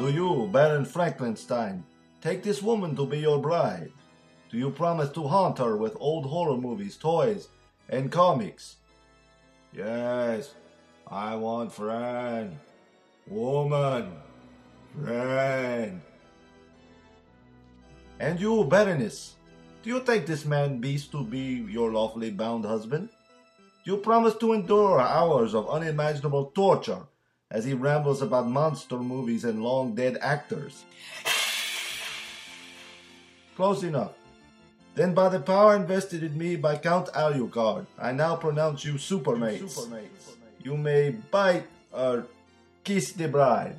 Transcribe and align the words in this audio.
Do 0.00 0.08
you, 0.08 0.48
Baron 0.50 0.86
Frankenstein, 0.86 1.84
take 2.22 2.42
this 2.42 2.62
woman 2.62 2.96
to 2.96 3.04
be 3.04 3.18
your 3.18 3.38
bride? 3.38 3.92
Do 4.50 4.56
you 4.56 4.70
promise 4.70 5.10
to 5.10 5.28
haunt 5.28 5.58
her 5.58 5.76
with 5.76 5.94
old 6.00 6.24
horror 6.24 6.56
movies, 6.56 6.96
toys, 6.96 7.48
and 7.86 8.10
comics? 8.10 8.76
Yes, 9.74 10.54
I 11.06 11.36
want 11.36 11.70
friend. 11.74 12.56
Woman. 13.26 14.16
Friend. 15.04 16.00
And 18.20 18.40
you, 18.40 18.64
Baroness, 18.64 19.36
do 19.82 19.90
you 19.90 20.00
take 20.00 20.24
this 20.24 20.46
man 20.46 20.80
beast 20.80 21.12
to 21.12 21.22
be 21.22 21.66
your 21.68 21.92
lawfully 21.92 22.30
bound 22.30 22.64
husband? 22.64 23.10
Do 23.84 23.90
you 23.92 23.98
promise 23.98 24.34
to 24.36 24.54
endure 24.54 24.98
hours 24.98 25.54
of 25.54 25.68
unimaginable 25.68 26.52
torture 26.54 27.04
as 27.50 27.64
he 27.64 27.74
rambles 27.74 28.22
about 28.22 28.48
monster 28.48 28.98
movies 28.98 29.44
and 29.44 29.62
long 29.62 29.94
dead 29.94 30.16
actors? 30.20 30.84
Close 33.56 33.82
enough. 33.82 34.12
Then, 34.94 35.14
by 35.14 35.28
the 35.28 35.40
power 35.40 35.76
invested 35.76 36.22
in 36.22 36.36
me 36.36 36.56
by 36.56 36.76
Count 36.76 37.08
Alucard, 37.08 37.86
I 37.98 38.12
now 38.12 38.36
pronounce 38.36 38.84
you 38.84 38.94
supermates. 38.94 39.76
supermates. 39.76 40.34
You 40.62 40.76
may 40.76 41.10
bite 41.10 41.66
or 41.92 42.26
kiss 42.84 43.12
the 43.12 43.28
bride. 43.28 43.76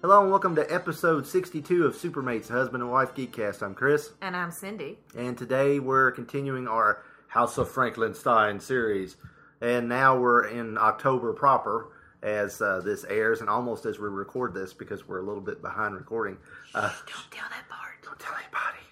Hello 0.00 0.22
and 0.22 0.30
welcome 0.30 0.54
to 0.56 0.72
episode 0.72 1.26
62 1.26 1.84
of 1.84 1.94
Supermates 1.94 2.48
Husband 2.48 2.82
and 2.82 2.90
Wife 2.90 3.14
Geekcast. 3.14 3.62
I'm 3.62 3.74
Chris. 3.74 4.10
And 4.22 4.34
I'm 4.34 4.50
Cindy. 4.50 4.98
And 5.16 5.36
today 5.36 5.78
we're 5.78 6.10
continuing 6.12 6.66
our 6.66 7.02
House 7.28 7.58
of 7.58 7.68
Franklinstein 7.68 8.62
series. 8.62 9.16
And 9.60 9.88
now 9.88 10.18
we're 10.18 10.46
in 10.46 10.78
October 10.78 11.34
proper 11.34 11.88
as 12.22 12.60
uh, 12.60 12.80
this 12.84 13.04
airs 13.04 13.40
and 13.40 13.48
almost 13.48 13.86
as 13.86 13.98
we 13.98 14.08
record 14.08 14.54
this 14.54 14.72
because 14.72 15.06
we're 15.08 15.20
a 15.20 15.24
little 15.24 15.40
bit 15.40 15.62
behind 15.62 15.94
recording. 15.94 16.36
Uh, 16.74 16.92
don't 17.06 17.30
tell 17.30 17.48
that 17.48 17.68
part. 17.68 18.02
Don't 18.02 18.18
tell 18.18 18.34
anybody. 18.34 18.84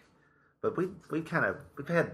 But 0.61 0.77
we 0.77 0.89
we 1.11 1.23
kind 1.23 1.45
of 1.45 1.57
we've 1.77 1.89
had 1.89 2.13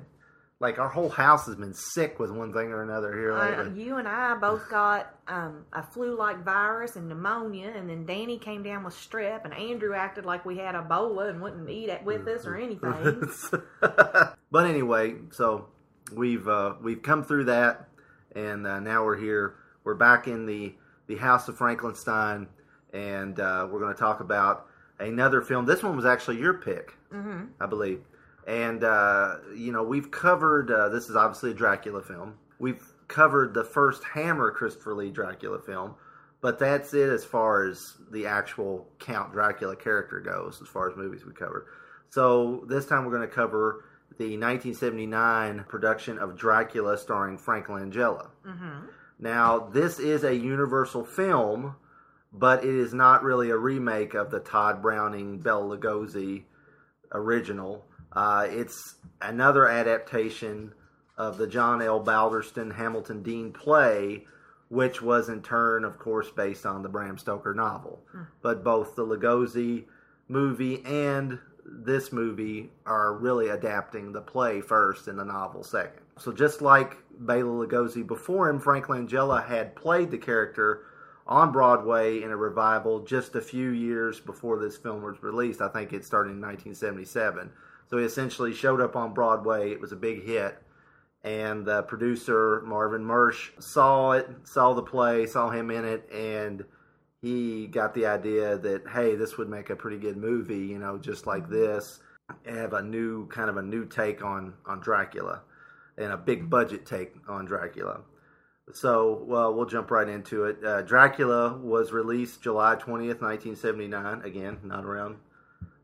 like 0.60 0.78
our 0.78 0.88
whole 0.88 1.08
house 1.08 1.46
has 1.46 1.56
been 1.56 1.74
sick 1.74 2.18
with 2.18 2.30
one 2.30 2.52
thing 2.52 2.68
or 2.72 2.82
another 2.82 3.12
here 3.12 3.34
lately. 3.34 3.66
Uh, 3.66 3.84
you 3.86 3.96
and 3.96 4.06
I 4.06 4.34
both 4.34 4.68
got 4.70 5.14
um, 5.26 5.64
a 5.72 5.82
flu-like 5.82 6.44
virus 6.44 6.96
and 6.96 7.08
pneumonia, 7.08 7.72
and 7.74 7.88
then 7.88 8.06
Danny 8.06 8.38
came 8.38 8.62
down 8.62 8.84
with 8.84 8.94
strep, 8.94 9.44
and 9.44 9.52
Andrew 9.52 9.94
acted 9.94 10.24
like 10.24 10.44
we 10.44 10.56
had 10.58 10.74
Ebola 10.74 11.28
and 11.28 11.42
wouldn't 11.42 11.68
eat 11.68 11.88
it 11.88 12.04
with 12.04 12.26
us 12.28 12.46
or 12.46 12.56
anything. 12.60 13.28
but 13.80 14.66
anyway, 14.66 15.16
so 15.32 15.68
we've 16.12 16.46
uh, 16.48 16.74
we've 16.82 17.02
come 17.02 17.24
through 17.24 17.44
that, 17.44 17.88
and 18.34 18.66
uh, 18.66 18.80
now 18.80 19.04
we're 19.04 19.18
here. 19.18 19.56
We're 19.82 19.94
back 19.94 20.28
in 20.28 20.46
the 20.46 20.74
the 21.06 21.16
House 21.16 21.48
of 21.48 21.56
Frankenstein, 21.56 22.48
and 22.92 23.38
uh, 23.40 23.68
we're 23.70 23.80
going 23.80 23.94
to 23.94 24.00
talk 24.00 24.20
about 24.20 24.66
another 24.98 25.42
film. 25.42 25.66
This 25.66 25.82
one 25.82 25.96
was 25.96 26.04
actually 26.04 26.38
your 26.38 26.54
pick, 26.54 26.94
mm-hmm. 27.12 27.46
I 27.60 27.66
believe. 27.66 28.00
And 28.46 28.84
uh, 28.84 29.36
you 29.54 29.72
know, 29.72 29.82
we've 29.82 30.10
covered. 30.10 30.70
Uh, 30.70 30.88
this 30.88 31.08
is 31.08 31.16
obviously 31.16 31.52
a 31.52 31.54
Dracula 31.54 32.02
film. 32.02 32.34
We've 32.58 32.82
covered 33.08 33.54
the 33.54 33.64
first 33.64 34.02
Hammer 34.04 34.50
Christopher 34.50 34.94
Lee 34.94 35.10
Dracula 35.10 35.58
film, 35.58 35.94
but 36.40 36.58
that's 36.58 36.94
it 36.94 37.08
as 37.08 37.24
far 37.24 37.64
as 37.64 37.94
the 38.10 38.26
actual 38.26 38.86
Count 38.98 39.32
Dracula 39.32 39.76
character 39.76 40.20
goes, 40.20 40.60
as 40.62 40.68
far 40.68 40.90
as 40.90 40.96
movies 40.96 41.24
we 41.24 41.32
covered. 41.32 41.66
So 42.10 42.64
this 42.68 42.86
time 42.86 43.04
we're 43.04 43.16
going 43.16 43.28
to 43.28 43.34
cover 43.34 43.84
the 44.18 44.36
1979 44.36 45.64
production 45.68 46.18
of 46.18 46.36
Dracula 46.36 46.96
starring 46.96 47.36
Frank 47.38 47.66
Langella. 47.66 48.28
Mm-hmm. 48.46 48.86
Now, 49.18 49.58
this 49.58 49.98
is 49.98 50.24
a 50.24 50.34
Universal 50.34 51.04
film, 51.04 51.76
but 52.32 52.64
it 52.64 52.74
is 52.74 52.92
not 52.92 53.22
really 53.22 53.50
a 53.50 53.56
remake 53.56 54.14
of 54.14 54.30
the 54.30 54.40
Tod 54.40 54.82
Browning 54.82 55.38
Bela 55.38 55.76
Lugosi 55.76 56.44
original. 57.12 57.84
Uh, 58.12 58.46
it's 58.48 58.96
another 59.22 59.68
adaptation 59.68 60.72
of 61.16 61.38
the 61.38 61.46
John 61.46 61.80
L. 61.80 62.02
Balderston 62.04 62.74
Hamilton 62.74 63.22
Deane 63.22 63.52
play, 63.52 64.24
which 64.68 65.00
was 65.00 65.28
in 65.28 65.42
turn, 65.42 65.84
of 65.84 65.98
course, 65.98 66.30
based 66.30 66.66
on 66.66 66.82
the 66.82 66.88
Bram 66.88 67.18
Stoker 67.18 67.54
novel. 67.54 68.00
Hmm. 68.10 68.22
But 68.42 68.64
both 68.64 68.96
the 68.96 69.06
Lugosi 69.06 69.84
movie 70.28 70.84
and 70.84 71.38
this 71.64 72.12
movie 72.12 72.70
are 72.84 73.14
really 73.14 73.48
adapting 73.48 74.12
the 74.12 74.20
play 74.20 74.60
first 74.60 75.08
and 75.08 75.18
the 75.18 75.24
novel 75.24 75.62
second. 75.62 76.03
So 76.18 76.32
just 76.32 76.62
like 76.62 76.96
Bela 77.18 77.66
Lugosi 77.66 78.06
before 78.06 78.48
him, 78.48 78.60
Frank 78.60 78.86
Langella 78.86 79.46
had 79.46 79.74
played 79.74 80.10
the 80.10 80.18
character 80.18 80.86
on 81.26 81.52
Broadway 81.52 82.22
in 82.22 82.30
a 82.30 82.36
revival 82.36 83.00
just 83.00 83.34
a 83.34 83.40
few 83.40 83.70
years 83.70 84.20
before 84.20 84.58
this 84.58 84.76
film 84.76 85.02
was 85.02 85.22
released. 85.22 85.60
I 85.60 85.68
think 85.68 85.92
it 85.92 86.04
started 86.04 86.30
in 86.30 86.40
1977. 86.40 87.50
So 87.88 87.98
he 87.98 88.04
essentially 88.04 88.52
showed 88.52 88.80
up 88.80 88.96
on 88.96 89.14
Broadway. 89.14 89.70
It 89.70 89.80
was 89.80 89.92
a 89.92 89.96
big 89.96 90.24
hit. 90.24 90.58
And 91.22 91.64
the 91.64 91.82
producer, 91.82 92.62
Marvin 92.66 93.02
Mirisch, 93.02 93.50
saw 93.58 94.12
it, 94.12 94.28
saw 94.44 94.74
the 94.74 94.82
play, 94.82 95.26
saw 95.26 95.48
him 95.48 95.70
in 95.70 95.86
it, 95.86 96.06
and 96.12 96.64
he 97.22 97.66
got 97.66 97.94
the 97.94 98.04
idea 98.04 98.58
that, 98.58 98.86
hey, 98.88 99.14
this 99.14 99.38
would 99.38 99.48
make 99.48 99.70
a 99.70 99.76
pretty 99.76 99.96
good 99.96 100.18
movie, 100.18 100.66
you 100.66 100.78
know, 100.78 100.98
just 100.98 101.26
like 101.26 101.44
mm-hmm. 101.44 101.54
this. 101.54 102.00
Have 102.46 102.74
a 102.74 102.82
new, 102.82 103.26
kind 103.28 103.48
of 103.48 103.56
a 103.56 103.62
new 103.62 103.86
take 103.86 104.22
on, 104.22 104.52
on 104.66 104.80
Dracula 104.80 105.42
and 105.98 106.12
a 106.12 106.16
big 106.16 106.48
budget 106.50 106.86
take 106.86 107.12
on 107.28 107.44
Dracula. 107.44 108.00
So, 108.72 109.22
well, 109.26 109.54
we'll 109.54 109.66
jump 109.66 109.90
right 109.90 110.08
into 110.08 110.44
it. 110.44 110.64
Uh, 110.64 110.82
Dracula 110.82 111.58
was 111.58 111.92
released 111.92 112.42
July 112.42 112.76
20th, 112.76 113.20
1979. 113.20 114.22
Again, 114.22 114.58
not 114.64 114.84
around 114.84 115.16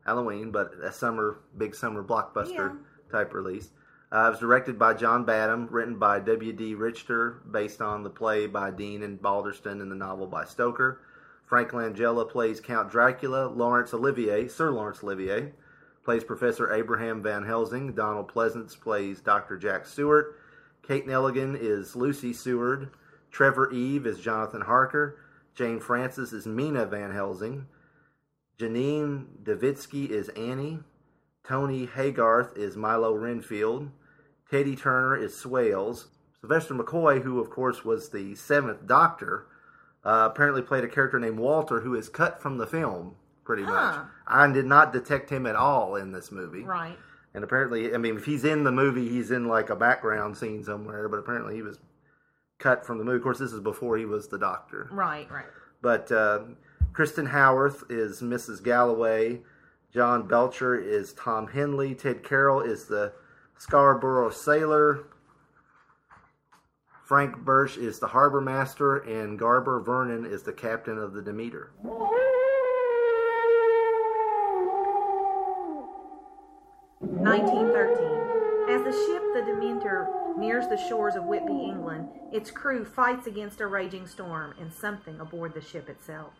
Halloween, 0.05 0.51
but 0.51 0.73
a 0.83 0.91
summer, 0.91 1.39
big 1.57 1.75
summer 1.75 2.03
blockbuster 2.03 2.71
Yeah. 2.73 2.75
type 3.11 3.33
release. 3.33 3.69
Uh, 4.11 4.25
it 4.27 4.29
was 4.31 4.39
directed 4.39 4.77
by 4.79 4.93
John 4.93 5.23
Badham, 5.23 5.67
written 5.69 5.97
by 5.97 6.19
W.D. 6.19 6.75
Richter, 6.75 7.41
based 7.49 7.81
on 7.81 8.03
the 8.03 8.09
play 8.09 8.47
by 8.47 8.71
Deane 8.71 9.03
and 9.03 9.21
Balderston 9.21 9.79
and 9.81 9.91
the 9.91 9.95
novel 9.95 10.27
by 10.27 10.43
Stoker. 10.43 10.99
Frank 11.45 11.69
Langella 11.71 12.27
plays 12.29 12.59
Count 12.59 12.89
Dracula. 12.89 13.47
Laurence 13.47 13.93
Olivier, 13.93 14.47
Sir 14.47 14.71
Laurence 14.71 15.03
Olivier, 15.03 15.53
plays 16.03 16.23
Professor 16.23 16.73
Abraham 16.73 17.21
Van 17.21 17.43
Helsing. 17.43 17.93
Donald 17.93 18.31
Pleasence 18.31 18.79
plays 18.79 19.21
Dr. 19.21 19.57
Jack 19.57 19.85
Seward. 19.85 20.35
Kate 20.81 21.07
Nelligan 21.07 21.57
is 21.59 21.95
Lucy 21.95 22.33
Seward. 22.33 22.89
Trevor 23.29 23.71
Eve 23.71 24.05
is 24.05 24.19
Jonathan 24.19 24.61
Harker. 24.61 25.19
Jane 25.53 25.79
Francis 25.79 26.33
is 26.33 26.45
Mina 26.45 26.85
Van 26.85 27.11
Helsing. 27.11 27.67
Janine 28.57 29.25
Duvitski 29.43 30.09
is 30.09 30.29
Annie. 30.29 30.79
Tony 31.43 31.87
Haygarth 31.87 32.57
is 32.57 32.75
Milo 32.75 33.13
Renfield. 33.13 33.89
Teddy 34.49 34.75
Turner 34.75 35.15
is 35.15 35.35
Swales. 35.35 36.07
Sylvester 36.39 36.73
McCoy, 36.73 37.21
who 37.21 37.39
of 37.39 37.49
course 37.49 37.85
was 37.85 38.09
the 38.09 38.35
seventh 38.35 38.87
Doctor, 38.87 39.47
uh, 40.03 40.29
apparently 40.31 40.61
played 40.61 40.83
a 40.83 40.87
character 40.87 41.19
named 41.19 41.39
Walter, 41.39 41.81
who 41.81 41.95
is 41.95 42.09
cut 42.09 42.41
from 42.41 42.57
the 42.57 42.67
film 42.67 43.15
pretty 43.43 43.63
much. 43.63 44.05
I 44.27 44.51
did 44.51 44.65
not 44.65 44.93
detect 44.93 45.29
him 45.29 45.45
at 45.45 45.55
all 45.55 45.95
in 45.95 46.11
this 46.11 46.31
movie. 46.31 46.63
Right. 46.63 46.97
And 47.33 47.43
apparently, 47.43 47.93
I 47.93 47.97
mean, 47.97 48.17
if 48.17 48.25
he's 48.25 48.43
in 48.43 48.63
the 48.63 48.71
movie, 48.71 49.07
he's 49.07 49.31
in 49.31 49.47
like 49.47 49.69
a 49.69 49.75
background 49.75 50.37
scene 50.37 50.63
somewhere. 50.63 51.07
But 51.07 51.17
apparently, 51.17 51.55
he 51.55 51.61
was 51.61 51.79
cut 52.59 52.85
from 52.85 52.97
the 52.97 53.03
movie. 53.03 53.17
Of 53.17 53.23
course, 53.23 53.39
this 53.39 53.53
is 53.53 53.61
before 53.61 53.97
he 53.97 54.05
was 54.05 54.27
the 54.27 54.37
Doctor. 54.37 54.89
Right. 54.91 55.29
Right. 55.31 55.45
But 55.81 56.11
uh, 56.11 56.39
Kristen 56.93 57.27
Howarth 57.27 57.83
is 57.89 58.21
Mrs. 58.21 58.63
Galloway. 58.63 59.41
John 59.93 60.27
Belcher 60.27 60.75
is 60.79 61.13
Tom 61.13 61.47
Henley. 61.47 61.95
Ted 61.95 62.23
Carroll 62.23 62.61
is 62.61 62.85
the 62.85 63.13
Scarborough 63.57 64.29
sailor. 64.29 65.05
Frank 67.05 67.37
Birch 67.39 67.77
is 67.77 67.99
the 67.99 68.07
harbor 68.07 68.39
master, 68.39 68.97
and 68.99 69.37
Gabor 69.37 69.81
Vernon 69.81 70.25
is 70.25 70.43
the 70.43 70.53
captain 70.53 70.97
of 70.97 71.11
the 71.11 71.21
Demeter. 71.21 71.71
Nineteen 77.03 77.71
thirteen. 77.71 78.19
As 78.69 78.83
the 78.83 78.91
ship, 78.91 79.23
the 79.33 79.41
Demeter, 79.41 80.07
nears 80.37 80.67
the 80.67 80.77
shores 80.77 81.15
of 81.15 81.25
Whitby, 81.25 81.51
England, 81.51 82.07
its 82.31 82.51
crew 82.51 82.85
fights 82.85 83.25
against 83.25 83.59
a 83.59 83.65
raging 83.65 84.05
storm 84.05 84.53
and 84.59 84.71
something 84.71 85.19
aboard 85.19 85.53
the 85.55 85.61
ship 85.61 85.89
itself. 85.89 86.33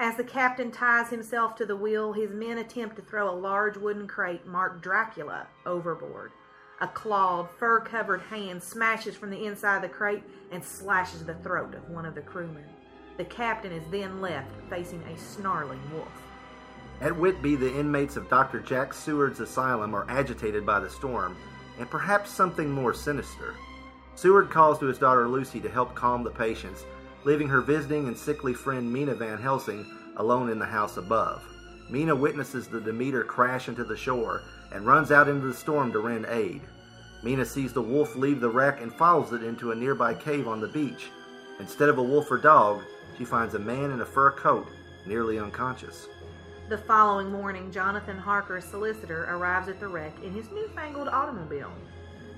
As 0.00 0.16
the 0.16 0.24
captain 0.24 0.72
ties 0.72 1.10
himself 1.10 1.54
to 1.56 1.66
the 1.66 1.76
wheel, 1.76 2.12
his 2.12 2.32
men 2.32 2.58
attempt 2.58 2.96
to 2.96 3.02
throw 3.02 3.30
a 3.30 3.34
large 3.34 3.76
wooden 3.76 4.08
crate 4.08 4.44
marked 4.44 4.82
Dracula 4.82 5.46
overboard. 5.64 6.32
A 6.80 6.88
clawed, 6.88 7.48
fur 7.58 7.78
covered 7.78 8.22
hand 8.22 8.60
smashes 8.60 9.14
from 9.14 9.30
the 9.30 9.46
inside 9.46 9.76
of 9.76 9.82
the 9.82 9.88
crate 9.88 10.24
and 10.50 10.64
slashes 10.64 11.24
the 11.24 11.34
throat 11.34 11.76
of 11.76 11.88
one 11.88 12.06
of 12.06 12.16
the 12.16 12.22
crewmen. 12.22 12.64
The 13.18 13.24
captain 13.24 13.70
is 13.70 13.84
then 13.92 14.20
left 14.20 14.50
facing 14.68 15.02
a 15.04 15.16
snarling 15.16 15.80
wolf. 15.92 16.08
At 17.02 17.18
Whitby, 17.18 17.56
the 17.56 17.76
inmates 17.80 18.14
of 18.14 18.28
Dr. 18.28 18.60
Jack 18.60 18.94
Seward's 18.94 19.40
asylum 19.40 19.92
are 19.92 20.06
agitated 20.08 20.64
by 20.64 20.78
the 20.78 20.88
storm 20.88 21.36
and 21.80 21.90
perhaps 21.90 22.30
something 22.30 22.70
more 22.70 22.94
sinister. 22.94 23.56
Seward 24.14 24.50
calls 24.50 24.78
to 24.78 24.86
his 24.86 24.98
daughter 24.98 25.26
Lucy 25.26 25.58
to 25.62 25.68
help 25.68 25.96
calm 25.96 26.22
the 26.22 26.30
patients, 26.30 26.84
leaving 27.24 27.48
her 27.48 27.60
visiting 27.60 28.06
and 28.06 28.16
sickly 28.16 28.54
friend 28.54 28.92
Mina 28.92 29.16
Van 29.16 29.42
Helsing 29.42 29.84
alone 30.18 30.48
in 30.48 30.60
the 30.60 30.64
house 30.64 30.96
above. 30.96 31.42
Mina 31.90 32.14
witnesses 32.14 32.68
the 32.68 32.80
Demeter 32.80 33.24
crash 33.24 33.66
into 33.66 33.82
the 33.82 33.96
shore 33.96 34.44
and 34.70 34.86
runs 34.86 35.10
out 35.10 35.26
into 35.26 35.48
the 35.48 35.54
storm 35.54 35.90
to 35.90 35.98
rend 35.98 36.26
aid. 36.28 36.60
Mina 37.24 37.44
sees 37.44 37.72
the 37.72 37.82
wolf 37.82 38.14
leave 38.14 38.40
the 38.40 38.48
wreck 38.48 38.80
and 38.80 38.94
follows 38.94 39.32
it 39.32 39.42
into 39.42 39.72
a 39.72 39.74
nearby 39.74 40.14
cave 40.14 40.46
on 40.46 40.60
the 40.60 40.68
beach. 40.68 41.08
Instead 41.58 41.88
of 41.88 41.98
a 41.98 42.02
wolf 42.02 42.30
or 42.30 42.38
dog, 42.38 42.80
she 43.18 43.24
finds 43.24 43.54
a 43.54 43.58
man 43.58 43.90
in 43.90 44.02
a 44.02 44.06
fur 44.06 44.30
coat, 44.30 44.68
nearly 45.04 45.40
unconscious. 45.40 46.06
The 46.72 46.78
following 46.78 47.30
morning, 47.30 47.70
Jonathan 47.70 48.16
Harker's 48.16 48.64
solicitor 48.64 49.24
arrives 49.24 49.68
at 49.68 49.78
the 49.78 49.86
wreck 49.86 50.14
in 50.24 50.32
his 50.32 50.50
newfangled 50.50 51.06
automobile. 51.06 51.70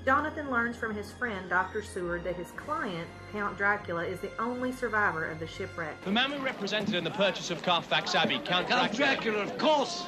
Jonathan 0.04 0.50
learns 0.50 0.76
from 0.76 0.92
his 0.92 1.12
friend, 1.12 1.48
Dr. 1.48 1.84
Seward, 1.84 2.24
that 2.24 2.34
his 2.34 2.50
client, 2.56 3.06
Count 3.30 3.56
Dracula, 3.56 4.02
is 4.04 4.18
the 4.18 4.32
only 4.40 4.72
survivor 4.72 5.24
of 5.24 5.38
the 5.38 5.46
shipwreck. 5.46 6.02
The 6.04 6.10
man 6.10 6.32
we 6.32 6.38
represented 6.38 6.96
in 6.96 7.04
the 7.04 7.12
purchase 7.12 7.52
of 7.52 7.62
Carfax 7.62 8.16
Abbey, 8.16 8.40
Count, 8.44 8.66
Count 8.66 8.92
Dracula. 8.92 9.14
Dracula, 9.14 9.38
of 9.44 9.56
course. 9.56 10.04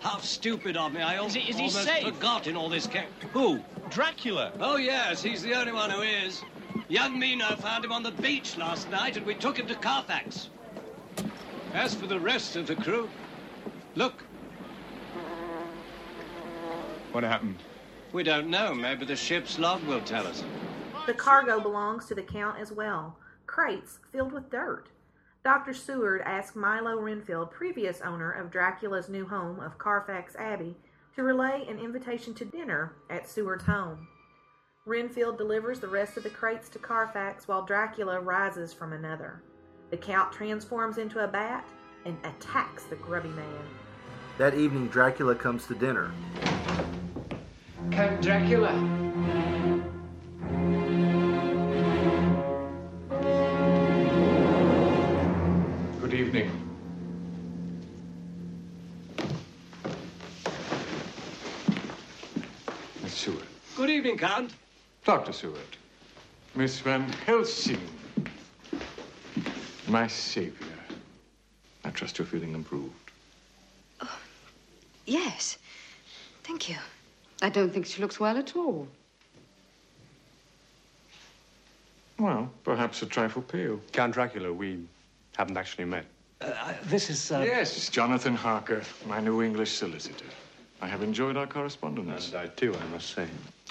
How 0.00 0.18
stupid 0.18 0.76
of 0.76 0.92
me. 0.92 1.00
I 1.00 1.24
Is 1.24 1.32
he- 1.32 1.40
is 1.48 1.56
he 1.56 1.62
almost 1.68 1.84
safe? 1.84 2.04
forgot 2.04 2.46
in 2.48 2.56
all 2.56 2.68
this 2.68 2.86
ca- 2.86 3.06
Who? 3.32 3.58
Dracula. 3.88 4.52
Oh, 4.60 4.76
yes, 4.76 5.22
he's 5.22 5.40
the 5.40 5.54
only 5.54 5.72
one 5.72 5.88
who 5.88 6.02
is. 6.02 6.42
Young 6.88 7.18
Mina 7.18 7.56
found 7.56 7.86
him 7.86 7.92
on 7.92 8.02
the 8.02 8.10
beach 8.10 8.58
last 8.58 8.90
night, 8.90 9.16
and 9.16 9.24
we 9.24 9.34
took 9.34 9.58
him 9.58 9.66
to 9.68 9.74
Carfax. 9.76 10.50
As 11.72 11.94
for 11.94 12.06
the 12.06 12.20
rest 12.20 12.54
of 12.56 12.66
the 12.66 12.76
crew, 12.76 13.08
look, 13.94 14.22
What 17.12 17.24
happened? 17.24 17.56
we 18.12 18.22
don't 18.22 18.48
know. 18.48 18.74
Maybe 18.74 19.04
the 19.04 19.16
ship's 19.16 19.58
log 19.58 19.82
will 19.84 20.00
tell 20.00 20.26
us. 20.26 20.42
The 21.06 21.14
cargo 21.14 21.60
belongs 21.60 22.06
to 22.06 22.14
the 22.14 22.22
Count 22.22 22.58
as 22.58 22.72
well 22.72 23.16
crates 23.46 23.98
filled 24.10 24.32
with 24.32 24.50
dirt. 24.50 24.88
Dr. 25.44 25.74
Seward 25.74 26.22
asked 26.24 26.56
Milo 26.56 26.98
Renfield, 26.98 27.50
previous 27.50 28.00
owner 28.00 28.30
of 28.30 28.50
Dracula's 28.50 29.08
new 29.10 29.26
home 29.26 29.60
of 29.60 29.76
Carfax 29.76 30.36
Abbey, 30.36 30.76
to 31.16 31.22
relay 31.22 31.66
an 31.68 31.78
invitation 31.78 32.32
to 32.34 32.44
dinner 32.46 32.94
at 33.10 33.28
Seward's 33.28 33.64
home. 33.64 34.06
Renfield 34.86 35.36
delivers 35.36 35.80
the 35.80 35.88
rest 35.88 36.16
of 36.16 36.22
the 36.22 36.30
crates 36.30 36.68
to 36.70 36.78
Carfax 36.78 37.46
while 37.46 37.66
Dracula 37.66 38.20
rises 38.20 38.72
from 38.72 38.92
another. 38.94 39.42
The 39.90 39.96
Count 39.98 40.32
transforms 40.32 40.96
into 40.96 41.22
a 41.22 41.28
bat 41.28 41.66
and 42.06 42.16
attacks 42.24 42.84
the 42.84 42.96
grubby 42.96 43.28
man. 43.30 43.64
That 44.38 44.54
evening, 44.54 44.88
Dracula 44.88 45.34
comes 45.34 45.66
to 45.66 45.74
dinner. 45.74 46.10
Count 47.90 48.22
Dracula. 48.22 48.72
Good 56.00 56.14
evening. 56.14 56.50
Miss 63.02 63.12
Seward. 63.12 63.44
Good 63.76 63.90
evening, 63.90 64.16
Count. 64.16 64.52
Dr. 65.04 65.32
Seward. 65.32 65.60
Miss 66.54 66.78
Van 66.80 67.06
Helsing. 67.26 67.80
My 69.88 70.06
savior. 70.06 70.66
I 71.84 71.90
trust 71.90 72.18
you're 72.18 72.26
feeling 72.26 72.54
improved. 72.54 73.01
Yes. 75.06 75.58
Thank 76.44 76.68
you. 76.68 76.76
I 77.40 77.48
don't 77.48 77.72
think 77.72 77.86
she 77.86 78.00
looks 78.00 78.20
well 78.20 78.36
at 78.36 78.56
all. 78.56 78.86
Well, 82.18 82.50
perhaps 82.62 83.02
a 83.02 83.06
trifle 83.06 83.42
pale. 83.42 83.80
Count 83.92 84.14
Dracula, 84.14 84.52
we 84.52 84.84
haven't 85.36 85.56
actually 85.56 85.86
met. 85.86 86.04
Uh, 86.40 86.74
this 86.84 87.10
is. 87.10 87.32
Uh... 87.32 87.42
Yes, 87.44 87.88
Jonathan 87.88 88.34
Harker, 88.34 88.82
my 89.06 89.20
new 89.20 89.42
English 89.42 89.72
solicitor. 89.72 90.26
I 90.80 90.88
have 90.88 91.02
enjoyed 91.02 91.36
our 91.36 91.46
correspondence. 91.46 92.28
And 92.28 92.36
I, 92.36 92.46
too, 92.48 92.74
I 92.74 92.86
must 92.92 93.10
say. 93.10 93.26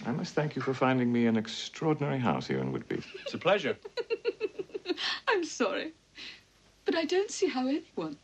I 0.05 0.11
must 0.11 0.33
thank 0.33 0.55
you 0.55 0.61
for 0.61 0.73
finding 0.73 1.11
me 1.11 1.27
an 1.27 1.37
extraordinary 1.37 2.19
house 2.19 2.47
here 2.47 2.59
in 2.59 2.71
Whitby. 2.71 3.01
It's 3.23 3.33
a 3.33 3.37
pleasure. 3.37 3.77
I'm 5.27 5.43
sorry. 5.43 5.91
But 6.85 6.95
I 6.95 7.05
don't 7.05 7.29
see 7.29 7.47
how 7.47 7.67
anyone, 7.67 8.17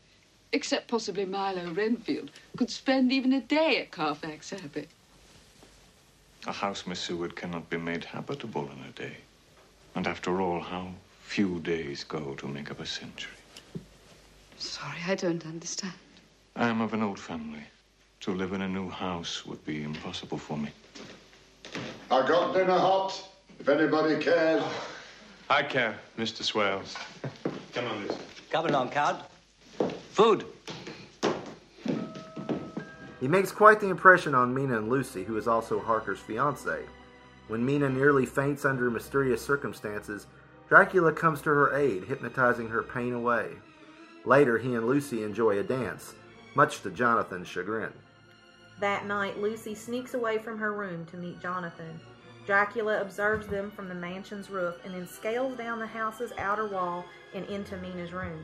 except 0.52 0.88
possibly 0.88 1.24
Milo 1.24 1.70
Renfield, 1.72 2.30
could 2.56 2.70
spend 2.70 3.12
even 3.12 3.32
a 3.32 3.40
day 3.40 3.80
at 3.80 3.90
Carfax 3.90 4.52
Abbey. 4.52 4.88
A 6.46 6.52
house, 6.52 6.86
Miss 6.86 7.00
Seward, 7.00 7.36
cannot 7.36 7.68
be 7.68 7.76
made 7.76 8.04
habitable 8.04 8.70
in 8.70 8.84
a 8.88 8.92
day. 8.92 9.16
And 9.94 10.06
after 10.06 10.40
all, 10.40 10.60
how 10.60 10.88
few 11.22 11.60
days 11.60 12.04
go 12.04 12.34
to 12.34 12.46
make 12.46 12.70
up 12.70 12.80
a 12.80 12.86
century. 12.86 13.32
Sorry, 14.56 14.98
I 15.06 15.14
don't 15.14 15.44
understand. 15.44 15.92
I 16.56 16.68
am 16.68 16.80
of 16.80 16.94
an 16.94 17.02
old 17.02 17.18
family. 17.18 17.64
To 18.20 18.32
live 18.32 18.52
in 18.52 18.62
a 18.62 18.68
new 18.68 18.88
house 18.88 19.46
would 19.46 19.64
be 19.64 19.84
impossible 19.84 20.38
for 20.38 20.56
me. 20.56 20.70
I 22.10 22.26
got 22.26 22.54
dinner 22.54 22.78
hot, 22.78 23.22
if 23.60 23.68
anybody 23.68 24.16
cares. 24.22 24.62
I 25.50 25.62
care, 25.62 25.98
Mr. 26.18 26.42
Swales. 26.42 26.96
Come 27.74 27.86
on, 27.86 28.02
Lucy. 28.02 28.16
Come 28.50 28.66
along, 28.66 28.90
Count. 28.90 29.22
Food. 30.18 30.44
He 33.20 33.28
makes 33.28 33.52
quite 33.52 33.78
the 33.78 33.88
impression 33.88 34.34
on 34.34 34.52
Mina 34.52 34.76
and 34.76 34.88
Lucy, 34.88 35.22
who 35.22 35.36
is 35.36 35.46
also 35.46 35.78
Harker's 35.78 36.18
fiancée. 36.18 36.82
When 37.46 37.64
Mina 37.64 37.88
nearly 37.88 38.26
faints 38.26 38.64
under 38.64 38.90
mysterious 38.90 39.40
circumstances, 39.40 40.26
Dracula 40.68 41.12
comes 41.12 41.40
to 41.42 41.50
her 41.50 41.76
aid, 41.76 42.02
hypnotizing 42.02 42.68
her 42.68 42.82
pain 42.82 43.12
away. 43.12 43.50
Later, 44.24 44.58
he 44.58 44.74
and 44.74 44.88
Lucy 44.88 45.22
enjoy 45.22 45.60
a 45.60 45.62
dance, 45.62 46.16
much 46.56 46.82
to 46.82 46.90
Jonathan's 46.90 47.46
chagrin. 47.46 47.92
That 48.80 49.06
night, 49.06 49.38
Lucy 49.38 49.76
sneaks 49.76 50.14
away 50.14 50.38
from 50.38 50.58
her 50.58 50.72
room 50.72 51.06
to 51.12 51.16
meet 51.16 51.40
Jonathan. 51.40 52.00
Dracula 52.44 53.00
observes 53.00 53.46
them 53.46 53.70
from 53.70 53.88
the 53.88 53.94
mansion's 53.94 54.50
roof 54.50 54.74
and 54.84 54.94
then 54.94 55.06
scales 55.06 55.56
down 55.56 55.78
the 55.78 55.86
house's 55.86 56.32
outer 56.38 56.66
wall 56.66 57.04
and 57.34 57.46
into 57.46 57.76
Mina's 57.76 58.12
room. 58.12 58.42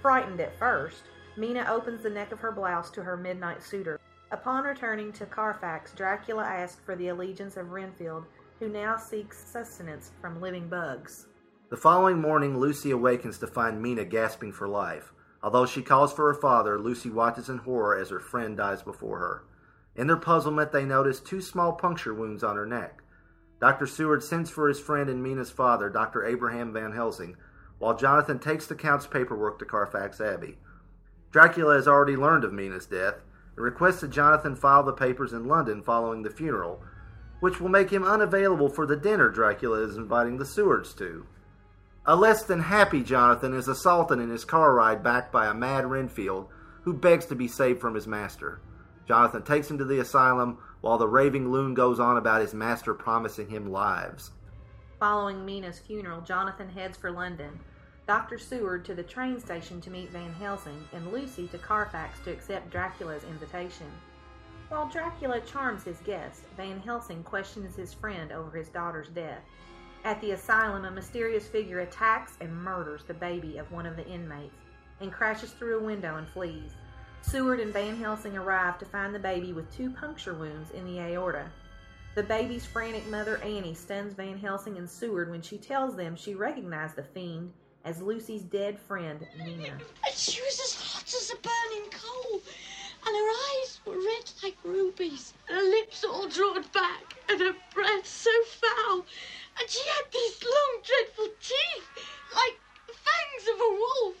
Frightened 0.00 0.40
at 0.40 0.56
first, 0.58 1.02
Mina 1.36 1.66
opens 1.68 2.02
the 2.02 2.10
neck 2.10 2.30
of 2.30 2.38
her 2.38 2.52
blouse 2.52 2.90
to 2.92 3.02
her 3.02 3.16
midnight 3.16 3.62
suitor. 3.62 3.98
Upon 4.30 4.64
returning 4.64 5.12
to 5.14 5.26
Carfax, 5.26 5.92
Dracula 5.92 6.44
asks 6.44 6.80
for 6.84 6.94
the 6.94 7.08
allegiance 7.08 7.56
of 7.56 7.70
Renfield, 7.70 8.24
who 8.60 8.68
now 8.68 8.96
seeks 8.96 9.44
sustenance 9.44 10.12
from 10.20 10.40
living 10.40 10.68
bugs. 10.68 11.26
The 11.70 11.76
following 11.76 12.20
morning, 12.20 12.58
Lucy 12.58 12.92
awakens 12.92 13.38
to 13.38 13.46
find 13.46 13.82
Mina 13.82 14.04
gasping 14.04 14.52
for 14.52 14.68
life. 14.68 15.12
Although 15.42 15.66
she 15.66 15.82
calls 15.82 16.12
for 16.12 16.32
her 16.32 16.40
father, 16.40 16.78
Lucy 16.78 17.10
watches 17.10 17.48
in 17.48 17.58
horror 17.58 17.96
as 17.96 18.10
her 18.10 18.20
friend 18.20 18.56
dies 18.56 18.82
before 18.82 19.18
her. 19.18 19.44
In 19.96 20.06
their 20.06 20.16
puzzlement, 20.16 20.72
they 20.72 20.84
notice 20.84 21.20
two 21.20 21.40
small 21.40 21.72
puncture 21.72 22.14
wounds 22.14 22.44
on 22.44 22.56
her 22.56 22.66
neck. 22.66 23.02
Dr. 23.60 23.86
Seward 23.86 24.22
sends 24.22 24.50
for 24.50 24.68
his 24.68 24.78
friend 24.78 25.10
and 25.10 25.22
Mina's 25.22 25.50
father, 25.50 25.90
Dr. 25.90 26.24
Abraham 26.24 26.72
Van 26.72 26.92
Helsing, 26.92 27.36
while 27.78 27.96
Jonathan 27.96 28.38
takes 28.38 28.66
the 28.66 28.74
Count's 28.74 29.06
paperwork 29.06 29.58
to 29.58 29.64
Carfax 29.64 30.20
Abbey. 30.20 30.58
Dracula 31.30 31.74
has 31.74 31.86
already 31.86 32.16
learned 32.16 32.44
of 32.44 32.52
Mina's 32.52 32.86
death 32.86 33.16
and 33.56 33.64
requests 33.64 34.00
that 34.00 34.10
Jonathan 34.10 34.56
file 34.56 34.82
the 34.82 34.92
papers 34.92 35.32
in 35.32 35.46
London 35.46 35.82
following 35.82 36.22
the 36.22 36.30
funeral, 36.30 36.82
which 37.40 37.60
will 37.60 37.68
make 37.68 37.90
him 37.90 38.04
unavailable 38.04 38.68
for 38.68 38.86
the 38.86 38.96
dinner 38.96 39.28
Dracula 39.28 39.80
is 39.80 39.96
inviting 39.96 40.38
the 40.38 40.46
Sewards 40.46 40.94
to. 40.94 41.26
A 42.06 42.16
less 42.16 42.42
than 42.42 42.60
happy 42.60 43.02
Jonathan 43.02 43.52
is 43.52 43.68
assaulted 43.68 44.18
in 44.18 44.30
his 44.30 44.44
car 44.44 44.74
ride 44.74 45.02
back 45.02 45.30
by 45.30 45.46
a 45.46 45.54
mad 45.54 45.86
Renfield 45.86 46.48
who 46.82 46.94
begs 46.94 47.26
to 47.26 47.34
be 47.34 47.46
saved 47.46 47.80
from 47.80 47.94
his 47.94 48.06
master. 48.06 48.60
Jonathan 49.06 49.42
takes 49.42 49.70
him 49.70 49.78
to 49.78 49.84
the 49.84 50.00
asylum 50.00 50.58
while 50.80 50.96
the 50.96 51.08
raving 51.08 51.50
loon 51.50 51.74
goes 51.74 52.00
on 52.00 52.16
about 52.16 52.40
his 52.40 52.54
master 52.54 52.94
promising 52.94 53.50
him 53.50 53.70
lives. 53.70 54.30
Following 54.98 55.46
Mina's 55.46 55.78
funeral, 55.78 56.20
Jonathan 56.22 56.68
heads 56.68 56.96
for 56.96 57.12
London. 57.12 57.60
Dr. 58.08 58.36
Seward 58.36 58.84
to 58.84 58.96
the 58.96 59.02
train 59.04 59.38
station 59.38 59.80
to 59.80 59.90
meet 59.90 60.10
Van 60.10 60.32
Helsing, 60.34 60.88
and 60.92 61.12
Lucy 61.12 61.46
to 61.48 61.58
Carfax 61.58 62.18
to 62.24 62.32
accept 62.32 62.70
Dracula's 62.70 63.22
invitation. 63.22 63.86
While 64.68 64.88
Dracula 64.88 65.40
charms 65.42 65.84
his 65.84 65.98
guest, 65.98 66.42
Van 66.56 66.80
Helsing 66.80 67.22
questions 67.22 67.76
his 67.76 67.94
friend 67.94 68.32
over 68.32 68.56
his 68.56 68.70
daughter's 68.70 69.08
death. 69.10 69.42
At 70.02 70.20
the 70.20 70.32
asylum, 70.32 70.84
a 70.84 70.90
mysterious 70.90 71.46
figure 71.46 71.80
attacks 71.80 72.36
and 72.40 72.52
murders 72.52 73.04
the 73.04 73.14
baby 73.14 73.58
of 73.58 73.70
one 73.70 73.86
of 73.86 73.94
the 73.94 74.06
inmates 74.08 74.56
and 75.00 75.12
crashes 75.12 75.52
through 75.52 75.78
a 75.78 75.84
window 75.84 76.16
and 76.16 76.26
flees. 76.26 76.72
Seward 77.22 77.60
and 77.60 77.72
Van 77.72 77.96
Helsing 77.96 78.36
arrive 78.36 78.78
to 78.78 78.84
find 78.84 79.14
the 79.14 79.20
baby 79.20 79.52
with 79.52 79.72
two 79.72 79.90
puncture 79.90 80.34
wounds 80.34 80.72
in 80.72 80.84
the 80.84 80.98
aorta. 80.98 81.48
The 82.18 82.24
baby's 82.24 82.66
frantic 82.66 83.06
mother, 83.06 83.36
Annie, 83.44 83.74
stuns 83.74 84.12
Van 84.12 84.36
Helsing 84.36 84.76
and 84.76 84.90
Seward 84.90 85.30
when 85.30 85.40
she 85.40 85.56
tells 85.56 85.94
them 85.94 86.16
she 86.16 86.34
recognized 86.34 86.96
the 86.96 87.04
fiend 87.04 87.52
as 87.84 88.02
Lucy's 88.02 88.42
dead 88.42 88.76
friend, 88.76 89.24
Mina. 89.38 89.78
She 90.12 90.42
was 90.42 90.58
as 90.58 90.74
hot 90.74 91.06
as 91.06 91.30
a 91.30 91.36
burning 91.36 91.88
coal, 91.92 92.42
and 93.06 93.14
her 93.14 93.30
eyes 93.54 93.78
were 93.86 93.94
red 93.94 94.32
like 94.42 94.56
rubies, 94.64 95.32
and 95.46 95.58
her 95.58 95.62
lips 95.62 96.02
all 96.02 96.26
drawn 96.26 96.64
back, 96.74 97.14
and 97.28 97.40
her 97.40 97.54
breath 97.72 98.04
so 98.04 98.34
foul, 98.46 99.06
and 99.60 99.70
she 99.70 99.88
had 99.88 100.10
these 100.12 100.42
long, 100.42 100.82
dreadful 100.82 101.28
teeth, 101.38 101.86
like 102.34 102.58
fangs 102.90 103.46
of 103.46 103.60
a 103.60 103.70
wolf, 103.78 104.16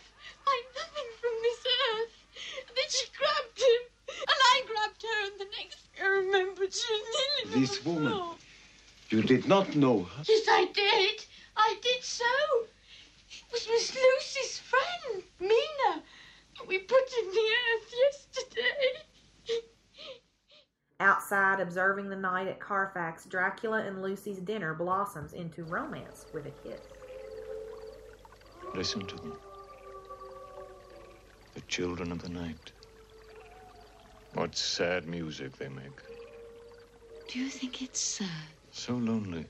like 0.46 0.66
nothing 0.76 1.10
from 1.20 1.34
this 1.42 1.66
earth. 1.66 2.14
And 2.62 2.76
then 2.76 2.90
she 2.90 3.10
grabbed 3.18 3.58
him, 3.58 3.82
and 4.22 4.38
I 4.54 4.62
grabbed 4.70 5.02
her, 5.02 5.26
and 5.26 5.40
the 5.40 5.50
next 5.58 5.87
this 7.46 7.84
woman. 7.84 8.36
You 9.10 9.22
did 9.22 9.48
not 9.48 9.74
know 9.74 10.02
her. 10.02 10.22
Yes, 10.28 10.46
I 10.48 10.66
did. 10.72 11.24
I 11.56 11.76
did 11.82 12.02
so. 12.02 12.24
It 13.30 13.44
was 13.52 13.66
Miss 13.68 13.94
Lucy's 13.94 14.58
friend, 14.58 15.22
Mina. 15.40 16.02
We 16.66 16.78
put 16.78 17.12
in 17.22 17.30
the 17.30 17.48
earth 17.72 17.94
yesterday. 18.04 19.62
Outside, 21.00 21.60
observing 21.60 22.08
the 22.10 22.16
night 22.16 22.48
at 22.48 22.58
Carfax, 22.58 23.24
Dracula 23.24 23.82
and 23.82 24.02
Lucy's 24.02 24.38
dinner 24.38 24.74
blossoms 24.74 25.32
into 25.32 25.62
romance 25.64 26.26
with 26.34 26.46
a 26.46 26.50
kiss. 26.50 26.80
Listen 28.74 29.06
to 29.06 29.16
them. 29.16 29.38
The 31.54 31.60
children 31.62 32.10
of 32.12 32.20
the 32.20 32.28
night. 32.28 32.72
What 34.38 34.54
sad 34.54 35.08
music 35.08 35.58
they 35.58 35.68
make. 35.68 36.00
Do 37.26 37.40
you 37.40 37.48
think 37.48 37.82
it's 37.82 37.98
sad? 37.98 38.52
So 38.70 38.92
lonely. 38.94 39.44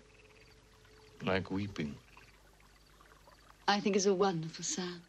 Like 1.22 1.50
weeping. 1.50 1.94
I 3.68 3.80
think 3.80 3.96
it's 3.96 4.06
a 4.06 4.14
wonderful 4.14 4.64
sound. 4.64 5.02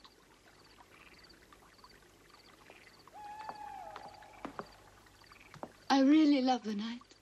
I 5.89 6.01
really 6.01 6.41
love 6.41 6.65
the 6.65 6.75
night. 6.75 7.15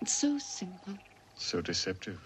It's 0.00 0.14
so 0.14 0.38
simple. 0.38 0.94
So 1.34 1.60
deceptive. 1.60 2.20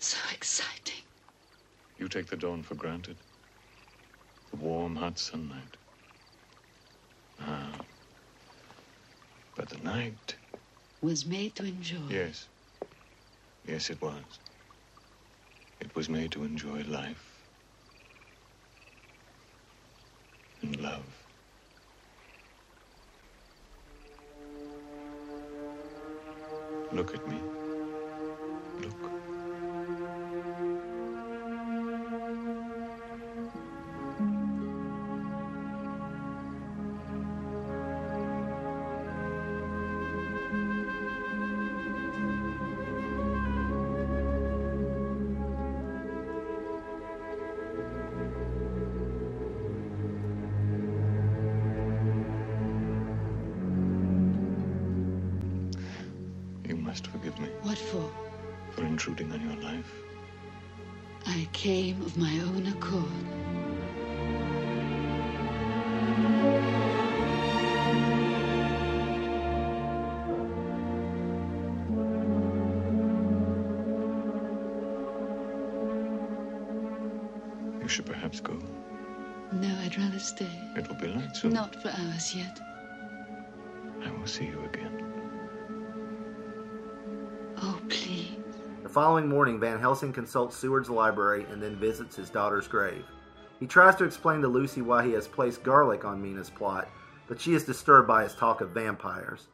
So 0.00 0.18
exciting. 0.34 1.04
You 1.96 2.08
take 2.08 2.26
the 2.26 2.36
dawn 2.36 2.64
for 2.64 2.74
granted. 2.74 3.18
The 4.50 4.56
warm, 4.56 4.96
hot 4.96 5.18
sunlight. 5.18 5.76
Ah. 7.40 7.80
But 9.54 9.68
the 9.68 9.78
night. 9.78 10.36
Was 11.00 11.26
made 11.26 11.54
to 11.56 11.64
enjoy. 11.64 12.08
Yes. 12.08 12.48
Yes, 13.66 13.90
it 13.90 14.00
was. 14.00 14.22
It 15.80 15.94
was 15.94 16.08
made 16.08 16.32
to 16.32 16.44
enjoy 16.44 16.82
life. 16.88 17.24
And 20.62 20.80
love. 20.80 21.04
Look 26.92 27.14
at 27.14 27.28
me. 27.28 27.47
Soon. 81.38 81.52
Not 81.52 81.80
for 81.80 81.88
hours 81.88 82.34
yet. 82.34 82.60
I 84.04 84.10
will 84.10 84.26
see 84.26 84.46
you 84.46 84.60
again. 84.64 85.04
Oh, 87.62 87.80
please. 87.88 88.36
The 88.82 88.88
following 88.88 89.28
morning, 89.28 89.60
Van 89.60 89.78
Helsing 89.78 90.12
consults 90.12 90.56
Seward's 90.56 90.90
library 90.90 91.46
and 91.50 91.62
then 91.62 91.76
visits 91.76 92.16
his 92.16 92.30
daughter's 92.30 92.68
grave. 92.68 93.04
He 93.60 93.66
tries 93.66 93.96
to 93.96 94.04
explain 94.04 94.40
to 94.42 94.48
Lucy 94.48 94.82
why 94.82 95.04
he 95.04 95.12
has 95.12 95.26
placed 95.26 95.62
garlic 95.62 96.04
on 96.04 96.22
Mina's 96.22 96.50
plot, 96.50 96.88
but 97.26 97.40
she 97.40 97.54
is 97.54 97.64
disturbed 97.64 98.06
by 98.08 98.22
his 98.22 98.34
talk 98.34 98.60
of 98.60 98.70
vampires. 98.70 99.48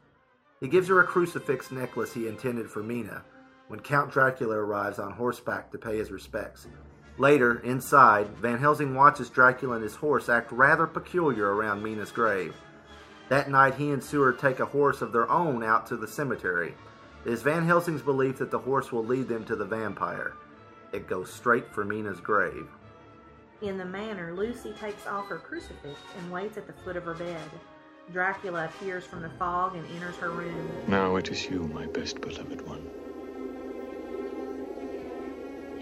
He 0.61 0.69
gives 0.69 0.89
her 0.89 1.01
a 1.01 1.07
crucifix 1.07 1.71
necklace 1.71 2.13
he 2.13 2.29
intended 2.29 2.71
for 2.71 2.83
Mina 2.83 3.23
when 3.69 3.81
Count 3.81 4.13
Dracula 4.13 4.57
arrives 4.57 4.99
on 4.99 5.13
horseback 5.13 5.73
to 5.73 5.79
pay 5.79 5.97
his 5.97 6.11
respects. 6.11 6.67
Later, 7.17 7.61
inside, 7.61 8.29
Van 8.39 8.59
Helsing 8.59 8.95
watches 8.95 9.31
Dracula 9.31 9.77
and 9.77 9.85
his 9.85 9.95
horse 9.95 10.29
act 10.29 10.51
rather 10.51 10.87
peculiar 10.87 11.55
around 11.55 11.83
Mina's 11.83 12.11
grave. 12.11 12.55
That 13.29 13.51
night, 13.51 13.77
he 13.77 13.91
and 13.91 14.03
Seward 14.03 14.39
take 14.39 14.61
a 14.61 14.67
horse 14.67 15.01
of 15.01 15.13
their 15.13 15.31
own 15.31 15.63
out 15.63 15.87
to 15.87 15.97
the 15.97 16.09
cemetery. 16.09 16.75
It 17.25 17.33
is 17.33 17.43
Van 17.43 17.65
Helsing's 17.65 18.03
belief 18.03 18.39
that 18.39 18.51
the 18.51 18.59
horse 18.59 18.91
will 18.91 19.05
lead 19.05 19.29
them 19.29 19.45
to 19.45 19.57
the 19.57 19.65
vampire. 19.65 20.35
It 20.93 21.09
goes 21.09 21.33
straight 21.33 21.73
for 21.73 21.85
Mina's 21.85 22.21
grave. 22.21 22.69
In 23.63 23.79
the 23.79 23.85
manor, 23.85 24.35
Lucy 24.35 24.73
takes 24.73 25.07
off 25.07 25.29
her 25.29 25.39
crucifix 25.39 25.99
and 26.19 26.33
waits 26.33 26.59
at 26.59 26.67
the 26.67 26.75
foot 26.85 26.97
of 26.97 27.05
her 27.05 27.15
bed. 27.15 27.41
Dracula 28.13 28.67
appears 28.67 29.05
from 29.05 29.23
the 29.23 29.31
fog 29.31 29.77
and 29.77 29.87
enters 29.95 30.17
her 30.17 30.31
room. 30.31 30.69
Now 30.87 31.17
it 31.17 31.29
is 31.31 31.49
you, 31.49 31.61
my 31.69 31.87
best 31.87 32.21
beloved 32.21 32.61
one. 32.67 32.91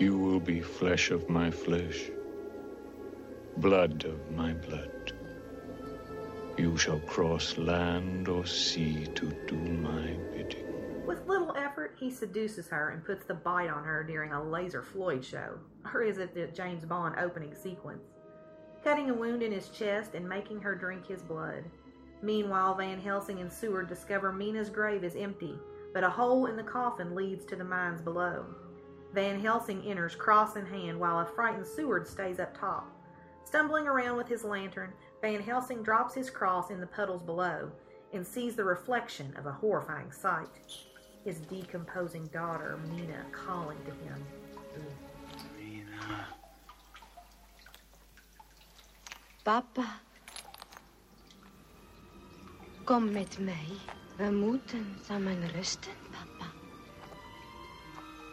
You 0.03 0.19
will 0.19 0.41
be 0.41 0.61
flesh 0.61 1.13
of 1.13 1.29
my 1.29 1.49
flesh, 1.49 2.11
blood 3.59 4.05
of 4.05 4.33
my 4.33 4.53
blood. 4.53 5.13
You 6.59 6.77
shall 6.77 6.99
cross 6.99 7.57
land 7.57 8.27
or 8.27 8.45
sea 8.45 9.07
to 9.15 9.27
do 9.47 9.55
my 9.55 10.17
bidding. 10.33 11.07
With 11.07 11.29
little 11.29 11.55
effort, 11.57 11.95
he 12.01 12.11
seduces 12.11 12.67
her 12.67 12.91
and 12.91 13.05
puts 13.05 13.27
the 13.27 13.35
bite 13.35 13.71
on 13.71 13.85
her 13.85 14.03
during 14.03 14.33
a 14.33 14.43
Laser 14.43 14.83
Floyd 14.83 15.25
show, 15.25 15.61
or 15.95 16.03
is 16.03 16.19
it 16.19 16.35
the 16.35 16.49
James 16.49 16.85
Bond 16.85 17.15
opening 17.21 17.55
sequence? 17.55 18.03
Cutting 18.83 19.09
a 19.09 19.15
wound 19.15 19.45
in 19.45 19.53
his 19.53 19.69
chest 19.69 20.17
and 20.17 20.29
making 20.29 20.61
her 20.63 20.75
drink 20.75 21.07
his 21.07 21.23
blood. 21.23 21.63
Meanwhile, 22.23 22.75
Van 22.75 23.01
Helsing 23.01 23.39
and 23.39 23.53
Seward 23.53 23.89
discover 23.89 24.33
Mina's 24.33 24.69
grave 24.69 25.05
is 25.05 25.15
empty, 25.15 25.61
but 25.95 26.03
a 26.03 26.11
hole 26.11 26.47
in 26.47 26.57
the 26.57 26.65
coffin 26.65 27.15
leads 27.15 27.45
to 27.45 27.55
the 27.55 27.63
mines 27.63 28.03
below. 28.03 28.45
Van 29.13 29.41
Helsing 29.41 29.83
enters 29.87 30.15
cross 30.15 30.57
in 30.57 30.65
hand 30.65 30.99
while 30.99 31.21
a 31.21 31.27
frightened 31.27 31.67
Seward 31.67 32.07
stays 32.07 32.41
up 32.41 32.57
top. 32.59 32.91
Stumbling 33.45 33.87
around 33.87 34.17
with 34.17 34.29
his 34.29 34.45
lantern, 34.45 34.93
Van 35.21 35.43
Helsing 35.43 35.83
drops 35.83 36.15
his 36.15 36.31
cross 36.31 36.71
in 36.71 36.81
the 36.81 36.87
puddles 36.87 37.23
below 37.23 37.71
and 38.13 38.27
sees 38.27 38.57
the 38.57 38.65
reflection 38.65 39.35
of 39.37 39.47
a 39.47 39.53
horrifying 39.53 40.11
sight. 40.11 40.49
His 41.25 41.39
decomposing 41.41 42.27
daughter, 42.29 42.79
Mina, 42.89 43.25
calling 43.33 43.79
to 43.85 43.91
him. 43.91 44.25
Mina. 45.59 46.27
Papa. 49.45 50.01
Kom 52.85 53.13
met 53.13 53.39
mij. 53.39 53.69
We 54.17 54.31
moeten 54.31 54.97
samen 55.03 55.51
rusten, 55.53 55.93
papa. 56.11 56.52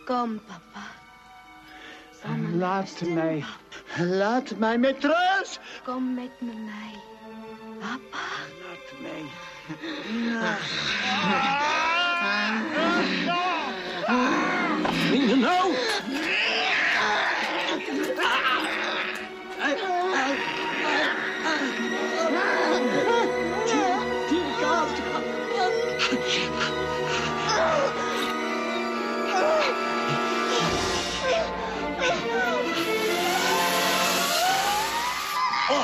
Kom, 0.09 0.39
papa. 0.47 0.85
Samen 2.21 2.57
Laat 2.57 2.81
rusten, 2.81 3.13
mij. 3.13 3.45
Laat 3.97 4.57
mij 4.57 4.77
met 4.77 5.03
rust. 5.03 5.59
Kom 5.83 6.13
met 6.13 6.31
me 6.39 6.51
mij. 6.53 6.99
Papa. 7.79 8.25
Laat 8.61 8.99
mij. 9.01 9.23
Mina, 15.11 15.35
no! 15.35 15.71
Dear 19.59 20.18
She 35.69 35.75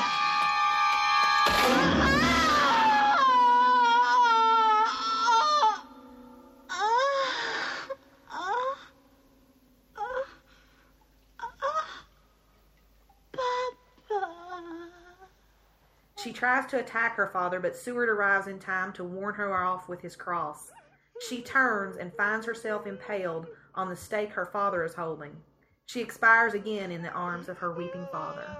tries 16.33 16.65
to 16.71 16.79
attack 16.79 17.15
her 17.15 17.27
father, 17.27 17.59
but 17.59 17.75
Seward 17.75 18.09
arrives 18.09 18.47
in 18.47 18.57
time 18.57 18.91
to 18.93 19.03
warn 19.03 19.35
her 19.35 19.55
off 19.55 19.87
with 19.87 20.01
his 20.01 20.15
cross. 20.15 20.71
She 21.29 21.43
turns 21.43 21.97
and 21.97 22.11
finds 22.15 22.47
herself 22.47 22.87
impaled 22.87 23.45
on 23.75 23.89
the 23.89 23.95
stake 23.95 24.31
her 24.31 24.47
father 24.47 24.83
is 24.83 24.95
holding. 24.95 25.35
She 25.85 26.01
expires 26.01 26.55
again 26.55 26.91
in 26.91 27.03
the 27.03 27.11
arms 27.11 27.49
of 27.49 27.59
her 27.59 27.71
weeping 27.71 28.07
father. 28.11 28.57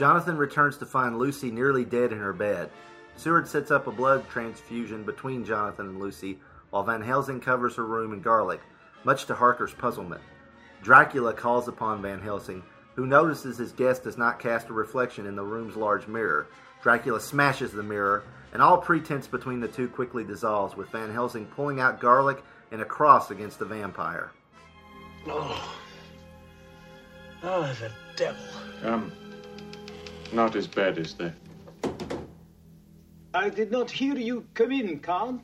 Jonathan 0.00 0.38
returns 0.38 0.78
to 0.78 0.86
find 0.86 1.18
Lucy 1.18 1.50
nearly 1.50 1.84
dead 1.84 2.10
in 2.10 2.16
her 2.16 2.32
bed. 2.32 2.70
Seward 3.16 3.46
sets 3.46 3.70
up 3.70 3.86
a 3.86 3.92
blood 3.92 4.26
transfusion 4.30 5.04
between 5.04 5.44
Jonathan 5.44 5.88
and 5.88 6.00
Lucy, 6.00 6.38
while 6.70 6.82
Van 6.82 7.02
Helsing 7.02 7.38
covers 7.38 7.76
her 7.76 7.84
room 7.84 8.14
in 8.14 8.22
garlic, 8.22 8.62
much 9.04 9.26
to 9.26 9.34
Harker's 9.34 9.74
puzzlement. 9.74 10.22
Dracula 10.82 11.34
calls 11.34 11.68
upon 11.68 12.00
Van 12.00 12.18
Helsing, 12.18 12.62
who 12.94 13.04
notices 13.04 13.58
his 13.58 13.72
guest 13.72 14.04
does 14.04 14.16
not 14.16 14.38
cast 14.38 14.70
a 14.70 14.72
reflection 14.72 15.26
in 15.26 15.36
the 15.36 15.44
room's 15.44 15.76
large 15.76 16.06
mirror. 16.06 16.46
Dracula 16.82 17.20
smashes 17.20 17.70
the 17.70 17.82
mirror, 17.82 18.22
and 18.54 18.62
all 18.62 18.78
pretense 18.78 19.26
between 19.26 19.60
the 19.60 19.68
two 19.68 19.86
quickly 19.86 20.24
dissolves, 20.24 20.78
with 20.78 20.88
Van 20.88 21.12
Helsing 21.12 21.44
pulling 21.44 21.78
out 21.78 22.00
garlic 22.00 22.42
and 22.72 22.80
a 22.80 22.86
cross 22.86 23.30
against 23.30 23.58
the 23.58 23.66
vampire. 23.66 24.32
Oh. 25.26 25.76
Oh, 27.42 27.70
the 27.74 27.90
devil. 28.16 28.42
Um, 28.82 29.12
not 30.32 30.56
as 30.56 30.66
bad 30.66 30.98
as 30.98 31.14
that. 31.14 31.34
I 33.32 33.48
did 33.48 33.70
not 33.70 33.90
hear 33.90 34.16
you 34.16 34.44
come 34.54 34.72
in, 34.72 34.98
Count. 35.00 35.42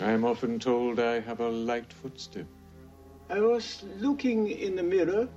I 0.00 0.10
am 0.10 0.24
often 0.24 0.58
told 0.58 0.98
I 0.98 1.20
have 1.20 1.40
a 1.40 1.48
light 1.48 1.92
footstep. 1.92 2.46
I 3.28 3.40
was 3.40 3.84
looking 3.98 4.48
in 4.48 4.76
the 4.76 4.82
mirror. 4.82 5.28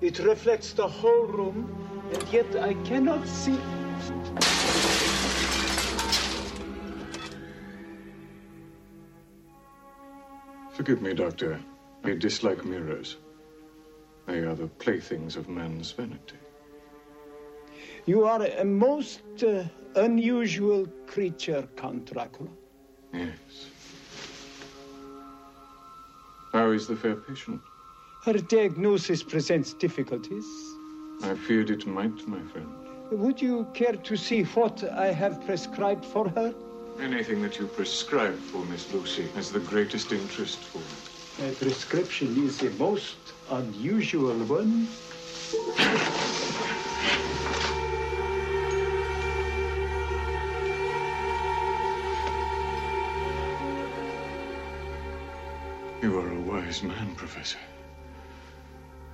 It 0.00 0.18
reflects 0.18 0.72
the 0.72 0.86
whole 0.88 1.26
room, 1.26 1.74
and 2.12 2.32
yet 2.32 2.56
I 2.56 2.74
cannot 2.84 3.26
see. 3.26 3.58
Forgive 10.72 11.02
me, 11.02 11.14
Doctor. 11.14 11.60
I 12.04 12.14
dislike 12.14 12.64
mirrors. 12.64 13.16
They 14.26 14.38
are 14.38 14.54
the 14.54 14.66
playthings 14.66 15.36
of 15.36 15.48
man's 15.48 15.92
vanity. 15.92 16.36
You 18.04 18.24
are 18.24 18.44
a 18.44 18.64
most 18.64 19.22
uh, 19.44 19.62
unusual 19.94 20.86
creature, 21.06 21.68
Count 21.76 22.12
Dracula. 22.12 22.50
Yes. 23.14 23.68
How 26.52 26.72
is 26.72 26.88
the 26.88 26.96
fair 26.96 27.14
patient? 27.14 27.60
Her 28.24 28.34
diagnosis 28.34 29.22
presents 29.22 29.72
difficulties. 29.74 30.44
I 31.22 31.34
feared 31.34 31.70
it 31.70 31.86
might, 31.86 32.26
my 32.26 32.40
friend. 32.50 32.68
Would 33.12 33.40
you 33.40 33.68
care 33.72 33.92
to 33.94 34.16
see 34.16 34.42
what 34.42 34.82
I 34.82 35.12
have 35.12 35.44
prescribed 35.46 36.04
for 36.04 36.28
her? 36.30 36.52
Anything 37.00 37.40
that 37.42 37.58
you 37.58 37.66
prescribe 37.68 38.36
for 38.36 38.64
Miss 38.64 38.92
Lucy 38.92 39.28
has 39.36 39.52
the 39.52 39.60
greatest 39.60 40.10
interest 40.10 40.58
for 40.58 40.78
me. 40.78 41.48
My 41.48 41.54
prescription 41.54 42.44
is 42.44 42.62
a 42.62 42.70
most 42.70 43.16
unusual 43.50 44.34
one. 44.44 44.88
You 56.02 56.18
are 56.18 56.32
a 56.32 56.40
wise 56.40 56.82
man, 56.82 57.14
Professor. 57.14 57.60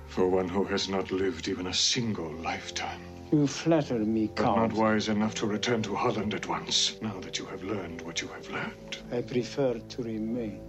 For 0.07 0.27
one 0.27 0.49
who 0.49 0.63
has 0.63 0.89
not 0.89 1.11
lived 1.11 1.47
even 1.47 1.67
a 1.67 1.73
single 1.73 2.31
lifetime. 2.31 2.99
You 3.31 3.45
flatter 3.45 3.99
me, 3.99 4.31
But 4.35 4.55
not 4.55 4.73
wise 4.73 5.07
enough 5.07 5.35
to 5.35 5.45
return 5.45 5.83
to 5.83 5.93
Holland 5.93 6.33
at 6.33 6.47
once, 6.47 6.95
now 6.99 7.19
that 7.19 7.37
you 7.37 7.45
have 7.45 7.63
learned 7.63 8.01
what 8.01 8.23
you 8.23 8.27
have 8.29 8.49
learned. 8.49 8.97
I 9.11 9.21
prefer 9.21 9.75
to 9.75 10.01
remain. 10.01 10.59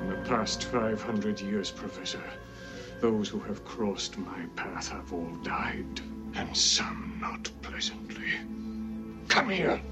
In 0.00 0.08
the 0.08 0.22
past 0.26 0.64
500 0.64 1.38
years, 1.38 1.70
Professor, 1.70 2.24
those 3.02 3.28
who 3.28 3.40
have 3.40 3.62
crossed 3.62 4.16
my 4.16 4.46
path 4.56 4.88
have 4.88 5.12
all 5.12 5.36
died, 5.42 6.00
and 6.34 6.56
some 6.56 7.18
not 7.20 7.50
pleasantly. 7.60 8.32
Come 9.28 9.50
here. 9.50 9.82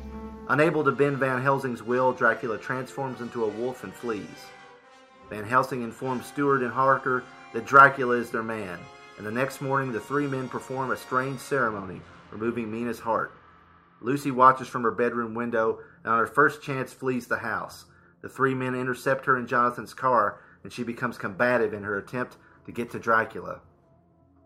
Unable 0.51 0.83
to 0.83 0.93
bend 0.93 1.19
Van 1.19 1.43
Helsing's 1.43 1.83
will, 1.83 2.11
Dracula 2.15 2.57
transforms 2.57 3.21
into 3.21 3.45
a 3.45 3.49
wolf 3.49 3.85
and 3.85 3.93
flees. 3.93 4.47
Van 5.29 5.45
Helsing 5.45 5.83
informs 5.83 6.33
Seward 6.33 6.63
and 6.63 6.73
Harker 6.73 7.23
that 7.53 7.67
Dracula 7.67 8.17
is 8.17 8.31
their 8.31 8.43
man, 8.43 8.79
and 9.19 9.27
the 9.27 9.31
next 9.31 9.61
morning 9.61 9.93
the 9.93 10.01
three 10.01 10.27
men 10.27 10.49
perform 10.49 10.91
a 10.91 10.97
strange 10.97 11.39
ceremony, 11.39 12.01
removing 12.31 12.71
Mina's 12.71 12.99
heart. 12.99 13.35
Lucy 14.01 14.31
watches 14.31 14.69
from 14.69 14.85
her 14.85 14.91
bedroom 14.91 15.35
window 15.35 15.81
and 16.03 16.15
on 16.15 16.19
her 16.19 16.27
first 16.27 16.63
chance 16.63 16.95
flees 16.95 17.27
the 17.27 17.37
house. 17.37 17.85
The 18.23 18.29
three 18.31 18.55
men 18.55 18.75
intercept 18.75 19.27
her 19.27 19.37
in 19.37 19.47
Jonathan's 19.47 19.93
car, 19.93 20.41
and 20.65 20.73
she 20.73 20.83
becomes 20.83 21.19
combative 21.19 21.75
in 21.75 21.83
her 21.83 21.99
attempt 21.99 22.39
to 22.65 22.73
get 22.73 22.91
to 22.93 22.99
Dracula. 22.99 23.61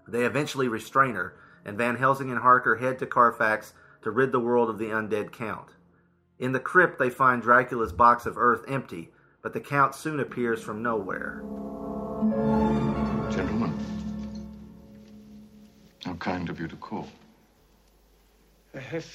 They 0.08 0.24
eventually 0.24 0.66
restrain 0.66 1.14
her, 1.14 1.36
and 1.64 1.78
Van 1.78 1.94
Helsing 1.94 2.30
and 2.30 2.40
Harker 2.40 2.74
head 2.74 2.98
to 2.98 3.06
Carfax 3.06 3.72
to 4.02 4.10
rid 4.10 4.32
the 4.32 4.40
world 4.40 4.68
of 4.68 4.78
the 4.78 4.86
undead 4.86 5.30
Count. 5.30 5.68
In 6.42 6.50
the 6.50 6.58
crypt, 6.58 6.98
they 6.98 7.08
find 7.08 7.40
Dracula's 7.40 7.92
box 7.92 8.26
of 8.26 8.36
earth 8.36 8.64
empty, 8.66 9.12
but 9.42 9.52
the 9.52 9.60
Count 9.60 9.94
soon 9.94 10.18
appears 10.18 10.60
from 10.60 10.82
nowhere. 10.82 11.40
Gentlemen, 13.30 13.72
how 16.04 16.14
kind 16.14 16.50
of 16.50 16.58
you 16.58 16.66
to 16.66 16.74
call. 16.74 17.08
I 18.74 18.80
have 18.80 19.06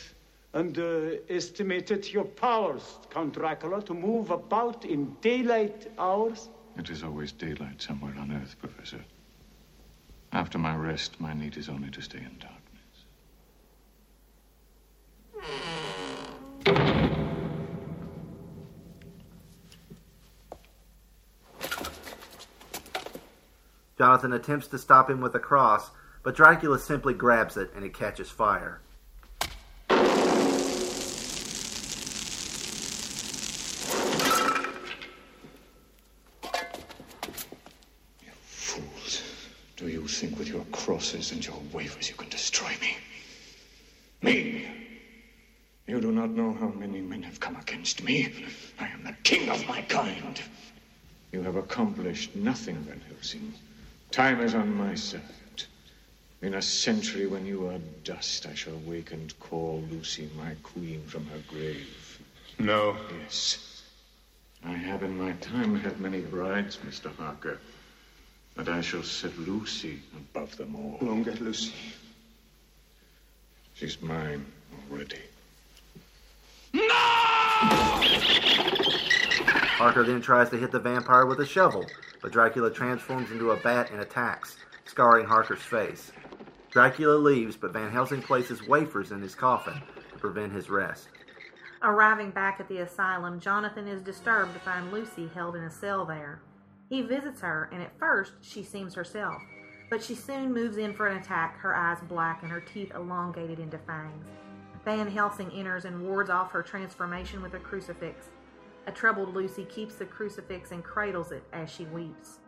underestimated 0.54 2.10
your 2.14 2.24
powers, 2.24 2.98
Count 3.10 3.34
Dracula, 3.34 3.82
to 3.82 3.94
move 3.94 4.32
about 4.32 4.86
in 4.86 5.14
daylight 5.20 5.92
hours. 6.00 6.48
It 6.78 6.90
is 6.90 7.04
always 7.04 7.34
daylight 7.34 7.82
somewhere 7.82 8.16
on 8.18 8.32
Earth, 8.32 8.56
Professor. 8.58 9.04
After 10.32 10.58
my 10.58 10.78
rest, 10.78 11.20
my 11.20 11.34
need 11.34 11.58
is 11.58 11.68
only 11.68 11.90
to 11.90 12.02
stay 12.02 12.20
in 12.20 12.38
darkness. 12.40 12.58
Jonathan 23.98 24.32
attempts 24.34 24.68
to 24.68 24.78
stop 24.78 25.10
him 25.10 25.22
with 25.22 25.34
a 25.34 25.40
cross, 25.40 25.90
but 26.22 26.36
Dracula 26.36 26.78
simply 26.78 27.16
grabs 27.16 27.58
it 27.58 27.72
and 27.76 27.84
it 27.84 27.96
catches 27.96 28.30
fire. 28.30 28.80
You 38.22 38.32
fools. 38.46 39.24
Do 39.78 39.88
you 39.88 40.08
think 40.08 40.38
with 40.38 40.48
your 40.48 40.66
crosses 40.72 41.32
and 41.32 41.44
your 41.44 41.60
wavers 41.74 42.08
you 42.08 42.16
can 42.16 42.30
destroy 42.30 42.70
me? 42.80 42.98
Me! 44.22 44.68
You 45.88 46.02
do 46.02 46.12
not 46.12 46.30
know 46.30 46.54
how 46.54 46.68
many 46.68 47.02
men 47.02 47.24
have 47.24 47.40
come 47.40 47.56
against 47.56 48.04
me. 48.04 48.32
I 48.80 48.90
am 48.90 49.04
the 49.04 49.16
king 49.24 49.50
of 49.50 49.68
my 49.68 49.82
kind. 49.84 50.40
You 51.32 51.42
have 51.42 51.56
accomplished 51.56 52.36
nothing, 52.36 52.76
Van 52.76 53.02
Helsing. 53.10 53.54
Time 54.12 54.42
is 54.42 54.56
on 54.56 54.76
my 54.76 54.96
side. 54.96 55.22
In 56.42 56.54
a 56.54 56.62
century, 56.62 57.26
when 57.28 57.46
you 57.46 57.68
are 57.68 57.80
dust, 58.04 58.46
I 58.46 58.54
shall 58.54 58.78
wake 58.86 59.12
and 59.12 59.38
call 59.40 59.84
Lucy 59.90 60.30
my 60.38 60.56
queen 60.64 61.02
from 61.08 61.26
her 61.28 61.42
grave. 61.48 62.20
No. 62.60 62.96
Yes. 63.24 63.84
I 64.64 64.74
have 64.74 65.04
in 65.04 65.18
my 65.18 65.34
time 65.34 65.76
had 65.80 66.00
many 66.00 66.22
brides, 66.22 66.78
Mr. 66.78 67.16
Harker. 67.16 67.60
But 68.56 68.70
I 68.70 68.82
shall 68.82 69.04
set 69.04 69.38
Lucy 69.38 70.02
above 70.16 70.58
them 70.58 70.76
all. 70.76 70.98
Won't 71.02 71.26
get 71.26 71.42
Lucy. 71.42 71.74
She's 73.76 74.02
mine 74.02 74.46
already. 74.92 75.22
No! 76.74 76.84
Harker 79.78 80.04
then 80.04 80.22
tries 80.22 80.50
to 80.50 80.58
hit 80.58 80.72
the 80.72 80.80
vampire 80.80 81.26
with 81.26 81.40
a 81.40 81.46
shovel, 81.46 81.86
but 82.22 82.32
Dracula 82.32 82.72
transforms 82.72 83.32
into 83.32 83.52
a 83.52 83.58
bat 83.58 83.92
and 83.92 84.02
attacks, 84.02 84.58
scarring 84.86 85.26
Harker's 85.26 85.62
face. 85.62 86.12
Dracula 86.72 87.16
leaves, 87.16 87.56
but 87.56 87.74
Van 87.74 87.92
Helsing 87.92 88.22
places 88.22 88.68
wafers 88.68 89.12
in 89.12 89.22
his 89.22 89.36
coffin 89.36 89.82
to 90.12 90.20
prevent 90.20 90.52
his 90.52 90.70
rest. 90.70 91.10
Arriving 91.84 92.32
back 92.32 92.60
at 92.60 92.68
the 92.68 92.80
asylum, 92.80 93.40
Jonathan 93.40 93.88
is 93.88 94.02
disturbed 94.02 94.54
to 94.54 94.60
find 94.60 94.92
Lucy 94.92 95.30
held 95.34 95.56
in 95.56 95.64
a 95.64 95.72
cell 95.72 96.06
there. 96.06 96.42
He 96.90 97.02
visits 97.02 97.42
her, 97.42 97.70
and 97.72 97.82
at 97.82 97.98
first 98.00 98.34
she 98.42 98.64
seems 98.64 98.96
herself, 98.96 99.42
but 99.90 100.04
she 100.04 100.16
soon 100.16 100.54
moves 100.54 100.78
in 100.78 100.94
for 100.94 101.08
an 101.08 101.18
attack, 101.18 101.58
her 101.60 101.76
eyes 101.76 102.00
black 102.08 102.42
and 102.42 102.52
her 102.52 102.62
teeth 102.62 102.92
elongated 102.96 103.60
into 103.60 103.78
fangs. 103.78 104.26
Van 104.84 105.08
Helsing 105.10 105.52
enters 105.52 105.86
and 105.86 106.02
wards 106.02 106.30
off 106.30 106.52
her 106.52 106.64
transformation 106.64 107.42
with 107.42 107.54
a 107.54 107.60
crucifix. 107.60 108.28
A 108.88 108.92
troubled 108.92 109.36
Lucy 109.36 109.66
keeps 109.66 109.96
the 109.96 110.06
crucifix 110.06 110.72
and 110.72 110.84
cradles 110.84 111.34
it 111.34 111.44
as 111.52 111.70
she 111.70 111.84
weeps. 111.86 112.40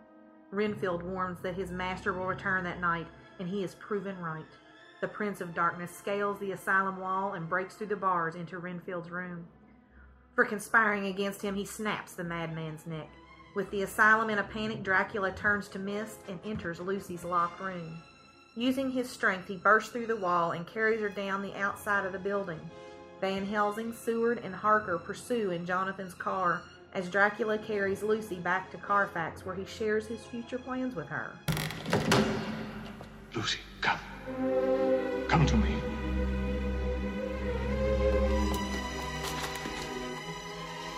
Renfield 0.52 1.04
warns 1.04 1.42
that 1.42 1.56
his 1.56 1.70
master 1.70 2.14
will 2.14 2.26
return 2.26 2.64
that 2.64 2.80
night 2.80 3.08
and 3.40 3.48
he 3.48 3.64
is 3.64 3.76
proven 3.76 4.18
right. 4.20 4.46
The 5.02 5.08
Prince 5.08 5.42
of 5.42 5.54
Darkness 5.54 5.96
scales 5.96 6.40
the 6.40 6.54
asylum 6.54 7.00
wall 7.00 7.34
and 7.34 7.48
breaks 7.48 7.76
through 7.76 7.88
the 7.88 7.96
bars 7.96 8.36
into 8.36 8.58
Renfield's 8.58 9.12
room. 9.12 9.48
For 10.34 10.46
conspiring 10.46 11.08
against 11.08 11.42
him, 11.42 11.56
he 11.56 11.66
snaps 11.66 12.14
the 12.14 12.24
madman's 12.24 12.88
neck. 12.88 13.10
With 13.56 13.70
the 13.72 13.82
asylum 13.82 14.30
in 14.30 14.40
a 14.40 14.44
panic, 14.44 14.84
Dracula 14.84 15.34
turns 15.34 15.68
to 15.70 15.80
mist 15.80 16.20
and 16.30 16.40
enters 16.46 16.80
Lucy's 16.80 17.26
locked 17.26 17.60
room. 17.60 17.98
Using 18.56 18.92
his 18.92 19.10
strength, 19.10 19.48
he 19.48 19.58
bursts 19.58 19.92
through 19.92 20.08
the 20.08 20.16
wall 20.16 20.52
and 20.52 20.66
carries 20.66 21.02
her 21.02 21.10
down 21.10 21.42
the 21.42 21.56
outside 21.56 22.06
of 22.06 22.14
the 22.14 22.20
building. 22.20 22.60
Van 23.22 23.46
Helsing, 23.46 23.92
Seward, 23.94 24.40
and 24.44 24.56
Harker 24.56 24.98
pursue 24.98 25.52
in 25.52 25.66
Jonathan's 25.66 26.14
car 26.14 26.62
as 26.94 27.10
Dracula 27.10 27.58
carries 27.58 28.02
Lucy 28.02 28.36
back 28.36 28.72
to 28.72 28.78
Carfax, 28.78 29.46
where 29.46 29.56
he 29.56 29.66
shares 29.66 30.08
his 30.08 30.22
future 30.22 30.58
plans 30.58 30.96
with 30.96 31.08
her. 31.08 31.34
Lucy, 33.36 33.60
come. 33.82 34.00
Come 35.28 35.46
to 35.46 35.58
me. 35.58 35.76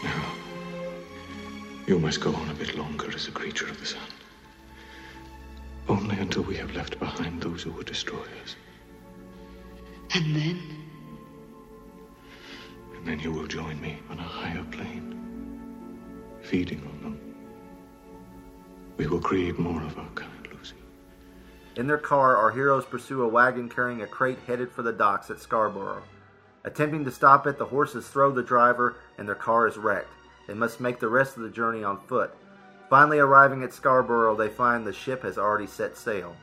Now, 0.03 0.33
you 1.87 1.99
must 1.99 2.21
go 2.21 2.33
on 2.33 2.49
a 2.49 2.53
bit 2.53 2.77
longer 2.77 3.11
as 3.13 3.27
a 3.27 3.31
creature 3.31 3.67
of 3.67 3.79
the 3.79 3.85
sun. 3.85 4.01
Only 5.89 6.17
until 6.17 6.43
we 6.43 6.55
have 6.57 6.73
left 6.75 6.99
behind 6.99 7.41
those 7.41 7.63
who 7.63 7.71
would 7.71 7.87
destroy 7.87 8.21
us. 8.43 8.55
And 10.13 10.35
then? 10.35 10.90
And 13.01 13.07
then 13.07 13.19
you 13.19 13.31
will 13.31 13.47
join 13.47 13.81
me 13.81 13.97
on 14.11 14.19
a 14.19 14.21
higher 14.21 14.63
plane, 14.65 15.17
feeding 16.43 16.85
on 16.85 17.01
them. 17.01 17.35
We 18.97 19.07
will 19.07 19.19
create 19.19 19.57
more 19.57 19.81
of 19.81 19.97
our 19.97 20.09
kind. 20.09 20.47
Lucy. 20.53 20.75
In 21.77 21.87
their 21.87 21.97
car, 21.97 22.37
our 22.37 22.51
heroes 22.51 22.85
pursue 22.85 23.23
a 23.23 23.27
wagon 23.27 23.69
carrying 23.69 24.03
a 24.03 24.07
crate 24.07 24.37
headed 24.45 24.71
for 24.71 24.83
the 24.83 24.93
docks 24.93 25.31
at 25.31 25.39
Scarborough. 25.39 26.03
Attempting 26.63 27.03
to 27.05 27.11
stop 27.11 27.47
it, 27.47 27.57
the 27.57 27.65
horses 27.65 28.07
throw 28.07 28.31
the 28.31 28.43
driver 28.43 28.97
and 29.17 29.27
their 29.27 29.33
car 29.33 29.67
is 29.67 29.77
wrecked. 29.77 30.13
They 30.45 30.53
must 30.53 30.79
make 30.79 30.99
the 30.99 31.07
rest 31.07 31.37
of 31.37 31.41
the 31.41 31.49
journey 31.49 31.83
on 31.83 32.05
foot. 32.05 32.35
Finally 32.87 33.17
arriving 33.17 33.63
at 33.63 33.73
Scarborough, 33.73 34.35
they 34.35 34.49
find 34.49 34.85
the 34.85 34.93
ship 34.93 35.23
has 35.23 35.39
already 35.39 35.65
set 35.65 35.97
sail. 35.97 36.35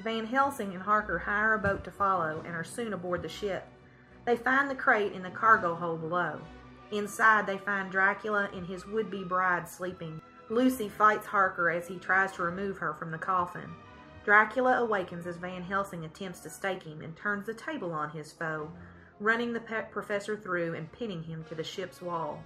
Van 0.00 0.26
Helsing 0.26 0.74
and 0.74 0.82
Harker 0.82 1.18
hire 1.18 1.54
a 1.54 1.58
boat 1.58 1.84
to 1.84 1.90
follow 1.90 2.42
and 2.44 2.54
are 2.54 2.64
soon 2.64 2.92
aboard 2.92 3.22
the 3.22 3.30
ship. 3.30 3.66
They 4.26 4.36
find 4.36 4.68
the 4.68 4.74
crate 4.74 5.12
in 5.12 5.22
the 5.22 5.30
cargo 5.30 5.76
hold 5.76 6.00
below. 6.00 6.40
Inside, 6.90 7.46
they 7.46 7.58
find 7.58 7.90
Dracula 7.90 8.50
and 8.52 8.66
his 8.66 8.86
would 8.86 9.08
be 9.08 9.22
bride 9.22 9.68
sleeping. 9.68 10.20
Lucy 10.50 10.88
fights 10.88 11.26
Harker 11.26 11.70
as 11.70 11.86
he 11.86 11.98
tries 11.98 12.32
to 12.32 12.42
remove 12.42 12.76
her 12.78 12.92
from 12.92 13.12
the 13.12 13.18
coffin. 13.18 13.70
Dracula 14.24 14.78
awakens 14.78 15.28
as 15.28 15.36
Van 15.36 15.62
Helsing 15.62 16.04
attempts 16.04 16.40
to 16.40 16.50
stake 16.50 16.82
him 16.82 17.00
and 17.02 17.16
turns 17.16 17.46
the 17.46 17.54
table 17.54 17.92
on 17.92 18.10
his 18.10 18.32
foe, 18.32 18.70
running 19.20 19.52
the 19.52 19.84
professor 19.90 20.36
through 20.36 20.74
and 20.74 20.90
pinning 20.90 21.22
him 21.22 21.44
to 21.44 21.54
the 21.54 21.62
ship's 21.62 22.02
wall. 22.02 22.42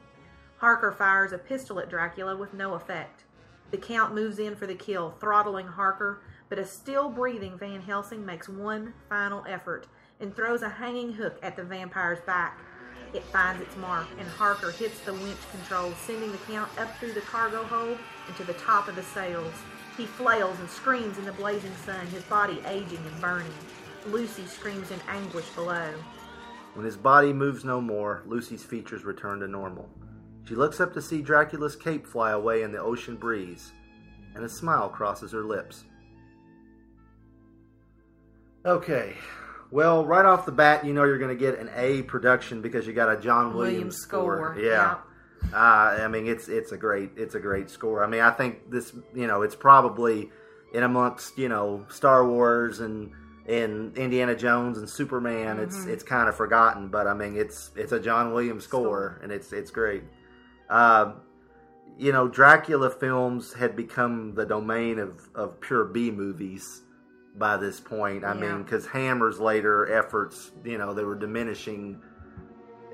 Harker 0.58 0.92
fires 0.92 1.32
a 1.32 1.38
pistol 1.38 1.80
at 1.80 1.88
Dracula 1.88 2.36
with 2.36 2.52
no 2.52 2.74
effect. 2.74 3.24
The 3.70 3.78
Count 3.78 4.14
moves 4.14 4.38
in 4.38 4.54
for 4.54 4.66
the 4.66 4.74
kill, 4.74 5.12
throttling 5.12 5.66
Harker, 5.66 6.20
but 6.50 6.58
a 6.58 6.66
still 6.66 7.08
breathing 7.08 7.56
Van 7.56 7.80
Helsing 7.80 8.26
makes 8.26 8.48
one 8.48 8.92
final 9.08 9.44
effort 9.48 9.86
and 10.20 10.34
throws 10.34 10.62
a 10.62 10.68
hanging 10.68 11.12
hook 11.12 11.38
at 11.42 11.56
the 11.56 11.64
vampire's 11.64 12.20
back. 12.20 12.58
It 13.12 13.24
finds 13.24 13.60
its 13.62 13.76
mark, 13.76 14.06
and 14.18 14.28
Harker 14.28 14.70
hits 14.70 15.00
the 15.00 15.14
winch 15.14 15.38
controls, 15.50 15.96
sending 15.96 16.30
the 16.30 16.38
Count 16.38 16.70
up 16.78 16.96
through 16.98 17.12
the 17.12 17.20
cargo 17.22 17.64
hold 17.64 17.98
and 18.26 18.36
to 18.36 18.44
the 18.44 18.52
top 18.54 18.86
of 18.88 18.94
the 18.94 19.02
sails. 19.02 19.52
He 19.96 20.06
flails 20.06 20.58
and 20.60 20.70
screams 20.70 21.18
in 21.18 21.24
the 21.24 21.32
blazing 21.32 21.74
sun, 21.84 22.06
his 22.06 22.22
body 22.24 22.62
aging 22.66 23.04
and 23.04 23.20
burning. 23.20 23.52
Lucy 24.06 24.46
screams 24.46 24.90
in 24.90 25.00
anguish 25.08 25.48
below. 25.50 25.92
When 26.74 26.86
his 26.86 26.96
body 26.96 27.32
moves 27.32 27.64
no 27.64 27.80
more, 27.80 28.22
Lucy's 28.26 28.62
features 28.62 29.04
return 29.04 29.40
to 29.40 29.48
normal. 29.48 29.88
She 30.44 30.54
looks 30.54 30.80
up 30.80 30.94
to 30.94 31.02
see 31.02 31.20
Dracula's 31.20 31.76
cape 31.76 32.06
fly 32.06 32.30
away 32.30 32.62
in 32.62 32.72
the 32.72 32.80
ocean 32.80 33.16
breeze, 33.16 33.72
and 34.34 34.44
a 34.44 34.48
smile 34.48 34.88
crosses 34.88 35.32
her 35.32 35.44
lips. 35.44 35.84
Okay, 38.64 39.16
well, 39.70 40.04
right 40.04 40.24
off 40.24 40.46
the 40.46 40.52
bat, 40.52 40.84
you 40.84 40.92
know 40.92 41.04
you're 41.04 41.18
going 41.18 41.36
to 41.36 41.40
get 41.40 41.58
an 41.58 41.70
A 41.76 42.02
production 42.02 42.60
because 42.62 42.86
you 42.86 42.92
got 42.92 43.10
a 43.10 43.20
John 43.20 43.54
Williams, 43.54 43.56
Williams 43.56 43.96
score, 43.98 44.56
Yeah. 44.60 44.96
Uh, 45.54 45.56
I 46.04 46.08
mean, 46.08 46.26
it's 46.26 46.48
it's 46.48 46.72
a 46.72 46.76
great 46.76 47.12
it's 47.16 47.34
a 47.34 47.40
great 47.40 47.70
score. 47.70 48.04
I 48.04 48.06
mean, 48.06 48.20
I 48.20 48.30
think 48.30 48.70
this 48.70 48.92
you 49.14 49.26
know 49.26 49.42
it's 49.42 49.54
probably 49.56 50.30
in 50.74 50.82
amongst 50.82 51.38
you 51.38 51.48
know 51.48 51.86
Star 51.88 52.26
Wars 52.28 52.80
and 52.80 53.10
and 53.48 53.96
Indiana 53.96 54.36
Jones 54.36 54.76
and 54.78 54.88
Superman. 54.88 55.58
It's 55.58 55.78
Mhm. 55.78 55.88
it's 55.88 56.04
kind 56.04 56.28
of 56.28 56.36
forgotten, 56.36 56.88
but 56.88 57.06
I 57.06 57.14
mean 57.14 57.36
it's 57.36 57.70
it's 57.74 57.92
a 57.92 57.98
John 57.98 58.34
Williams 58.34 58.64
score, 58.64 59.18
and 59.22 59.32
it's 59.32 59.52
it's 59.52 59.70
great. 59.70 60.04
Um, 60.68 61.22
you 61.98 62.12
know, 62.12 62.28
Dracula 62.28 62.90
films 62.90 63.54
had 63.54 63.74
become 63.76 64.34
the 64.34 64.44
domain 64.44 64.98
of 64.98 65.26
of 65.34 65.58
pure 65.60 65.84
B 65.84 66.10
movies 66.10 66.82
by 67.40 67.56
this 67.56 67.80
point. 67.80 68.22
I 68.22 68.34
Yeah. 68.34 68.40
mean, 68.40 68.62
because 68.62 68.86
Hammer's 68.86 69.40
later 69.40 69.90
efforts, 69.92 70.52
you 70.62 70.78
know, 70.78 70.94
they 70.94 71.02
were 71.02 71.16
diminishing 71.16 72.00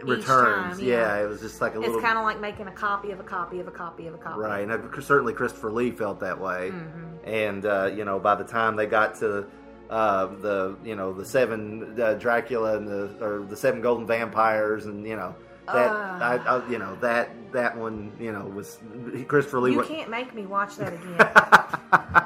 returns. 0.02 0.76
time, 0.78 0.86
yeah. 0.86 1.16
yeah. 1.18 1.24
it 1.24 1.28
was 1.28 1.40
just 1.40 1.60
like 1.60 1.74
a 1.74 1.78
It's 1.78 1.86
little 1.86 1.96
It's 1.98 2.06
kind 2.06 2.16
of 2.16 2.24
like 2.24 2.40
making 2.40 2.68
a 2.68 2.72
copy 2.72 3.10
of 3.10 3.20
a 3.20 3.24
copy 3.24 3.60
of 3.60 3.66
a 3.66 3.70
copy 3.72 4.06
of 4.06 4.14
a 4.14 4.18
copy. 4.18 4.38
Right, 4.38 4.60
and 4.60 4.72
uh, 4.72 5.00
certainly 5.00 5.32
Christopher 5.34 5.70
Lee 5.72 5.90
felt 5.90 6.20
that 6.20 6.40
way. 6.40 6.70
Mhm. 6.72 7.18
And 7.24 7.66
uh, 7.66 7.90
you 7.94 8.04
know, 8.04 8.18
by 8.20 8.36
the 8.36 8.44
time 8.44 8.76
they 8.76 8.86
got 8.86 9.16
to 9.16 9.46
uh, 9.90 10.26
the 10.26 10.76
you 10.84 10.94
know 10.96 11.12
the 11.12 11.24
seven 11.24 12.00
uh, 12.00 12.14
Dracula 12.14 12.76
and 12.76 12.86
the 12.86 13.10
or 13.20 13.44
the 13.46 13.56
seven 13.56 13.80
golden 13.80 14.06
vampires, 14.06 14.86
and 14.86 15.04
you 15.06 15.16
know 15.16 15.34
that. 15.66 15.90
I, 15.90 16.36
I, 16.36 16.68
you 16.70 16.78
know 16.78 16.94
that 17.00 17.30
that 17.52 17.76
one 17.76 18.12
you 18.20 18.30
know 18.32 18.44
was 18.44 18.78
Christopher 19.26 19.60
Lee. 19.60 19.72
You 19.72 19.78
went- 19.78 19.88
can't 19.88 20.10
make 20.10 20.34
me 20.34 20.46
watch 20.46 20.76
that 20.76 20.92
again. 20.94 22.25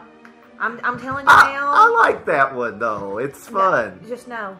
I'm, 0.61 0.81
I'm 0.85 1.01
telling 1.01 1.25
you 1.25 1.33
now. 1.33 1.73
I 1.73 1.88
like 2.03 2.27
that 2.27 2.55
one 2.55 2.79
though. 2.79 3.18
It's 3.18 3.49
fun. 3.49 4.01
Just 4.07 4.29
know. 4.29 4.57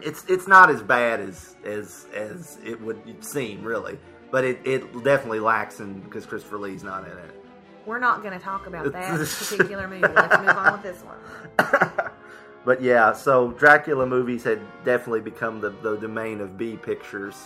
It's 0.00 0.24
it's 0.28 0.48
not 0.48 0.70
as 0.70 0.82
bad 0.82 1.20
as 1.20 1.54
as 1.64 2.06
as 2.14 2.58
it 2.64 2.80
would 2.80 3.24
seem 3.24 3.62
really, 3.62 3.98
but 4.30 4.44
it, 4.44 4.60
it 4.64 5.04
definitely 5.04 5.40
lacks 5.40 5.80
in 5.80 6.00
because 6.00 6.26
Christopher 6.26 6.58
Lee's 6.58 6.82
not 6.82 7.04
in 7.04 7.16
it. 7.16 7.44
We're 7.86 7.98
not 7.98 8.22
going 8.22 8.32
to 8.32 8.42
talk 8.42 8.66
about 8.66 8.90
that 8.92 9.18
particular 9.38 9.86
movie. 9.86 10.00
Let's 10.00 10.38
move 10.38 10.48
on 10.48 10.72
with 10.72 10.82
this 10.82 11.02
one. 11.02 12.10
But 12.64 12.80
yeah, 12.80 13.12
so 13.12 13.52
Dracula 13.52 14.06
movies 14.06 14.42
had 14.42 14.58
definitely 14.84 15.20
become 15.20 15.60
the, 15.60 15.70
the 15.70 15.96
domain 15.96 16.40
of 16.40 16.56
B 16.56 16.76
pictures. 16.76 17.36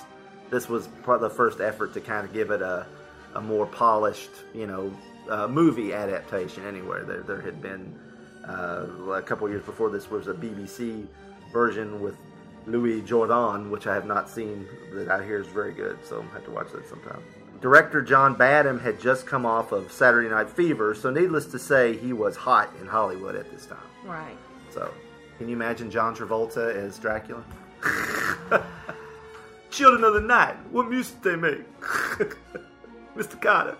This 0.49 0.69
was 0.69 0.87
part 1.03 1.21
the 1.21 1.29
first 1.29 1.61
effort 1.61 1.93
to 1.95 2.01
kind 2.01 2.25
of 2.25 2.33
give 2.33 2.51
it 2.51 2.63
a, 2.63 2.87
a 3.35 3.41
more 3.41 3.67
polished, 3.67 4.31
you 4.55 4.67
know, 4.67 4.93
uh, 5.29 5.49
movie 5.49 5.93
adaptation. 5.93 6.65
Anywhere 6.67 7.05
there, 7.05 7.23
there 7.23 7.41
had 7.41 7.61
been 7.61 7.99
uh, 8.49 8.87
a 9.13 9.23
couple 9.23 9.49
years 9.49 9.63
before 9.65 9.91
this 9.91 10.11
was 10.11 10.29
a 10.29 10.35
BBC 10.35 11.07
version 11.53 12.01
with 12.01 12.17
Louis 12.67 13.03
Jourdan, 13.03 13.71
which 13.71 13.87
I 13.87 13.95
have 13.95 14.07
not 14.07 14.29
seen. 14.29 14.67
That 14.93 15.09
I 15.09 15.25
hear 15.25 15.41
is 15.41 15.47
very 15.47 15.73
good, 15.73 15.99
so 16.05 16.25
I 16.31 16.35
have 16.35 16.45
to 16.45 16.51
watch 16.51 16.73
that 16.73 16.89
sometime. 16.89 17.23
Director 17.61 18.03
John 18.03 18.35
Badham 18.35 18.79
had 18.79 19.01
just 19.01 19.27
come 19.27 19.45
off 19.45 19.73
of 19.73 19.91
Saturday 19.91 20.29
Night 20.29 20.49
Fever, 20.49 20.95
so 20.95 21.11
needless 21.11 21.47
to 21.47 21.59
say, 21.59 21.97
he 21.97 22.13
was 22.13 22.37
hot 22.37 22.71
in 22.81 22.87
Hollywood 22.87 23.35
at 23.35 23.51
this 23.51 23.67
time. 23.67 23.79
Right. 24.05 24.37
So, 24.71 24.93
can 25.39 25.49
you 25.49 25.57
imagine 25.57 25.91
John 25.91 26.15
Travolta 26.15 26.73
as 26.73 26.99
Dracula? 26.99 27.43
Children 29.71 30.05
of 30.05 30.15
the 30.15 30.21
Night, 30.21 30.57
what 30.71 30.89
music 30.89 31.21
they 31.23 31.37
make? 31.37 31.65
Mr. 33.17 33.41
Kotter. 33.41 33.77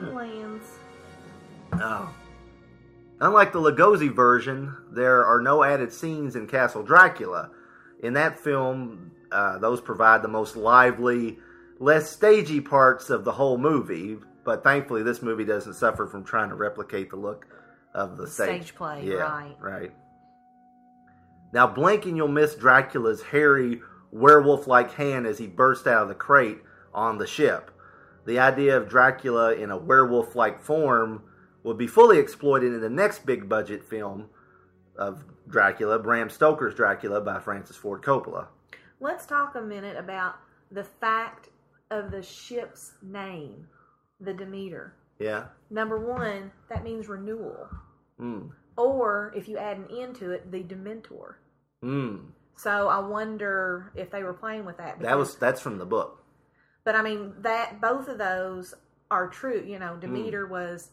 Lands. 0.00 0.64
Oh. 1.74 2.14
Unlike 3.20 3.52
the 3.52 3.60
Lugosi 3.60 4.14
version, 4.14 4.76
there 4.90 5.24
are 5.24 5.40
no 5.40 5.62
added 5.62 5.92
scenes 5.92 6.36
in 6.36 6.46
Castle 6.46 6.82
Dracula. 6.82 7.50
In 8.02 8.12
that 8.12 8.38
film, 8.38 9.12
uh, 9.32 9.58
those 9.58 9.80
provide 9.80 10.22
the 10.22 10.28
most 10.28 10.54
lively, 10.56 11.38
less 11.80 12.10
stagey 12.10 12.60
parts 12.60 13.08
of 13.08 13.24
the 13.24 13.32
whole 13.32 13.56
movie. 13.56 14.18
But 14.44 14.62
thankfully, 14.62 15.02
this 15.02 15.22
movie 15.22 15.44
doesn't 15.44 15.74
suffer 15.74 16.06
from 16.06 16.24
trying 16.24 16.50
to 16.50 16.54
replicate 16.54 17.10
the 17.10 17.16
look 17.16 17.46
of 17.94 18.16
the 18.18 18.26
stage, 18.26 18.62
Stage 18.62 18.74
play, 18.74 19.02
Yeah, 19.04 19.14
right. 19.14 19.56
right. 19.58 19.92
Now, 21.52 21.66
blink 21.66 22.04
and 22.04 22.16
you'll 22.16 22.28
miss 22.28 22.54
Dracula's 22.54 23.22
hairy, 23.22 23.80
werewolf 24.12 24.66
like 24.66 24.92
hand 24.92 25.26
as 25.26 25.38
he 25.38 25.46
bursts 25.46 25.86
out 25.86 26.02
of 26.02 26.08
the 26.08 26.14
crate 26.14 26.58
on 26.96 27.18
the 27.18 27.26
ship. 27.26 27.70
The 28.24 28.40
idea 28.40 28.76
of 28.76 28.88
Dracula 28.88 29.54
in 29.54 29.70
a 29.70 29.76
werewolf 29.76 30.34
like 30.34 30.60
form 30.60 31.22
would 31.62 31.78
be 31.78 31.86
fully 31.86 32.18
exploited 32.18 32.72
in 32.72 32.80
the 32.80 32.90
next 32.90 33.24
big 33.24 33.48
budget 33.48 33.84
film 33.84 34.30
of 34.96 35.22
Dracula, 35.48 35.98
Bram 35.98 36.28
Stoker's 36.30 36.74
Dracula 36.74 37.20
by 37.20 37.38
Francis 37.38 37.76
Ford 37.76 38.02
Coppola. 38.02 38.46
Let's 38.98 39.26
talk 39.26 39.54
a 39.54 39.60
minute 39.60 39.96
about 39.96 40.36
the 40.72 40.84
fact 40.84 41.50
of 41.90 42.10
the 42.10 42.22
ship's 42.22 42.94
name, 43.02 43.68
the 44.20 44.32
Demeter. 44.32 44.94
Yeah. 45.18 45.44
Number 45.70 45.98
one, 45.98 46.50
that 46.68 46.82
means 46.82 47.08
renewal. 47.08 47.68
Mm. 48.20 48.50
or 48.78 49.30
if 49.36 49.46
you 49.46 49.58
add 49.58 49.76
an 49.76 49.88
end 49.94 50.16
to 50.16 50.30
it, 50.30 50.50
the 50.50 50.62
Dementor. 50.62 51.34
Mm. 51.84 52.28
So 52.56 52.88
I 52.88 52.98
wonder 53.00 53.92
if 53.94 54.10
they 54.10 54.22
were 54.22 54.32
playing 54.32 54.64
with 54.64 54.78
that. 54.78 54.98
That 55.00 55.18
was 55.18 55.36
that's 55.36 55.60
from 55.60 55.76
the 55.76 55.84
book. 55.84 56.24
But 56.86 56.94
I 56.94 57.02
mean 57.02 57.34
that 57.40 57.80
both 57.80 58.06
of 58.06 58.16
those 58.16 58.72
are 59.10 59.26
true. 59.26 59.62
You 59.66 59.80
know, 59.80 59.96
Demeter 59.96 60.46
was, 60.46 60.90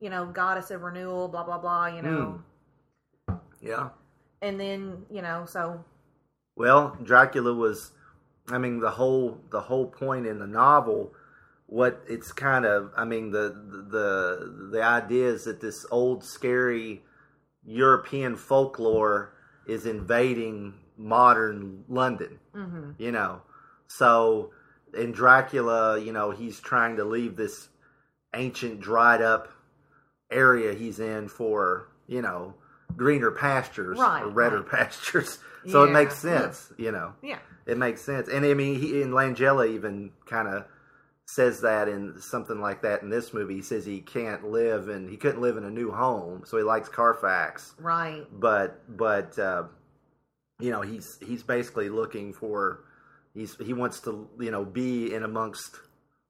you 0.00 0.10
know, 0.10 0.26
goddess 0.26 0.72
of 0.72 0.82
renewal, 0.82 1.28
blah 1.28 1.44
blah 1.44 1.58
blah. 1.58 1.86
You 1.86 2.02
know, 2.02 2.42
Yeah. 3.62 3.90
and 4.42 4.58
then 4.60 5.06
you 5.08 5.22
know, 5.22 5.46
so 5.46 5.84
Well, 6.56 6.98
Dracula 7.02 7.54
was 7.54 7.92
I 8.50 8.58
mean 8.58 8.80
the 8.80 8.90
whole 8.90 9.40
the 9.50 9.60
whole 9.60 9.86
point 9.86 10.26
in 10.26 10.40
the 10.40 10.48
novel 10.48 11.12
what 11.68 12.02
it's 12.08 12.32
kind 12.32 12.64
of 12.64 12.90
I 12.96 13.04
mean 13.04 13.30
the 13.30 13.50
the 13.88 14.68
the 14.72 14.82
idea 14.82 15.28
is 15.28 15.44
that 15.44 15.60
this 15.60 15.86
old 15.92 16.24
scary 16.24 17.04
European 17.64 18.34
folklore 18.34 19.32
is 19.68 19.86
invading 19.86 20.74
modern 20.96 21.84
London. 21.88 22.40
Mhm. 22.52 22.94
You 22.98 23.12
know. 23.12 23.42
So 23.86 24.50
in 24.96 25.12
Dracula, 25.12 25.98
you 26.00 26.12
know, 26.12 26.30
he's 26.30 26.60
trying 26.60 26.96
to 26.96 27.04
leave 27.04 27.36
this 27.36 27.68
ancient 28.34 28.80
dried 28.80 29.22
up 29.22 29.48
area 30.30 30.74
he's 30.74 30.98
in 31.00 31.28
for, 31.28 31.88
you 32.06 32.22
know, 32.22 32.54
greener 32.96 33.30
pastures 33.30 33.98
Right, 33.98 34.22
or 34.22 34.28
redder 34.30 34.60
right. 34.62 34.70
pastures. 34.70 35.38
So 35.68 35.82
it 35.82 35.88
Yeah, 35.88 35.92
makes 35.94 36.24
yeah. 36.24 36.40
sense, 36.42 36.72
you 36.76 36.92
know. 36.92 37.12
Yeah. 37.24 37.38
It 37.66 37.76
makes 37.76 38.00
sense. 38.00 38.28
And 38.28 38.44
I 38.46 38.54
mean, 38.54 38.78
he 38.78 39.02
and 39.02 39.12
Langella 39.12 39.68
even 39.68 40.12
kind 40.24 40.46
of 40.46 40.64
says 41.24 41.62
that 41.62 41.88
in 41.88 42.20
something 42.20 42.60
like 42.60 42.82
that 42.82 43.02
in 43.02 43.10
this 43.10 43.34
movie. 43.34 43.56
He 43.56 43.62
says 43.62 43.84
he 43.84 44.00
can't 44.00 44.48
live 44.48 44.88
and 44.88 45.10
he 45.10 45.16
couldn't 45.16 45.40
live 45.40 45.56
in 45.56 45.64
a 45.64 45.70
new 45.70 45.90
home, 45.90 46.42
so 46.46 46.56
he 46.56 46.62
likes 46.62 46.88
Carfax. 46.88 47.74
right, 47.80 48.22
But 48.32 48.80
but 48.96 49.36
uh, 49.40 49.64
you 50.60 50.70
know, 50.70 50.82
he's 50.82 51.18
he's 51.20 51.42
basically 51.42 51.88
looking 51.88 52.32
for 52.32 52.84
he's 53.36 53.56
he 53.58 53.72
wants 53.74 54.00
to, 54.00 54.28
you 54.40 54.50
know, 54.50 54.64
be 54.64 55.14
in 55.14 55.22
amongst 55.22 55.76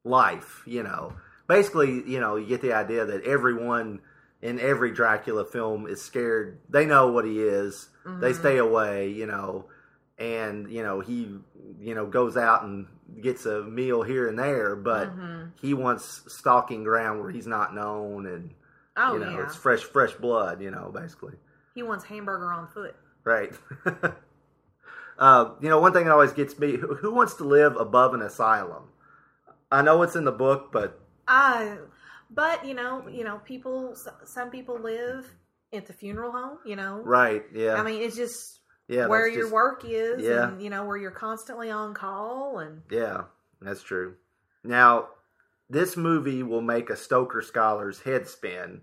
life, 0.04 0.62
you 0.66 0.82
know. 0.82 1.14
Basically, 1.48 2.02
you 2.06 2.20
know, 2.20 2.36
you 2.36 2.46
get 2.46 2.60
the 2.60 2.72
idea 2.72 3.04
that 3.06 3.22
everyone 3.24 4.00
in 4.42 4.58
every 4.60 4.92
Dracula 4.92 5.44
film 5.44 5.86
is 5.86 6.02
scared. 6.02 6.58
They 6.68 6.84
know 6.84 7.08
what 7.12 7.24
he 7.24 7.40
is. 7.40 7.88
They 8.04 8.32
Mhm. 8.32 8.34
stay 8.34 8.56
away, 8.58 9.08
you 9.08 9.26
know, 9.26 9.66
and 10.18 10.70
you 10.70 10.82
know 10.82 11.00
he, 11.00 11.38
you 11.78 11.94
know, 11.94 12.06
goes 12.06 12.36
out 12.36 12.64
and 12.64 12.86
gets 13.20 13.46
a 13.46 13.62
meal 13.62 14.02
here 14.02 14.28
and 14.28 14.38
there, 14.38 14.74
but 14.76 15.08
Mhm. 15.16 15.52
he 15.60 15.72
wants 15.74 16.24
stalking 16.28 16.84
ground 16.84 17.20
where 17.20 17.30
he's 17.30 17.46
not 17.46 17.74
known, 17.74 18.26
and 18.26 18.54
Oh, 18.96 19.12
you 19.14 19.20
know, 19.20 19.30
yeah. 19.38 19.42
it's 19.44 19.54
fresh, 19.56 19.84
fresh 19.84 20.14
blood, 20.14 20.60
you 20.62 20.70
know, 20.70 20.90
basically, 20.92 21.34
he 21.74 21.82
wants 21.82 22.04
hamburger 22.04 22.52
on 22.52 22.66
foot. 22.68 22.94
right? 23.24 23.52
uh, 25.18 25.50
you 25.60 25.68
know, 25.68 25.80
one 25.80 25.92
thing 25.92 26.04
that 26.04 26.12
always 26.12 26.32
gets 26.32 26.58
me: 26.58 26.76
who, 26.76 26.94
who 26.94 27.12
wants 27.14 27.34
to 27.34 27.44
live 27.44 27.76
above 27.76 28.14
an 28.14 28.22
asylum? 28.22 28.84
I 29.70 29.82
know 29.82 30.02
it's 30.02 30.16
in 30.16 30.24
the 30.24 30.32
book, 30.32 30.70
but 30.72 31.00
I, 31.26 31.78
but 32.30 32.64
you 32.66 32.74
know, 32.74 33.08
you 33.08 33.24
know, 33.24 33.40
people. 33.44 33.96
Some 34.24 34.50
people 34.50 34.78
live 34.78 35.26
at 35.72 35.86
the 35.86 35.92
funeral 35.92 36.32
home. 36.32 36.58
You 36.64 36.76
know, 36.76 37.00
right, 37.04 37.44
yeah, 37.54 37.74
I 37.74 37.82
mean, 37.82 38.02
it's 38.02 38.16
just 38.16 38.60
Yeah, 38.88 39.06
where 39.06 39.26
your 39.28 39.42
just- 39.42 39.52
work 39.52 39.82
is, 39.84 40.22
yeah. 40.22 40.48
and 40.48 40.62
you 40.62 40.70
know 40.70 40.84
where 40.84 40.96
you're 40.96 41.10
constantly 41.10 41.70
on 41.70 41.94
call, 41.94 42.58
and 42.60 42.82
Yeah, 42.90 43.22
that's 43.60 43.82
true. 43.82 44.14
Now, 44.62 45.08
this 45.70 45.96
movie 45.96 46.42
will 46.42 46.60
make 46.62 46.90
a 46.90 46.96
Stoker 46.96 47.42
scholar's 47.42 48.00
head 48.00 48.28
spin 48.28 48.82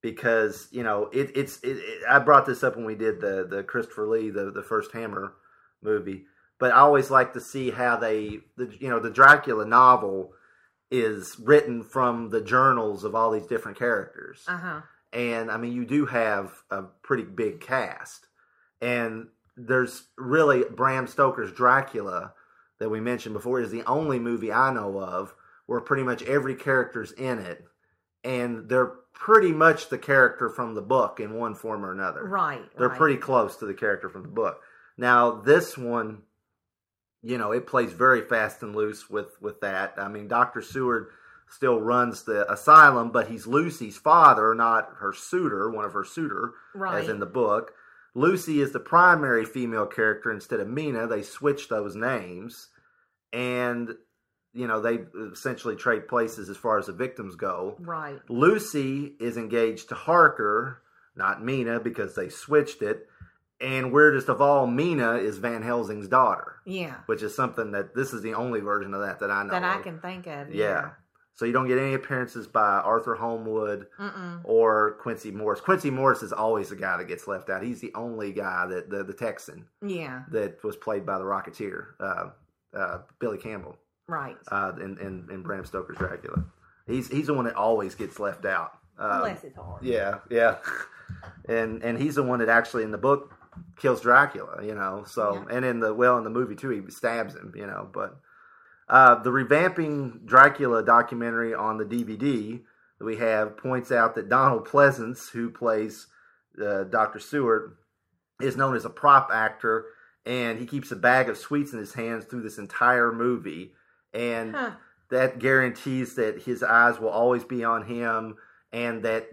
because 0.00 0.68
you 0.70 0.82
know 0.82 1.08
it, 1.12 1.30
it's. 1.36 1.58
It, 1.62 1.78
it, 1.78 2.02
I 2.08 2.18
brought 2.20 2.46
this 2.46 2.62
up 2.62 2.76
when 2.76 2.84
we 2.84 2.94
did 2.94 3.20
the 3.20 3.46
the 3.48 3.62
Christopher 3.64 4.06
Lee 4.08 4.30
the 4.30 4.50
the 4.50 4.62
first 4.62 4.92
Hammer 4.92 5.34
movie, 5.82 6.24
but 6.58 6.72
I 6.72 6.76
always 6.76 7.10
like 7.10 7.32
to 7.34 7.40
see 7.40 7.70
how 7.70 7.96
they 7.96 8.40
the 8.56 8.74
you 8.78 8.88
know 8.88 9.00
the 9.00 9.10
Dracula 9.10 9.64
novel 9.64 10.32
is 10.90 11.36
written 11.38 11.82
from 11.82 12.30
the 12.30 12.40
journals 12.40 13.04
of 13.04 13.14
all 13.14 13.30
these 13.30 13.46
different 13.46 13.78
characters 13.78 14.44
uh 14.46 14.58
huh. 14.58 14.80
and 15.12 15.50
I 15.50 15.56
mean 15.56 15.72
you 15.72 15.86
do 15.86 16.04
have 16.06 16.52
a 16.70 16.82
pretty 16.82 17.24
big 17.24 17.60
cast, 17.60 18.26
and 18.80 19.28
there's 19.56 20.04
really 20.16 20.64
Bram 20.70 21.06
Stoker's 21.06 21.52
Dracula 21.52 22.34
that 22.78 22.88
we 22.88 23.00
mentioned 23.00 23.34
before 23.34 23.60
is 23.60 23.70
the 23.70 23.84
only 23.84 24.18
movie 24.18 24.52
I 24.52 24.72
know 24.72 25.00
of 25.00 25.34
where 25.66 25.80
pretty 25.80 26.02
much 26.02 26.22
every 26.24 26.54
character's 26.54 27.12
in 27.12 27.38
it, 27.38 27.64
and 28.24 28.68
they're 28.68 28.92
pretty 29.14 29.52
much 29.52 29.88
the 29.88 29.98
character 29.98 30.48
from 30.48 30.74
the 30.74 30.82
book 30.82 31.20
in 31.20 31.34
one 31.34 31.54
form 31.54 31.84
or 31.84 31.92
another. 31.92 32.24
Right. 32.24 32.62
They're 32.76 32.88
right. 32.88 32.98
pretty 32.98 33.16
close 33.18 33.56
to 33.58 33.66
the 33.66 33.74
character 33.74 34.08
from 34.08 34.22
the 34.22 34.28
book. 34.28 34.60
Now 34.96 35.32
this 35.32 35.76
one, 35.78 36.22
you 37.22 37.38
know, 37.38 37.52
it 37.52 37.66
plays 37.66 37.92
very 37.92 38.22
fast 38.22 38.62
and 38.62 38.74
loose 38.74 39.08
with 39.08 39.40
with 39.40 39.60
that. 39.60 39.94
I 39.96 40.08
mean, 40.08 40.28
Doctor 40.28 40.60
Seward 40.62 41.08
still 41.48 41.80
runs 41.80 42.22
the 42.22 42.50
asylum, 42.50 43.10
but 43.10 43.28
he's 43.28 43.46
Lucy's 43.46 43.98
father, 43.98 44.54
not 44.54 44.88
her 45.00 45.12
suitor, 45.12 45.70
one 45.70 45.84
of 45.84 45.92
her 45.92 46.04
suitor, 46.04 46.52
Right. 46.74 47.02
as 47.02 47.08
in 47.10 47.20
the 47.20 47.26
book. 47.26 47.74
Lucy 48.14 48.60
is 48.60 48.72
the 48.72 48.80
primary 48.80 49.44
female 49.44 49.86
character 49.86 50.30
instead 50.30 50.60
of 50.60 50.68
Mina. 50.68 51.06
They 51.06 51.22
switched 51.22 51.68
those 51.70 51.94
names, 51.96 52.68
and 53.32 53.94
you 54.54 54.66
know 54.66 54.80
they 54.80 55.00
essentially 55.32 55.76
trade 55.76 56.08
places 56.08 56.48
as 56.50 56.56
far 56.56 56.78
as 56.78 56.86
the 56.86 56.92
victims 56.92 57.36
go. 57.36 57.76
Right. 57.80 58.20
Lucy 58.28 59.16
is 59.20 59.36
engaged 59.36 59.88
to 59.90 59.94
Harker, 59.94 60.82
not 61.16 61.42
Mina, 61.42 61.80
because 61.80 62.14
they 62.14 62.28
switched 62.28 62.82
it. 62.82 63.08
And 63.62 63.92
weirdest 63.92 64.28
of 64.28 64.40
all, 64.42 64.66
Mina 64.66 65.14
is 65.14 65.38
Van 65.38 65.62
Helsing's 65.62 66.08
daughter, 66.08 66.56
Yeah. 66.64 66.96
which 67.06 67.22
is 67.22 67.34
something 67.34 67.70
that 67.72 67.94
this 67.94 68.12
is 68.12 68.20
the 68.22 68.34
only 68.34 68.60
version 68.60 68.92
of 68.92 69.00
that 69.02 69.20
that 69.20 69.30
I 69.30 69.44
know. 69.44 69.50
That 69.50 69.62
I 69.64 69.80
can 69.80 70.00
think 70.00 70.26
of. 70.26 70.52
Yeah. 70.52 70.90
So 71.34 71.44
you 71.46 71.52
don't 71.52 71.66
get 71.68 71.78
any 71.78 71.94
appearances 71.94 72.46
by 72.46 72.60
Arthur 72.80 73.14
Holmwood 73.14 73.86
Mm-mm. 73.98 74.40
or 74.44 74.98
Quincy 75.00 75.30
Morris. 75.30 75.60
Quincy 75.60 75.90
Morris 75.90 76.22
is 76.22 76.32
always 76.32 76.68
the 76.68 76.76
guy 76.76 76.96
that 76.98 77.08
gets 77.08 77.26
left 77.26 77.48
out. 77.48 77.62
He's 77.62 77.80
the 77.80 77.92
only 77.94 78.32
guy 78.32 78.66
that 78.66 78.90
the, 78.90 79.02
the 79.04 79.14
Texan 79.14 79.66
Yeah. 79.80 80.24
that 80.32 80.62
was 80.62 80.76
played 80.76 81.06
by 81.06 81.18
the 81.18 81.24
Rocketeer, 81.24 81.86
uh, 82.00 82.30
uh, 82.76 82.98
Billy 83.18 83.38
Campbell, 83.38 83.76
Right. 84.08 84.36
uh, 84.50 84.72
in, 84.76 84.98
in, 84.98 85.28
in 85.30 85.42
Bram 85.42 85.64
Stoker's 85.64 85.96
Dracula. 85.96 86.44
He's 86.86 87.08
he's 87.08 87.28
the 87.28 87.34
one 87.34 87.44
that 87.44 87.54
always 87.54 87.94
gets 87.94 88.18
left 88.18 88.44
out. 88.44 88.72
Um, 88.98 89.20
Bless 89.20 89.40
his 89.42 89.54
heart. 89.54 89.82
yeah, 89.84 90.18
yeah, 90.30 90.56
and 91.48 91.82
and 91.82 91.96
he's 91.98 92.16
the 92.16 92.22
one 92.24 92.40
that 92.40 92.48
actually 92.48 92.82
in 92.82 92.90
the 92.90 92.98
book 92.98 93.32
kills 93.76 94.00
Dracula, 94.00 94.64
you 94.64 94.74
know. 94.74 95.04
So 95.06 95.46
and 95.50 95.64
in 95.64 95.80
the 95.80 95.92
well 95.94 96.18
in 96.18 96.24
the 96.24 96.30
movie 96.30 96.54
too, 96.54 96.70
he 96.70 96.90
stabs 96.90 97.34
him, 97.34 97.52
you 97.56 97.66
know. 97.66 97.88
But 97.92 98.16
uh, 98.88 99.16
the 99.22 99.30
revamping 99.30 100.24
Dracula 100.24 100.82
documentary 100.84 101.54
on 101.54 101.78
the 101.78 101.84
DVD 101.84 102.60
that 102.98 103.04
we 103.04 103.16
have 103.16 103.56
points 103.56 103.90
out 103.92 104.14
that 104.14 104.28
Donald 104.28 104.66
Pleasence, 104.66 105.30
who 105.30 105.50
plays 105.50 106.06
uh, 106.62 106.84
Doctor 106.84 107.18
Seward, 107.18 107.76
is 108.40 108.56
known 108.56 108.76
as 108.76 108.84
a 108.84 108.90
prop 108.90 109.30
actor, 109.32 109.86
and 110.26 110.58
he 110.58 110.66
keeps 110.66 110.90
a 110.92 110.96
bag 110.96 111.28
of 111.28 111.38
sweets 111.38 111.72
in 111.72 111.78
his 111.78 111.94
hands 111.94 112.24
through 112.24 112.42
this 112.42 112.58
entire 112.58 113.12
movie, 113.12 113.72
and 114.12 114.54
Huh. 114.54 114.70
that 115.10 115.38
guarantees 115.38 116.14
that 116.16 116.42
his 116.42 116.62
eyes 116.62 116.98
will 116.98 117.08
always 117.08 117.44
be 117.44 117.64
on 117.64 117.84
him, 117.84 118.36
and 118.72 119.02
that 119.04 119.28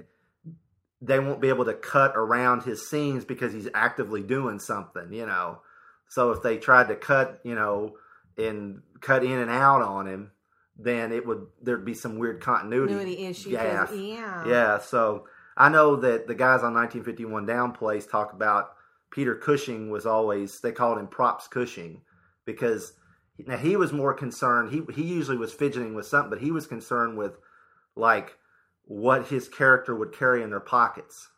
they 1.02 1.20
won't 1.20 1.42
be 1.42 1.50
able 1.50 1.66
to 1.66 1.74
cut 1.74 2.14
around 2.16 2.64
his 2.64 2.90
scenes 2.90 3.26
because 3.26 3.54
he's 3.54 3.70
actively 3.74 4.22
doing 4.22 4.60
something, 4.60 5.14
you 5.14 5.26
know. 5.26 5.62
So 6.10 6.32
if 6.32 6.42
they 6.42 6.58
tried 6.58 6.88
to 6.90 6.96
cut, 6.96 7.40
you 7.44 7.56
know, 7.56 7.96
and 8.38 8.82
cut 9.02 9.24
in 9.24 9.40
and 9.40 9.50
out 9.50 9.82
on 9.82 10.08
him, 10.08 10.32
then 10.78 11.12
it 11.12 11.26
would 11.26 11.46
there'd 11.62 11.86
be 11.86 11.94
some 11.94 12.18
weird 12.18 12.42
continuity 12.42 12.94
Continuity 12.94 13.26
issue, 13.26 13.50
yeah. 13.50 14.46
yeah. 14.48 14.80
So 14.80 15.26
I 15.58 15.70
know 15.70 15.98
that 15.98 16.28
the 16.28 16.36
guys 16.36 16.64
on 16.64 16.74
1951 16.74 17.46
Down 17.46 17.74
Place 17.74 18.06
talk 18.06 18.34
about 18.34 18.72
Peter 19.12 19.36
Cushing 19.36 19.90
was 19.90 20.06
always 20.06 20.62
they 20.62 20.72
called 20.72 20.98
him 20.98 21.08
props 21.08 21.48
Cushing 21.48 22.02
because 22.46 22.94
now 23.46 23.58
he 23.58 23.76
was 23.76 23.94
more 23.94 24.14
concerned. 24.14 24.72
He 24.72 24.82
he 24.94 25.04
usually 25.04 25.38
was 25.38 25.54
fidgeting 25.54 25.96
with 25.96 26.08
something, 26.08 26.30
but 26.30 26.40
he 26.40 26.52
was 26.52 26.66
concerned 26.66 27.18
with 27.18 27.38
like 27.96 28.38
what 28.90 29.28
his 29.28 29.48
character 29.48 29.96
would 29.96 30.12
carry 30.12 30.42
in 30.42 30.50
their 30.50 30.60
pockets. 30.60 31.30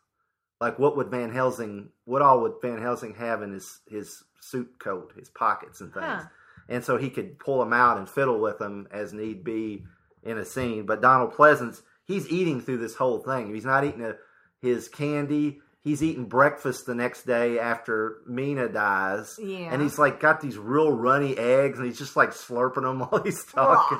Like 0.58 0.78
what 0.78 0.96
would 0.96 1.08
Van 1.10 1.30
Helsing, 1.30 1.90
what 2.06 2.22
all 2.22 2.40
would 2.40 2.54
Van 2.62 2.80
Helsing 2.80 3.14
have 3.16 3.42
in 3.42 3.52
his 3.52 3.80
his 3.86 4.24
suit 4.40 4.78
coat, 4.78 5.12
his 5.18 5.28
pockets 5.28 5.80
and 5.82 5.92
things, 5.92 6.06
Huh. 6.06 6.22
and 6.68 6.82
so 6.82 6.96
he 6.96 7.10
could 7.10 7.38
pull 7.38 7.58
them 7.60 7.72
out 7.74 7.98
and 7.98 8.08
fiddle 8.08 8.40
with 8.40 8.58
them 8.58 8.88
as 8.90 9.12
need 9.12 9.44
be 9.44 9.84
in 10.22 10.38
a 10.38 10.44
scene. 10.46 10.86
But 10.86 11.02
Donald 11.02 11.32
Pleasence, 11.34 11.82
he's 12.04 12.26
eating 12.30 12.60
through 12.62 12.78
this 12.78 12.94
whole 12.94 13.18
thing. 13.18 13.52
He's 13.54 13.64
not 13.66 13.84
eating 13.84 14.02
a, 14.04 14.14
his 14.60 14.88
candy. 14.88 15.60
He's 15.82 16.02
eating 16.02 16.26
breakfast 16.26 16.86
the 16.86 16.94
next 16.94 17.26
day 17.26 17.58
after 17.58 18.18
Mina 18.26 18.68
dies. 18.68 19.36
Yeah. 19.42 19.68
And 19.72 19.82
he's 19.82 19.98
like 19.98 20.20
got 20.20 20.40
these 20.40 20.56
real 20.56 20.92
runny 20.92 21.36
eggs 21.36 21.78
and 21.78 21.86
he's 21.86 21.98
just 21.98 22.14
like 22.16 22.30
slurping 22.30 22.82
them 22.82 23.00
while 23.10 23.20
he's 23.22 23.44
talking. 23.44 23.98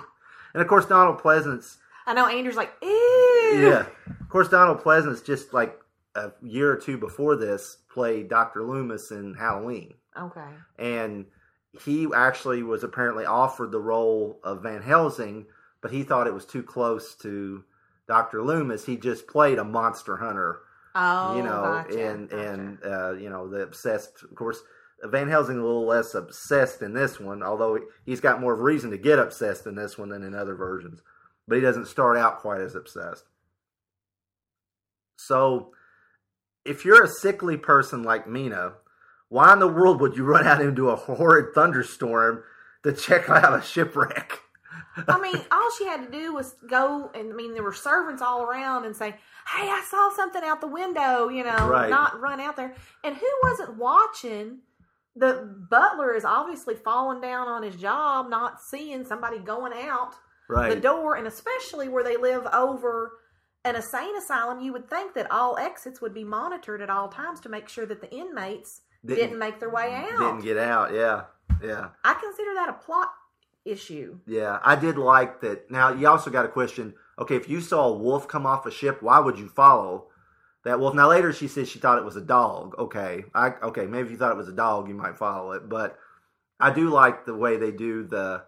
And 0.54 0.62
of 0.62 0.68
course, 0.68 0.86
Donald 0.86 1.18
Pleasence, 1.18 1.76
I 2.06 2.14
know 2.14 2.28
Andrew's 2.28 2.56
like, 2.56 2.72
ew. 2.80 3.01
Yeah. 3.60 3.86
Of 4.20 4.28
course, 4.28 4.48
Donald 4.48 4.80
Pleasence 4.80 5.24
just 5.24 5.52
like 5.52 5.78
a 6.14 6.32
year 6.42 6.70
or 6.72 6.76
two 6.76 6.98
before 6.98 7.36
this 7.36 7.78
played 7.92 8.28
Dr. 8.28 8.62
Loomis 8.62 9.10
in 9.10 9.34
Halloween, 9.34 9.94
Okay. 10.18 10.48
and 10.78 11.26
he 11.84 12.06
actually 12.14 12.62
was 12.62 12.84
apparently 12.84 13.24
offered 13.24 13.72
the 13.72 13.80
role 13.80 14.38
of 14.44 14.62
Van 14.62 14.82
Helsing, 14.82 15.46
but 15.80 15.90
he 15.90 16.02
thought 16.02 16.26
it 16.26 16.34
was 16.34 16.44
too 16.46 16.62
close 16.62 17.14
to 17.16 17.64
Dr. 18.08 18.42
Loomis. 18.42 18.84
He 18.84 18.96
just 18.96 19.26
played 19.26 19.58
a 19.58 19.64
monster 19.64 20.16
hunter 20.18 20.60
Oh, 20.94 21.36
you 21.36 21.42
know, 21.42 21.62
gotcha, 21.86 22.10
and 22.10 22.30
and 22.32 22.78
uh, 22.84 23.12
you 23.14 23.30
know 23.30 23.48
the 23.48 23.62
obsessed. 23.62 24.22
Of 24.24 24.34
course, 24.34 24.62
Van 25.02 25.26
Helsing 25.28 25.56
a 25.58 25.62
little 25.64 25.86
less 25.86 26.14
obsessed 26.14 26.82
in 26.82 26.92
this 26.92 27.18
one, 27.18 27.42
although 27.42 27.78
he's 28.04 28.20
got 28.20 28.40
more 28.42 28.52
of 28.52 28.60
reason 28.60 28.90
to 28.90 28.98
get 28.98 29.18
obsessed 29.18 29.66
in 29.66 29.74
this 29.74 29.96
one 29.96 30.10
than 30.10 30.22
in 30.22 30.34
other 30.34 30.54
versions. 30.54 31.00
But 31.48 31.54
he 31.56 31.60
doesn't 31.62 31.86
start 31.86 32.18
out 32.18 32.40
quite 32.40 32.60
as 32.60 32.74
obsessed. 32.74 33.24
So, 35.26 35.72
if 36.64 36.84
you're 36.84 37.02
a 37.02 37.08
sickly 37.08 37.56
person 37.56 38.02
like 38.02 38.28
Mina, 38.28 38.74
why 39.28 39.52
in 39.52 39.58
the 39.58 39.68
world 39.68 40.00
would 40.00 40.16
you 40.16 40.24
run 40.24 40.46
out 40.46 40.60
into 40.60 40.90
a 40.90 40.96
horrid 40.96 41.54
thunderstorm 41.54 42.44
to 42.82 42.92
check 42.92 43.28
out 43.28 43.58
a 43.58 43.62
shipwreck? 43.62 44.40
I 45.08 45.18
mean, 45.20 45.40
all 45.50 45.70
she 45.78 45.86
had 45.86 46.04
to 46.04 46.10
do 46.10 46.34
was 46.34 46.54
go, 46.68 47.10
and 47.14 47.32
I 47.32 47.34
mean, 47.34 47.54
there 47.54 47.62
were 47.62 47.72
servants 47.72 48.20
all 48.20 48.42
around 48.42 48.84
and 48.84 48.94
say, 48.94 49.10
"Hey, 49.46 49.68
I 49.70 49.82
saw 49.90 50.10
something 50.10 50.42
out 50.44 50.60
the 50.60 50.66
window," 50.66 51.28
you 51.28 51.44
know, 51.44 51.66
Right. 51.66 51.88
not 51.88 52.20
run 52.20 52.40
out 52.40 52.56
there. 52.56 52.74
And 53.02 53.16
who 53.16 53.26
wasn't 53.42 53.76
watching? 53.76 54.58
The 55.16 55.66
butler 55.70 56.14
is 56.14 56.24
obviously 56.24 56.74
falling 56.74 57.20
down 57.20 57.48
on 57.48 57.62
his 57.62 57.76
job, 57.76 58.28
not 58.28 58.60
seeing 58.60 59.04
somebody 59.04 59.38
going 59.38 59.72
out 59.72 60.14
the 60.74 60.80
door, 60.80 61.16
and 61.16 61.26
especially 61.26 61.88
where 61.88 62.04
they 62.04 62.16
live 62.16 62.46
over 62.52 63.18
an 63.64 63.76
insane 63.76 64.16
asylum, 64.16 64.60
you 64.60 64.72
would 64.72 64.88
think 64.88 65.14
that 65.14 65.30
all 65.30 65.56
exits 65.58 66.00
would 66.00 66.14
be 66.14 66.24
monitored 66.24 66.80
at 66.82 66.90
all 66.90 67.08
times 67.08 67.40
to 67.40 67.48
make 67.48 67.68
sure 67.68 67.86
that 67.86 68.00
the 68.00 68.12
inmates 68.12 68.82
Didn't- 69.04 69.18
didn't, 69.24 69.38
make 69.38 69.60
their 69.60 69.70
way 69.70 69.94
out. 69.94 70.18
Didn't 70.18 70.40
get 70.42 70.56
out. 70.58 70.92
Yeah, 70.92 71.24
yeah. 71.62 71.88
I 72.04 72.14
consider 72.14 72.54
that 72.54 72.68
a 72.68 72.72
plot 72.74 73.10
issue. 73.64 74.18
Yeah, 74.26 74.58
I 74.64 74.74
did 74.76 74.98
like 74.98 75.40
that. 75.42 75.70
Now 75.70 75.92
you 75.92 76.08
also 76.08 76.30
got 76.30 76.44
a 76.44 76.48
question. 76.48 76.94
Okay, 77.18 77.36
if 77.36 77.48
you 77.48 77.60
saw 77.60 77.88
a 77.88 77.92
wolf 77.96 78.26
come 78.26 78.46
off 78.46 78.66
a 78.66 78.70
ship, 78.70 79.02
why 79.02 79.20
would 79.20 79.38
you 79.38 79.48
follow 79.48 80.08
that 80.64 80.80
wolf? 80.80 80.94
Now 80.94 81.08
later 81.08 81.32
she 81.32 81.46
says 81.46 81.68
she 81.68 81.78
thought 81.78 81.98
it 81.98 82.04
was 82.04 82.16
a 82.16 82.20
dog. 82.20 82.74
Okay, 82.78 83.24
I 83.34 83.50
okay 83.62 83.86
maybe 83.86 84.06
if 84.06 84.10
you 84.10 84.16
thought 84.16 84.32
it 84.32 84.36
was 84.38 84.48
a 84.48 84.52
dog, 84.52 84.88
you 84.88 84.94
might 84.94 85.16
follow 85.18 85.52
it. 85.52 85.68
But 85.68 85.96
I 86.58 86.72
do 86.72 86.88
like 86.90 87.24
the 87.26 87.34
way 87.36 87.56
they 87.56 87.70
do 87.70 88.02
the 88.04 88.42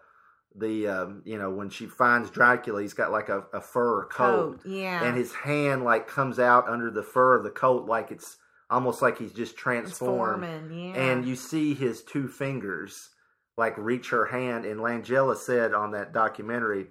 the 0.57 0.87
um, 0.87 1.21
you 1.25 1.37
know 1.37 1.49
when 1.49 1.69
she 1.69 1.85
finds 1.85 2.29
Dracula, 2.29 2.81
he's 2.81 2.93
got 2.93 3.11
like 3.11 3.29
a, 3.29 3.43
a 3.53 3.61
fur 3.61 4.05
coat, 4.05 4.61
yeah. 4.65 5.03
and 5.03 5.17
his 5.17 5.33
hand 5.33 5.83
like 5.83 6.07
comes 6.07 6.39
out 6.39 6.67
under 6.69 6.89
the 6.89 7.03
fur 7.03 7.37
of 7.37 7.43
the 7.43 7.49
coat, 7.49 7.85
like 7.87 8.11
it's 8.11 8.37
almost 8.69 9.01
like 9.01 9.17
he's 9.17 9.33
just 9.33 9.57
transformed. 9.57 10.43
Yeah. 10.71 10.93
And 10.93 11.25
you 11.25 11.35
see 11.35 11.73
his 11.73 12.03
two 12.03 12.27
fingers 12.27 13.09
like 13.57 13.77
reach 13.77 14.09
her 14.09 14.25
hand. 14.25 14.65
And 14.65 14.79
Langella 14.79 15.37
said 15.37 15.73
on 15.73 15.91
that 15.91 16.13
documentary 16.13 16.87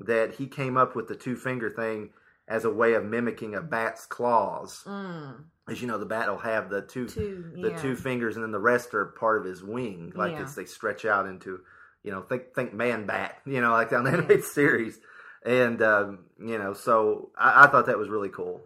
that 0.00 0.34
he 0.34 0.46
came 0.46 0.76
up 0.76 0.96
with 0.96 1.08
the 1.08 1.14
two 1.16 1.36
finger 1.36 1.70
thing 1.70 2.10
as 2.48 2.64
a 2.64 2.70
way 2.70 2.94
of 2.94 3.04
mimicking 3.04 3.54
a 3.54 3.60
bat's 3.60 4.06
claws. 4.06 4.82
Mm. 4.86 5.44
As 5.68 5.82
you 5.82 5.86
know, 5.86 5.98
the 5.98 6.06
bat 6.06 6.28
will 6.28 6.38
have 6.38 6.70
the 6.70 6.80
two, 6.80 7.06
Two, 7.06 7.52
the 7.60 7.70
yeah. 7.70 7.76
two 7.76 7.94
fingers, 7.94 8.36
and 8.36 8.44
then 8.44 8.52
the 8.52 8.58
rest 8.58 8.94
are 8.94 9.04
part 9.04 9.38
of 9.38 9.44
his 9.44 9.62
wing, 9.62 10.12
like 10.16 10.32
Yeah. 10.32 10.42
it's 10.42 10.54
they 10.54 10.64
stretch 10.64 11.04
out 11.04 11.26
into, 11.26 11.60
you 12.02 12.10
know, 12.10 12.22
think 12.22 12.54
think 12.54 12.72
man 12.72 13.06
bat, 13.06 13.38
you 13.46 13.60
know, 13.60 13.72
like 13.72 13.92
on 13.92 14.04
the 14.04 14.10
animated 14.10 14.44
series, 14.44 14.98
and 15.44 15.82
um, 15.82 16.20
you 16.38 16.58
know, 16.58 16.74
so 16.74 17.30
I, 17.36 17.64
I 17.64 17.66
thought 17.68 17.86
that 17.86 17.98
was 17.98 18.08
really 18.08 18.28
cool. 18.28 18.62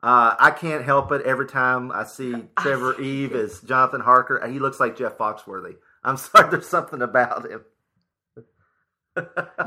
Uh, 0.00 0.36
I 0.38 0.52
can't 0.52 0.84
help 0.84 1.10
it 1.10 1.22
every 1.22 1.46
time 1.46 1.90
I 1.90 2.04
see 2.04 2.34
Trevor 2.58 3.00
Eve 3.00 3.34
as 3.34 3.60
Jonathan 3.60 4.00
Harker. 4.00 4.46
He 4.46 4.60
looks 4.60 4.78
like 4.78 4.96
Jeff 4.96 5.18
Foxworthy. 5.18 5.76
I'm 6.04 6.16
sorry, 6.18 6.50
there's 6.50 6.68
something 6.68 7.02
about 7.02 7.50
him. 7.50 7.64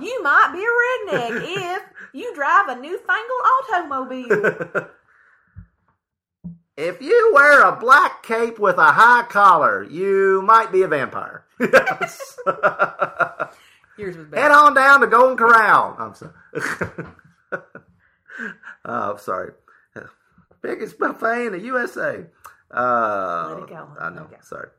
You 0.02 0.24
might 0.24 0.52
be 0.54 0.64
a 0.64 1.20
redneck 1.20 1.44
if 1.44 1.84
you 2.14 2.34
drive 2.34 2.70
a 2.70 2.76
newfangled 2.80 3.42
automobile. 3.70 4.88
If 6.78 7.02
you 7.02 7.32
wear 7.34 7.62
a 7.62 7.76
black 7.76 8.24
cape 8.24 8.58
with 8.58 8.78
a 8.78 8.92
high 8.92 9.24
collar, 9.30 9.84
you 9.84 10.42
might 10.46 10.72
be 10.72 10.84
a 10.84 10.88
vampire. 10.88 11.44
Yours 13.98 14.18
was 14.18 14.26
better. 14.28 14.42
Head 14.42 14.52
on 14.52 14.74
down 14.74 15.02
to 15.02 15.08
Golden 15.08 15.38
Corral. 15.38 15.96
I'm 16.00 16.16
sorry. 16.16 16.34
oh, 18.86 19.16
sorry. 19.18 19.52
Biggest 20.62 20.98
buffet 20.98 21.48
in 21.48 21.54
the 21.54 21.60
USA. 21.60 22.26
Uh, 22.74 23.54
Let 23.56 23.64
it 23.64 23.70
go. 23.70 23.88
I 24.00 24.10
know. 24.10 24.30
Sorry. 24.42 24.70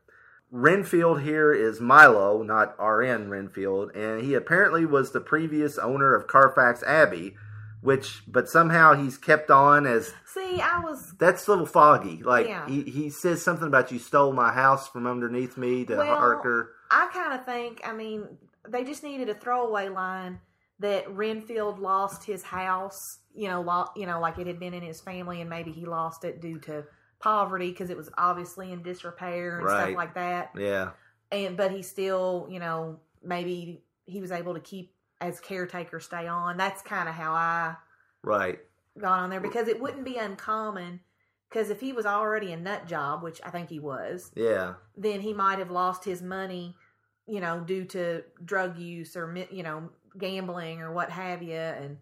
Renfield 0.49 1.21
here 1.21 1.51
is 1.51 1.81
Milo, 1.81 2.43
not 2.43 2.75
R.N. 2.77 3.29
Renfield, 3.29 3.91
and 3.95 4.21
he 4.21 4.33
apparently 4.35 4.85
was 4.85 5.11
the 5.11 5.19
previous 5.19 5.77
owner 5.77 6.13
of 6.15 6.27
Carfax 6.27 6.83
Abbey, 6.83 7.35
which, 7.83 8.23
but 8.27 8.47
somehow 8.49 8.93
he's 8.95 9.17
kept 9.17 9.51
on 9.51 9.85
as 9.85 10.13
See, 10.25 10.59
I 10.61 10.79
was 10.79 11.13
that's 11.19 11.47
a 11.47 11.51
little 11.51 11.65
foggy. 11.65 12.23
Like 12.23 12.47
Yeah. 12.47 12.67
he, 12.67 12.81
he 12.83 13.09
says 13.09 13.41
something 13.43 13.67
about 13.67 13.91
you 13.91 13.99
stole 13.99 14.33
my 14.33 14.51
house 14.51 14.87
from 14.87 15.05
underneath 15.05 15.57
me 15.57 15.85
to 15.85 15.95
well. 15.97 16.15
Harker. 16.15 16.73
I 16.89 17.09
kind 17.13 17.33
of 17.39 17.45
think. 17.45 17.81
I 17.85 17.93
mean, 17.93 18.25
they 18.67 18.83
just 18.83 19.03
needed 19.03 19.29
a 19.29 19.33
throwaway 19.35 19.89
line 19.89 20.39
that 20.79 21.09
Renfield 21.13 21.79
lost 21.79 22.23
his 22.23 22.41
house. 22.43 23.19
You 23.35 23.47
know, 23.49 23.61
lo- 23.61 23.89
you 23.95 24.05
know, 24.05 24.19
like 24.19 24.37
it 24.39 24.47
had 24.47 24.59
been 24.59 24.73
in 24.73 24.81
his 24.83 25.01
family, 25.01 25.41
and 25.41 25.49
maybe 25.49 25.71
he 25.71 25.85
lost 25.85 26.23
it 26.23 26.41
due 26.41 26.59
to 26.61 26.85
poverty 27.19 27.69
because 27.69 27.89
it 27.89 27.97
was 27.97 28.09
obviously 28.17 28.71
in 28.71 28.83
disrepair 28.83 29.57
and 29.57 29.65
Right. 29.65 29.83
stuff 29.85 29.95
like 29.95 30.13
that. 30.15 30.51
Yeah. 30.57 30.91
and 31.31 31.55
but 31.57 31.71
he 31.71 31.81
still 31.81 32.47
you 32.49 32.59
know 32.59 32.99
maybe 33.23 33.83
he 34.05 34.19
was 34.21 34.31
able 34.31 34.53
to 34.55 34.59
keep 34.59 34.92
as 35.27 35.39
caretaker 35.39 35.99
stay 35.99 36.27
on 36.27 36.57
that's 36.57 36.81
kind 36.81 37.07
of 37.09 37.15
how 37.15 37.33
i 37.33 37.75
Right. 38.23 38.59
got 38.99 39.19
on 39.19 39.29
there 39.29 39.39
because 39.41 39.67
it 39.67 39.81
wouldn't 39.81 40.05
be 40.05 40.17
uncommon 40.17 41.01
because 41.49 41.69
if 41.69 41.79
he 41.81 41.93
was 41.93 42.05
already 42.05 42.51
a 42.51 42.57
nut 42.57 42.87
job 42.87 43.21
which 43.23 43.39
i 43.43 43.49
think 43.49 43.69
he 43.69 43.79
was 43.79 44.31
Yeah. 44.35 44.75
then 44.97 45.21
he 45.21 45.33
might 45.33 45.59
have 45.59 45.71
lost 45.71 46.03
his 46.05 46.21
money 46.21 46.75
you 47.27 47.39
know 47.41 47.59
due 47.61 47.85
to 47.85 48.23
drug 48.43 48.77
use 48.77 49.15
or 49.15 49.33
you 49.51 49.63
know 49.63 49.89
gambling 50.17 50.81
or 50.81 50.91
what 50.91 51.09
have 51.09 51.41
you 51.41 51.53
and 51.55 51.97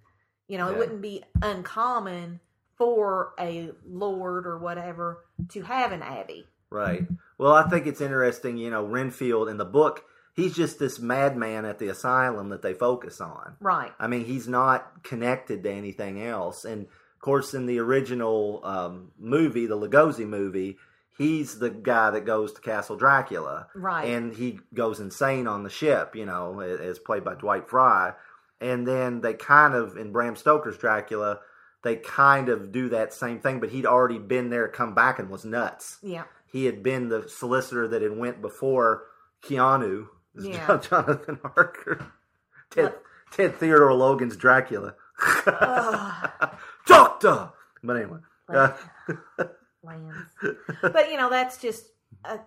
you 0.48 0.58
know 0.58 0.68
Yeah. 0.70 0.76
it 0.76 0.78
wouldn't 0.80 1.02
be 1.02 1.24
uncommon 1.42 2.40
for 2.78 3.34
a 3.40 3.72
lord 3.86 4.46
or 4.48 4.58
whatever 4.58 5.26
to 5.50 5.62
have 5.62 5.92
an 5.92 6.02
abbey 6.02 6.46
Right. 6.74 7.06
Well, 7.38 7.52
I 7.52 7.64
think 7.70 7.86
it's 7.86 8.00
interesting, 8.00 8.56
you 8.56 8.70
know, 8.70 8.86
Renfield 8.86 9.50
in 9.50 9.58
the 9.58 9.66
book, 9.66 10.06
he's 10.36 10.56
just 10.56 10.80
this 10.80 11.00
madman 11.00 11.66
at 11.66 11.80
the 11.80 11.88
asylum 11.88 12.50
that 12.50 12.62
they 12.62 12.74
focus 12.74 13.22
on. 13.22 13.56
right 13.60 13.92
I 14.00 14.08
mean, 14.08 14.26
he's 14.26 14.48
not 14.48 15.04
connected 15.04 15.64
to 15.64 15.72
anything 15.72 16.22
else. 16.22 16.66
And 16.66 16.84
of 16.84 17.22
course, 17.22 17.54
in 17.54 17.66
the 17.66 17.80
original 17.80 18.62
um, 18.64 19.12
movie, 19.20 19.68
the 19.68 19.78
Lugosi 19.78 20.28
movie, 20.28 20.78
he's 21.18 21.60
the 21.60 21.70
guy 21.70 22.10
that 22.12 22.26
goes 22.26 22.54
to 22.54 22.62
Castle 22.62 22.96
Dracula. 22.96 23.68
Right. 23.76 24.08
And 24.08 24.34
he 24.34 24.60
goes 24.74 25.00
insane 25.00 25.48
on 25.48 25.64
the 25.64 25.70
ship, 25.70 26.16
you 26.16 26.26
know, 26.26 26.60
as 26.62 27.00
played 27.00 27.24
by 27.24 27.36
Dwight 27.36 27.70
Frye. 27.70 28.14
And 28.60 28.88
then 28.88 29.22
they 29.22 29.34
kind 29.34 29.74
of, 29.74 29.98
in 29.98 30.12
Bram 30.12 30.36
Stoker's 30.36 30.78
Dracula, 30.78 31.40
they 31.84 31.96
kind 31.96 32.50
of 32.50 32.72
do 32.72 32.90
that 32.90 33.14
same 33.14 33.40
thing, 33.40 33.60
but 33.60 33.70
he'd 33.70 33.88
already 33.88 34.20
been 34.20 34.52
there, 34.52 34.68
come 34.68 34.94
back, 34.94 35.18
and 35.18 35.30
was 35.30 35.46
nuts 35.46 35.98
yeah 36.04 36.26
he 36.52 36.66
had 36.66 36.84
been 36.84 37.10
the 37.10 37.28
solicitor 37.30 37.88
that 37.88 38.02
had 38.02 38.18
went 38.18 38.42
before 38.42 39.04
Keanu, 39.44 40.08
Yeah. 40.40 40.80
Jonathan 40.90 41.40
Harker, 41.44 42.12
Ted, 42.70 42.94
Ted 43.32 43.56
Theodore 43.56 43.94
Logan's 43.94 44.36
Dracula, 44.38 44.96
Doctor. 46.88 47.50
But 47.84 47.98
anyway, 47.98 48.20
uh, 48.50 48.74
lands. 49.84 50.18
but 50.82 51.10
you 51.10 51.18
know, 51.18 51.30
that's 51.30 51.58
just 51.58 51.88
a, 52.26 52.40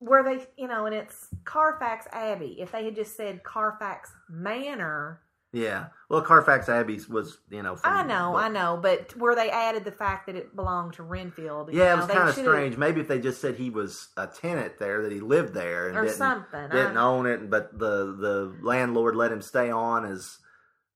where 0.00 0.22
they, 0.22 0.46
you 0.56 0.68
know, 0.68 0.86
and 0.86 0.94
it's 0.94 1.28
Carfax 1.44 2.06
Abbey. 2.12 2.56
If 2.60 2.72
they 2.72 2.84
had 2.84 2.96
just 2.96 3.16
said 3.16 3.42
Carfax 3.42 4.12
Manor, 4.28 5.20
yeah. 5.56 5.86
Well, 6.08 6.22
Carfax 6.22 6.68
Abbey 6.68 7.00
was, 7.08 7.38
you 7.50 7.62
know, 7.62 7.74
from, 7.76 7.92
I 7.92 8.02
know, 8.04 8.36
I 8.36 8.48
know, 8.48 8.78
but 8.80 9.16
where 9.16 9.34
they 9.34 9.50
added 9.50 9.84
the 9.84 9.90
fact 9.90 10.26
that 10.26 10.36
it 10.36 10.54
belonged 10.54 10.92
to 10.94 11.02
Renfield, 11.02 11.72
Yeah, 11.72 11.94
it 11.94 11.96
was 11.96 12.06
kind 12.06 12.28
of 12.28 12.34
strange. 12.36 12.76
Maybe 12.76 13.00
if 13.00 13.08
they 13.08 13.18
just 13.18 13.40
said 13.40 13.56
he 13.56 13.70
was 13.70 14.08
a 14.16 14.26
tenant 14.28 14.78
there, 14.78 15.02
that 15.02 15.10
he 15.10 15.18
lived 15.20 15.52
there 15.54 15.88
and 15.88 15.96
Or 15.96 16.02
didn't, 16.02 16.16
something. 16.16 16.68
didn't 16.70 16.96
I- 16.96 17.02
own 17.02 17.26
it, 17.26 17.50
but 17.50 17.76
the 17.76 18.14
the 18.20 18.54
landlord 18.62 19.16
let 19.16 19.32
him 19.32 19.42
stay 19.42 19.70
on 19.70 20.04
as, 20.04 20.38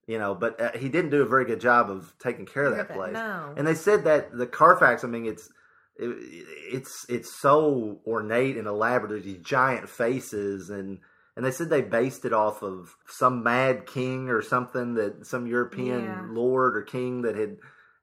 you 0.06 0.18
know, 0.18 0.34
but 0.34 0.60
uh, 0.60 0.70
he 0.78 0.88
didn't 0.88 1.10
do 1.10 1.22
a 1.22 1.26
very 1.26 1.44
good 1.44 1.60
job 1.60 1.90
of 1.90 2.12
taking 2.22 2.46
care 2.46 2.64
of 2.66 2.76
that 2.76 2.90
place. 2.92 3.12
no. 3.14 3.54
And 3.56 3.66
they 3.66 3.74
said 3.74 4.04
that 4.04 4.36
the 4.36 4.46
Carfax, 4.46 5.02
I 5.02 5.08
mean, 5.08 5.26
it's 5.26 5.48
it, 5.96 6.16
it's 6.72 7.04
it's 7.08 7.32
so 7.34 8.00
ornate 8.06 8.56
and 8.56 8.66
elaborate. 8.68 9.24
These 9.24 9.38
giant 9.38 9.88
faces 9.88 10.70
and. 10.70 10.98
And 11.40 11.46
they 11.46 11.52
said 11.52 11.70
they 11.70 11.80
based 11.80 12.26
it 12.26 12.34
off 12.34 12.62
of 12.62 12.94
some 13.08 13.42
mad 13.42 13.86
king 13.86 14.28
or 14.28 14.42
something 14.42 14.92
that 14.96 15.24
some 15.24 15.46
European 15.46 16.04
Yeah. 16.04 16.26
lord 16.28 16.76
or 16.76 16.82
king 16.82 17.22
that 17.22 17.34
had 17.34 17.56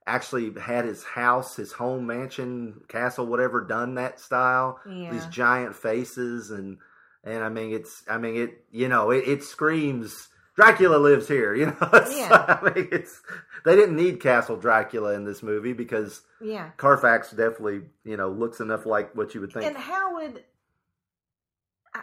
actually 0.07 0.59
had 0.59 0.85
his 0.85 1.03
house, 1.03 1.55
his 1.55 1.71
home 1.73 2.07
mansion, 2.07 2.81
castle, 2.87 3.27
whatever, 3.27 3.61
done 3.63 3.93
that 3.93 4.19
style. 4.19 4.79
Yeah. 4.89 5.11
These 5.11 5.27
giant 5.27 5.75
faces 5.75 6.49
and 6.49 6.79
and 7.23 7.43
I 7.43 7.49
mean 7.49 7.73
it's 7.75 8.01
I 8.09 8.17
mean 8.17 8.37
it 8.37 8.65
you 8.71 8.87
know 8.87 9.11
it, 9.11 9.27
it 9.27 9.43
screams 9.43 10.29
Dracula 10.55 10.97
lives 10.97 11.27
here. 11.27 11.53
You 11.59 11.67
know, 11.67 11.75
Yeah. 12.09 12.57
I 12.59 12.71
mean 12.73 12.87
it's 12.91 13.21
they 13.65 13.75
didn't 13.75 13.97
need 13.97 14.19
Castle 14.19 14.57
Dracula 14.57 15.13
in 15.13 15.25
this 15.25 15.43
movie 15.43 15.73
because 15.73 16.23
Yeah. 16.41 16.71
Carfax 16.77 17.29
definitely 17.29 17.81
you 18.03 18.17
know 18.17 18.29
looks 18.31 18.59
enough 18.61 18.87
like 18.87 19.13
what 19.15 19.35
you 19.35 19.41
would 19.41 19.53
think. 19.53 19.67
And 19.67 19.77
how 19.77 20.15
would 20.15 20.43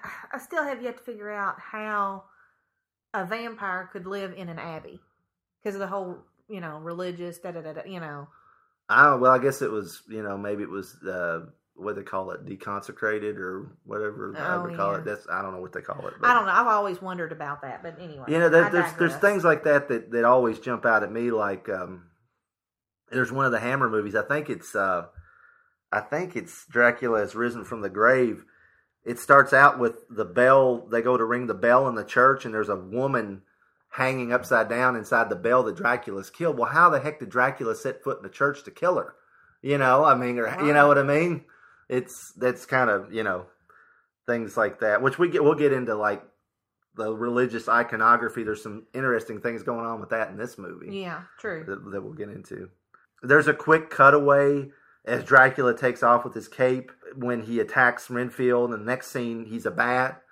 I, 0.03 0.37
I 0.37 0.39
still 0.39 0.65
have 0.65 0.83
yet 0.83 0.99
to 0.99 1.03
figure 1.03 1.31
out 1.33 1.61
how 1.61 2.25
a 3.13 3.25
vampire 3.25 3.89
could 3.93 4.07
live 4.07 4.35
in 4.37 4.49
an 4.49 4.59
abbey 4.59 5.01
because 5.63 5.75
of 5.75 5.81
the 5.81 5.87
whole 5.87 6.19
you 6.49 6.61
know 6.61 6.79
religious 6.79 7.39
da 7.39 7.53
da 7.53 7.61
da 7.61 7.73
da 7.73 7.83
you 7.87 8.01
know 8.01 8.29
I 8.89 9.07
don't, 9.07 9.21
well, 9.21 9.33
I 9.33 9.39
guess 9.39 9.63
it 9.63 9.71
was, 9.71 10.03
you 10.09 10.23
know, 10.23 10.37
maybe 10.37 10.63
it 10.63 10.69
was, 10.69 10.95
uh, 11.05 11.47
what 11.75 11.97
they 11.97 12.03
call 12.03 12.31
it, 12.33 12.45
deconsecrated 12.45 13.37
or 13.39 13.77
whatever 13.85 14.35
I 14.37 14.57
Oh, 14.57 14.63
would 14.63 14.77
call 14.77 14.93
yeah. 14.93 14.99
it. 14.99 15.05
That's, 15.07 15.27
I 15.29 15.43
don't 15.43 15.55
know 15.55 15.61
what 15.61 15.73
they 15.73 15.81
call 15.81 16.07
it. 16.07 16.15
But, 16.21 16.29
I 16.29 16.35
don't 16.35 16.47
know 16.47 16.53
I've 16.53 16.67
always 16.67 17.01
wondered 17.01 17.33
about 17.33 17.63
that 17.63 17.83
but 17.83 17.99
anyway 17.99 18.27
You 18.29 18.39
know, 18.39 18.49
there, 18.49 18.65
I 18.65 18.69
there's, 18.69 18.93
there's 18.95 19.17
things 19.17 19.43
like 19.43 19.65
that, 19.65 19.89
that 19.89 20.11
that 20.13 20.25
always 20.25 20.59
jump 20.59 20.85
out 20.85 21.03
at 21.03 21.11
me. 21.11 21.31
Like, 21.31 21.69
um, 21.69 22.05
there's 23.11 23.33
one 23.33 23.47
of 23.47 23.53
the 23.53 23.59
Hammer 23.59 23.89
movies. 23.89 24.15
I 24.15 24.23
think 24.23 24.51
it's, 24.51 24.75
uh, 24.75 25.07
I 25.91 26.01
think 26.01 26.37
it's 26.37 26.67
Dracula 26.67 27.21
has 27.21 27.35
risen 27.35 27.65
from 27.65 27.81
the 27.81 27.91
grave. 27.91 28.45
It 29.05 29.19
starts 29.19 29.53
out 29.53 29.79
with 29.79 30.09
the 30.09 30.25
bell. 30.25 30.87
They 30.87 31.03
go 31.03 31.17
to 31.17 31.25
ring 31.25 31.47
the 31.47 31.55
bell 31.55 31.89
in 31.89 31.95
the 31.95 32.05
church, 32.05 32.45
and 32.45 32.55
there's 32.55 32.71
a 32.71 32.77
woman 32.77 33.43
hanging 33.91 34.33
upside 34.33 34.69
down 34.69 34.97
inside 34.97 35.29
the 35.29 35.37
bell 35.37 35.63
that 35.63 35.77
Dracula's 35.77 36.31
killed. 36.31 36.59
Well, 36.59 36.71
how 36.71 36.91
the 36.91 37.01
heck 37.01 37.21
did 37.21 37.31
Dracula 37.31 37.77
set 37.77 38.03
foot 38.03 38.17
in 38.17 38.23
the 38.23 38.29
church 38.29 38.65
to 38.65 38.71
kill 38.71 38.97
her? 38.97 39.15
You 39.63 39.79
know, 39.79 40.05
I 40.05 40.15
mean, 40.15 40.39
or 40.39 40.49
you 40.65 40.73
know 40.73 40.89
what 40.89 40.99
I 40.99 41.03
mean? 41.03 41.45
It's 41.89 42.33
that's 42.37 42.67
kind 42.67 42.91
of 42.91 43.13
you 43.13 43.23
know 43.23 43.47
things 44.27 44.57
like 44.57 44.81
that, 44.81 45.03
which 45.03 45.19
we 45.19 45.29
get. 45.29 45.45
We'll 45.45 45.55
get 45.55 45.73
into 45.73 45.95
like 45.95 46.23
the 46.97 47.15
religious 47.15 47.69
iconography. 47.69 48.43
There's 48.43 48.63
some 48.63 48.87
interesting 48.95 49.41
things 49.41 49.63
going 49.63 49.87
on 49.87 50.01
with 50.01 50.11
that 50.11 50.29
in 50.29 50.37
this 50.37 50.59
movie 50.59 50.99
yeah 50.99 51.23
true 51.39 51.65
that, 51.67 51.91
that 51.91 52.03
we'll 52.03 52.13
get 52.13 52.29
into. 52.29 52.69
There's 53.23 53.49
a 53.49 53.55
quick 53.55 53.91
cutaway 53.91 54.71
as 55.05 55.25
Dracula 55.25 55.77
takes 55.77 56.03
off 56.03 56.25
with 56.25 56.35
his 56.35 56.49
cape 56.49 56.91
when 57.17 57.43
he 57.43 57.61
attacks 57.61 58.11
Renfield. 58.11 58.73
And 58.73 58.81
the 58.81 58.85
next 58.85 59.11
scene, 59.11 59.45
he's 59.45 59.67
a 59.67 59.71
bat. 59.71 60.23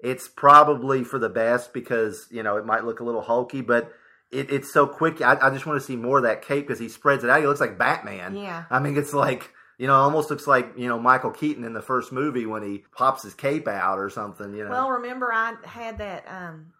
It's 0.00 0.28
probably 0.28 1.04
for 1.04 1.18
the 1.18 1.28
best 1.28 1.72
because 1.72 2.26
you 2.30 2.42
know 2.42 2.56
it 2.56 2.66
might 2.66 2.84
look 2.84 3.00
a 3.00 3.04
little 3.04 3.22
hulky, 3.22 3.60
but 3.60 3.92
it, 4.32 4.50
it's 4.50 4.72
so 4.72 4.86
quick. 4.86 5.20
I, 5.20 5.38
I 5.40 5.50
just 5.50 5.66
want 5.66 5.80
to 5.80 5.86
see 5.86 5.96
more 5.96 6.18
of 6.18 6.24
that 6.24 6.42
cape 6.42 6.66
because 6.66 6.80
he 6.80 6.88
spreads 6.88 7.22
it 7.22 7.30
out. 7.30 7.40
He 7.40 7.46
looks 7.46 7.60
like 7.60 7.78
Batman. 7.78 8.34
Yeah. 8.36 8.64
I 8.68 8.80
mean, 8.80 8.96
it's 8.96 9.14
like 9.14 9.52
you 9.78 9.86
know, 9.86 9.94
almost 9.94 10.30
looks 10.30 10.46
like 10.46 10.72
you 10.76 10.88
know 10.88 10.98
Michael 10.98 11.30
Keaton 11.30 11.64
in 11.64 11.72
the 11.72 11.82
first 11.82 12.12
movie 12.12 12.46
when 12.46 12.62
he 12.62 12.84
pops 12.96 13.22
his 13.22 13.34
cape 13.34 13.68
out 13.68 13.98
or 13.98 14.10
something. 14.10 14.54
You 14.54 14.64
know. 14.64 14.70
well 14.70 14.90
remember 14.90 15.32
I 15.32 15.54
had 15.64 15.98
that 15.98 16.24
um 16.28 16.72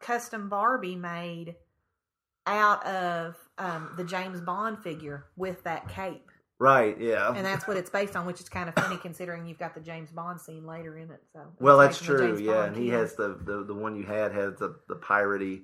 custom 0.00 0.48
Barbie 0.48 0.96
made 0.96 1.56
out 2.46 2.84
of 2.86 3.36
um 3.58 3.94
the 3.96 4.04
James 4.04 4.40
Bond 4.40 4.78
figure 4.82 5.26
with 5.36 5.64
that 5.64 5.88
cape 5.88 6.27
right? 6.58 7.00
Yeah. 7.00 7.32
and 7.34 7.44
that's 7.46 7.66
what 7.68 7.76
it's 7.76 7.90
based 7.90 8.16
on 8.16 8.26
which 8.26 8.40
is 8.40 8.48
kind 8.48 8.68
of 8.68 8.74
funny 8.74 8.96
considering 8.96 9.46
you've 9.46 9.58
got 9.58 9.74
the 9.74 9.80
James 9.80 10.10
Bond 10.10 10.40
scene 10.40 10.66
later 10.66 10.96
in 10.98 11.10
it 11.10 11.22
so 11.32 11.40
Well, 11.60 11.78
that's 11.78 11.98
based 11.98 12.10
on 12.10 12.16
the 12.16 12.26
true. 12.34 12.38
Yeah, 12.44 12.52
Bond 12.54 12.66
and 12.68 12.76
he 12.76 12.88
has 12.90 13.14
the, 13.14 13.38
the 13.44 13.64
the 13.64 13.74
one 13.74 13.94
you 13.96 14.04
had 14.04 14.32
has 14.34 14.54
the 14.56 14.76
the 14.88 14.96
piratey 14.96 15.62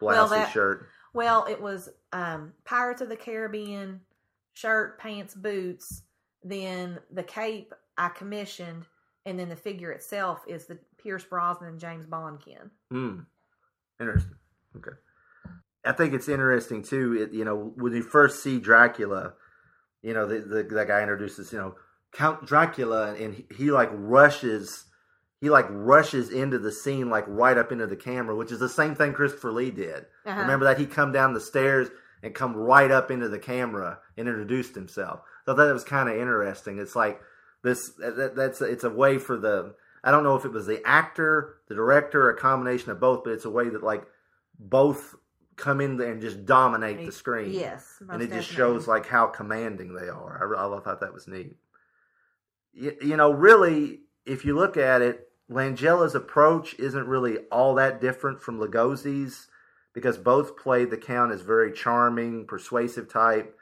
Well, 0.00 0.26
blousey 0.28 0.30
that- 0.30 0.52
shirt. 0.52 0.86
Well, 1.14 1.46
it 1.50 1.60
was 1.60 1.88
um, 2.12 2.52
Pirates 2.64 3.00
of 3.00 3.08
the 3.08 3.16
Caribbean 3.16 4.02
shirt, 4.52 4.98
pants, 5.00 5.34
boots. 5.34 6.02
Then 6.44 6.98
the 7.10 7.22
cape 7.24 7.72
I 7.96 8.10
commissioned, 8.10 8.84
and 9.24 9.38
then 9.40 9.48
the 9.48 9.56
figure 9.56 9.90
itself 9.90 10.42
is 10.46 10.66
the 10.66 10.78
Pierce 11.02 11.24
Brosnan 11.24 11.70
and 11.70 11.80
James 11.80 12.06
Bond 12.06 12.40
kin. 12.44 12.70
Hmm. 12.90 13.20
Interesting. 13.98 14.34
Okay. 14.76 14.96
I 15.84 15.92
think 15.92 16.12
it's 16.12 16.28
interesting 16.28 16.82
too. 16.82 17.14
It, 17.14 17.32
you 17.34 17.44
know, 17.44 17.72
when 17.76 17.94
you 17.94 18.02
first 18.02 18.42
see 18.42 18.58
Dracula, 18.60 19.32
you 20.08 20.14
know, 20.14 20.26
the, 20.26 20.40
the 20.40 20.62
that 20.74 20.88
guy 20.88 21.02
introduces, 21.02 21.52
you 21.52 21.58
know, 21.58 21.74
Count 22.12 22.46
Dracula, 22.46 23.14
and 23.14 23.34
he, 23.34 23.44
he 23.54 23.70
like 23.70 23.90
rushes, 23.92 24.86
he 25.42 25.50
like 25.50 25.66
rushes 25.68 26.30
into 26.30 26.58
the 26.58 26.72
scene, 26.72 27.10
like 27.10 27.24
right 27.28 27.58
up 27.58 27.72
into 27.72 27.86
the 27.86 27.94
camera, 27.94 28.34
which 28.34 28.50
is 28.50 28.58
the 28.58 28.70
same 28.70 28.94
thing 28.94 29.12
Christopher 29.12 29.52
Lee 29.52 29.70
did. 29.70 30.06
Uh-huh. 30.24 30.40
Remember 30.40 30.64
that 30.64 30.78
he 30.78 30.86
come 30.86 31.12
down 31.12 31.34
the 31.34 31.40
stairs 31.40 31.88
and 32.22 32.34
come 32.34 32.56
right 32.56 32.90
up 32.90 33.10
into 33.10 33.28
the 33.28 33.38
camera 33.38 33.98
and 34.16 34.26
introduced 34.26 34.74
himself. 34.74 35.20
So 35.44 35.52
I 35.52 35.56
thought 35.56 35.66
that 35.66 35.72
was 35.74 35.84
kind 35.84 36.08
of 36.08 36.16
interesting. 36.16 36.78
It's 36.78 36.96
like 36.96 37.20
this. 37.62 37.90
That, 37.98 38.32
that's 38.34 38.62
it's 38.62 38.84
a 38.84 38.90
way 38.90 39.18
for 39.18 39.36
the. 39.36 39.74
I 40.02 40.10
don't 40.10 40.24
know 40.24 40.36
if 40.36 40.46
it 40.46 40.52
was 40.52 40.66
the 40.66 40.80
actor, 40.86 41.56
the 41.68 41.74
director, 41.74 42.30
a 42.30 42.36
combination 42.38 42.92
of 42.92 43.00
both, 43.00 43.24
but 43.24 43.34
it's 43.34 43.44
a 43.44 43.50
way 43.50 43.68
that 43.68 43.82
like 43.82 44.06
both 44.58 45.16
come 45.58 45.80
in 45.80 45.96
there 45.96 46.12
and 46.12 46.22
just 46.22 46.46
dominate 46.46 47.04
the 47.04 47.12
screen. 47.12 47.52
Yes, 47.52 48.00
and 48.08 48.22
it 48.22 48.30
just 48.30 48.48
shows 48.48 48.88
like 48.88 49.06
how 49.06 49.26
commanding 49.26 49.94
they 49.94 50.08
are. 50.08 50.56
I, 50.56 50.76
I 50.76 50.80
thought 50.80 51.00
that 51.00 51.12
was 51.12 51.28
neat. 51.28 51.56
You, 52.72 52.96
you 53.02 53.16
know, 53.16 53.30
really, 53.30 54.00
if 54.24 54.44
you 54.44 54.56
look 54.56 54.76
at 54.76 55.02
it, 55.02 55.28
Langella's 55.48 56.14
approach 56.14 56.74
isn't 56.78 57.06
really 57.06 57.38
all 57.50 57.74
that 57.74 58.00
different 58.00 58.40
from 58.40 58.58
Lugosi's 58.58 59.48
because 59.92 60.16
both 60.16 60.56
played 60.56 60.90
the 60.90 60.96
count 60.96 61.32
as 61.32 61.40
very 61.40 61.72
charming, 61.72 62.46
persuasive 62.46 63.10
type. 63.12 63.56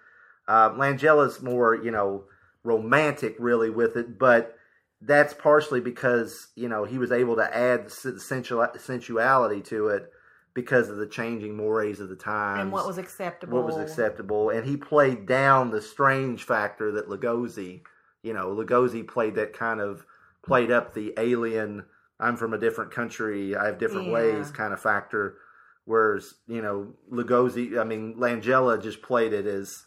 Uh, 0.47 0.73
Langella's 0.77 1.41
more, 1.43 1.75
you 1.75 1.91
know, 1.91 2.25
romantic 2.63 3.37
really 3.39 3.71
with 3.71 3.97
it, 3.97 4.19
but 4.19 4.57
that's 5.01 5.35
partially 5.35 5.81
because 5.81 6.49
you 6.57 6.69
know 6.69 6.85
he 6.85 6.99
was 6.99 7.13
able 7.13 7.37
to 7.37 7.57
add 7.57 7.91
sensuality 7.91 9.61
to 9.61 9.89
it 9.89 10.11
because 10.57 10.89
of 10.89 10.97
the 10.97 11.07
changing 11.07 11.55
mores 11.55 12.01
of 12.01 12.09
the 12.09 12.17
times 12.17 12.63
and 12.63 12.73
what 12.73 12.87
was 12.87 12.97
acceptable. 12.97 13.59
what 13.59 13.67
was 13.67 13.77
acceptable, 13.77 14.49
and 14.51 14.67
he 14.67 14.77
played 14.77 15.27
down 15.27 15.71
the 15.71 15.83
strange 15.83 16.43
factor 16.45 16.91
that 16.93 17.09
Lugosi, 17.11 17.83
you 18.23 18.33
know, 18.33 18.49
Lugosi 18.49 19.07
played 19.07 19.35
that 19.35 19.53
kind 19.53 19.81
of 19.83 20.05
played 20.45 20.71
up 20.71 20.95
the 20.95 21.13
alien. 21.19 21.85
I'm 22.19 22.37
from 22.39 22.55
a 22.55 22.59
different 22.59 22.91
country. 22.91 23.55
I 23.55 23.67
have 23.67 23.79
different 23.79 24.07
Yeah. 24.07 24.15
ways 24.15 24.51
kind 24.51 24.73
of 24.73 24.81
factor. 24.81 25.37
Whereas 25.85 26.35
you 26.49 26.63
know 26.63 26.95
Lugosi, 27.13 27.79
I 27.79 27.85
mean 27.85 28.15
Langella 28.17 28.83
just 28.83 29.03
played 29.03 29.35
it 29.35 29.47
as, 29.47 29.85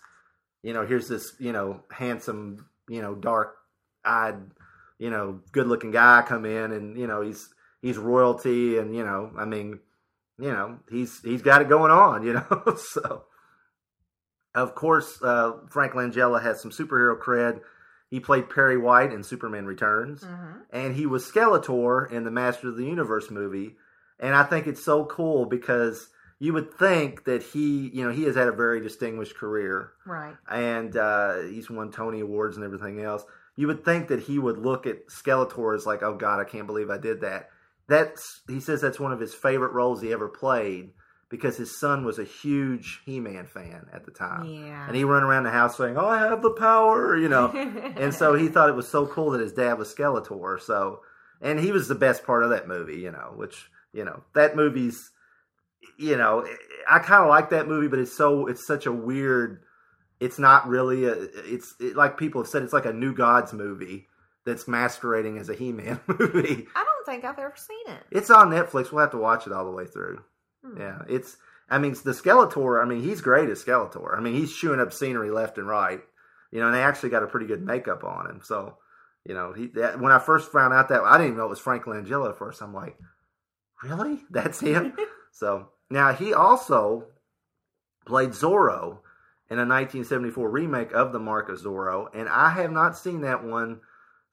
you 0.62 0.72
know, 0.74 0.86
here's 0.86 1.08
this 1.10 1.34
you 1.40 1.52
know 1.52 1.82
handsome, 1.92 2.68
you 2.88 3.02
know, 3.02 3.16
dark 3.16 3.56
eyed, 4.06 4.52
you 5.00 5.10
know, 5.10 5.40
good 5.52 5.66
looking 5.66 5.90
guy 5.92 6.24
come 6.26 6.46
in, 6.46 6.72
and 6.72 6.96
you 6.96 7.08
know 7.08 7.22
he's 7.22 7.50
he's 7.82 7.98
royalty, 7.98 8.78
and 8.78 8.96
you 8.96 9.04
know, 9.04 9.32
I 9.36 9.46
mean, 9.46 9.80
you 10.40 10.52
know, 10.52 10.80
he's 10.90 11.20
he's 11.22 11.42
got 11.42 11.62
it 11.62 11.70
going 11.70 11.92
on, 11.92 12.24
you 12.28 12.34
know, 12.34 12.76
so. 12.78 13.24
Of 14.56 14.74
course, 14.74 15.22
uh, 15.22 15.54
Frank 15.70 15.94
Langella 15.94 16.42
has 16.42 16.60
some 16.60 16.72
superhero 16.72 17.18
cred. 17.20 17.62
He 18.10 18.20
played 18.20 18.50
Perry 18.50 18.78
White 18.78 19.14
in 19.14 19.22
Superman 19.24 19.68
Returns, 19.68 20.24
Mhm. 20.24 20.62
and 20.72 20.96
he 20.96 21.06
was 21.06 21.30
Skeletor 21.30 22.12
in 22.12 22.24
the 22.24 22.32
Master 22.32 22.70
of 22.70 22.76
the 22.76 22.86
Universe 22.86 23.30
movie. 23.30 23.78
And 24.20 24.34
I 24.36 24.44
think 24.44 24.66
it's 24.66 24.84
so 24.84 25.06
cool 25.06 25.46
because 25.46 26.10
you 26.40 26.52
would 26.54 26.74
think 26.74 27.26
that 27.26 27.44
he, 27.44 27.90
you 27.94 28.04
know, 28.04 28.10
he 28.12 28.24
has 28.24 28.36
had 28.36 28.48
a 28.48 28.52
very 28.52 28.82
distinguished 28.82 29.38
career, 29.38 29.92
Right. 30.06 30.36
and 30.50 30.98
uh, 30.98 31.42
he's 31.42 31.70
won 31.70 31.92
Tony 31.92 32.22
Awards 32.22 32.58
and 32.58 32.66
everything 32.66 33.02
else. 33.02 33.24
You 33.56 33.68
would 33.68 33.86
think 33.86 34.08
that 34.08 34.22
he 34.22 34.40
would 34.40 34.58
look 34.58 34.88
at 34.88 35.08
Skeletor 35.10 35.76
as 35.76 35.86
like, 35.86 36.02
oh 36.02 36.16
God, 36.16 36.40
I 36.40 36.46
can't 36.46 36.66
believe 36.68 36.90
I 36.90 36.98
did 36.98 37.22
that. 37.22 37.52
That's 37.90 38.42
he 38.48 38.60
says 38.60 38.82
that's 38.82 39.00
one 39.00 39.12
of 39.12 39.20
his 39.20 39.34
favorite 39.34 39.74
roles 39.74 40.02
he 40.02 40.14
ever 40.14 40.30
played 40.30 40.92
because 41.30 41.58
his 41.58 41.78
son 41.78 42.04
was 42.04 42.18
a 42.18 42.24
huge 42.24 43.02
He-Man 43.06 43.46
fan 43.46 43.86
at 43.94 44.06
the 44.06 44.12
time. 44.12 44.46
Yeah. 44.46 44.88
And 44.88 44.96
he 44.96 45.04
run 45.04 45.24
around 45.24 45.44
the 45.44 45.52
house 45.52 45.78
saying, 45.78 45.98
"Oh, 45.98 46.08
I 46.08 46.20
have 46.20 46.42
the 46.42 46.52
power," 46.52 47.16
you 47.16 47.30
know. 47.30 47.50
and 47.98 48.14
so 48.14 48.34
he 48.34 48.48
thought 48.48 48.70
it 48.70 48.76
was 48.76 48.88
so 48.88 49.06
cool 49.06 49.32
that 49.32 49.42
his 49.42 49.54
dad 49.54 49.78
was 49.78 49.94
Skeletor. 49.94 50.60
So, 50.60 51.02
and 51.42 51.60
he 51.60 51.72
was 51.72 51.88
the 51.88 51.96
best 51.96 52.24
part 52.24 52.44
of 52.44 52.50
that 52.50 52.68
movie, 52.68 52.98
you 52.98 53.12
know. 53.12 53.34
Which 53.36 53.70
you 53.94 54.04
know 54.04 54.24
that 54.34 54.56
movie's, 54.56 55.12
you 55.98 56.18
know, 56.18 56.46
I 56.90 57.00
kind 57.00 57.24
of 57.24 57.30
like 57.30 57.52
that 57.52 57.68
movie, 57.68 57.88
but 57.88 58.00
it's 58.00 58.16
so 58.16 58.48
it's 58.48 58.66
such 58.66 58.86
a 58.86 58.92
weird. 58.92 59.64
It's 60.20 60.40
not 60.40 60.68
really 60.68 61.06
a. 61.06 61.14
It's 61.14 61.76
it, 61.80 61.96
like 61.96 62.18
people 62.18 62.42
have 62.42 62.50
said. 62.50 62.64
It's 62.64 62.74
like 62.74 62.86
a 62.86 62.94
New 62.94 63.14
Gods 63.14 63.54
movie 63.54 64.08
that's 64.46 64.68
masquerading 64.68 65.38
as 65.38 65.50
a 65.50 65.54
He-Man 65.54 66.00
movie. 66.08 66.68
I 66.76 66.84
don't 66.84 66.89
think 67.10 67.26
I've 67.26 67.40
ever 67.40 67.56
seen 67.56 67.96
it. 67.96 68.04
It's 68.12 68.30
on 68.30 68.50
Netflix. 68.50 68.92
We'll 68.92 69.02
have 69.02 69.12
to 69.12 69.18
watch 69.18 69.48
it 69.48 69.54
all 69.54 69.66
the 69.66 69.72
way 69.72 69.86
through. 69.86 70.22
Hmm. 70.66 70.80
Yeah, 70.80 71.00
it's. 71.08 71.38
I 71.70 71.78
mean, 71.78 71.96
the 72.04 72.12
Skeletor. 72.12 72.82
I 72.82 72.88
mean, 72.88 73.04
he's 73.04 73.22
great 73.22 73.50
as 73.50 73.64
Skeletor. 73.64 74.18
I 74.18 74.22
mean, 74.22 74.36
he's 74.36 74.56
chewing 74.56 74.80
up 74.80 74.94
scenery 74.94 75.32
left 75.32 75.58
and 75.58 75.68
right. 75.68 76.02
You 76.52 76.60
know, 76.60 76.68
and 76.68 76.76
they 76.76 76.82
actually 76.82 77.10
got 77.10 77.24
a 77.24 77.28
pretty 77.28 77.46
good 77.46 77.64
makeup 77.64 78.04
on 78.04 78.28
him. 78.28 78.42
So, 78.44 78.78
you 79.26 79.34
know, 79.34 79.54
he. 79.54 79.68
That, 79.76 80.00
when 80.00 80.12
I 80.12 80.20
first 80.20 80.52
found 80.52 80.74
out 80.74 80.90
that 80.90 81.02
I 81.02 81.18
didn't 81.18 81.28
even 81.28 81.38
know 81.38 81.46
it 81.46 81.50
was 81.50 81.60
Frank 81.60 81.84
Langella 81.84 82.30
at 82.30 82.38
first. 82.38 82.62
I'm 82.62 82.74
like, 82.74 82.98
really? 83.84 84.20
That's 84.30 84.60
him? 84.60 84.96
so 85.32 85.70
now 85.90 86.14
he 86.14 86.34
also 86.34 87.06
played 88.06 88.30
Zorro 88.30 89.00
in 89.52 89.58
a 89.58 89.66
1974 89.66 90.50
remake 90.50 90.92
of 90.94 91.12
The 91.12 91.20
Mark 91.20 91.50
of 91.50 91.60
Zorro, 91.60 92.08
and 92.14 92.30
I 92.30 92.50
have 92.52 92.72
not 92.72 92.98
seen 92.98 93.22
that 93.22 93.44
one 93.44 93.82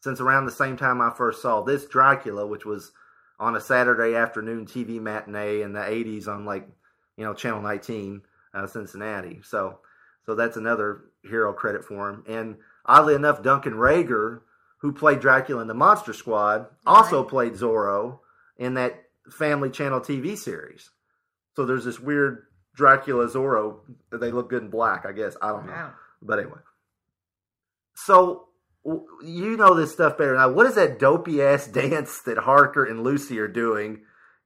since 0.07 0.21
around 0.21 0.47
the 0.47 0.53
same 0.53 0.77
time 0.77 1.01
I 1.01 1.11
first 1.11 1.43
saw 1.43 1.63
this 1.63 1.85
Dracula, 1.85 2.47
which 2.47 2.65
was 2.65 2.93
on 3.41 3.57
a 3.57 3.61
Saturday 3.61 4.15
afternoon 4.15 4.65
TV 4.65 5.01
matinee 5.01 5.63
in 5.63 5.73
the 5.73 5.81
80s 5.81 6.29
on 6.29 6.45
like 6.45 6.69
you 7.17 7.25
know 7.25 7.35
Channel 7.35 7.61
19 7.61 8.23
out 8.55 8.63
of 8.63 8.71
Cincinnati. 8.71 9.41
So 9.43 9.81
so 10.25 10.37
that's 10.37 10.57
another 10.57 11.07
hero 11.25 11.53
credit 11.53 11.85
for 11.85 12.09
him. 12.09 12.23
And 12.29 12.59
oddly 12.85 13.17
enough, 13.17 13.43
Duncan 13.43 13.73
Regehr, 13.73 14.43
who 14.79 14.93
played 14.93 15.19
Dracula 15.19 15.61
in 15.61 15.67
the 15.67 15.75
Monster 15.75 16.13
Squad, 16.13 16.67
also 16.87 17.25
played 17.25 17.55
Zorro 17.55 18.21
in 18.57 18.75
that 18.75 19.07
Family 19.29 19.71
Channel 19.71 19.99
TV 19.99 20.39
series. 20.39 20.91
So 21.57 21.67
there's 21.67 21.85
this 21.85 21.99
weird 21.99 22.47
Dracula 22.77 23.27
Zorro. 23.27 23.79
They 24.13 24.31
look 24.31 24.51
good 24.51 24.63
in 24.63 24.71
black, 24.71 25.05
I 25.05 25.11
guess. 25.11 25.37
I 25.43 25.49
don't 25.49 25.67
know. 25.67 25.73
Wow. 25.73 25.95
But 26.23 26.39
anyway. 26.39 26.61
So 27.97 28.47
you 29.24 29.57
know 29.57 29.74
this 29.74 29.93
stuff 29.93 30.16
better 30.18 30.34
now. 30.37 30.51
What 30.51 30.66
is 30.66 30.74
that 30.76 30.99
dopey 30.99 31.43
ass 31.43 31.66
dance 31.82 32.20
that 32.22 32.39
Harker 32.39 32.84
and 32.84 33.03
Lucy 33.03 33.39
are 33.39 33.49
doing 33.49 34.03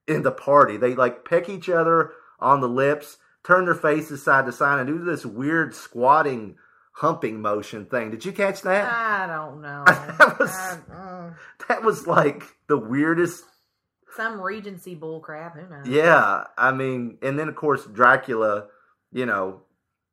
in 0.06 0.22
the 0.22 0.32
party? 0.32 0.76
They 0.76 0.94
like 0.94 1.24
peck 1.24 1.48
each 1.48 1.68
other 1.68 2.12
on 2.38 2.60
the 2.60 2.68
lips, 2.68 3.18
turn 3.44 3.66
their 3.66 3.74
faces 3.74 4.22
side 4.22 4.46
to 4.46 4.52
side, 4.52 4.78
and 4.80 4.86
do 4.88 5.04
this 5.04 5.26
weird 5.26 5.74
squatting, 5.74 6.56
humping 6.92 7.42
motion 7.42 7.84
thing. 7.86 8.10
Did 8.10 8.24
you 8.24 8.32
catch 8.32 8.62
that? 8.62 8.90
I 8.90 9.26
don't 9.26 9.60
know. 9.60 9.84
that 9.86 10.36
was 10.38 10.50
I- 10.50 10.78
uh, 10.94 11.30
that 11.68 11.82
was 11.82 12.06
like 12.06 12.44
the 12.66 12.78
weirdest. 12.78 13.44
some 14.16 14.40
Regency 14.40 14.96
bullcrap. 14.96 15.54
Who 15.60 15.68
knows? 15.68 15.86
Yeah, 15.86 16.44
I 16.56 16.72
mean, 16.72 17.18
and 17.22 17.38
then 17.38 17.48
of 17.48 17.56
course 17.56 17.84
Dracula, 17.84 18.68
you 19.12 19.26
know, 19.26 19.60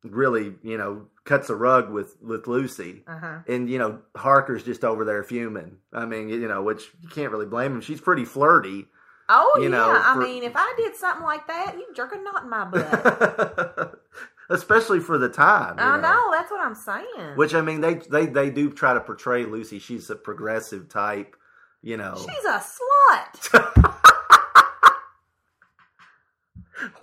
really, 0.04 0.54
you 0.62 0.76
know, 0.76 1.06
cuts 1.28 1.50
a 1.50 1.54
rug 1.54 1.90
with 1.90 2.16
with 2.20 2.46
Lucy. 2.48 3.04
Uh-huh. 3.06 3.38
And 3.46 3.68
you 3.70 3.78
know, 3.78 4.00
Harker's 4.16 4.64
just 4.64 4.82
over 4.84 5.04
there 5.04 5.22
fuming. 5.22 5.76
I 5.92 6.06
mean, 6.06 6.28
you 6.28 6.48
know, 6.48 6.62
which 6.62 6.82
you 7.02 7.08
can't 7.08 7.30
really 7.30 7.46
blame 7.46 7.72
him. 7.72 7.80
She's 7.80 8.00
pretty 8.00 8.24
flirty. 8.24 8.86
Oh 9.28 9.52
You 9.58 9.64
yeah. 9.64 9.68
know, 9.68 9.90
I 10.02 10.14
for- 10.14 10.20
mean, 10.22 10.42
if 10.42 10.52
I 10.56 10.74
did 10.78 10.96
something 10.96 11.24
like 11.24 11.46
that, 11.48 11.76
you'd 11.78 11.94
jerk 11.94 12.12
a 12.14 12.18
knot 12.18 12.42
in 12.44 12.50
my 12.50 12.64
butt. 12.64 14.00
Especially 14.50 14.98
for 15.00 15.18
the 15.18 15.28
time. 15.28 15.74
I 15.78 16.00
know. 16.00 16.30
That's 16.32 16.50
what 16.50 16.60
I'm 16.62 16.74
saying. 16.74 17.36
Which 17.36 17.54
I 17.54 17.60
mean, 17.60 17.82
they 17.82 17.94
they 17.96 18.24
they 18.26 18.48
do 18.48 18.72
try 18.72 18.94
to 18.94 19.00
portray 19.00 19.44
Lucy. 19.44 19.78
She's 19.78 20.08
a 20.08 20.16
progressive 20.16 20.88
type, 20.88 21.36
you 21.82 21.98
know. 21.98 22.14
She's 22.16 22.44
a 22.46 22.62
slut. 22.64 23.84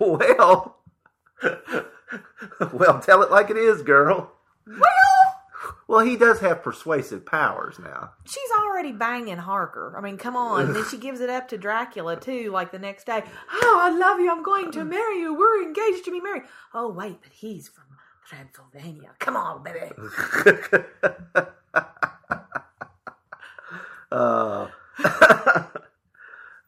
well, 0.00 0.76
well, 2.72 3.00
tell 3.00 3.22
it 3.22 3.30
like 3.30 3.50
it 3.50 3.56
is, 3.56 3.82
girl. 3.82 4.32
Well, 4.66 4.80
Well, 5.88 6.00
he 6.00 6.16
does 6.16 6.40
have 6.40 6.62
persuasive 6.62 7.24
powers 7.24 7.78
now. 7.78 8.10
she's 8.24 8.50
already 8.60 8.92
banging 8.92 9.38
Harker. 9.38 9.94
I 9.96 10.00
mean, 10.00 10.16
come 10.18 10.36
on. 10.36 10.72
then 10.72 10.84
she 10.90 10.96
gives 10.98 11.20
it 11.20 11.30
up 11.30 11.48
to 11.48 11.58
Dracula 11.58 12.18
too. 12.18 12.50
Like 12.50 12.72
the 12.72 12.78
next 12.78 13.04
day, 13.06 13.22
oh, 13.52 13.78
I 13.80 13.90
love 13.90 14.18
you. 14.20 14.30
I'm 14.30 14.42
going 14.42 14.70
to 14.72 14.84
marry 14.84 15.18
you. 15.20 15.34
We're 15.34 15.62
engaged 15.62 16.04
to 16.06 16.10
be 16.10 16.20
married. 16.20 16.42
Oh 16.74 16.88
wait, 16.90 17.20
but 17.22 17.32
he's 17.32 17.68
from 17.68 17.84
Transylvania. 18.28 19.10
Come 19.18 19.36
on, 19.36 19.62
baby. 19.62 19.92
Uh, 24.12 24.68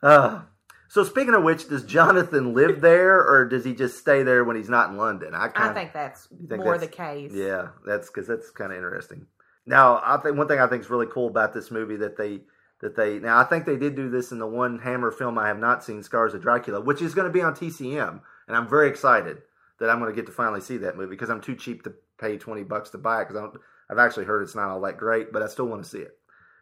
uh, 0.03 0.41
so 0.89 1.05
speaking 1.05 1.35
of 1.35 1.43
which, 1.43 1.69
does 1.69 1.85
Jonathan 1.85 2.55
live 2.55 2.81
there, 2.81 3.19
or 3.19 3.47
does 3.47 3.65
he 3.65 3.75
just 3.75 3.99
stay 3.99 4.23
there 4.23 4.43
when 4.45 4.57
he's 4.57 4.71
not 4.71 4.91
in 4.91 4.97
London? 4.97 5.35
I, 5.35 5.45
I 5.45 5.49
kinda, 5.49 5.75
think 5.75 5.93
that's 5.93 6.27
think 6.49 6.65
more 6.65 6.79
the 6.79 6.87
case. 6.87 7.33
Yeah, 7.33 7.69
that's 7.87 8.09
because 8.09 8.27
that's 8.27 8.51
kind 8.51 8.73
of 8.73 8.77
interesting. 8.79 9.27
Now, 9.67 10.01
I 10.03 10.17
think 10.17 10.37
one 10.37 10.49
thing 10.49 10.61
I 10.61 10.67
think 10.67 10.83
is 10.83 10.91
really 10.91 11.07
cool 11.07 11.29
about 11.29 11.53
this 11.53 11.71
movie 11.71 11.97
that 11.97 12.17
they 12.17 12.41
that 12.81 12.97
they 12.97 13.19
now 13.19 13.39
I 13.39 13.45
think 13.45 13.67
they 13.67 13.77
did 13.77 13.97
do 13.97 14.09
this 14.09 14.33
in 14.33 14.39
the 14.39 14.47
one 14.47 14.79
Hammer 14.79 15.11
film 15.11 15.39
I 15.39 15.49
have 15.49 15.59
not 15.59 15.85
seen, 15.85 16.03
Scars 16.03 16.33
of 16.33 16.41
Dracula, 16.41 16.81
which 16.81 17.03
is 17.03 17.15
going 17.15 17.27
to 17.27 17.33
be 17.33 17.43
on 17.43 17.55
TCM, 17.55 18.21
and 18.47 18.57
I'm 18.57 18.69
very 18.69 18.89
excited 18.89 19.39
that 19.81 19.91
I'm 19.91 20.01
going 20.01 20.11
to 20.11 20.17
get 20.17 20.27
to 20.27 20.33
finally 20.33 20.61
see 20.61 20.79
that 20.79 20.97
movie 20.97 21.11
because 21.11 21.31
I'm 21.31 21.43
too 21.43 21.55
cheap 21.55 21.83
to 21.85 21.93
pay 22.19 22.39
twenty 22.39 22.63
bucks 22.63 22.91
to 22.91 22.99
buy 22.99 23.21
it 23.21 23.29
because 23.29 23.59
I've 23.91 23.99
actually 23.99 24.25
heard 24.25 24.43
it's 24.43 24.55
not 24.55 24.71
all 24.71 24.81
that 24.81 24.97
great, 24.97 25.33
but 25.33 25.43
I 25.43 25.49
still 25.49 25.67
want 25.67 25.83
to 25.83 25.89
see 25.89 25.99
it. 25.99 26.17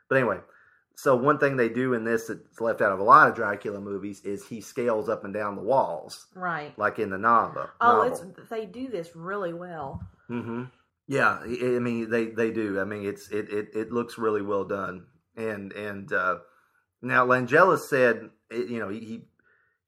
But 0.09 0.19
anyway, 0.19 0.39
so 0.97 1.15
one 1.15 1.39
thing 1.39 1.57
they 1.57 1.69
do 1.69 1.93
in 1.95 2.05
this 2.05 2.27
that's 2.29 2.61
left 2.61 2.81
out 2.81 2.91
of 2.91 2.99
a 2.99 3.05
lot 3.05 3.29
of 3.29 3.35
Dracula 3.37 3.81
movies 3.81 4.23
is 4.25 4.45
he 4.47 4.61
scales 4.61 5.09
up 5.09 5.25
and 5.25 5.33
down 5.35 5.55
the 5.55 5.63
walls, 5.63 6.27
Right. 6.35 6.77
like 6.79 6.99
in 6.99 7.11
the 7.11 7.19
novel. 7.19 7.69
Oh, 7.81 8.03
novel. 8.09 8.33
it's 8.39 8.49
they 8.51 8.67
do 8.67 8.89
this 8.89 9.15
really 9.15 9.53
well. 9.53 10.03
Mm-hmm. 10.31 10.65
Yeah, 11.07 11.39
I 11.43 11.79
mean 11.79 12.11
they 12.11 12.27
they 12.27 12.51
do. 12.51 12.81
I 12.81 12.85
mean 12.85 13.05
it's 13.07 13.29
it 13.31 13.49
it, 13.51 13.69
it 13.75 13.93
looks 13.93 14.19
really 14.19 14.43
well 14.43 14.65
done. 14.65 15.07
And 15.37 15.73
and 15.75 16.13
uh, 16.13 16.39
now 17.03 17.27
Langella 17.27 17.79
said, 17.79 18.31
you 18.51 18.79
know, 18.81 18.89
he- 18.89 19.29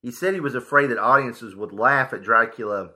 he 0.01 0.11
said 0.11 0.33
he 0.33 0.39
was 0.39 0.55
afraid 0.55 0.87
that 0.91 0.97
audiences 0.99 1.55
would 1.57 1.73
laugh 1.73 2.13
at 2.13 2.21
Dracula 2.23 2.91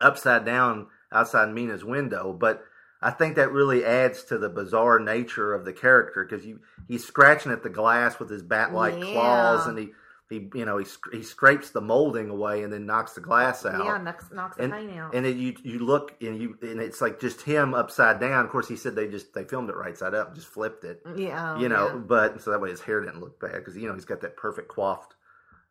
upside 0.00 0.46
down 0.46 0.86
outside 1.12 1.52
Mina's 1.52 1.84
window, 1.84 2.32
but 2.32 2.62
I 3.02 3.10
think 3.10 3.36
that 3.36 3.50
really 3.52 3.84
adds 3.84 4.24
to 4.24 4.36
the 4.38 4.48
bizarre 4.50 4.98
nature 4.98 5.54
of 5.54 5.64
the 5.64 5.72
character 5.72 6.24
because 6.24 6.44
you 6.44 6.60
he's 6.88 7.06
scratching 7.06 7.50
at 7.52 7.62
the 7.62 7.70
glass 7.70 8.18
with 8.18 8.28
his 8.30 8.42
bat-like 8.42 8.94
Yeah. 8.98 9.12
claws, 9.12 9.66
and 9.66 9.78
he 9.78 9.88
he 10.28 10.48
you 10.54 10.64
know 10.64 10.76
he 10.78 10.86
he 11.10 11.22
scrapes 11.22 11.70
the 11.70 11.80
molding 11.80 12.28
away 12.30 12.62
and 12.62 12.72
then 12.72 12.86
knocks 12.86 13.14
the 13.14 13.20
glass 13.20 13.64
out 13.66 13.84
Yeah, 13.84 13.98
knocks, 13.98 14.26
knocks 14.32 14.56
the 14.58 14.64
and, 14.64 14.72
paint 14.72 14.96
out. 14.98 15.14
and 15.14 15.24
then 15.24 15.38
you 15.38 15.54
you 15.64 15.78
look 15.80 16.14
and 16.22 16.40
you 16.40 16.56
and 16.62 16.78
it's 16.80 17.00
like 17.00 17.18
just 17.20 17.40
him 17.42 17.74
upside 17.74 18.20
down. 18.20 18.44
Of 18.44 18.50
course, 18.50 18.68
he 18.68 18.76
said 18.76 18.94
they 18.94 19.08
just 19.08 19.32
they 19.34 19.44
filmed 19.44 19.70
it 19.70 19.76
right 19.76 19.96
side 19.96 20.14
up, 20.14 20.34
just 20.34 20.46
flipped 20.48 20.84
it. 20.84 21.04
Mm, 21.04 21.18
yeah, 21.18 21.54
oh, 21.54 21.58
you 21.58 21.68
know, 21.68 21.86
yeah. 21.88 21.94
but 21.96 22.40
so 22.42 22.50
that 22.50 22.60
way 22.60 22.70
his 22.70 22.80
hair 22.80 23.00
didn't 23.00 23.20
look 23.20 23.40
bad 23.40 23.54
because 23.54 23.76
you 23.76 23.88
know 23.88 23.94
he's 23.94 24.04
got 24.04 24.20
that 24.20 24.36
perfect 24.36 24.68
coiffed 24.68 25.14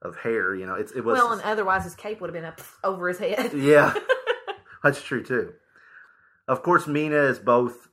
of 0.01 0.17
hair. 0.17 0.55
You 0.55 0.65
know, 0.65 0.73
it's 0.75 0.91
it 0.93 1.05
was 1.05 1.17
well, 1.19 1.32
and 1.32 1.41
otherwise 1.43 1.84
his 1.84 1.95
cape 1.95 2.19
would 2.21 2.27
have 2.30 2.34
been 2.34 2.43
up 2.45 2.59
over 2.84 3.07
his 3.07 3.19
head. 3.19 3.53
yeah, 3.53 3.93
that's 4.84 5.01
true 5.01 5.23
too. 5.23 5.53
Of 6.50 6.64
course, 6.64 6.88
Mina 6.88 7.16
is 7.16 7.38
both 7.38 7.88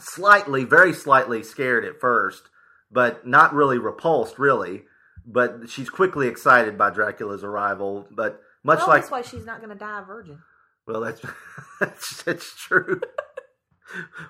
slightly, 0.00 0.64
very 0.64 0.94
slightly 0.94 1.42
scared 1.42 1.84
at 1.84 2.00
first, 2.00 2.48
but 2.90 3.26
not 3.26 3.52
really 3.52 3.76
repulsed, 3.76 4.38
really. 4.38 4.84
But 5.26 5.68
she's 5.68 5.90
quickly 5.90 6.28
excited 6.28 6.78
by 6.78 6.88
Dracula's 6.88 7.44
arrival. 7.44 8.08
But 8.10 8.40
much 8.64 8.78
well, 8.78 8.88
like 8.88 9.02
that's 9.02 9.10
why 9.10 9.20
she's 9.20 9.44
not 9.44 9.58
going 9.58 9.68
to 9.68 9.78
die 9.78 10.00
a 10.00 10.02
virgin. 10.02 10.38
Well, 10.86 11.02
that's 11.02 11.20
that's, 11.80 12.22
that's 12.22 12.54
true. 12.56 13.02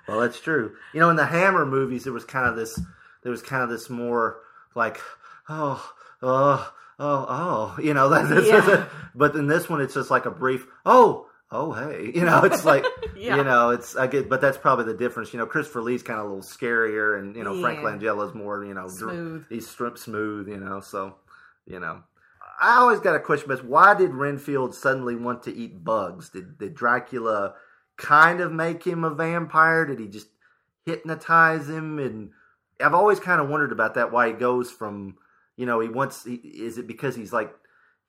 well, 0.08 0.18
that's 0.18 0.40
true. 0.40 0.74
You 0.92 0.98
know, 0.98 1.10
in 1.10 1.14
the 1.16 1.26
Hammer 1.26 1.64
movies, 1.64 2.02
there 2.02 2.12
was 2.12 2.24
kind 2.24 2.48
of 2.48 2.56
this. 2.56 2.78
There 3.22 3.30
was 3.30 3.42
kind 3.42 3.62
of 3.62 3.68
this 3.70 3.88
more 3.88 4.40
like, 4.74 4.98
oh, 5.48 5.88
oh, 6.22 6.72
oh, 6.98 7.26
oh. 7.28 7.76
You 7.80 7.94
know, 7.94 8.08
that, 8.08 8.44
Yeah. 8.44 8.86
but 9.14 9.36
in 9.36 9.46
this 9.46 9.68
one, 9.68 9.80
it's 9.80 9.94
just 9.94 10.10
like 10.10 10.26
a 10.26 10.32
brief. 10.32 10.66
Oh, 10.84 11.27
oh, 11.50 11.72
hey. 11.72 12.12
You 12.14 12.24
know, 12.24 12.42
it's 12.44 12.64
like. 12.64 12.84
Yeah. 13.18 13.38
You 13.38 13.42
know, 13.42 13.70
it's 13.70 13.96
I 13.96 14.06
get, 14.06 14.28
but 14.28 14.40
that's 14.40 14.56
probably 14.56 14.84
the 14.84 14.94
difference. 14.94 15.32
You 15.32 15.40
know, 15.40 15.46
Christopher 15.46 15.82
Lee's 15.82 16.04
kind 16.04 16.20
of 16.20 16.26
a 16.26 16.28
little 16.28 16.44
scarier, 16.44 17.18
and 17.18 17.34
you 17.34 17.42
know, 17.42 17.60
Frank 17.60 17.82
Langella's 17.82 18.32
more, 18.32 18.64
you 18.64 18.74
know, 18.74 18.82
dr- 18.82 18.96
Smooth. 18.96 19.46
He's 19.48 19.66
stri- 19.66 19.98
smooth, 19.98 20.46
you 20.46 20.58
know. 20.58 20.78
So, 20.78 21.16
you 21.66 21.80
know, 21.80 22.04
I 22.60 22.76
always 22.76 23.00
got 23.00 23.16
a 23.16 23.20
question, 23.20 23.48
but 23.48 23.64
why 23.64 23.94
did 23.94 24.14
Renfield 24.14 24.72
suddenly 24.72 25.16
want 25.16 25.42
to 25.42 25.54
eat 25.54 25.82
bugs? 25.82 26.28
Did, 26.28 26.58
did 26.58 26.74
Dracula 26.74 27.54
kind 27.96 28.40
of 28.40 28.52
make 28.52 28.84
him 28.84 29.02
a 29.02 29.10
vampire? 29.10 29.84
Did 29.84 29.98
he 29.98 30.06
just 30.06 30.28
hypnotize 30.86 31.68
him? 31.68 31.98
And 31.98 32.30
I've 32.80 32.94
always 32.94 33.18
kind 33.18 33.40
of 33.40 33.48
wondered 33.48 33.72
about 33.72 33.94
that. 33.94 34.12
Why 34.12 34.28
he 34.28 34.32
goes 34.34 34.70
from, 34.70 35.16
you 35.56 35.66
know, 35.66 35.80
he 35.80 35.88
wants. 35.88 36.24
He, 36.24 36.34
is 36.34 36.78
it 36.78 36.86
because 36.86 37.16
he's 37.16 37.32
like 37.32 37.52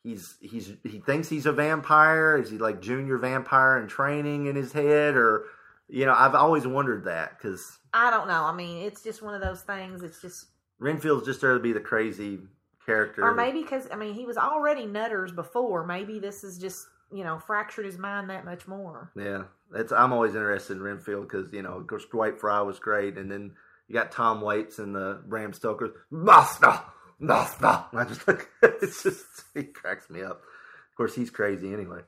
he's 0.04 0.38
he's 0.42 0.74
he 0.84 1.00
thinks 1.00 1.30
he's 1.30 1.46
a 1.46 1.52
vampire? 1.52 2.38
Is 2.38 2.50
he 2.50 2.58
like 2.58 2.82
junior 2.82 3.18
vampire 3.18 3.80
in 3.80 3.88
training 3.88 4.48
in 4.48 4.56
his 4.56 4.72
head, 4.72 5.16
or 5.16 5.46
you 5.88 6.06
know? 6.06 6.14
I've 6.14 6.36
always 6.36 6.66
wondered 6.66 7.06
that 7.06 7.38
because 7.38 7.78
I 7.94 8.10
don't 8.10 8.28
know. 8.28 8.44
I 8.44 8.54
mean, 8.54 8.84
it's 8.84 9.04
just 9.04 9.22
one 9.22 9.34
of 9.34 9.42
those 9.42 9.62
things. 9.62 10.04
It's 10.04 10.22
just, 10.22 10.48
Renfield's 10.80 11.26
just 11.26 11.42
there 11.42 11.54
to 11.54 11.60
be 11.60 11.74
the 11.74 11.80
crazy 11.80 12.40
character, 12.86 13.24
or 13.24 13.34
maybe 13.34 13.62
because 13.62 13.88
I 13.92 13.96
mean, 13.96 14.14
he 14.14 14.26
was 14.26 14.38
already 14.38 14.86
nutters 14.86 15.32
before. 15.32 15.86
Maybe 15.86 16.20
this 16.20 16.44
is 16.44 16.58
just 16.58 16.88
you 17.12 17.24
know 17.24 17.40
fractured 17.40 17.86
his 17.86 17.98
mind 17.98 18.30
that 18.30 18.46
much 18.46 18.68
more. 18.68 19.12
Yeah, 19.16 19.44
that's 19.72 19.92
I'm 19.92 20.14
always 20.14 20.36
interested 20.36 20.78
in 20.78 20.84
Renfield 20.84 21.28
because 21.28 21.52
you 21.54 21.62
know, 21.62 21.74
of 21.74 21.88
course, 21.88 22.06
Dwight 22.12 22.40
Frye 22.40 22.62
was 22.62 22.80
great, 22.80 23.18
and 23.18 23.32
then 23.32 23.54
you 23.88 23.94
got 23.94 24.12
Tom 24.12 24.42
Waits 24.42 24.80
and 24.80 24.96
the 24.96 25.22
Bram 25.26 25.52
Stoker, 25.52 26.06
Master, 26.12 26.80
Master. 27.20 27.66
I 27.94 28.06
just 28.08 28.28
like 28.28 28.48
it's 28.64 29.04
just 29.04 29.26
he 29.54 29.64
cracks 29.64 30.10
me 30.10 30.22
up. 30.22 30.38
Of 30.42 30.96
course, 30.98 31.16
he's 31.16 31.30
crazy 31.30 31.74
anyway. 31.74 32.02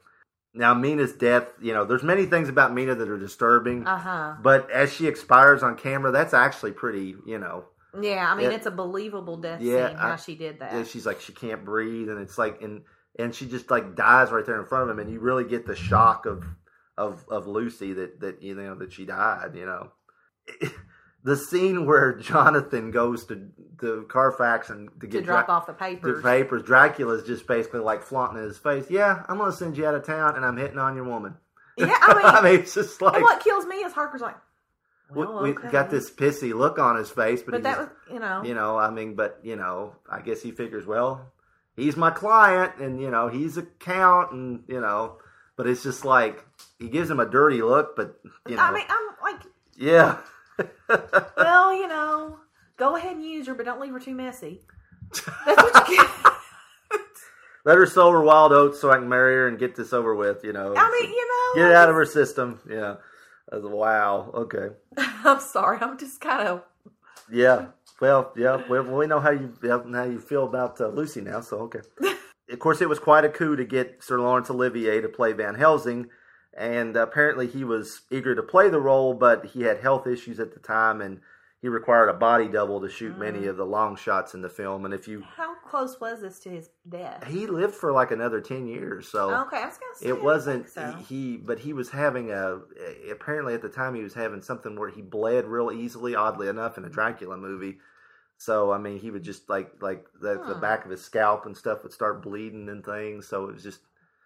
Now, 0.54 0.74
Mina's 0.74 1.14
death, 1.14 1.48
you 1.62 1.74
know, 1.74 1.86
there's 1.86 2.04
many 2.04 2.26
things 2.26 2.50
about 2.50 2.74
Mina 2.74 2.94
that 2.96 3.08
are 3.08 3.18
disturbing, 3.18 3.88
Uh 3.88 3.98
huh. 3.98 4.34
but 4.42 4.70
as 4.70 4.92
she 4.92 5.08
expires 5.08 5.64
on 5.64 5.78
camera, 5.78 6.12
that's 6.12 6.34
actually 6.34 6.74
pretty, 6.74 7.16
you 7.26 7.38
know. 7.40 7.64
Yeah, 8.02 8.30
I 8.30 8.36
mean, 8.36 8.50
Yeah. 8.52 8.58
it's 8.58 8.66
a 8.66 8.72
believable 8.72 9.38
death 9.38 9.62
Yeah, 9.62 9.88
scene 9.90 9.98
how 9.98 10.12
I- 10.12 10.16
she 10.18 10.36
did 10.36 10.60
that. 10.60 10.74
Yeah, 10.74 10.84
she's 10.84 11.06
like 11.06 11.22
she 11.22 11.32
can't 11.34 11.64
breathe, 11.64 12.10
and 12.10 12.20
it's 12.20 12.38
like 12.38 12.62
and 12.62 12.84
and 13.20 13.34
she 13.36 13.48
just 13.48 13.70
like 13.72 13.96
dies 13.96 14.32
right 14.32 14.46
there 14.46 14.60
in 14.60 14.66
front 14.68 14.84
of 14.84 14.90
him, 14.90 15.00
and 15.00 15.12
you 15.12 15.20
really 15.20 15.44
get 15.46 15.66
the 15.66 15.76
shock 15.76 16.26
of 16.26 16.44
of 16.98 17.26
of 17.30 17.48
Lucy 17.48 17.94
that 17.94 18.20
that 18.22 18.42
you 18.42 18.54
know 18.56 18.76
that 18.76 18.92
she 18.94 19.06
died. 19.06 19.56
You 19.56 19.66
know, 19.66 19.92
the 21.24 21.36
scene 21.38 21.86
where 21.86 22.14
Jonathan 22.14 22.92
goes 22.92 23.26
to 23.26 23.48
the 23.78 24.06
Carfax 24.10 24.70
and 24.70 24.90
to 25.00 25.00
To 25.02 25.08
get 25.08 25.26
drop 25.26 25.46
Dra- 25.48 25.56
off 25.56 25.66
the 25.68 25.74
papers. 25.74 26.18
the 26.18 26.28
papers. 26.28 26.64
Dracula's 26.64 27.24
just 27.24 27.48
basically 27.48 27.80
like 27.80 28.04
flaunting 28.04 28.40
in 28.42 28.48
his 28.48 28.58
face. 28.58 28.86
Yeah, 28.90 29.24
I'm 29.28 29.38
gonna 29.38 29.52
send 29.52 29.78
you 29.78 29.86
out 29.86 29.96
of 29.96 30.06
town, 30.06 30.36
and 30.36 30.46
I'm 30.46 30.58
hitting 30.58 30.78
on 30.80 30.96
your 30.96 31.06
woman. 31.06 31.36
Yeah, 31.78 31.96
I 32.02 32.14
mean, 32.14 32.26
I 32.26 32.42
mean, 32.42 32.60
it's 32.62 32.74
just 32.74 33.02
like 33.02 33.16
and 33.16 33.24
what 33.24 33.40
kills 33.44 33.66
me 33.66 33.78
is 33.78 33.94
Harker's 33.94 34.22
like, 34.22 34.36
we, 35.14 35.26
well, 35.26 35.44
we 35.44 35.50
okay. 35.52 35.72
got 35.72 35.90
this 35.90 36.10
pissy 36.12 36.54
look 36.54 36.80
on 36.80 36.96
his 36.98 37.10
face, 37.10 37.42
but, 37.42 37.52
but 37.52 37.64
that 37.64 37.80
was, 37.80 37.90
you 38.12 38.20
know, 38.20 38.44
you 38.44 38.54
know, 38.54 38.78
I 38.78 38.90
mean, 38.92 39.16
but 39.16 39.40
you 39.44 39.56
know, 39.56 39.96
I 40.10 40.22
guess 40.22 40.42
he 40.42 40.52
figures, 40.52 40.86
well, 40.86 41.32
he's 41.76 41.98
my 41.98 42.12
client, 42.12 42.74
and 42.80 43.00
you 43.00 43.10
know, 43.12 43.28
he's 43.30 43.58
a 43.58 43.64
count, 43.64 44.32
and 44.32 44.64
you 44.68 44.80
know, 44.82 45.18
but 45.56 45.68
it's 45.68 45.84
just 45.84 46.06
like 46.06 46.44
he 46.80 46.90
gives 46.90 47.10
him 47.10 47.20
a 47.20 47.26
dirty 47.26 47.62
look, 47.62 47.96
but 47.96 48.20
you 48.48 48.56
know, 48.56 48.62
I 48.64 48.72
mean, 48.74 48.86
I'm 48.90 49.08
like, 49.22 49.42
yeah, 49.78 50.18
well, 51.38 51.74
you 51.74 51.88
know, 51.88 52.40
go 52.78 52.96
ahead 52.96 53.16
and 53.16 53.26
use 53.26 53.48
her, 53.48 53.54
but 53.54 53.66
don't 53.66 53.82
leave 53.82 53.94
her 53.94 54.00
too 54.00 54.16
messy. 54.16 54.62
That's 55.46 55.62
what 55.62 55.90
you 55.90 55.98
get. 55.98 56.10
let 57.66 57.78
her 57.78 57.86
sow 57.86 58.12
her 58.12 58.22
wild 58.22 58.52
oats 58.52 58.80
so 58.80 58.92
I 58.92 58.98
can 58.98 59.10
marry 59.10 59.36
her 59.36 59.48
and 59.48 59.60
get 59.60 59.76
this 59.76 59.94
over 59.94 60.16
with. 60.16 60.44
You 60.44 60.54
know, 60.54 60.74
I 60.76 60.92
mean, 60.92 61.12
you 61.12 61.28
know, 61.28 61.64
get 61.64 61.72
it 61.72 61.76
out 61.76 61.90
of 61.90 61.96
her 61.96 62.06
system. 62.06 62.60
Yeah, 62.70 62.96
wow, 63.52 64.32
okay, 64.34 64.70
I'm 64.98 65.40
sorry, 65.40 65.80
I'm 65.82 65.98
just 65.98 66.22
kind 66.22 66.48
of 66.48 66.64
yeah. 67.32 67.68
Well, 68.00 68.34
yeah, 68.36 68.64
we, 68.68 68.80
we 68.80 69.08
know 69.08 69.20
how 69.20 69.30
you 69.30 69.54
how 69.62 70.04
you 70.04 70.20
feel 70.20 70.46
about 70.46 70.82
uh, 70.82 70.88
Lucy 70.88 71.22
now, 71.22 71.42
so 71.42 71.58
okay. 71.60 71.82
of 72.52 72.60
course, 72.60 72.82
it 72.82 72.90
was 72.90 73.00
quite 73.00 73.26
a 73.26 73.30
coup 73.30 73.56
to 73.56 73.64
get 73.64 74.04
Sir 74.04 74.20
Laurence 74.20 74.50
Olivier 74.50 75.02
to 75.02 75.10
play 75.10 75.34
Van 75.34 75.56
Helsing, 75.56 76.08
and 76.58 76.98
apparently 76.98 77.48
he 77.48 77.64
was 77.64 78.02
eager 78.12 78.36
to 78.36 78.44
play 78.44 78.70
the 78.70 78.82
role, 78.82 79.14
but 79.14 79.46
he 79.48 79.64
had 79.64 79.82
health 79.82 80.08
issues 80.08 80.40
at 80.40 80.54
the 80.54 80.60
time, 80.60 81.02
and 81.02 81.22
he 81.62 81.68
required 81.68 82.10
a 82.10 82.14
body 82.14 82.48
double 82.48 82.82
to 82.82 82.90
shoot 82.90 83.18
many 83.18 83.42
mm. 83.42 83.50
of 83.50 83.58
the 83.58 83.66
long 83.66 83.96
shots 83.96 84.34
in 84.34 84.42
the 84.42 84.50
film. 84.50 84.84
And 84.84 84.94
if 84.94 85.08
you, 85.08 85.24
how 85.38 85.56
close 85.56 86.00
was 86.00 86.22
this 86.22 86.40
to 86.40 86.50
his 86.50 86.70
death? 86.90 87.26
he 87.28 87.48
lived 87.48 87.76
for 87.76 87.92
like 87.92 88.12
another 88.12 88.42
ten 88.42 88.68
years, 88.68 89.08
so 89.08 89.34
okay, 89.46 89.58
I 89.58 89.68
was 89.68 89.78
gonna 89.78 89.96
say 89.96 90.08
it 90.08 90.24
wasn't 90.24 90.70
so. 90.70 90.92
he, 91.08 91.38
but 91.38 91.60
he 91.60 91.72
was 91.74 91.90
having 91.90 92.32
a. 92.32 92.60
Apparently, 93.12 93.54
at 93.54 93.62
the 93.62 93.70
time, 93.70 93.96
he 93.96 94.04
was 94.04 94.14
having 94.14 94.42
something 94.42 94.78
where 94.78 94.90
he 94.90 95.02
bled 95.02 95.46
real 95.46 95.72
easily. 95.72 96.16
Oddly 96.16 96.48
enough, 96.48 96.78
in 96.78 96.86
a 96.86 96.90
Dracula 96.90 97.38
movie. 97.38 97.78
So 98.38 98.72
I 98.72 98.80
mean, 98.80 99.00
he 99.00 99.12
would 99.12 99.24
just 99.24 99.48
like 99.50 99.72
like 99.82 100.08
the, 100.20 100.44
the 100.48 100.56
back 100.56 100.84
of 100.84 100.90
his 100.90 101.04
scalp 101.04 101.46
and 101.46 101.56
stuff 101.56 101.84
would 101.84 101.94
start 101.94 102.24
bleeding 102.24 102.70
and 102.70 102.84
things. 102.84 103.28
So 103.28 103.46
it 103.46 103.54
was 103.54 103.64
just 103.64 103.82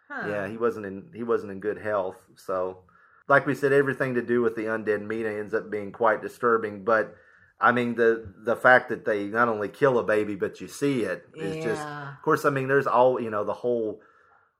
Huh. 0.09 0.27
yeah, 0.27 0.47
he 0.47 0.57
wasn't 0.57 0.85
in 0.85 1.09
he 1.13 1.23
wasn't 1.23 1.51
in 1.51 1.59
good 1.59 1.79
health. 1.79 2.17
So 2.35 2.79
like 3.27 3.45
we 3.45 3.55
said, 3.55 3.73
everything 3.73 4.13
to 4.15 4.21
do 4.21 4.41
with 4.41 4.55
the 4.55 4.63
undead 4.63 5.05
meat 5.05 5.25
ends 5.25 5.53
up 5.53 5.71
being 5.71 5.91
quite 5.91 6.21
disturbing. 6.21 6.83
But 6.83 7.15
I 7.59 7.71
mean 7.71 7.95
the 7.95 8.33
the 8.43 8.55
fact 8.55 8.89
that 8.89 9.05
they 9.05 9.25
not 9.25 9.49
only 9.49 9.69
kill 9.69 9.97
a 9.97 10.03
baby 10.03 10.35
but 10.35 10.61
you 10.61 10.67
see 10.67 11.01
it 11.01 11.25
is 11.35 11.63
just 11.63 11.81
of 11.81 12.21
course 12.23 12.45
I 12.45 12.49
mean 12.49 12.67
there's 12.67 12.87
all 12.87 13.19
you 13.19 13.29
know 13.29 13.43
the 13.43 13.53
whole 13.53 14.01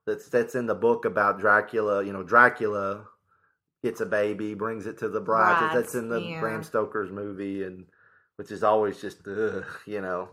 that's 0.06 0.30
that's 0.30 0.56
in 0.56 0.66
the 0.66 0.76
book 0.76 1.06
about 1.06 1.40
Dracula. 1.40 2.04
You 2.04 2.14
know 2.14 2.24
Dracula 2.24 3.06
gets 3.84 4.02
a 4.02 4.06
baby, 4.06 4.56
brings 4.56 4.88
it 4.88 4.98
to 5.00 5.10
the 5.10 5.22
bride. 5.22 5.76
That's 5.76 5.94
in 5.94 6.10
the 6.10 6.20
yeah. 6.20 6.40
Bram 6.40 6.64
Stoker's 6.64 7.12
movie, 7.12 7.64
and 7.64 7.86
which 8.36 8.52
is 8.52 8.64
always 8.64 9.00
just 9.00 9.28
ugh, 9.28 9.66
you 9.86 10.02
know. 10.02 10.30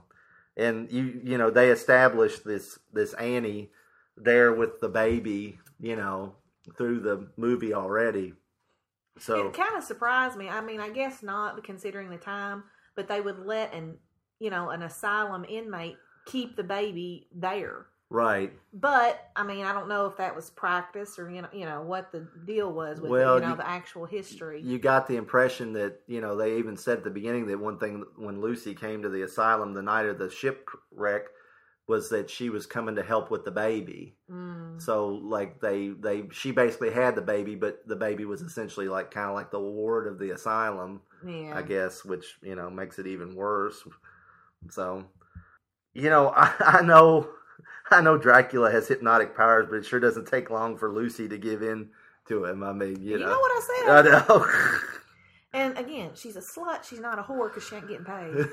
And 0.56 0.90
you 0.90 1.20
you 1.22 1.38
know 1.38 1.50
they 1.50 1.70
established 1.70 2.44
this 2.44 2.78
this 2.92 3.12
Annie 3.14 3.70
there 4.16 4.52
with 4.52 4.80
the 4.80 4.88
baby, 4.88 5.58
you 5.80 5.96
know, 5.96 6.34
through 6.76 7.00
the 7.00 7.28
movie 7.36 7.74
already. 7.74 8.34
So 9.18 9.48
It 9.48 9.54
kind 9.54 9.76
of 9.76 9.84
surprised 9.84 10.36
me. 10.36 10.48
I 10.48 10.60
mean, 10.60 10.80
I 10.80 10.88
guess 10.90 11.22
not 11.22 11.62
considering 11.64 12.10
the 12.10 12.16
time, 12.16 12.64
but 12.96 13.08
they 13.08 13.20
would 13.20 13.38
let 13.38 13.74
an 13.74 13.96
you 14.38 14.50
know 14.50 14.70
an 14.70 14.82
asylum 14.82 15.44
inmate 15.48 15.96
keep 16.26 16.56
the 16.56 16.64
baby 16.64 17.28
there. 17.34 17.86
right, 18.10 18.52
But 18.72 19.30
I 19.36 19.44
mean, 19.44 19.64
I 19.64 19.72
don't 19.72 19.88
know 19.88 20.06
if 20.06 20.16
that 20.16 20.34
was 20.34 20.50
practice 20.50 21.18
or 21.18 21.30
you 21.30 21.42
know 21.42 21.48
you 21.52 21.64
know 21.66 21.82
what 21.82 22.10
the 22.10 22.26
deal 22.46 22.72
was 22.72 23.00
with 23.00 23.10
Well, 23.10 23.36
you 23.36 23.42
know 23.42 23.50
you- 23.50 23.56
the 23.56 23.68
actual 23.68 24.04
history. 24.06 24.60
you 24.62 24.78
got 24.78 25.06
the 25.06 25.16
impression 25.16 25.72
that 25.74 26.00
you 26.06 26.20
know 26.20 26.36
they 26.36 26.56
even 26.58 26.76
said 26.76 26.98
at 26.98 27.04
the 27.04 27.10
beginning 27.10 27.46
that 27.46 27.58
one 27.58 27.78
thing 27.78 28.04
when 28.16 28.40
Lucy 28.40 28.74
came 28.74 29.02
to 29.02 29.08
the 29.08 29.22
asylum 29.22 29.74
the 29.74 29.82
night 29.82 30.06
of 30.06 30.18
the 30.18 30.30
shipwreck 30.30 31.26
was 31.92 32.08
that 32.08 32.30
she 32.30 32.48
was 32.48 32.64
coming 32.64 32.96
to 32.96 33.02
help 33.02 33.30
with 33.30 33.44
the 33.44 33.50
baby. 33.50 34.14
Mm. 34.30 34.80
So 34.80 35.08
like 35.08 35.60
they 35.60 35.90
they 35.90 36.24
she 36.32 36.50
basically 36.50 36.90
had 36.90 37.14
the 37.14 37.20
baby, 37.20 37.54
but 37.54 37.86
the 37.86 37.96
baby 37.96 38.24
was 38.24 38.40
essentially 38.40 38.88
like 38.88 39.10
kind 39.10 39.28
of 39.28 39.34
like 39.34 39.50
the 39.50 39.60
ward 39.60 40.06
of 40.06 40.18
the 40.18 40.30
asylum, 40.30 41.02
Yeah. 41.24 41.52
I 41.54 41.60
guess, 41.60 42.02
which 42.02 42.38
you 42.42 42.54
know 42.54 42.70
makes 42.70 42.98
it 42.98 43.06
even 43.06 43.36
worse. 43.36 43.86
So, 44.70 45.04
you 45.92 46.08
know, 46.08 46.28
I, 46.34 46.54
I 46.78 46.82
know 46.82 47.28
I 47.90 48.00
know 48.00 48.16
Dracula 48.16 48.72
has 48.72 48.88
hypnotic 48.88 49.36
powers, 49.36 49.66
but 49.68 49.76
it 49.76 49.84
sure 49.84 50.00
doesn't 50.00 50.26
take 50.26 50.48
long 50.48 50.78
for 50.78 50.90
Lucy 50.90 51.28
to 51.28 51.36
give 51.36 51.62
in 51.62 51.90
to 52.28 52.46
him. 52.46 52.62
I 52.62 52.72
mean, 52.72 53.02
you, 53.02 53.12
You 53.12 53.18
know, 53.18 53.26
know 53.26 53.38
what 53.38 53.52
I 53.52 53.60
said? 53.60 54.06
I 54.06 54.26
know. 54.26 54.46
And 55.54 55.76
again, 55.76 56.12
she's 56.14 56.36
a 56.36 56.40
slut. 56.40 56.82
She's 56.82 56.98
not 57.00 57.18
a 57.18 57.22
whore 57.22 57.48
because 57.48 57.68
she 57.68 57.76
ain't 57.76 57.86
getting 57.86 58.06
paid. 58.06 58.46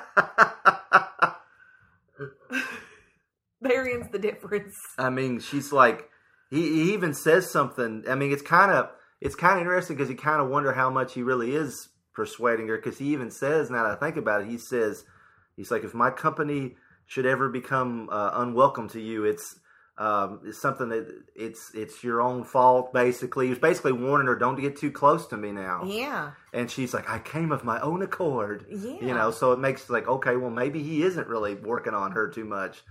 Therein 3.62 4.10
the 4.12 4.20
difference. 4.20 4.76
I 4.98 5.10
mean, 5.10 5.40
she's 5.40 5.72
like 5.72 6.10
he, 6.50 6.62
he 6.62 6.94
even 6.94 7.14
says 7.14 7.50
something. 7.50 8.06
I 8.10 8.16
mean, 8.16 8.32
it's 8.32 8.42
kind 8.42 8.72
of 8.72 8.90
it's 9.20 9.36
kind 9.36 9.56
of 9.56 9.62
interesting 9.62 9.96
because 9.96 10.10
you 10.10 10.16
kind 10.16 10.42
of 10.42 10.50
wonder 10.50 10.74
how 10.74 10.90
much 10.90 11.14
he 11.14 11.24
really 11.24 11.56
is 11.56 11.90
persuading 12.14 12.68
her. 12.68 12.78
Because 12.78 12.98
he 12.98 13.14
even 13.14 13.32
says, 13.32 13.70
now 13.70 13.84
that 13.84 13.94
I 13.94 13.96
think 13.96 14.18
about 14.18 14.42
it, 14.42 14.48
he 14.48 14.58
says 14.58 15.04
he's 15.56 15.72
like, 15.72 15.84
if 15.84 15.94
my 15.94 16.10
company 16.10 16.76
should 17.06 17.26
ever 17.26 17.50
become 17.50 18.10
uh, 18.12 18.32
unwelcome 18.34 18.90
to 18.90 19.02
you, 19.02 19.26
it's 19.26 19.60
um, 19.98 20.42
it's 20.46 20.62
something 20.62 20.90
that 20.90 21.08
it's 21.36 21.72
it's 21.74 22.04
your 22.04 22.22
own 22.22 22.44
fault. 22.44 22.94
Basically, 22.94 23.48
He's 23.48 23.58
basically 23.58 23.94
warning 23.94 24.28
her, 24.28 24.36
don't 24.36 24.60
get 24.60 24.78
too 24.78 24.92
close 24.92 25.26
to 25.28 25.38
me 25.38 25.52
now. 25.52 25.84
Yeah. 25.86 26.32
And 26.54 26.70
she's 26.70 26.94
like, 26.94 27.10
I 27.10 27.20
came 27.20 27.52
of 27.52 27.64
my 27.64 27.80
own 27.82 28.04
accord. 28.04 28.68
Yeah. 28.70 29.02
You 29.02 29.14
know, 29.16 29.32
so 29.32 29.54
it 29.54 29.60
makes 29.60 29.90
like, 29.90 30.08
okay, 30.08 30.36
well, 30.36 30.52
maybe 30.52 30.84
he 30.84 31.02
isn't 31.02 31.28
really 31.28 31.56
working 31.56 31.96
on 31.96 32.12
her 32.12 32.30
too 32.30 32.46
much. 32.46 32.84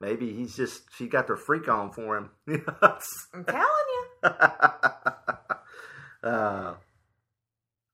Maybe 0.00 0.32
he's 0.32 0.54
just 0.56 0.82
she 0.96 1.06
got 1.06 1.26
their 1.26 1.36
freak 1.36 1.68
on 1.68 1.90
for 1.92 2.16
him. 2.16 2.30
I'm 2.82 3.44
telling 3.44 3.66
you. 4.22 4.28
uh, 6.22 6.74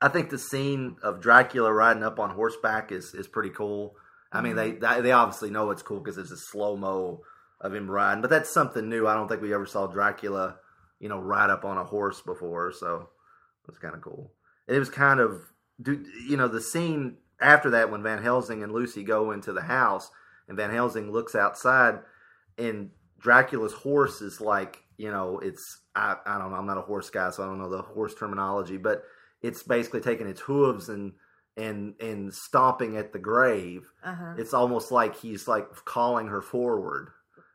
I 0.00 0.08
think 0.08 0.30
the 0.30 0.38
scene 0.38 0.96
of 1.02 1.20
Dracula 1.20 1.72
riding 1.72 2.02
up 2.02 2.18
on 2.18 2.30
horseback 2.30 2.90
is 2.90 3.14
is 3.14 3.28
pretty 3.28 3.50
cool. 3.50 3.96
I 4.32 4.40
mean, 4.40 4.56
they 4.56 4.72
they 4.72 5.12
obviously 5.12 5.50
know 5.50 5.70
it's 5.70 5.82
cool 5.82 6.00
because 6.00 6.18
it's 6.18 6.30
a 6.30 6.36
slow 6.36 6.76
mo 6.76 7.20
of 7.60 7.74
him 7.74 7.88
riding, 7.88 8.22
but 8.22 8.30
that's 8.30 8.52
something 8.52 8.88
new. 8.88 9.06
I 9.06 9.14
don't 9.14 9.28
think 9.28 9.42
we 9.42 9.54
ever 9.54 9.66
saw 9.66 9.86
Dracula, 9.86 10.56
you 10.98 11.08
know, 11.08 11.20
ride 11.20 11.50
up 11.50 11.64
on 11.64 11.78
a 11.78 11.84
horse 11.84 12.20
before, 12.20 12.72
so 12.72 13.10
it's 13.68 13.78
kind 13.78 13.94
of 13.94 14.00
cool. 14.00 14.32
It 14.66 14.78
was 14.78 14.90
kind 14.90 15.20
of, 15.20 15.42
you 15.86 16.36
know, 16.36 16.48
the 16.48 16.60
scene 16.60 17.18
after 17.40 17.70
that 17.70 17.90
when 17.90 18.02
Van 18.02 18.22
Helsing 18.22 18.62
and 18.62 18.72
Lucy 18.72 19.04
go 19.04 19.30
into 19.30 19.52
the 19.52 19.62
house, 19.62 20.10
and 20.48 20.56
Van 20.56 20.70
Helsing 20.70 21.10
looks 21.10 21.34
outside, 21.34 22.00
and 22.58 22.90
Dracula's 23.18 23.72
horse 23.72 24.20
is 24.20 24.40
like, 24.40 24.82
you 24.96 25.10
know, 25.10 25.38
it's 25.38 25.80
I, 25.94 26.16
I 26.26 26.38
don't 26.38 26.50
know, 26.50 26.56
I'm 26.56 26.66
not 26.66 26.78
a 26.78 26.82
horse 26.82 27.10
guy, 27.10 27.30
so 27.30 27.42
I 27.42 27.46
don't 27.46 27.58
know 27.58 27.70
the 27.70 27.82
horse 27.82 28.14
terminology, 28.14 28.76
but 28.76 29.04
it's 29.42 29.62
basically 29.62 30.00
taking 30.00 30.26
its 30.26 30.40
hooves 30.40 30.88
and 30.88 31.12
and 31.56 31.94
and 32.00 32.32
stomping 32.32 32.96
at 32.96 33.12
the 33.12 33.18
grave. 33.18 33.90
Uh-huh. 34.04 34.34
It's 34.38 34.54
almost 34.54 34.90
like 34.90 35.16
he's 35.16 35.46
like 35.46 35.72
calling 35.84 36.28
her 36.28 36.40
forward, 36.40 37.10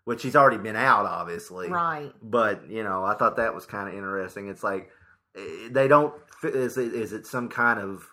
which 0.06 0.24
he's 0.24 0.36
already 0.36 0.58
been 0.58 0.76
out, 0.76 1.06
obviously. 1.06 1.70
Right. 1.70 2.12
But 2.22 2.70
you 2.70 2.84
know, 2.84 3.04
I 3.04 3.16
thought 3.16 3.38
that 3.38 3.56
was 3.56 3.66
kind 3.66 3.90
of 3.90 3.96
interesting. 3.96 4.50
It's 4.50 4.64
like 4.64 4.90
eh, 5.36 5.70
they 5.72 5.88
don't. 5.88 6.14
Is 6.44 6.78
it 6.78 6.94
is 6.94 7.14
it 7.14 7.26
some 7.26 7.50
kind 7.50 7.80
of 7.80 8.08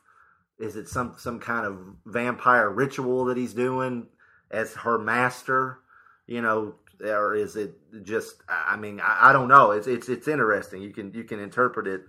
is 0.58 0.76
it 0.76 0.88
some 0.88 1.14
some 1.18 1.40
kind 1.40 1.66
of 1.66 1.78
vampire 2.06 2.70
ritual 2.70 3.26
that 3.26 3.36
he's 3.36 3.54
doing 3.54 4.06
as 4.50 4.74
her 4.74 4.98
master? 4.98 5.78
You 6.26 6.40
know, 6.42 6.74
or 7.00 7.34
is 7.34 7.56
it 7.56 7.74
just? 8.02 8.36
I 8.48 8.76
mean, 8.76 9.00
I, 9.00 9.30
I 9.30 9.32
don't 9.32 9.48
know. 9.48 9.72
It's 9.72 9.86
it's 9.86 10.08
it's 10.08 10.28
interesting. 10.28 10.82
You 10.82 10.92
can 10.92 11.12
you 11.12 11.24
can 11.24 11.40
interpret 11.40 11.86
it 11.86 12.02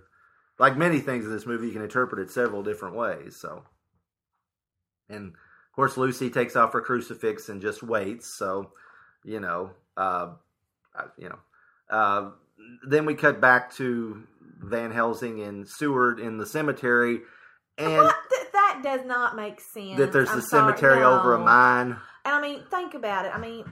like 0.58 0.76
many 0.76 1.00
things 1.00 1.24
in 1.24 1.32
this 1.32 1.46
movie. 1.46 1.66
You 1.66 1.72
can 1.72 1.82
interpret 1.82 2.20
it 2.20 2.30
several 2.30 2.62
different 2.62 2.96
ways. 2.96 3.36
So, 3.36 3.64
and 5.08 5.28
of 5.28 5.72
course, 5.74 5.96
Lucy 5.96 6.30
takes 6.30 6.56
off 6.56 6.72
her 6.72 6.80
crucifix 6.80 7.48
and 7.48 7.60
just 7.60 7.82
waits. 7.82 8.34
So, 8.38 8.72
you 9.24 9.40
know, 9.40 9.72
uh, 9.96 10.32
you 11.18 11.28
know. 11.28 11.38
Uh, 11.88 12.30
then 12.88 13.06
we 13.06 13.14
cut 13.14 13.40
back 13.40 13.72
to 13.74 14.24
Van 14.60 14.90
Helsing 14.90 15.42
and 15.42 15.68
Seward 15.68 16.18
in 16.18 16.38
the 16.38 16.46
cemetery, 16.46 17.20
and? 17.78 18.10
Th- 18.30 18.46
that 18.52 18.80
does 18.82 19.06
not 19.06 19.36
make 19.36 19.60
sense. 19.60 19.98
that 19.98 20.12
there's 20.12 20.30
I'm 20.30 20.40
sorry, 20.40 20.72
cemetery 20.72 21.04
over 21.04 21.34
a 21.34 21.38
mine. 21.38 21.96
And 22.26 22.34
I 22.34 22.40
mean, 22.40 22.64
think 22.68 22.94
about 22.94 23.24
it. 23.24 23.32
I 23.32 23.38
mean, 23.38 23.64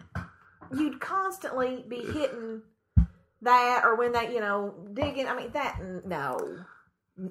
you'd 0.79 1.01
constantly 1.01 1.85
be 1.89 1.97
hitting 1.97 2.63
that 3.43 3.83
or 3.85 3.97
when 3.97 4.13
they, 4.13 4.33
you 4.33 4.39
know, 4.39 4.73
digging. 4.93 5.27
I 5.27 5.35
mean, 5.35 5.51
that 5.55 5.81
no, 6.07 6.39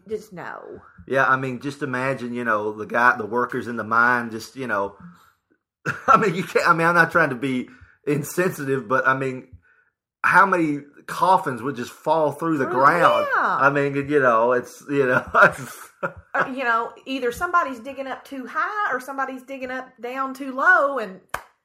just 0.10 0.34
no. 0.34 0.82
Yeah, 1.08 1.26
I 1.26 1.38
mean, 1.38 1.62
just 1.62 1.82
imagine, 1.82 2.34
you 2.34 2.44
know, 2.44 2.74
the 2.74 2.86
guy, 2.86 3.16
the 3.16 3.26
workers 3.26 3.70
in 3.70 3.78
the 3.78 3.86
mine, 3.86 4.32
just 4.32 4.58
you 4.58 4.68
know, 4.68 4.98
I 6.08 6.18
mean, 6.18 6.36
you 6.36 6.44
can't. 6.44 6.68
I 6.68 6.74
mean, 6.74 6.88
I'm 6.88 6.96
not 6.96 7.14
trying 7.14 7.30
to 7.30 7.36
be 7.36 7.70
insensitive, 8.06 8.90
but 8.90 9.08
I 9.08 9.18
mean, 9.18 9.48
how 10.26 10.46
many 10.46 10.80
coffins 11.08 11.62
would 11.62 11.76
just 11.76 11.92
fall 11.92 12.32
through 12.32 12.58
the 12.58 12.68
Oh, 12.68 12.72
ground? 12.72 13.28
yeah. 13.36 13.58
I 13.62 13.70
mean, 13.70 13.96
you 13.96 14.20
know, 14.20 14.52
it's 14.54 14.84
you 14.90 15.06
know, 15.08 15.24
Or, 16.04 16.16
uh, 16.34 16.48
you 16.54 16.64
know, 16.64 16.92
either 17.06 17.32
somebody's 17.32 17.80
digging 17.80 18.08
up 18.08 18.26
too 18.26 18.46
high 18.46 18.92
or 18.94 19.00
somebody's 19.00 19.44
digging 19.44 19.72
up 19.72 19.90
down 20.02 20.34
too 20.34 20.52
low, 20.54 21.00
and 21.00 21.22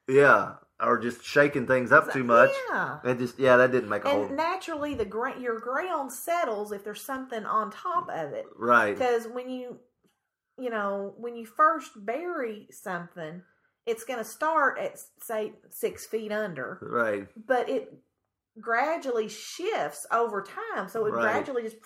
yeah, 0.09 0.55
or 0.80 0.99
just 0.99 1.24
shaking 1.24 1.66
things 1.66 1.91
up 1.91 2.12
too 2.12 2.22
much. 2.22 2.51
Yeah. 2.70 2.99
It 3.05 3.18
just 3.18 3.39
yeah, 3.39 3.57
that 3.57 3.72
didn't 3.72 3.89
make 3.89 4.05
a 4.05 4.09
and 4.09 4.26
whole 4.28 4.36
naturally 4.36 4.95
the 4.95 5.05
gra- 5.05 5.41
your 5.41 5.59
ground 5.59 6.12
settles 6.12 6.70
if 6.72 6.84
there's 6.84 7.03
something 7.03 7.45
on 7.45 7.70
top 7.72 8.09
of 8.11 8.32
it. 8.32 8.47
right. 8.57 8.97
Because 8.97 9.26
when 9.26 9.51
you, 9.51 9.78
you 10.57 10.70
know, 10.70 11.14
when 11.16 11.34
you 11.34 11.45
first 11.45 11.91
bury 11.97 12.68
something, 12.70 13.43
it's 13.86 14.05
going 14.05 14.18
to 14.20 14.24
start 14.24 14.78
at 14.78 15.01
say 15.22 15.55
six 15.70 16.07
feet 16.07 16.30
under, 16.30 16.78
Right. 16.80 17.26
but 17.47 17.68
it 17.68 17.93
gradually 18.61 19.28
shifts 19.28 20.06
over 20.12 20.42
time, 20.42 20.88
so 20.88 21.06
it 21.06 21.12
Right. 21.12 21.22
gradually 21.22 21.62
just 21.62 21.76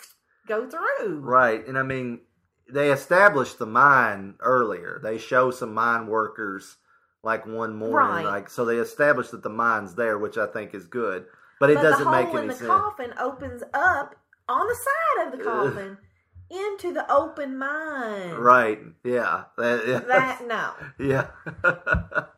go 0.47 0.67
through. 0.69 1.19
Right. 1.19 1.65
And 1.67 1.77
I 1.77 1.83
mean, 1.83 2.21
they 2.69 2.91
established 2.91 3.59
the 3.59 3.65
mine 3.65 4.35
earlier. 4.39 4.99
They 5.03 5.17
show 5.17 5.51
some 5.51 5.73
mine 5.73 6.07
workers 6.07 6.77
like 7.23 7.45
one 7.45 7.75
morning, 7.75 7.93
Right. 7.95 8.25
like 8.25 8.49
so 8.49 8.65
they 8.65 8.77
established 8.77 9.31
that 9.31 9.43
the 9.43 9.49
mine's 9.49 9.95
there, 9.95 10.17
which 10.17 10.37
I 10.37 10.45
think 10.47 10.73
is 10.73 10.85
good. 10.87 11.25
But 11.59 11.69
it 11.69 11.75
but 11.75 11.83
doesn't 11.83 12.05
the 12.05 12.11
make 12.11 12.27
hole 12.27 12.37
any 12.39 12.49
in 12.49 12.57
the 12.57 12.65
coffin 12.65 13.13
opens 13.19 13.63
up 13.73 14.15
on 14.49 14.67
the 14.67 14.75
side 14.75 15.27
of 15.27 15.37
the 15.37 15.43
coffin 15.43 15.97
into 16.49 16.93
the 16.93 17.09
open 17.11 17.57
mine. 17.57 18.33
Right. 18.33 18.79
Yeah. 19.03 19.45
That, 19.57 19.87
yeah. 19.87 19.99
That 19.99 20.47
no. 20.47 20.73
yeah. 20.99 21.27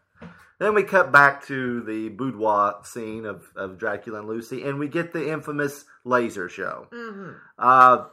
then 0.59 0.73
we 0.73 0.83
cut 0.83 1.11
back 1.11 1.45
to 1.47 1.81
the 1.83 2.09
boudoir 2.09 2.79
scene 2.83 3.25
of, 3.25 3.45
of 3.55 3.77
Dracula 3.77 4.19
and 4.19 4.27
Lucy, 4.27 4.63
and 4.63 4.79
we 4.79 4.87
get 4.87 5.13
the 5.13 5.31
infamous 5.31 5.85
laser 6.03 6.49
show. 6.49 6.87
hmm 6.91 7.31
Uh, 7.57 8.05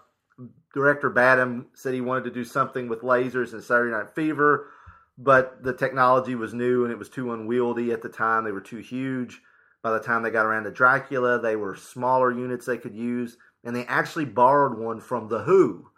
director 0.74 1.10
Badham 1.10 1.66
said 1.74 1.94
he 1.94 2.00
wanted 2.00 2.24
to 2.24 2.30
do 2.30 2.44
something 2.44 2.88
with 2.88 3.02
lasers 3.02 3.52
in 3.52 3.60
Saturday 3.62 3.92
Night 3.92 4.14
Fever, 4.14 4.68
but 5.18 5.62
the 5.62 5.72
technology 5.74 6.34
was 6.34 6.54
new 6.54 6.84
and 6.84 6.92
it 6.92 6.98
was 6.98 7.08
too 7.10 7.32
unwieldy 7.32 7.92
at 7.92 8.02
the 8.02 8.08
time. 8.08 8.44
They 8.44 8.52
were 8.52 8.60
too 8.60 8.78
huge. 8.78 9.40
By 9.82 9.90
the 9.92 10.00
time 10.00 10.22
they 10.22 10.30
got 10.30 10.46
around 10.46 10.64
to 10.64 10.70
Dracula, 10.70 11.40
they 11.40 11.56
were 11.56 11.74
smaller 11.76 12.30
units 12.32 12.66
they 12.66 12.78
could 12.78 12.94
use, 12.94 13.36
and 13.64 13.74
they 13.76 13.84
actually 13.86 14.24
borrowed 14.24 14.78
one 14.78 15.00
from 15.00 15.28
the 15.28 15.40
Who, 15.42 15.88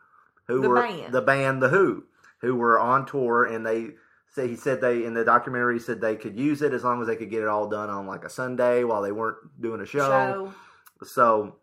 who 0.46 0.62
The 0.62 0.68
were 0.68 0.82
band. 0.82 1.12
the 1.12 1.20
band 1.22 1.62
The 1.62 1.68
Who, 1.68 2.04
who 2.40 2.56
were 2.56 2.78
on 2.80 3.04
tour, 3.06 3.44
and 3.44 3.64
they 3.64 3.90
say 4.34 4.48
he 4.48 4.56
said 4.56 4.80
they 4.80 5.04
in 5.04 5.14
the 5.14 5.24
documentary 5.24 5.78
said 5.78 6.00
they 6.00 6.16
could 6.16 6.36
use 6.38 6.60
it 6.62 6.72
as 6.74 6.82
long 6.84 7.00
as 7.00 7.06
they 7.06 7.16
could 7.16 7.30
get 7.30 7.42
it 7.42 7.48
all 7.48 7.68
done 7.68 7.88
on 7.90 8.06
like 8.06 8.24
a 8.24 8.30
Sunday 8.30 8.82
while 8.84 9.00
they 9.02 9.12
weren't 9.12 9.38
doing 9.60 9.80
a 9.80 9.86
Show. 9.86 9.98
show. 10.00 10.54
so 11.04 11.56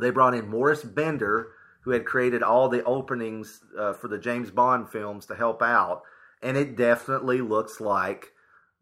they 0.00 0.10
brought 0.10 0.34
in 0.34 0.48
Maurice 0.48 0.82
Binder, 0.82 1.52
who 1.82 1.92
had 1.92 2.04
created 2.04 2.42
all 2.42 2.68
the 2.68 2.82
openings 2.84 3.60
uh, 3.78 3.92
for 3.92 4.08
the 4.08 4.18
James 4.18 4.50
Bond 4.50 4.90
films 4.90 5.26
to 5.26 5.34
help 5.34 5.62
out, 5.62 6.02
and 6.42 6.56
it 6.56 6.76
definitely 6.76 7.40
looks 7.40 7.80
like 7.80 8.32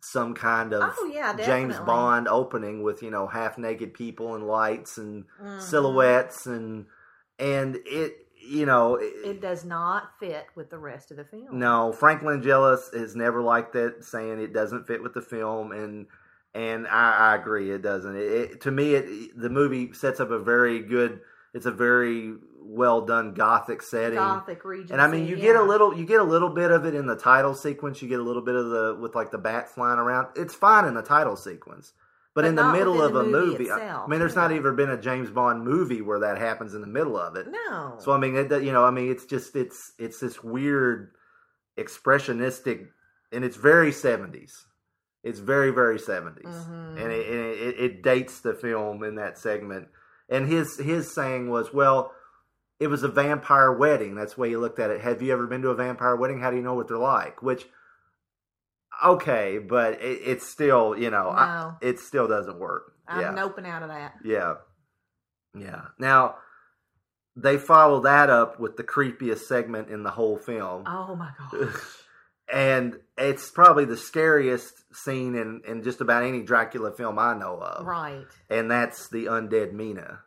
some 0.01 0.35
kind 0.35 0.73
of 0.75 0.95
Oh, 0.99 1.05
yeah, 1.13 1.37
James. 1.37 1.79
Bond 1.79 2.27
opening 2.27 2.83
with 2.83 3.03
you 3.05 3.11
know 3.11 3.27
half 3.29 3.57
naked 3.59 3.95
people 3.95 4.35
and 4.35 4.47
lights 4.47 4.99
and 4.99 5.25
Mhm. 5.41 5.61
silhouettes 5.61 6.47
and 6.47 6.87
and 7.39 7.77
it 7.87 8.27
you 8.49 8.67
know 8.67 8.97
it, 8.97 9.13
It 9.25 9.41
does 9.41 9.65
not 9.65 10.19
fit 10.19 10.47
with 10.55 10.71
the 10.71 10.79
rest 10.79 11.11
of 11.11 11.17
the 11.17 11.25
film. 11.25 11.59
no, 11.59 11.93
Frank 11.93 12.23
Langella 12.23 12.79
has 12.95 13.15
never 13.17 13.41
liked 13.43 13.73
that, 13.75 14.05
saying 14.05 14.41
it 14.41 14.53
doesn't 14.53 14.87
fit 14.87 15.03
with 15.03 15.15
the 15.15 15.23
film, 15.23 15.73
and 15.73 16.07
and 16.55 16.87
I, 16.87 17.33
I 17.33 17.35
agree, 17.37 17.71
it 17.71 17.83
doesn't. 17.83 18.15
It, 18.17 18.21
it, 18.21 18.61
to 18.63 18.71
me, 18.71 18.95
it 18.95 19.41
the 19.41 19.51
movie 19.51 19.93
sets 19.93 20.21
up 20.21 20.31
a 20.31 20.39
very 20.39 20.81
good. 20.81 21.21
It's 21.55 21.67
a 21.67 21.71
very 21.71 22.35
well 22.65 23.03
done 23.03 23.35
gothic 23.35 23.83
setting. 23.83 24.19
Gothic 24.19 24.65
Regency. 24.65 24.93
And 24.93 25.03
I 25.03 25.07
mean, 25.07 25.27
you 25.27 25.37
get 25.37 25.57
a 25.57 25.63
little, 25.63 25.97
you 25.97 26.07
get 26.07 26.21
a 26.21 26.25
little 26.25 26.49
bit 26.49 26.71
of 26.71 26.87
it 26.87 26.95
in 26.95 27.07
the 27.07 27.17
title 27.17 27.55
sequence. 27.55 28.01
You 28.01 28.09
get 28.09 28.21
a 28.21 28.23
little 28.23 28.43
bit 28.43 28.55
of 28.55 28.71
the 28.71 28.97
with 29.01 29.15
like 29.15 29.31
the 29.31 29.39
bats 29.39 29.73
flying 29.73 29.99
around. 29.99 30.29
It's 30.37 30.55
fine 30.55 30.85
in 30.87 30.95
the 30.95 31.03
title 31.03 31.37
sequence, 31.37 31.93
but, 32.35 32.43
But 32.43 32.45
in 32.47 32.55
the 32.55 32.73
middle 32.73 33.03
of 33.03 33.13
within 33.13 33.29
a 33.29 33.31
movie 33.39 33.51
movie, 33.59 33.71
I- 33.71 33.77
itself, 33.77 34.05
I 34.07 34.11
mean, 34.11 34.19
there's 34.21 34.37
not 34.37 34.53
even 34.53 34.75
been 34.77 34.91
a 34.91 34.97
James 35.01 35.31
Bond 35.31 35.65
movie 35.65 36.01
where 36.03 36.21
that 36.21 36.39
happens 36.39 36.75
in 36.75 36.81
the 36.81 36.87
middle 36.87 37.17
of 37.19 37.37
it. 37.37 37.47
No. 37.51 37.97
So 37.99 38.13
I 38.13 38.19
mean, 38.19 38.35
it, 38.37 38.51
you 38.63 38.73
know, 38.73 38.85
I 38.85 38.91
mean, 38.91 39.11
it's 39.11 39.27
just 39.27 39.55
it's 39.57 39.93
it's 39.99 40.19
this 40.21 40.43
weird 40.43 41.13
expressionistic, 41.79 42.89
and 43.33 43.45
it's 43.45 43.57
very 43.57 43.93
seventies. 43.93 44.67
It's 45.25 45.39
very 45.39 45.71
very 45.71 45.99
70s 46.01 46.43
Mhm. 46.45 47.01
and, 47.01 47.13
it, 47.13 47.27
it, 47.29 47.75
it 47.79 48.03
dates 48.03 48.41
the 48.41 48.55
film 48.55 49.05
in 49.05 49.15
that 49.17 49.39
segment. 49.39 49.87
And 50.29 50.49
his 50.49 50.77
his 50.79 51.15
saying 51.15 51.49
was, 51.49 51.73
well, 51.73 52.13
it 52.81 52.89
was 52.89 53.05
a 53.05 53.09
vampire 53.09 53.71
wedding. 53.73 54.17
That's 54.17 54.35
the 54.35 54.41
way 54.41 54.49
he 54.49 54.57
looked 54.57 54.81
at 54.81 54.91
it. 54.91 55.01
Have 55.01 55.23
you 55.23 55.33
ever 55.33 55.47
been 55.47 55.63
to 55.63 55.69
a 55.71 55.77
vampire 55.77 56.17
wedding? 56.17 56.41
How 56.41 56.51
do 56.51 56.57
you 56.57 56.63
know 56.63 56.75
what 56.75 56.89
they're 56.89 56.99
like? 56.99 57.41
Which, 57.41 57.67
okay, 59.05 59.59
but 59.59 59.95
it, 60.03 60.21
it's 60.25 60.47
still, 60.47 60.97
you 60.97 61.11
know, 61.11 61.29
I- 61.29 61.75
it 61.81 61.99
still 61.99 62.29
doesn't 62.29 62.59
work. 62.59 62.93
I'm 63.09 63.21
yeah. 63.21 63.33
noping 63.43 63.67
out 63.67 63.83
of 63.83 63.89
that. 63.89 64.15
Yeah. 64.25 64.55
Yeah. 65.59 65.83
Now, 65.99 66.37
they 67.37 67.59
follow 67.59 68.01
that 68.03 68.31
up 68.31 68.61
with 68.61 68.77
the 68.77 68.85
creepiest 68.85 69.41
segment 69.41 69.89
in 69.89 70.03
the 70.03 70.11
whole 70.11 70.39
film. 70.39 70.85
Oh 70.87 71.15
my 71.17 71.31
gosh. 71.53 71.75
and 72.53 72.99
it's 73.19 73.51
probably 73.51 73.85
the 73.85 73.97
scariest 73.97 74.73
scene 74.95 75.35
in, 75.35 75.63
in 75.67 75.83
just 75.83 76.01
about 76.01 76.23
any 76.23 76.43
Dracula 76.43 76.93
film 76.93 77.19
I 77.19 77.35
know 77.35 77.59
of. 77.59 77.87
Right. 77.87 78.25
And 78.51 78.71
that's 78.71 79.09
the 79.09 79.27
undead 79.27 79.73
Mina. 79.73 80.21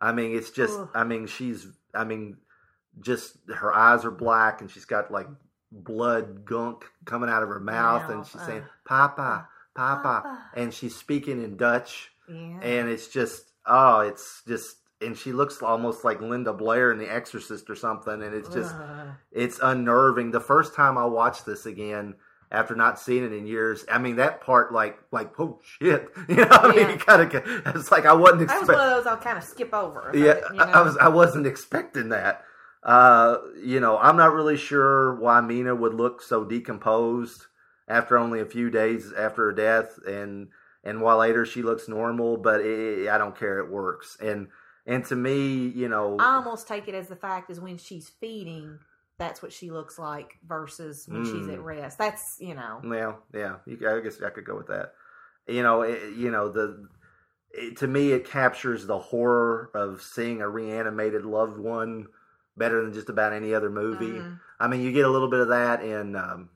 I 0.00 0.12
mean, 0.12 0.36
it's 0.36 0.50
just, 0.50 0.78
Ugh. 0.78 0.88
I 0.94 1.04
mean, 1.04 1.26
she's, 1.26 1.66
I 1.94 2.04
mean, 2.04 2.36
just 3.00 3.36
her 3.54 3.72
eyes 3.72 4.04
are 4.04 4.10
black 4.10 4.60
and 4.60 4.70
she's 4.70 4.84
got 4.84 5.10
like 5.10 5.26
blood 5.82 6.44
gunk 6.44 6.84
coming 7.04 7.28
out 7.28 7.42
of 7.42 7.48
her 7.48 7.60
mouth 7.60 8.08
and 8.10 8.24
she's 8.26 8.40
uh, 8.40 8.46
saying, 8.46 8.62
Papa, 8.84 9.48
Papa. 9.74 10.02
Papa. 10.02 10.38
And 10.54 10.72
she's 10.72 10.94
speaking 10.94 11.42
in 11.42 11.56
Dutch 11.56 12.10
Yeah. 12.28 12.60
and 12.62 12.88
it's 12.88 13.08
just 13.08 13.52
oh 13.66 14.00
it's 14.00 14.42
just 14.46 14.76
and 15.00 15.16
she 15.16 15.32
looks 15.32 15.60
almost 15.62 16.04
like 16.04 16.20
linda 16.20 16.52
blair 16.52 16.92
in 16.92 16.98
the 16.98 17.12
exorcist 17.12 17.68
or 17.68 17.74
something 17.76 18.22
and 18.22 18.34
it's 18.34 18.48
just 18.48 18.74
Ugh. 18.74 19.08
it's 19.32 19.58
unnerving 19.62 20.30
the 20.30 20.40
first 20.40 20.74
time 20.74 20.96
i 20.96 21.04
watched 21.04 21.44
this 21.46 21.66
again 21.66 22.14
after 22.52 22.74
not 22.76 22.98
seeing 23.00 23.24
it 23.24 23.32
in 23.32 23.46
years 23.46 23.84
i 23.90 23.98
mean 23.98 24.16
that 24.16 24.40
part 24.42 24.72
like 24.72 24.98
like 25.10 25.38
oh 25.40 25.58
shit 25.62 26.08
you 26.28 26.36
know 26.36 26.46
i 26.50 26.68
mean 26.68 26.78
Yeah. 26.80 26.92
you 26.92 26.98
kind 26.98 27.22
of 27.22 27.42
it's 27.76 27.90
like 27.90 28.06
i 28.06 28.12
wasn't 28.12 28.48
that 28.48 28.60
was 28.60 28.68
expecting 28.68 28.76
one 28.78 28.88
of 28.90 29.04
those 29.04 29.06
I'll 29.06 29.16
kind 29.18 29.38
of 29.38 29.44
skip 29.44 29.74
over. 29.74 30.10
yeah, 30.14 30.34
didn't, 30.34 30.54
you 30.54 30.60
I- 30.60 30.70
I 30.72 30.80
was 30.82 30.96
I 30.98 31.08
wasn't 31.08 31.46
expecting 31.46 32.10
that. 32.10 32.44
Uh, 32.84 33.38
you 33.62 33.80
know, 33.80 33.98
I'm 33.98 34.16
not 34.16 34.34
really 34.34 34.58
sure 34.58 35.14
why 35.14 35.40
Mina 35.40 35.74
would 35.74 35.94
look 35.94 36.20
so 36.20 36.44
decomposed 36.44 37.46
after 37.88 38.18
only 38.18 38.40
a 38.40 38.46
few 38.46 38.70
days 38.70 39.12
after 39.16 39.46
her 39.46 39.52
death, 39.52 39.98
and 40.06 40.48
and 40.84 41.00
while 41.00 41.18
later 41.18 41.46
she 41.46 41.62
looks 41.62 41.88
normal, 41.88 42.36
but 42.36 42.60
it, 42.60 43.08
I 43.08 43.16
don't 43.16 43.38
care. 43.38 43.58
It 43.58 43.70
works, 43.70 44.18
and 44.20 44.48
and 44.86 45.02
to 45.06 45.16
me, 45.16 45.68
you 45.68 45.88
know, 45.88 46.18
I 46.20 46.34
almost 46.34 46.68
take 46.68 46.86
it 46.86 46.94
as 46.94 47.08
the 47.08 47.16
fact 47.16 47.50
is 47.50 47.58
when 47.58 47.78
she's 47.78 48.10
feeding, 48.20 48.78
that's 49.16 49.40
what 49.42 49.52
she 49.52 49.70
looks 49.70 49.98
like 49.98 50.38
versus 50.46 51.06
when 51.08 51.24
she's 51.24 51.46
Mm. 51.46 51.54
at 51.54 51.60
rest. 51.60 51.96
That's 51.96 52.36
you 52.38 52.54
know. 52.54 52.80
Well, 52.84 53.18
yeah, 53.32 53.56
you, 53.64 53.78
I 53.88 54.00
guess 54.00 54.20
I 54.20 54.28
could 54.28 54.44
go 54.44 54.56
with 54.56 54.66
that. 54.66 54.92
You 55.46 55.62
know, 55.62 55.82
it, 55.82 56.14
you 56.14 56.30
know 56.30 56.50
the. 56.50 56.86
It, 57.50 57.78
to 57.78 57.86
me, 57.86 58.12
it 58.12 58.28
captures 58.28 58.84
the 58.86 58.98
horror 58.98 59.70
of 59.74 60.02
seeing 60.02 60.42
a 60.42 60.48
reanimated 60.48 61.24
loved 61.24 61.56
one 61.56 62.08
better 62.56 62.82
than 62.82 62.92
just 62.92 63.08
about 63.08 63.32
any 63.32 63.54
other 63.54 63.70
movie. 63.70 64.12
Mhm. 64.20 64.40
I 64.60 64.68
mean, 64.68 64.80
you 64.82 64.92
get 64.92 65.04
a 65.04 65.10
little 65.10 65.28
bit 65.28 65.40
of 65.40 65.48
that 65.48 65.82
in 65.82 66.16
um, 66.16 66.50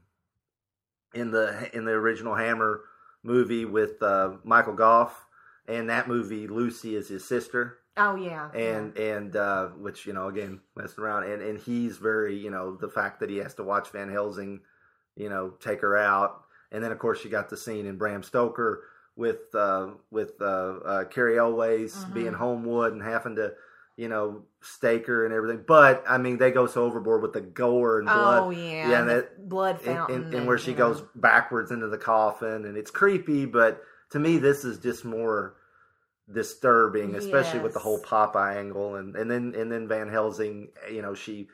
in 1.14 1.30
the 1.30 1.68
in 1.74 1.84
the 1.84 1.92
original 1.92 2.34
Hammer 2.34 2.82
movie 3.22 3.64
with 3.64 4.03
uh, 4.03 4.32
Michael 4.44 4.74
Gough, 4.74 5.26
and 5.66 5.88
that 5.90 6.09
movie 6.09 6.46
Lucy 6.46 6.94
is 6.96 7.09
his 7.09 7.24
sister 7.24 7.78
Oh 7.96 8.14
yeah. 8.14 8.51
and 8.53 8.96
and 8.96 9.34
uh, 9.34 9.68
which 9.68 10.07
you 10.07 10.12
know 10.12 10.28
again 10.28 10.61
messing 10.76 11.03
around 11.03 11.24
and 11.24 11.42
and 11.42 11.59
he's 11.59 11.96
very 11.96 12.36
you 12.36 12.51
know 12.51 12.76
the 12.76 12.88
fact 12.88 13.20
that 13.20 13.30
he 13.30 13.38
has 13.38 13.55
to 13.55 13.64
watch 13.64 13.90
Van 13.90 14.09
Helsing, 14.11 14.61
you 15.16 15.28
know, 15.28 15.51
take 15.61 15.80
her 15.80 15.96
out, 15.96 16.44
and 16.70 16.82
then 16.84 16.92
of 16.92 16.99
course 16.99 17.24
you 17.24 17.30
got 17.30 17.49
the 17.49 17.57
scene 17.57 17.86
in 17.86 17.96
Bram 17.99 18.22
Stoker 18.22 18.84
with 19.16 19.53
uh, 19.55 19.88
with 20.12 20.40
uh, 20.40 20.44
uh, 20.84 21.05
Cary 21.07 21.38
Elwes 21.38 22.05
Mhm. 22.05 22.14
being 22.14 22.32
Holmwood 22.34 22.92
and 22.92 23.03
having 23.03 23.34
to 23.36 23.55
you 23.99 24.09
know 24.09 24.44
stake 24.62 25.07
her 25.07 25.26
and 25.26 25.34
everything, 25.34 25.64
but 25.66 26.03
I 26.09 26.16
mean 26.16 26.38
they 26.38 26.51
go 26.51 26.66
so 26.66 26.84
overboard 26.84 27.20
with 27.20 27.34
the 27.34 27.42
gore 27.42 27.99
and 27.99 28.09
oh, 28.09 28.14
blood, 28.14 28.42
Oh 28.44 28.51
yeah. 28.51 28.62
yeah, 28.62 28.82
and 28.84 28.94
and 28.94 29.09
that 29.11 29.49
blood 29.49 29.80
fountain. 29.82 30.24
and, 30.24 30.34
and 30.34 30.46
where 30.46 30.59
she 30.59 30.70
know. 30.70 30.94
goes 30.94 31.03
backwards 31.14 31.70
into 31.70 31.88
the 31.88 31.99
coffin 31.99 32.64
and 32.64 32.76
it's 32.76 32.90
creepy 32.90 33.44
but 33.44 33.82
to 34.11 34.18
me 34.18 34.38
this 34.38 34.64
is 34.64 34.78
just 34.78 35.05
more 35.05 35.57
disturbing, 36.32 37.14
especially 37.14 37.61
with 37.61 37.72
the 37.72 37.78
whole 37.78 38.01
Popeye 38.01 38.57
angle, 38.57 38.96
and 38.96 39.16
and 39.16 39.30
then 39.30 39.55
and 39.57 39.70
then 39.70 39.88
Van 39.88 40.09
Helsing, 40.09 40.68
you 40.90 41.03
know, 41.03 41.14
she 41.14 41.49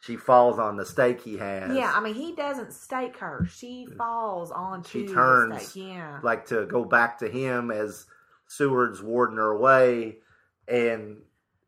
she 0.00 0.16
falls 0.16 0.58
on 0.58 0.76
the 0.76 0.84
stake 0.84 1.20
he 1.22 1.36
has. 1.38 1.76
Yeah, 1.76 1.92
I 1.94 2.00
mean, 2.00 2.14
he 2.14 2.34
doesn't 2.34 2.72
stake 2.72 3.16
her. 3.18 3.46
She 3.50 3.86
mm. 3.90 3.96
falls 3.96 4.50
onto 4.50 4.88
she 5.00 5.06
the 5.06 5.14
turns. 5.14 5.76
Yeah. 5.76 6.20
like 6.22 6.46
to 6.46 6.66
go 6.66 6.84
back 6.84 7.18
to 7.18 7.28
him 7.28 7.70
as 7.70 8.06
Seward's 8.46 9.02
warding 9.02 9.36
her 9.36 9.52
away, 9.52 10.16
and 10.68 11.18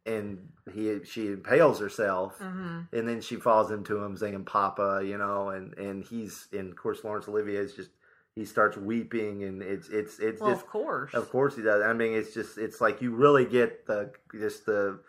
and 0.07 0.49
he 0.73 1.05
she 1.05 1.29
impales 1.29 1.79
herself, 1.81 2.39
Mhm. 2.39 2.89
and 2.93 3.09
then 3.09 3.21
she 3.21 3.37
falls 3.37 3.71
into 3.71 4.03
him 4.03 4.17
saying 4.17 4.45
"Papa," 4.45 5.03
you 5.05 5.19
know, 5.19 5.51
and 5.51 5.75
and 5.79 6.05
he's 6.05 6.49
and 6.53 6.71
of 6.71 6.77
course 6.77 7.05
Laurence 7.05 7.29
Olivier 7.29 7.57
is 7.57 7.75
just 7.75 7.91
he 8.35 8.45
starts 8.45 8.77
weeping, 8.77 9.45
and 9.45 9.63
it's 9.63 9.89
it's 9.89 10.19
it's 10.19 10.41
Well, 10.41 10.51
just 10.53 10.65
of 10.65 10.71
course. 10.71 11.15
of 11.15 11.31
course 11.31 11.57
he 11.57 11.63
does. 11.63 11.83
I 11.83 11.93
mean, 11.93 12.13
it's 12.15 12.33
just 12.35 12.59
it's 12.59 12.81
like 12.81 13.03
you 13.03 13.15
really 13.15 13.45
get 13.45 13.87
the 13.87 14.13
just 14.33 14.67
the. 14.67 15.01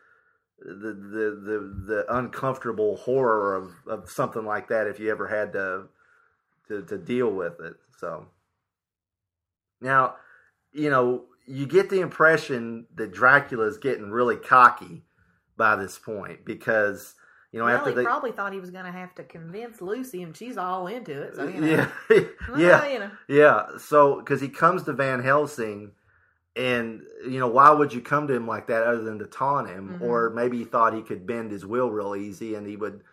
The, 0.60 0.74
the 0.92 1.40
the 1.46 1.74
the 1.86 2.16
uncomfortable 2.18 2.96
horror 2.98 3.54
of, 3.54 3.74
of 3.86 4.10
something 4.10 4.44
like 4.44 4.70
that 4.70 4.88
if 4.88 5.00
you 5.00 5.12
ever 5.12 5.28
had 5.28 5.54
to 5.54 5.88
to 6.68 6.82
to 6.82 6.98
deal 6.98 7.30
with 7.32 7.60
it. 7.60 7.76
So 8.00 8.26
now, 9.80 10.16
you 10.72 10.90
know, 10.90 11.26
you 11.48 11.66
get 11.66 11.90
the 11.90 12.02
impression 12.02 12.86
that 12.96 13.12
Dracula's 13.14 13.78
getting 13.78 14.12
really 14.12 14.36
cocky 14.36 15.04
by 15.56 15.76
this 15.76 15.98
point 15.98 16.46
because 16.46 17.16
you 17.52 17.60
know 17.60 17.66
well, 17.66 17.78
after 17.78 17.90
he 17.92 17.96
they 17.96 18.04
probably 18.04 18.32
thought 18.32 18.54
he 18.54 18.60
was 18.60 18.70
going 18.70 18.86
to 18.86 18.92
have 18.92 19.16
to 19.16 19.24
convince 19.24 19.82
Lucy, 19.82 20.22
and 20.22 20.36
she's 20.36 20.58
all 20.58 20.88
into 20.88 21.20
it. 21.22 21.36
So 21.36 21.48
you 21.48 21.62
know. 21.62 21.68
yeah 21.68 21.90
Well, 22.50 22.60
yeah 22.60 22.88
you 22.88 23.00
know. 23.00 23.12
yeah 23.28 23.66
so 23.80 24.18
because 24.18 24.42
he 24.42 24.50
comes 24.50 24.84
to 24.84 24.94
Van 24.94 25.24
Helsing 25.24 25.92
and 26.56 27.02
you 27.28 27.40
know 27.40 27.48
why 27.48 27.70
would 27.70 27.94
you 27.94 28.02
come 28.02 28.28
to 28.28 28.34
him 28.34 28.48
like 28.48 28.68
that 28.68 28.84
other 28.84 29.04
than 29.04 29.20
to 29.20 29.26
taunt 29.26 29.70
him 29.70 30.00
Mhm. 30.00 30.02
or 30.02 30.30
maybe 30.32 30.58
he 30.58 30.64
thought 30.66 30.94
he 30.94 31.02
could 31.04 31.26
bend 31.28 31.52
his 31.52 31.66
will 31.66 31.92
real 31.92 32.16
easy 32.16 32.56
and 32.56 32.66
he 32.68 32.76
would 32.76 33.04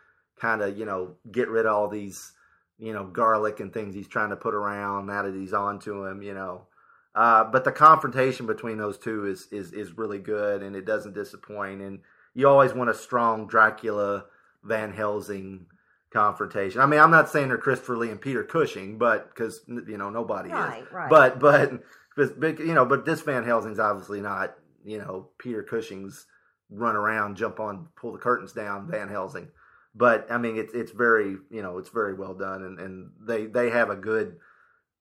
kind 0.41 0.62
of 0.62 0.76
you 0.78 0.85
know 0.87 1.14
get 1.30 1.49
rid 1.49 1.66
of 1.66 1.72
all 1.72 1.89
these 1.89 2.32
you 2.78 2.93
know 2.93 3.05
garlic 3.05 3.61
and 3.61 3.72
things 3.72 3.95
he's 3.95 4.09
trying 4.09 4.30
to 4.30 4.37
put 4.37 4.55
around 4.55 5.07
now 5.07 5.22
that 5.22 5.35
he's 5.35 5.53
onto 5.53 6.07
him 6.07 6.22
you 6.22 6.32
know 6.35 6.66
uh, 7.15 7.45
but 7.45 7.65
the 7.65 7.73
confrontation 7.73 8.47
between 8.47 8.79
those 8.79 8.99
two 8.99 9.27
is, 9.27 9.49
is 9.53 9.73
is 9.73 9.97
really 9.97 10.19
good 10.19 10.62
and 10.62 10.75
it 10.77 10.85
doesn't 10.85 11.15
disappoint 11.15 11.81
and 11.81 12.01
you 12.35 12.49
always 12.49 12.73
want 12.75 12.91
a 12.91 12.95
strong 12.95 13.47
Dracula 13.47 14.25
Van 14.65 14.93
Helsing 14.93 15.67
confrontation. 16.12 16.81
I 16.81 16.87
mean, 16.87 17.01
I'm 17.01 17.11
not 17.11 17.29
saying 17.29 17.49
they're 17.49 17.59
Christopher 17.59 17.97
Lee 17.97 18.11
and 18.11 18.21
Peter 18.21 18.43
Cushing, 18.45 18.99
but 18.99 19.29
because 19.29 19.61
you 19.69 19.97
know 19.99 20.11
nobody 20.11 20.51
Right, 20.51 20.83
is. 20.83 20.93
right. 20.93 21.11
But 21.11 21.39
but 21.39 21.83
but 22.17 22.59
you 22.59 22.75
know, 22.75 22.85
but 22.85 23.05
this 23.05 23.21
Van 23.23 23.45
Helsing's 23.45 23.79
obviously 23.79 24.21
not 24.21 24.55
you 24.85 24.99
know 24.99 25.29
Peter 25.39 25.62
Cushing's 25.62 26.27
run 26.71 26.97
around, 26.97 27.37
jump 27.37 27.61
on, 27.61 27.89
pull 27.97 28.12
the 28.12 28.19
curtains 28.19 28.53
down 28.53 28.91
Van 28.91 29.09
Helsing. 29.09 29.49
But 29.95 30.27
I 30.31 30.39
mean, 30.39 30.57
it's 30.57 30.75
it's 30.75 30.91
very 30.93 31.37
you 31.51 31.62
know 31.62 31.79
it's 31.79 31.91
very 31.91 32.15
well 32.15 32.35
done, 32.35 32.62
and 32.65 32.79
and 32.81 33.11
they 33.21 33.47
they 33.47 33.71
have 33.71 33.91
a 33.91 33.97
good 33.97 34.39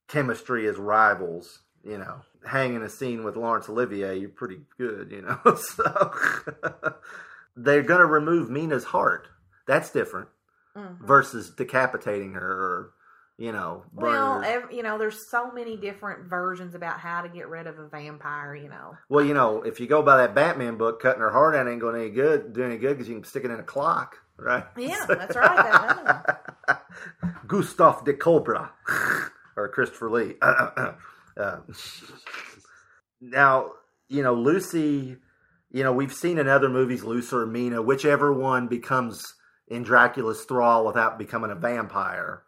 chemistry 0.08 0.68
as 0.68 0.78
rivals. 0.78 1.63
You 1.84 1.98
know, 1.98 2.22
hanging 2.46 2.82
a 2.82 2.90
scene 2.90 3.24
with 3.24 3.36
Laurence 3.36 3.68
Olivier, 3.70 4.18
you're 4.18 4.30
pretty 4.30 4.62
good. 4.78 5.12
You 5.12 5.22
know, 5.24 5.56
so 5.56 6.96
they're 7.58 7.84
going 7.84 8.00
to 8.00 8.06
remove 8.06 8.50
Mina's 8.50 8.86
heart. 8.86 9.28
That's 9.68 9.90
different 9.92 10.30
Mhm. 10.76 10.98
versus 11.00 11.52
decapitating 11.52 12.34
her 12.34 12.52
or 12.52 12.94
you 13.38 13.52
know 13.52 13.84
Well, 13.94 14.44
you 14.72 14.82
know, 14.82 14.98
there's 14.98 15.30
so 15.30 15.52
many 15.52 15.78
different 15.78 16.26
versions 16.28 16.74
about 16.74 17.00
how 17.00 17.22
to 17.22 17.30
get 17.30 17.48
rid 17.48 17.68
of 17.68 17.78
a 17.78 17.88
vampire. 17.88 18.56
You 18.56 18.70
know, 18.70 18.98
Well, 19.10 19.24
you 19.24 19.34
know, 19.34 19.62
if 19.62 19.80
you 19.80 19.88
go 19.88 20.02
by 20.02 20.18
that 20.18 20.34
Batman 20.34 20.78
book, 20.78 21.02
cutting 21.02 21.22
her 21.22 21.32
heart 21.32 21.54
out 21.56 21.68
ain't 21.68 21.80
going 21.82 21.96
any 22.00 22.10
good, 22.10 22.54
do 22.54 22.64
any 22.64 22.78
good 22.78 22.94
because 22.98 23.08
you 23.08 23.16
can 23.16 23.24
stick 23.24 23.44
it 23.44 23.52
in 23.52 23.60
a 23.60 23.64
clock, 23.64 24.18
right? 24.38 24.66
yeah, 24.78 24.96
that's 25.08 25.36
right. 25.36 25.64
That, 26.18 26.86
Gustav 27.48 28.04
de 28.06 28.14
Cobra 28.14 28.72
or 29.56 29.68
Christopher 29.70 30.10
Lee. 30.10 30.36
Uh, 31.38 31.60
now, 33.22 33.72
you 34.10 34.24
know, 34.24 34.34
Lucy, 34.34 35.18
you 35.72 35.84
know, 35.84 35.94
we've 35.94 36.14
seen 36.14 36.38
in 36.38 36.48
other 36.48 36.70
movies 36.70 37.04
Lucy 37.04 37.36
or 37.36 37.46
Mina, 37.46 37.82
whichever 37.82 38.32
one 38.32 38.68
becomes 38.68 39.34
in 39.68 39.84
Dracula's 39.84 40.44
thrall 40.46 40.86
without 40.86 41.18
becoming 41.18 41.52
a 41.52 41.56
vampire. 41.56 42.44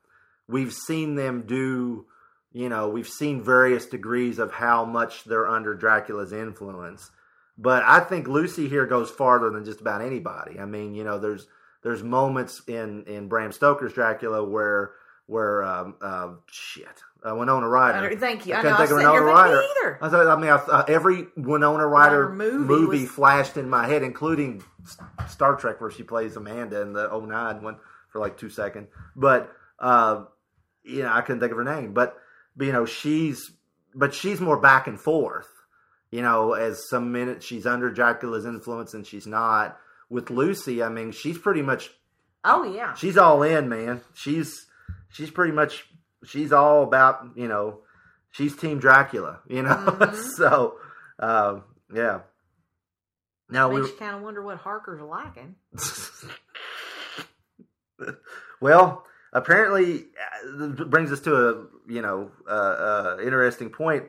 We've 0.47 0.73
seen 0.73 1.15
them 1.15 1.45
do, 1.47 2.05
you 2.51 2.69
know, 2.69 2.89
we've 2.89 3.07
seen 3.07 3.43
various 3.43 3.85
degrees 3.87 4.37
of 4.37 4.51
how 4.51 4.85
much 4.85 5.23
they're 5.23 5.47
under 5.47 5.73
Dracula's 5.73 6.33
influence. 6.33 7.09
But 7.57 7.83
I 7.83 8.01
think 8.01 8.27
Lucy 8.27 8.67
here 8.67 8.85
goes 8.85 9.09
farther 9.09 9.49
than 9.49 9.65
just 9.65 9.81
about 9.81 10.01
anybody. 10.01 10.59
I 10.59 10.65
mean, 10.65 10.93
you 10.93 11.03
know, 11.03 11.19
there's 11.19 11.47
there's 11.83 12.03
moments 12.03 12.61
in 12.67 13.05
in 13.05 13.27
Bram 13.27 13.51
Stoker's 13.51 13.93
Dracula 13.93 14.43
where 14.43 14.91
where 15.25 15.63
um, 15.63 15.95
uh, 16.01 16.33
shit 16.51 17.01
uh, 17.27 17.35
Winona 17.35 17.67
Ryder. 17.67 18.15
Thank 18.17 18.45
you. 18.45 18.53
I 18.53 18.57
couldn't 18.61 18.71
know, 18.71 18.83
I 18.83 18.87
think 18.87 18.91
of 18.91 18.97
Winona 18.97 19.21
Ryder. 19.21 19.63
either. 19.63 19.99
I, 20.01 20.09
thought, 20.09 20.27
I 20.27 20.35
mean, 20.39 20.49
I, 20.49 20.55
uh, 20.55 20.85
every 20.87 21.27
Winona 21.35 21.87
Ryder 21.87 22.29
movie 22.29 22.57
movie, 22.57 23.01
was- 23.01 23.11
flashed 23.11 23.57
in 23.57 23.69
my 23.69 23.87
head, 23.87 24.03
including 24.03 24.63
Star 25.27 25.55
Trek, 25.55 25.81
where 25.81 25.91
she 25.91 26.03
plays 26.03 26.35
Amanda 26.35 26.81
in 26.81 26.93
the 26.93 27.07
09 27.09 27.63
one 27.63 27.77
for 28.11 28.19
like 28.19 28.37
two 28.37 28.49
seconds. 28.49 28.89
But 29.15 29.51
uh, 29.79 30.25
you 30.83 31.03
know, 31.03 31.11
I 31.11 31.21
couldn't 31.21 31.39
think 31.39 31.51
of 31.51 31.57
her 31.57 31.63
name. 31.63 31.93
But, 31.93 32.15
but 32.55 32.65
you 32.67 32.73
know, 32.73 32.85
she's 32.85 33.51
but 33.93 34.13
she's 34.13 34.39
more 34.39 34.59
back 34.59 34.87
and 34.87 34.99
forth. 34.99 35.47
You 36.11 36.21
know, 36.21 36.53
as 36.53 36.87
some 36.89 37.11
minutes 37.11 37.45
she's 37.45 37.65
under 37.65 37.89
Dracula's 37.89 38.45
influence 38.45 38.93
and 38.93 39.05
she's 39.05 39.27
not. 39.27 39.77
With 40.07 40.29
Lucy, 40.29 40.83
I 40.83 40.89
mean, 40.89 41.11
she's 41.11 41.37
pretty 41.39 41.63
much 41.63 41.89
oh 42.43 42.63
yeah, 42.63 42.93
she's 42.93 43.17
all 43.17 43.41
in, 43.41 43.67
man. 43.69 44.01
She's 44.13 44.67
she's 45.09 45.31
pretty 45.31 45.51
much 45.51 45.87
she's 46.27 46.51
all 46.51 46.83
about 46.83 47.25
you 47.35 47.47
know 47.47 47.79
she's 48.31 48.55
Team 48.55 48.79
Dracula, 48.79 49.39
you 49.47 49.63
know. 49.63 49.75
Mm-hmm. 49.75 50.21
so 50.35 50.75
um, 51.19 51.63
yeah. 51.93 52.19
Now 53.49 53.69
we 53.69 53.81
makes 53.81 53.91
you 53.91 53.97
kind 53.97 54.15
of 54.15 54.21
wonder 54.21 54.41
what 54.41 54.57
Harker's 54.57 55.01
lacking. 55.01 55.55
well 58.59 59.05
apparently 59.33 60.05
brings 60.87 61.11
us 61.11 61.19
to 61.21 61.35
a 61.35 61.65
you 61.87 62.01
know 62.01 62.31
uh, 62.49 62.51
uh, 62.51 63.17
interesting 63.23 63.69
point. 63.69 64.05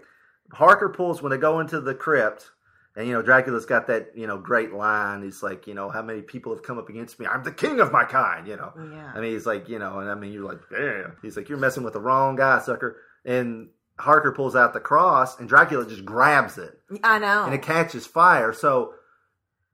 Harker 0.53 0.89
pulls 0.89 1.21
when 1.21 1.31
they 1.31 1.39
go 1.39 1.61
into 1.61 1.81
the 1.81 1.95
crypt. 1.95 2.51
And 2.97 3.07
you 3.07 3.13
know 3.13 3.21
Dracula's 3.23 3.67
got 3.67 3.87
that 3.89 4.13
you 4.15 4.27
know 4.27 4.39
great 4.39 4.73
line. 4.73 5.23
He's 5.23 5.43
like, 5.43 5.67
you 5.67 5.75
know, 5.75 5.91
how 5.91 6.01
many 6.03 6.23
people 6.23 6.55
have 6.55 6.63
come 6.63 6.79
up 6.79 6.89
against 6.89 7.21
me? 7.21 7.27
I'm 7.27 7.45
the 7.45 7.53
king 7.53 7.79
of 7.81 7.93
my 7.93 8.05
kind. 8.05 8.47
You 8.49 8.57
know, 8.57 8.73
Yeah. 8.77 9.13
I 9.15 9.21
mean, 9.21 9.33
he's 9.33 9.45
like, 9.47 9.69
you 9.69 9.79
know, 9.79 9.99
and 10.01 10.11
I 10.11 10.15
mean, 10.15 10.33
you're 10.33 10.45
like, 10.49 10.61
damn. 10.71 11.17
He's 11.23 11.37
like, 11.37 11.49
you're 11.49 11.59
messing 11.59 11.83
with 11.83 11.93
the 11.93 12.01
wrong 12.01 12.37
guy, 12.37 12.59
sucker. 12.61 12.97
And 13.25 13.69
Harker 13.99 14.33
pulls 14.33 14.57
out 14.57 14.73
the 14.73 14.81
cross, 14.81 15.39
and 15.39 15.49
Dracula 15.49 15.87
just 15.87 16.05
grabs 16.05 16.59
it, 16.59 16.79
I 17.03 17.19
know. 17.19 17.45
and 17.45 17.55
it 17.55 17.63
catches 17.63 18.07
fire. 18.07 18.53
So, 18.53 18.93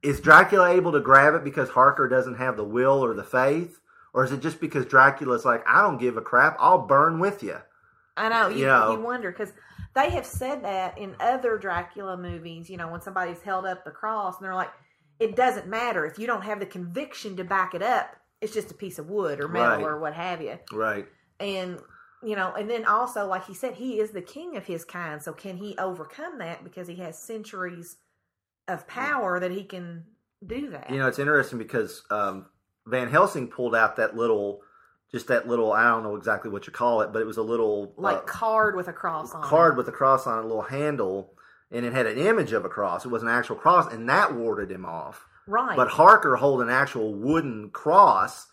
is 0.01 0.19
Dracula 0.19 0.71
able 0.71 0.91
to 0.93 0.99
grab 1.01 1.33
it 1.33 1.43
because 1.43 1.69
Harker 1.69 2.07
doesn't 2.09 2.35
have 2.35 2.57
the 2.57 2.63
will 2.63 3.03
or 3.03 3.13
the 3.13 3.23
faith, 3.23 3.79
or 4.13 4.23
is 4.25 4.31
it 4.31 4.41
just 4.41 4.59
because 4.59 4.85
Dracula's 4.85 5.45
like, 5.45 5.63
I 5.67 5.81
don't 5.81 5.97
give 5.97 6.17
a 6.17 6.21
crap, 6.21 6.55
I'll 6.59 6.85
burn 6.87 7.19
with 7.19 7.41
you? 7.43 7.57
I 8.17 8.29
know. 8.29 8.47
You, 8.49 8.59
You 8.59 8.65
know. 8.67 8.91
you 8.93 8.99
wonder 9.01 9.31
because 9.31 9.51
they 9.95 10.09
have 10.11 10.25
said 10.25 10.63
that 10.63 10.97
in 10.97 11.15
other 11.19 11.57
Dracula 11.57 12.17
movies. 12.17 12.69
You 12.69 12.77
know, 12.77 12.89
when 12.91 13.01
somebody's 13.01 13.41
held 13.41 13.65
up 13.65 13.83
the 13.85 13.91
cross 13.91 14.37
and 14.37 14.45
they're 14.45 14.55
like, 14.55 14.71
it 15.19 15.35
doesn't 15.35 15.67
matter 15.67 16.05
if 16.05 16.17
you 16.17 16.27
don't 16.27 16.43
have 16.43 16.59
the 16.59 16.65
conviction 16.65 17.35
to 17.37 17.43
back 17.43 17.73
it 17.73 17.81
up. 17.83 18.15
It's 18.41 18.53
just 18.53 18.71
a 18.71 18.73
piece 18.73 18.99
of 18.99 19.09
wood 19.09 19.39
or 19.39 19.47
metal 19.47 19.77
Right. 19.77 19.83
or 19.85 19.99
what 19.99 20.13
have 20.13 20.41
you. 20.41 20.59
Right. 20.71 21.05
And 21.39 21.79
you 22.23 22.35
know, 22.37 22.53
and 22.53 22.69
then 22.69 22.85
also, 22.85 23.27
like 23.27 23.45
he 23.45 23.53
said, 23.53 23.73
he 23.75 23.99
is 23.99 24.11
the 24.11 24.21
king 24.21 24.55
of 24.55 24.65
his 24.65 24.85
kind. 24.85 25.21
So 25.21 25.33
can 25.33 25.57
he 25.57 25.75
overcome 25.77 26.39
that 26.39 26.63
because 26.63 26.87
he 26.87 26.95
has 26.95 27.19
centuries 27.19 27.97
of 28.67 28.87
power 28.87 29.39
that 29.41 29.51
he 29.51 29.63
can 29.65 30.05
do 30.45 30.69
that? 30.69 30.89
You 30.89 30.99
know, 30.99 31.07
it's 31.07 31.19
interesting 31.19 31.57
because 31.59 32.03
um, 32.09 32.45
Van 32.87 33.09
Helsing 33.09 33.49
pulled 33.49 33.75
out 33.75 33.97
that 33.97 34.15
little, 34.15 34.61
just 35.13 35.27
that 35.27 35.47
little, 35.47 35.71
I 35.71 35.83
don't 35.89 36.03
know 36.03 36.15
exactly 36.15 36.49
what 36.49 36.65
you 36.67 36.73
call 36.73 37.01
it, 37.01 37.13
but 37.13 37.21
it 37.21 37.25
was 37.25 37.37
a 37.37 37.43
little 37.43 37.93
like 37.97 38.17
uh, 38.17 38.21
card 38.21 38.75
with 38.75 38.87
a 38.87 38.93
cross 38.93 39.33
on. 39.33 39.43
it. 39.43 39.45
card 39.47 39.77
with 39.77 39.87
a 39.87 39.91
cross 39.91 40.25
on 40.27 40.39
a 40.39 40.41
little 40.41 40.63
handle, 40.63 41.35
and 41.71 41.85
it 41.85 41.93
had 41.93 42.07
an 42.07 42.17
image 42.17 42.51
of 42.51 42.65
a 42.65 42.69
cross. 42.69 43.05
It 43.05 43.09
was 43.09 43.21
an 43.21 43.29
actual 43.29 43.55
cross, 43.55 43.93
and 43.93 44.09
that 44.09 44.33
warded 44.33 44.71
him 44.71 44.85
off. 44.85 45.25
Right. 45.47 45.75
But 45.77 45.89
Harker 45.89 46.35
hold 46.35 46.61
an 46.61 46.69
actual 46.69 47.13
wooden 47.13 47.69
cross. 47.69 48.47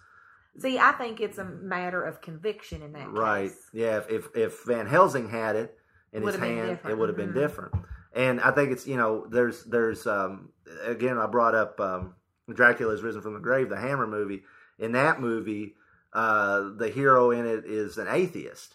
See, 0.59 0.79
I 0.79 0.93
think 0.93 1.21
it's 1.21 1.39
a 1.39 1.45
matter 1.45 2.03
of 2.05 2.21
conviction 2.21 2.83
in 2.83 2.93
that 2.93 3.09
Right. 3.11 3.49
case. 3.49 3.71
Yeah. 3.73 3.99
If, 3.99 4.11
if 4.11 4.37
if 4.37 4.65
Van 4.67 4.87
Helsing 4.87 5.29
had 5.31 5.57
it 5.57 5.79
in 6.13 6.23
his 6.23 6.27
Would've 6.27 6.41
been 6.41 6.57
hand, 6.57 6.69
different. 6.71 6.93
it 6.97 6.99
would 7.01 7.09
have 7.09 7.17
been 7.17 7.31
Mhm. 7.31 7.35
different. 7.35 7.75
And 8.13 8.41
I 8.41 8.51
think 8.51 8.73
it's 8.73 8.87
you 8.87 8.97
know 8.97 9.27
there's 9.31 9.65
there's 9.65 10.07
um 10.07 10.51
again 10.85 11.17
I 11.17 11.27
brought 11.27 11.55
up 11.55 11.81
um, 11.81 12.15
Dracula 12.53 12.91
has 12.93 13.03
risen 13.03 13.23
from 13.23 13.35
the 13.35 13.41
grave, 13.41 13.69
the 13.71 13.77
Hammer 13.79 14.07
movie. 14.09 14.43
In 14.79 14.93
that 14.93 15.21
movie, 15.21 15.77
uh, 16.13 16.71
the 16.77 16.91
hero 16.91 17.31
in 17.31 17.47
it 17.47 17.65
is 17.67 17.99
an 17.99 18.09
atheist, 18.09 18.75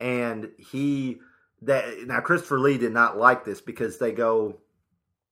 and 0.00 0.50
he 0.58 1.18
that 1.62 2.06
now 2.06 2.20
Christopher 2.20 2.60
Lee 2.60 2.78
did 2.78 2.92
not 2.92 3.18
like 3.18 3.44
this 3.44 3.60
because 3.60 3.98
they 3.98 4.12
go 4.12 4.60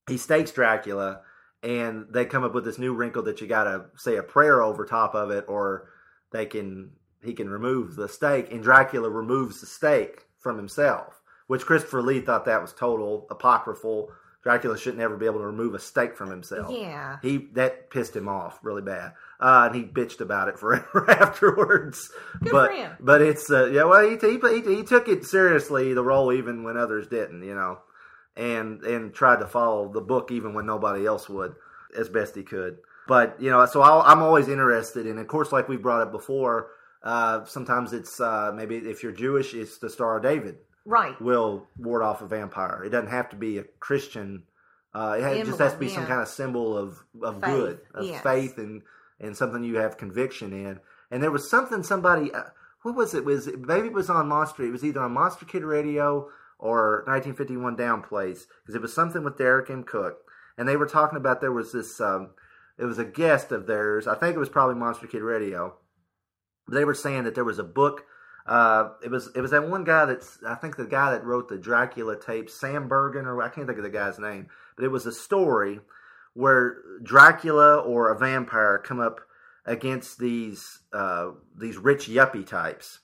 he 0.07 0.17
stakes 0.17 0.51
Dracula, 0.51 1.21
and 1.61 2.07
they 2.09 2.25
come 2.25 2.43
up 2.43 2.53
with 2.53 2.65
this 2.65 2.79
new 2.79 2.93
wrinkle 2.93 3.23
that 3.23 3.41
you 3.41 3.47
got 3.47 3.65
to 3.65 3.85
say 3.95 4.15
a 4.15 4.23
prayer 4.23 4.61
over 4.61 4.85
top 4.85 5.15
of 5.15 5.31
it, 5.31 5.45
or 5.47 5.89
they 6.31 6.45
can 6.45 6.91
he 7.23 7.33
can 7.33 7.49
remove 7.49 7.95
the 7.95 8.07
stake, 8.07 8.51
and 8.51 8.63
Dracula 8.63 9.09
removes 9.09 9.59
the 9.59 9.67
stake 9.67 10.25
from 10.39 10.57
himself, 10.57 11.21
which 11.47 11.65
Christopher 11.65 12.01
Lee 12.01 12.21
thought 12.21 12.45
that 12.45 12.61
was 12.61 12.73
total 12.73 13.27
apocryphal. 13.29 14.09
Dracula 14.47 14.77
shouldn't 14.77 15.01
ever 15.03 15.17
be 15.17 15.25
able 15.25 15.39
to 15.39 15.45
remove 15.45 15.75
a 15.75 15.79
stake 15.79 16.15
from 16.15 16.29
himself. 16.29 16.71
Yeah. 16.71 17.17
He 17.21 17.49
that 17.55 17.89
pissed 17.89 18.15
him 18.15 18.29
off 18.29 18.59
really 18.63 18.81
bad, 18.81 19.11
uh, 19.41 19.67
and 19.69 19.75
he 19.75 19.83
bitched 19.83 20.21
about 20.21 20.47
it 20.47 20.57
forever 20.59 21.11
afterwards. 21.11 22.09
Good 22.41 22.53
but 22.53 22.71
for 22.71 22.77
him. 22.77 22.91
but 23.01 23.21
it's 23.21 23.51
uh, 23.51 23.65
yeah, 23.65 23.83
well 23.83 24.07
he, 24.07 24.15
he 24.15 24.39
he 24.39 24.75
he 24.77 24.83
took 24.83 25.09
it 25.09 25.25
seriously 25.25 25.93
the 25.93 26.01
role 26.01 26.31
even 26.31 26.63
when 26.63 26.77
others 26.77 27.07
didn't, 27.09 27.43
you 27.43 27.55
know, 27.55 27.79
and 28.37 28.83
and 28.83 29.13
tried 29.13 29.41
to 29.41 29.47
follow 29.47 29.91
the 29.91 29.99
book 29.99 30.31
even 30.31 30.53
when 30.53 30.65
nobody 30.65 31.05
else 31.05 31.27
would, 31.27 31.55
as 31.97 32.07
best 32.07 32.33
he 32.33 32.43
could. 32.43 32.77
But 33.05 33.41
you 33.41 33.49
know, 33.49 33.65
so 33.65 33.81
I'll, 33.81 33.99
I'm 33.99 34.23
always 34.23 34.47
interested, 34.47 35.07
and 35.07 35.19
of 35.19 35.27
course, 35.27 35.51
like 35.51 35.67
we 35.67 35.75
brought 35.75 36.03
up 36.03 36.13
before, 36.13 36.69
uh, 37.03 37.43
sometimes 37.43 37.91
it's 37.91 38.21
uh, 38.21 38.53
maybe 38.55 38.77
if 38.77 39.03
you're 39.03 39.11
Jewish, 39.11 39.53
it's 39.53 39.77
the 39.79 39.89
Star 39.89 40.15
of 40.15 40.23
David 40.23 40.59
Right. 40.87 41.21
will 41.21 41.67
ward 41.77 42.01
off 42.01 42.21
a 42.21 42.27
vampire. 42.27 42.81
It 42.85 42.91
doesn't 42.91 43.09
have 43.09 43.29
to 43.31 43.35
be 43.35 43.57
a 43.57 43.63
Christian. 43.79 44.43
Uh, 44.95 45.17
it 45.19 45.23
ha- 45.23 45.43
just 45.43 45.59
has 45.59 45.73
to 45.73 45.77
be 45.77 45.87
Emblem, 45.87 46.03
some 46.03 46.07
kind 46.07 46.21
of 46.21 46.29
symbol 46.29 46.77
of, 46.77 47.03
of 47.21 47.41
Faith, 47.41 47.43
good, 47.43 47.79
of 47.93 48.05
yes. 48.05 48.23
faith, 48.23 48.57
and 48.57 48.81
and 49.19 49.35
something 49.35 49.65
you 49.65 49.75
have 49.75 49.97
conviction 49.97 50.53
in. 50.53 50.79
And 51.11 51.21
there 51.21 51.31
was 51.31 51.49
something 51.49 51.83
somebody, 51.83 52.31
uh, 52.31 52.43
what 52.83 52.95
was 52.95 53.13
it? 53.13 53.25
Was 53.25 53.47
it, 53.47 53.59
maybe 53.59 53.87
it 53.87 53.93
was 53.93 54.09
on 54.09 54.29
Monster? 54.29 54.63
It 54.63 54.71
was 54.71 54.85
either 54.85 55.01
on 55.01 55.11
Monster 55.11 55.45
Kid 55.45 55.63
Radio 55.63 56.29
or 56.57 57.03
1951 57.05 57.75
Downplays 57.75 58.45
because 58.61 58.75
it 58.75 58.81
was 58.81 58.93
something 58.93 59.25
with 59.25 59.37
Derek 59.37 59.69
and 59.69 59.85
Cook, 59.85 60.19
and 60.57 60.69
they 60.69 60.77
were 60.77 60.87
talking 60.87 61.17
about 61.17 61.41
there 61.41 61.51
was 61.51 61.73
this. 61.73 61.99
Um, 61.99 62.29
it 62.79 62.85
was 62.85 62.97
a 62.97 63.05
guest 63.05 63.51
of 63.51 63.67
theirs. 63.67 64.07
I 64.07 64.15
think 64.15 64.35
it 64.35 64.39
was 64.39 64.49
probably 64.49 64.75
Monster 64.75 65.07
Kid 65.07 65.21
Radio. 65.21 65.75
They 66.71 66.85
were 66.85 66.93
saying 66.93 67.25
that 67.25 67.35
there 67.35 67.43
was 67.43 67.59
a 67.59 67.63
book. 67.63 68.05
Uh, 68.47 68.91
it 69.03 69.11
was 69.11 69.29
it 69.35 69.41
was 69.41 69.51
that 69.51 69.67
one 69.67 69.83
guy 69.83 70.05
that's 70.05 70.39
I 70.47 70.55
think 70.55 70.77
the 70.77 70.85
guy 70.85 71.11
that 71.11 71.25
wrote 71.25 71.49
the 71.49 71.57
Dracula 71.57 72.17
tapes, 72.17 72.53
Sam 72.53 72.87
Bergen, 72.87 73.25
or 73.25 73.41
I 73.41 73.49
can't 73.49 73.67
think 73.67 73.77
of 73.77 73.83
the 73.83 73.89
guy's 73.89 74.19
name, 74.19 74.47
but 74.75 74.85
it 74.85 74.91
was 74.91 75.05
a 75.05 75.11
story 75.11 75.81
where 76.33 76.77
Dracula 77.03 77.79
or 77.79 78.09
a 78.09 78.17
vampire 78.17 78.77
come 78.77 78.99
up 78.99 79.19
against 79.65 80.17
these 80.17 80.79
uh, 80.93 81.31
these 81.57 81.77
rich 81.77 82.07
yuppie 82.07 82.47
types, 82.47 82.99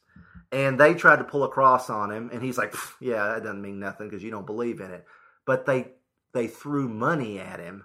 and 0.51 0.79
they 0.79 0.93
tried 0.93 1.17
to 1.17 1.25
pull 1.25 1.43
a 1.43 1.49
cross 1.49 1.89
on 1.89 2.09
him, 2.09 2.29
and 2.31 2.41
he's 2.41 2.57
like, 2.57 2.73
"Yeah, 3.01 3.33
that 3.33 3.43
doesn't 3.43 3.61
mean 3.61 3.79
nothing 3.79 4.07
because 4.07 4.23
you 4.23 4.31
don't 4.31 4.45
believe 4.45 4.79
in 4.79 4.91
it." 4.91 5.05
But 5.45 5.65
they 5.65 5.91
they 6.33 6.47
threw 6.47 6.87
money 6.87 7.37
at 7.37 7.59
him. 7.59 7.83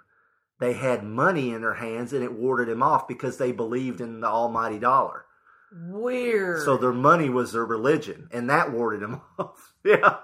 They 0.60 0.74
had 0.74 1.02
money 1.02 1.50
in 1.50 1.62
their 1.62 1.74
hands, 1.74 2.12
and 2.12 2.22
it 2.22 2.32
warded 2.32 2.68
him 2.68 2.82
off 2.82 3.08
because 3.08 3.38
they 3.38 3.50
believed 3.50 4.00
in 4.00 4.20
the 4.20 4.28
almighty 4.28 4.78
dollar. 4.78 5.24
Weird. 5.72 6.62
So 6.64 6.76
their 6.76 6.92
money 6.92 7.28
was 7.28 7.52
their 7.52 7.64
religion, 7.64 8.28
and 8.32 8.48
that 8.50 8.72
warded 8.72 9.00
them 9.00 9.20
off. 9.38 9.74
yeah. 9.84 10.16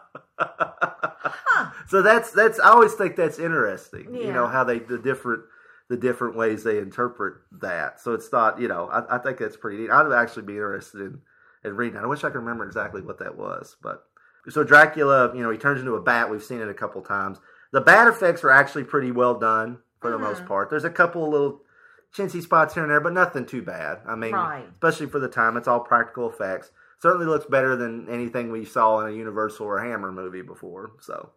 So 1.89 2.03
that's 2.03 2.31
that's 2.33 2.59
I 2.59 2.71
always 2.71 2.95
think 2.95 3.17
that's 3.17 3.39
interesting. 3.39 4.15
You 4.15 4.33
know 4.33 4.47
how 4.47 4.65
they 4.65 4.79
the 4.79 4.99
different 4.99 5.45
the 5.89 5.97
different 5.97 6.37
ways 6.37 6.65
they 6.65 6.79
interpret 6.79 7.35
that. 7.61 8.01
So 8.01 8.15
it's 8.15 8.33
not 8.33 8.61
you 8.61 8.69
know 8.69 8.89
I, 8.89 9.17
I 9.17 9.19
think 9.19 9.39
that's 9.39 9.57
pretty 9.57 9.79
neat. 9.79 9.91
I'd 9.91 10.11
actually 10.13 10.45
be 10.45 10.55
interested 10.55 11.01
in 11.01 11.21
in 11.65 11.77
reading. 11.77 11.95
that. 11.95 12.05
I 12.05 12.07
wish 12.07 12.25
I 12.25 12.31
could 12.31 12.39
remember 12.39 12.67
exactly 12.67 13.03
what 13.03 13.19
that 13.19 13.37
was, 13.37 13.77
but 13.83 14.05
so 14.49 14.63
Dracula, 14.63 15.35
you 15.35 15.43
know, 15.43 15.51
he 15.51 15.57
turns 15.59 15.81
into 15.81 15.95
a 15.95 16.03
bat. 16.03 16.31
We've 16.31 16.43
seen 16.43 16.61
it 16.61 16.69
a 16.69 16.75
couple 16.75 17.01
times. 17.01 17.39
The 17.73 17.81
bat 17.81 18.09
effects 18.09 18.45
are 18.45 18.51
actually 18.51 18.85
pretty 18.85 19.11
well 19.11 19.39
done 19.39 19.79
for 20.01 20.11
the 20.11 20.17
mm-hmm. 20.17 20.27
most 20.27 20.47
part. 20.47 20.69
There's 20.69 20.85
a 20.85 20.91
couple 20.91 21.25
of 21.25 21.33
little 21.33 21.63
chintzy 22.17 22.41
spots 22.43 22.75
here 22.75 22.83
and 22.83 22.91
there, 22.93 23.01
but 23.01 23.13
nothing 23.13 23.45
too 23.47 23.63
bad. 23.63 23.99
I 24.07 24.15
mean, 24.15 24.33
Right. 24.33 24.65
especially 24.73 25.07
for 25.07 25.19
the 25.19 25.29
time, 25.29 25.57
it's 25.57 25.69
all 25.69 25.81
practical 25.81 26.29
effects. 26.31 26.71
Certainly 27.01 27.27
looks 27.27 27.47
better 27.47 27.77
than 27.77 28.09
anything 28.09 28.51
we 28.53 28.65
saw 28.65 29.01
in 29.01 29.09
a 29.13 29.17
Universal 29.17 29.67
or 29.67 29.79
Hammer 29.81 30.11
movie 30.13 30.43
before. 30.43 30.93
So, 31.01 31.31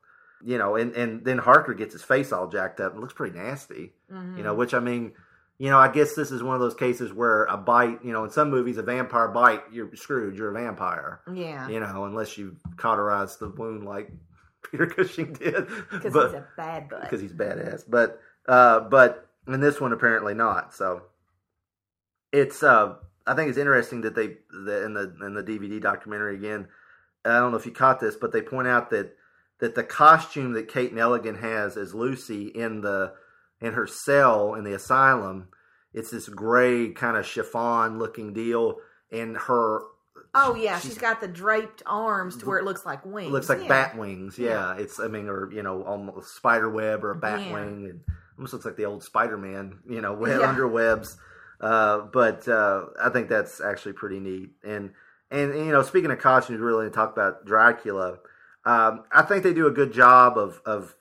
you 0.43 0.57
know, 0.57 0.75
and, 0.75 0.93
and 0.95 1.25
then 1.25 1.39
Harker 1.39 1.73
gets 1.73 1.93
his 1.93 2.03
face 2.03 2.31
all 2.31 2.47
jacked 2.47 2.79
up 2.79 2.91
and 2.93 3.01
looks 3.01 3.13
pretty 3.13 3.37
nasty. 3.37 3.93
You 4.09 4.43
know, 4.43 4.53
which 4.53 4.73
I 4.73 4.79
mean, 4.79 5.13
you 5.57 5.71
know, 5.71 5.79
I 5.79 5.87
guess 5.91 6.13
this 6.13 6.31
is 6.31 6.43
one 6.43 6.53
of 6.53 6.61
those 6.61 6.75
cases 6.75 7.11
where 7.11 7.45
a 7.45 7.57
bite, 7.57 8.05
you 8.05 8.13
know, 8.13 8.23
in 8.23 8.29
some 8.29 8.51
movies, 8.51 8.77
a 8.77 8.83
vampire 8.83 9.27
bite, 9.29 9.63
you're 9.71 9.93
screwed. 9.95 10.37
You're 10.37 10.55
a 10.55 10.61
vampire. 10.61 11.21
Yeah. 11.33 11.67
You 11.67 11.79
know, 11.79 12.05
unless 12.05 12.37
you 12.37 12.55
cauterize 12.77 13.37
the 13.37 13.49
wound 13.49 13.83
like 13.83 14.11
Peter 14.71 14.85
Cushing 14.85 15.33
did. 15.33 15.67
Because 15.89 16.13
he's 16.13 16.15
a 16.15 16.45
bad 16.55 16.87
butt. 16.89 17.01
because 17.01 17.19
he's 17.19 17.33
badass. 17.33 17.83
But 17.89 18.21
uh, 18.47 18.81
but 18.81 19.26
in 19.47 19.59
this 19.59 19.79
one 19.79 19.93
apparently 19.93 20.33
not. 20.33 20.73
So 20.73 21.03
it's 22.31 22.63
uh, 22.63 22.95
I 23.25 23.35
think 23.35 23.49
it's 23.49 23.57
interesting 23.57 24.01
that 24.01 24.15
they 24.15 24.27
that 24.65 24.83
in 24.85 24.93
the 24.93 25.15
in 25.25 25.33
the 25.33 25.43
DVD 25.43 25.81
documentary 25.81 26.35
again. 26.35 26.67
I 27.25 27.39
don't 27.39 27.51
know 27.51 27.57
if 27.57 27.65
you 27.65 27.73
caught 27.73 27.99
this, 27.99 28.15
but 28.15 28.31
they 28.31 28.41
point 28.41 28.67
out 28.67 28.89
that 28.91 29.15
that 29.59 29.75
the 29.75 29.83
costume 29.83 30.53
that 30.53 30.67
Kate 30.67 30.93
Nelligan 30.93 31.41
has 31.41 31.77
as 31.77 31.93
Lucy 31.93 32.47
in 32.47 32.81
the 32.81 33.13
in 33.59 33.73
her 33.73 33.87
cell 33.87 34.53
in 34.53 34.63
the 34.63 34.73
asylum, 34.73 35.49
it's 35.93 36.11
this 36.11 36.29
gray 36.29 36.89
kind 36.89 37.17
of 37.17 37.25
chiffon 37.25 37.99
looking 37.99 38.33
deal, 38.33 38.77
and 39.11 39.35
her 39.35 39.81
Oh 40.39 40.55
yeah, 40.55 40.79
she's 40.79 40.97
got 40.97 41.19
the 41.19 41.27
draped 41.27 41.81
arms 41.85 42.37
to 42.37 42.45
where 42.45 42.59
it 42.59 42.65
looks 42.65 42.85
like 42.85 43.05
wings. 43.05 43.31
Looks 43.31 43.49
like 43.49 43.61
yeah. 43.63 43.67
bat 43.67 43.97
wings. 43.97 44.37
Yeah. 44.37 44.77
it's 44.77 44.99
I 44.99 45.07
mean, 45.07 45.27
or 45.27 45.51
you 45.51 45.63
know, 45.63 45.83
almost 45.83 46.35
spider 46.35 46.69
web 46.69 47.03
or 47.03 47.11
a 47.11 47.15
bat 47.15 47.39
Yeah. 47.39 47.53
wing, 47.53 47.87
and 47.89 48.01
almost 48.37 48.53
looks 48.53 48.65
like 48.65 48.75
the 48.77 48.85
old 48.85 49.03
Spider 49.03 49.37
Man. 49.37 49.79
You 49.89 50.01
know, 50.01 50.13
web, 50.13 50.39
Yeah. 50.41 50.49
under 50.49 50.67
webs. 50.67 51.17
Uh, 51.59 52.01
but 52.13 52.47
uh, 52.47 52.85
I 53.01 53.09
think 53.09 53.29
that's 53.29 53.59
actually 53.61 53.93
pretty 53.93 54.19
neat. 54.19 54.51
And 54.63 54.91
and 55.31 55.53
you 55.55 55.71
know, 55.71 55.81
speaking 55.83 56.11
of 56.11 56.19
costumes, 56.19 56.59
really 56.59 56.85
to 56.85 56.91
talk 56.91 57.11
about 57.11 57.45
Dracula. 57.45 58.19
Um, 58.65 59.03
I 59.11 59.21
think 59.21 59.43
they 59.43 59.53
do 59.53 59.67
a 59.67 59.71
good 59.71 59.93
job 59.93 60.37
of 60.37 60.61
of 60.65 60.93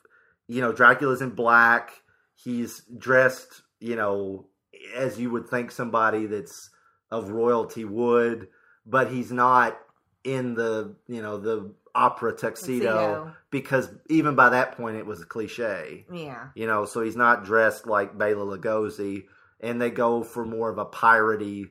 you 0.48 0.60
know, 0.60 0.72
Dracula's 0.72 1.20
in 1.22 1.30
black. 1.30 1.90
He's 2.36 2.82
dressed, 2.96 3.62
you 3.80 3.96
know, 3.96 4.46
as 4.94 5.18
you 5.18 5.30
would 5.30 5.48
think 5.48 5.72
somebody 5.72 6.26
that's 6.26 6.70
of 7.10 7.30
royalty 7.30 7.84
would, 7.84 8.48
but 8.86 9.10
he's 9.10 9.32
not 9.32 9.78
in 10.24 10.54
the 10.54 10.94
you 11.08 11.22
know 11.22 11.38
the 11.38 11.72
opera 11.96 12.32
tuxedo, 12.36 12.84
Tuxedo. 12.86 13.32
because 13.50 13.88
even 14.10 14.34
by 14.34 14.50
that 14.50 14.76
point 14.76 14.96
it 14.96 15.06
was 15.06 15.22
a 15.22 15.26
cliche. 15.26 16.04
Yeah. 16.12 16.48
You 16.54 16.66
know, 16.66 16.84
so 16.84 17.00
he's 17.00 17.16
not 17.16 17.44
dressed 17.44 17.86
like 17.86 18.16
Bela 18.18 18.44
Lugosi, 18.58 19.24
and 19.60 19.80
they 19.80 19.90
go 19.90 20.22
for 20.22 20.44
more 20.44 20.68
of 20.70 20.78
a 20.78 20.84
piratey 20.86 21.70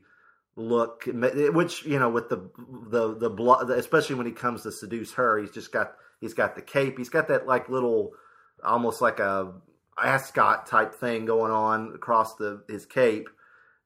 look, 0.55 1.03
which 1.05 1.85
you 1.85 1.99
know, 1.99 2.09
with 2.09 2.29
the 2.29 2.49
the 2.89 3.15
the 3.17 3.29
blood, 3.29 3.69
especially 3.69 4.15
when 4.15 4.25
he 4.25 4.31
comes 4.31 4.63
to 4.63 4.71
seduce 4.71 5.13
her, 5.13 5.37
he's 5.37 5.51
just 5.51 5.71
got 5.71 5.93
he's 6.21 6.33
got 6.33 6.55
the 6.55 6.61
cape, 6.61 6.97
he's 6.97 7.09
got 7.09 7.27
that 7.27 7.45
like 7.45 7.69
little, 7.69 8.11
almost 8.63 9.01
like 9.01 9.19
a 9.19 9.53
ascot 10.01 10.65
type 10.65 10.93
thing 10.95 11.25
going 11.25 11.51
on 11.51 11.93
across 11.95 12.35
the 12.35 12.63
his 12.69 12.85
cape, 12.85 13.29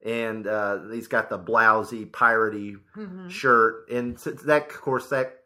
and 0.04 0.46
uh, 0.46 0.78
he's 0.92 1.08
got 1.08 1.28
the 1.28 1.38
blousy 1.38 2.08
piratey 2.10 2.76
Mhm. 2.96 3.30
shirt, 3.30 3.88
and 3.90 4.16
that 4.16 4.70
of 4.70 4.80
course 4.80 5.08
that. 5.10 5.36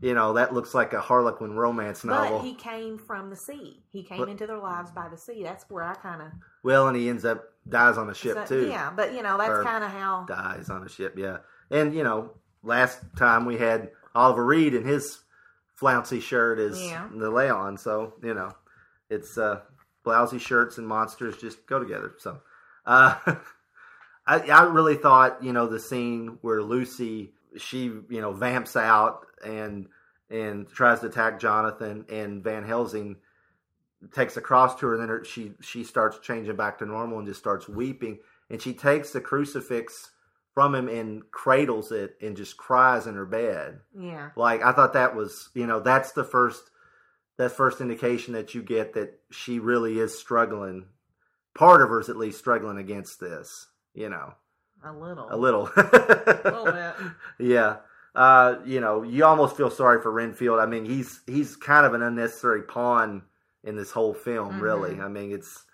You 0.00 0.12
know 0.14 0.32
that 0.34 0.52
looks 0.52 0.74
like 0.74 0.92
a 0.92 1.00
Harlequin 1.00 1.56
romance 1.56 2.04
novel. 2.04 2.38
But 2.38 2.44
he 2.46 2.54
came 2.54 2.98
from 2.98 3.30
the 3.30 3.36
sea. 3.36 3.82
He 3.90 4.02
came 4.02 4.18
But- 4.18 4.28
into 4.28 4.46
their 4.46 4.58
lives 4.58 4.90
by 4.90 5.08
the 5.08 5.16
sea. 5.16 5.42
That's 5.42 5.64
where 5.70 5.84
I 5.84 5.94
kind 5.94 6.20
of 6.22 6.28
Well, 6.62 6.88
and 6.88 6.96
he 6.96 7.08
ends 7.08 7.24
up 7.24 7.44
dies 7.68 7.96
on 7.96 8.10
a 8.10 8.14
ship 8.14 8.46
too. 8.46 8.66
Yeah, 8.68 8.90
but 8.94 9.14
you 9.14 9.22
know 9.22 9.38
that's 9.38 9.62
kind 9.64 9.82
of 9.84 9.90
how. 9.90 10.24
dies 10.28 10.68
on 10.68 10.82
a 10.84 10.88
ship. 10.88 11.14
Yeah, 11.16 11.38
and 11.70 11.94
you 11.94 12.02
know, 12.04 12.32
last 12.62 12.98
time 13.16 13.46
we 13.46 13.56
had 13.56 13.90
Oliver 14.14 14.44
Reed 14.44 14.74
in 14.74 14.84
his 14.84 15.20
flouncy 15.76 16.20
shirt 16.20 16.58
as 16.58 16.80
Yeah. 16.82 17.08
the 17.14 17.30
Leon. 17.30 17.78
So 17.78 18.14
you 18.22 18.34
know, 18.34 18.50
it's 19.08 19.38
uh, 19.38 19.60
blousy 20.04 20.38
shirts 20.40 20.76
and 20.76 20.86
monsters 20.86 21.36
just 21.36 21.66
go 21.66 21.78
together. 21.78 22.12
So, 22.18 22.40
uh, 22.84 23.14
I, 24.26 24.40
I 24.40 24.62
really 24.64 24.96
thought 24.96 25.42
you 25.42 25.52
know 25.52 25.66
the 25.66 25.80
scene 25.80 26.38
where 26.42 26.62
Lucy 26.62 27.32
she 27.56 27.84
you 27.84 28.20
know 28.20 28.32
vamps 28.32 28.76
out 28.76 29.26
and 29.44 29.86
and 30.30 30.68
tries 30.68 31.00
to 31.00 31.06
attack 31.06 31.40
Jonathan 31.40 32.04
and 32.08 32.42
Van 32.42 32.64
Helsing 32.64 33.16
takes 34.12 34.36
a 34.36 34.40
cross 34.40 34.74
to 34.76 34.86
her 34.86 34.94
and 34.94 35.02
then 35.02 35.08
her, 35.08 35.24
she 35.24 35.52
she 35.60 35.84
starts 35.84 36.18
changing 36.18 36.56
back 36.56 36.78
to 36.78 36.86
normal 36.86 37.18
and 37.18 37.26
just 37.26 37.40
starts 37.40 37.68
weeping. 37.68 38.18
And 38.50 38.60
she 38.60 38.74
takes 38.74 39.10
the 39.10 39.20
crucifix 39.20 40.10
from 40.52 40.74
him 40.74 40.88
and 40.88 41.30
cradles 41.30 41.90
it 41.90 42.16
and 42.20 42.36
just 42.36 42.56
cries 42.56 43.06
in 43.06 43.14
her 43.14 43.26
bed. 43.26 43.80
Yeah. 43.98 44.30
like 44.36 44.62
i 44.62 44.72
thought 44.72 44.92
that 44.92 45.16
was 45.16 45.50
you 45.54 45.66
know 45.66 45.80
that's 45.80 46.12
the 46.12 46.24
first 46.24 46.70
that 47.36 47.50
first 47.52 47.80
indication 47.80 48.34
that 48.34 48.54
you 48.54 48.62
get 48.62 48.94
that 48.94 49.18
she 49.30 49.58
really 49.58 49.98
is 49.98 50.16
struggling. 50.16 50.86
Part 51.56 51.82
of 51.82 51.88
her's 51.88 52.08
at 52.08 52.16
least 52.16 52.38
struggling 52.38 52.78
against 52.78 53.20
this 53.20 53.68
you 53.94 54.08
know 54.08 54.34
A 54.84 54.92
little. 54.92 55.26
a 55.30 55.36
little 55.36 55.70
A 55.76 56.40
little 56.44 56.64
bit. 56.72 56.94
yeah 57.38 57.76
uh, 58.14 58.56
you 58.64 58.80
know, 58.80 59.02
you 59.02 59.24
almost 59.24 59.56
feel 59.56 59.70
sorry 59.70 60.00
for 60.00 60.12
Renfield. 60.12 60.60
I 60.60 60.66
mean, 60.66 60.84
he's 60.84 61.20
he's 61.26 61.56
kind 61.56 61.84
of 61.84 61.94
an 61.94 62.02
unnecessary 62.02 62.62
pawn 62.62 63.22
in 63.64 63.76
this 63.76 63.90
whole 63.90 64.14
film. 64.14 64.54
Mhm. 64.54 64.60
Really, 64.60 65.00
I 65.00 65.08
mean, 65.08 65.32
it's 65.32 65.64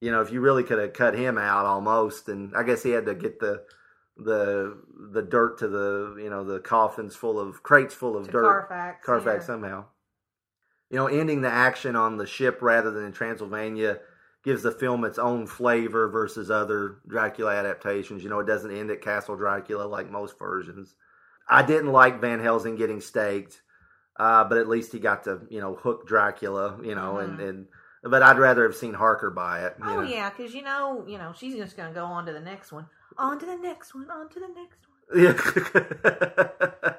you 0.00 0.12
know, 0.12 0.20
if 0.20 0.30
you 0.30 0.40
really 0.40 0.62
could 0.62 0.78
have 0.78 0.92
cut 0.92 1.14
him 1.14 1.38
out 1.38 1.66
almost, 1.66 2.28
and 2.28 2.54
I 2.54 2.62
guess 2.62 2.82
he 2.82 2.90
had 2.90 3.06
to 3.06 3.14
get 3.14 3.40
the 3.40 3.64
the 4.16 4.78
the 5.12 5.22
dirt 5.22 5.58
to 5.58 5.68
the 5.68 6.16
you 6.22 6.30
know 6.30 6.44
the 6.44 6.60
coffins 6.60 7.16
full 7.16 7.40
of 7.40 7.62
crates 7.62 7.94
full 7.94 8.16
of 8.16 8.26
To 8.26 8.32
dirt 8.32 8.42
Carfax, 8.42 9.04
Carfax 9.06 9.42
yeah. 9.42 9.46
somehow. 9.46 9.84
You 10.90 10.96
know, 10.96 11.06
ending 11.06 11.42
the 11.42 11.50
action 11.50 11.96
on 11.96 12.16
the 12.16 12.26
ship 12.26 12.62
rather 12.62 12.90
than 12.92 13.04
in 13.04 13.12
Transylvania 13.12 13.98
gives 14.48 14.62
the 14.62 14.72
film 14.72 15.04
its 15.04 15.18
own 15.18 15.46
flavor 15.46 16.08
versus 16.08 16.50
other 16.50 17.00
Dracula 17.06 17.54
adaptations. 17.54 18.24
You 18.24 18.30
know, 18.30 18.40
it 18.40 18.46
doesn't 18.46 18.74
end 18.74 18.90
at 18.90 19.02
Castle 19.02 19.36
Dracula 19.36 19.82
like 19.82 20.10
most 20.10 20.38
versions. 20.38 20.94
I 21.46 21.62
didn't 21.62 21.92
like 21.92 22.22
Van 22.22 22.40
Helsing 22.40 22.74
getting 22.74 23.02
staked, 23.02 23.60
uh, 24.18 24.44
but 24.44 24.56
at 24.56 24.66
least 24.66 24.92
he 24.92 25.00
got 25.00 25.24
to 25.24 25.42
you 25.50 25.60
know 25.60 25.74
hook 25.74 26.08
Dracula. 26.08 26.78
You 26.82 26.94
know, 26.94 27.18
and 27.18 27.38
and 27.38 27.66
but 28.02 28.22
I'd 28.22 28.38
rather 28.38 28.62
have 28.62 28.74
seen 28.74 28.94
Harker 28.94 29.30
by 29.30 29.66
it. 29.66 29.74
Mm-hmm. 29.74 29.88
Oh 29.90 29.96
know. 29.96 30.08
yeah, 30.08 30.30
because 30.30 30.54
you 30.54 30.62
know, 30.62 31.04
you 31.06 31.18
know, 31.18 31.34
she's 31.36 31.54
just 31.54 31.76
gonna 31.76 31.92
go 31.92 32.06
on 32.06 32.24
to 32.24 32.32
the 32.32 32.40
next 32.40 32.72
one, 32.72 32.86
on 33.18 33.38
to 33.40 33.44
the 33.44 33.56
next 33.56 33.94
one, 33.94 34.10
on 34.10 34.30
to 34.30 34.40
the 34.40 34.48
next 34.48 34.78
one. 34.88 35.24
Yeah. 36.80 36.92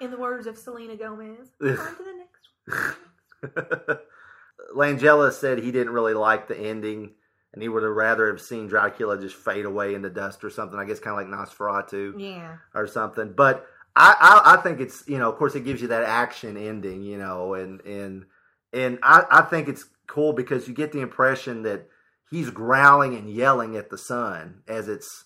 In 0.00 0.12
the 0.12 0.18
words 0.18 0.46
of 0.46 0.56
Selena 0.56 0.96
Gomez, 0.96 1.50
on 1.60 1.96
to 1.96 2.04
the 2.04 2.14
next 2.16 2.48
Langella 4.74 5.32
said 5.32 5.58
he 5.58 5.72
didn't 5.72 5.92
really 5.92 6.14
like 6.14 6.48
the 6.48 6.58
ending, 6.58 7.12
and 7.52 7.62
he 7.62 7.68
would 7.68 7.82
have 7.82 7.92
rather 7.92 8.28
have 8.28 8.40
seen 8.40 8.66
Dracula 8.66 9.20
just 9.20 9.36
fade 9.36 9.64
away 9.64 9.94
into 9.94 10.10
dust 10.10 10.44
or 10.44 10.50
something. 10.50 10.78
I 10.78 10.84
guess 10.84 11.00
kind 11.00 11.20
of 11.20 11.30
like 11.30 11.48
Nosferatu, 11.48 12.14
Yeah. 12.18 12.56
or 12.74 12.86
something. 12.86 13.32
But 13.36 13.66
I, 13.94 14.14
I, 14.44 14.54
I 14.54 14.62
think 14.62 14.80
it's 14.80 15.04
you 15.06 15.18
know, 15.18 15.30
of 15.30 15.36
course, 15.36 15.54
it 15.54 15.64
gives 15.64 15.82
you 15.82 15.88
that 15.88 16.04
action 16.04 16.56
ending, 16.56 17.02
you 17.02 17.18
know, 17.18 17.54
and 17.54 17.80
and 17.82 18.24
and 18.72 18.98
I, 19.02 19.24
I 19.30 19.42
think 19.42 19.68
it's 19.68 19.84
cool 20.06 20.32
because 20.32 20.66
you 20.68 20.74
get 20.74 20.92
the 20.92 21.00
impression 21.00 21.62
that 21.64 21.88
he's 22.30 22.50
growling 22.50 23.14
and 23.14 23.28
yelling 23.30 23.76
at 23.76 23.90
the 23.90 23.98
sun 23.98 24.62
as 24.66 24.88
it's 24.88 25.24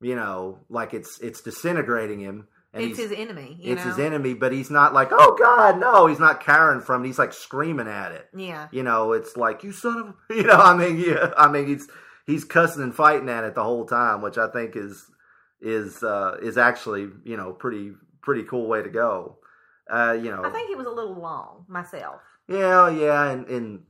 you 0.00 0.14
know 0.14 0.60
like 0.68 0.94
it's 0.94 1.18
it's 1.20 1.40
disintegrating 1.40 2.20
him. 2.20 2.46
And 2.74 2.84
it's 2.84 2.98
his 2.98 3.12
enemy. 3.12 3.56
You 3.60 3.72
it's 3.72 3.84
know? 3.84 3.90
his 3.90 4.00
enemy, 4.00 4.34
but 4.34 4.50
he's 4.52 4.70
not 4.70 4.92
like, 4.92 5.08
oh 5.12 5.36
God, 5.38 5.78
no, 5.78 6.08
he's 6.08 6.18
not 6.18 6.42
cowering 6.42 6.80
from 6.80 7.04
it. 7.04 7.06
He's 7.06 7.18
like 7.20 7.32
screaming 7.32 7.86
at 7.86 8.10
it. 8.10 8.28
Yeah. 8.36 8.66
You 8.72 8.82
know, 8.82 9.12
it's 9.12 9.36
like 9.36 9.62
you 9.62 9.70
son 9.72 9.98
of, 9.98 10.06
a-" 10.08 10.14
you 10.34 10.42
know, 10.42 10.56
I 10.56 10.76
mean, 10.76 10.98
yeah, 10.98 11.32
I 11.38 11.48
mean, 11.48 11.66
he's 11.66 11.88
he's 12.26 12.44
cussing 12.44 12.82
and 12.82 12.94
fighting 12.94 13.28
at 13.28 13.44
it 13.44 13.54
the 13.54 13.62
whole 13.62 13.86
time, 13.86 14.22
which 14.22 14.38
I 14.38 14.48
think 14.48 14.74
is 14.74 15.06
is 15.60 16.02
uh, 16.02 16.36
is 16.42 16.58
actually 16.58 17.08
you 17.24 17.36
know 17.36 17.52
pretty 17.52 17.92
pretty 18.22 18.42
cool 18.42 18.66
way 18.66 18.82
to 18.82 18.90
go. 18.90 19.38
Uh, 19.88 20.16
you 20.20 20.30
know, 20.30 20.42
I 20.44 20.50
think 20.50 20.70
it 20.70 20.78
was 20.78 20.86
a 20.86 20.90
little 20.90 21.14
long 21.14 21.64
myself. 21.68 22.20
yeah, 22.48 22.90
yeah, 22.90 23.30
and 23.30 23.46
and 23.46 23.82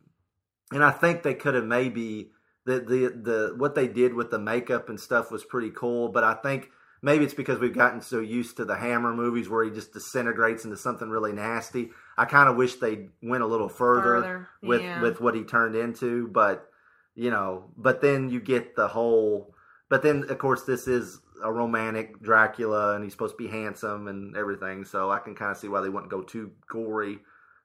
and 0.72 0.84
I 0.84 0.90
think 0.90 1.22
they 1.22 1.34
could 1.34 1.54
have 1.54 1.64
maybe 1.64 2.32
the 2.66 2.80
the 2.80 3.20
the 3.22 3.54
what 3.56 3.74
they 3.74 3.88
did 3.88 4.12
with 4.12 4.30
the 4.30 4.38
makeup 4.38 4.88
and 4.88 4.98
stuff 4.98 5.30
was 5.30 5.44
pretty 5.44 5.70
cool, 5.70 6.08
but 6.08 6.24
I 6.24 6.34
think 6.34 6.68
maybe 7.04 7.22
it's 7.22 7.34
because 7.34 7.58
we've 7.58 7.74
gotten 7.74 8.00
so 8.00 8.18
used 8.20 8.56
to 8.56 8.64
the 8.64 8.76
Hammer 8.76 9.12
movies 9.14 9.48
where 9.48 9.62
he 9.62 9.70
just 9.70 9.92
disintegrates 9.92 10.64
into 10.64 10.78
something 10.78 11.10
really 11.10 11.32
nasty. 11.32 11.90
I 12.16 12.24
kind 12.24 12.48
of 12.48 12.56
wish 12.56 12.76
they 12.76 13.10
went 13.22 13.42
a 13.42 13.46
little 13.46 13.68
further, 13.68 14.22
Further, 14.22 14.48
with 14.62 14.82
yeah. 14.82 15.02
with 15.02 15.20
what 15.20 15.34
he 15.34 15.44
turned 15.44 15.76
into, 15.76 16.28
but 16.28 16.66
you 17.14 17.30
know, 17.30 17.70
but 17.76 18.00
then 18.00 18.30
you 18.30 18.40
get 18.40 18.74
the 18.74 18.88
whole. 18.88 19.54
But 19.90 20.02
then, 20.02 20.24
of 20.30 20.38
course, 20.38 20.62
this 20.62 20.88
is 20.88 21.20
a 21.42 21.52
romantic 21.52 22.22
Dracula, 22.22 22.94
and 22.94 23.04
he's 23.04 23.12
supposed 23.12 23.36
to 23.36 23.44
be 23.44 23.50
handsome 23.50 24.08
and 24.08 24.34
everything. 24.34 24.86
So 24.86 25.10
I 25.10 25.18
can 25.18 25.34
kind 25.34 25.50
of 25.50 25.58
see 25.58 25.68
why 25.68 25.82
they 25.82 25.90
wouldn't 25.90 26.10
go 26.10 26.22
too 26.22 26.52
gory 26.66 27.18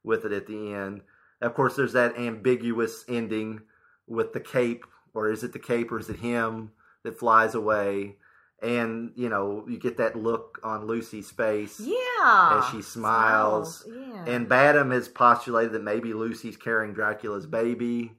with 0.03 0.25
it 0.25 0.33
at 0.33 0.47
the 0.47 0.73
end. 0.73 1.01
Of 1.41 1.53
course, 1.53 1.77
there's 1.77 1.93
that 1.93 2.17
ambiguous 2.17 3.05
ending 3.07 3.61
with 4.05 4.33
the 4.33 4.41
cape, 4.41 4.85
or 5.13 5.31
is 5.31 5.45
it 5.45 5.53
the 5.53 5.59
cape, 5.59 5.93
or 5.93 5.99
is 5.99 6.09
it 6.09 6.17
him 6.17 6.71
that 7.03 7.17
flies 7.17 7.55
away? 7.55 8.17
And 8.61 9.11
you 9.15 9.29
know, 9.29 9.63
you 9.67 9.79
get 9.79 9.97
that 9.97 10.15
look 10.17 10.59
on 10.63 10.85
Lucy's 10.85 11.31
face 11.31 11.79
Yeah. 11.79 12.59
as 12.61 12.69
she 12.71 12.81
smiles. 12.81 13.85
Yeah. 13.87 14.25
And 14.25 14.49
Badham 14.49 14.91
has 14.91 15.07
postulated 15.07 15.71
that 15.73 15.83
maybe 15.83 16.13
Lucy's 16.13 16.57
carrying 16.57 16.93
Dracula's 16.93 17.45
baby, 17.45 18.11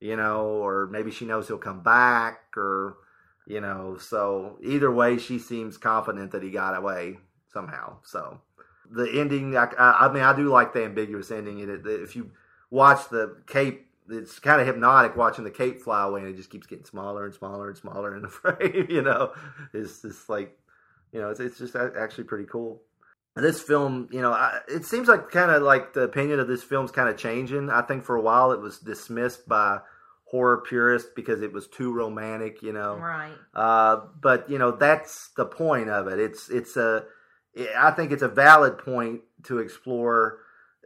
you 0.00 0.16
know, 0.16 0.46
or 0.46 0.86
maybe 0.86 1.10
she 1.10 1.26
knows 1.26 1.46
he'll 1.48 1.58
come 1.58 1.82
back, 1.82 2.40
or 2.56 2.96
you 3.46 3.60
know. 3.60 3.98
So 3.98 4.58
either 4.62 4.90
way, 4.90 5.18
she 5.18 5.38
seems 5.38 5.76
confident 5.76 6.30
that 6.32 6.42
he 6.42 6.50
got 6.50 6.76
away 6.76 7.18
somehow. 7.52 7.98
So 8.02 8.40
the 8.90 9.04
ending, 9.20 9.56
I, 9.56 9.64
I, 9.78 10.06
I 10.06 10.12
mean, 10.12 10.22
I 10.22 10.34
do 10.34 10.48
like 10.48 10.72
the 10.72 10.84
ambiguous 10.84 11.30
ending. 11.30 11.58
If 11.84 12.16
you 12.16 12.30
watch 12.70 13.08
the 13.10 13.36
cape, 13.46 13.86
it's 14.08 14.38
kind 14.38 14.60
of 14.60 14.66
hypnotic 14.66 15.16
watching 15.16 15.44
the 15.44 15.50
cape 15.50 15.80
fly 15.82 16.04
away, 16.04 16.20
and 16.20 16.28
it 16.30 16.36
just 16.36 16.50
keeps 16.50 16.66
getting 16.66 16.84
smaller 16.84 17.24
and 17.24 17.34
smaller 17.34 17.68
and 17.68 17.76
smaller 17.76 18.14
in 18.16 18.22
the 18.22 18.28
frame. 18.40 18.86
You 18.88 19.02
know, 19.02 19.32
it's 19.72 20.02
just 20.02 20.28
like, 20.28 20.58
you 21.12 21.20
know, 21.20 21.30
it's 21.30 21.40
it's 21.40 21.58
just 21.58 21.76
actually 21.76 22.24
pretty 22.24 22.46
cool. 22.50 22.82
This 23.34 23.62
film, 23.62 24.08
you 24.12 24.20
know, 24.20 24.32
I, 24.32 24.58
it 24.68 24.84
seems 24.84 25.08
like 25.08 25.30
kind 25.30 25.50
of 25.50 25.62
like 25.62 25.94
the 25.94 26.02
opinion 26.02 26.38
of 26.38 26.48
this 26.48 26.62
film's 26.62 26.90
kind 26.90 27.08
of 27.08 27.16
changing. 27.16 27.70
I 27.70 27.80
think 27.82 28.04
for 28.04 28.14
a 28.16 28.20
while 28.20 28.52
it 28.52 28.60
was 28.60 28.78
dismissed 28.78 29.48
by 29.48 29.78
horror 30.24 30.62
purists 30.68 31.10
because 31.16 31.40
it 31.42 31.52
was 31.52 31.66
too 31.66 31.92
romantic, 31.92 32.62
you 32.62 32.72
know. 32.74 32.96
Right. 32.96 33.32
Uh, 33.54 34.00
but 34.20 34.50
you 34.50 34.58
know 34.58 34.70
that's 34.72 35.28
the 35.36 35.46
point 35.46 35.88
of 35.88 36.08
it. 36.08 36.18
It's 36.18 36.50
it's 36.50 36.76
a 36.76 37.04
I 37.78 37.90
think 37.92 38.12
it's 38.12 38.22
a 38.22 38.28
valid 38.28 38.76
point 38.78 39.22
to 39.44 39.58
explore. 39.60 40.38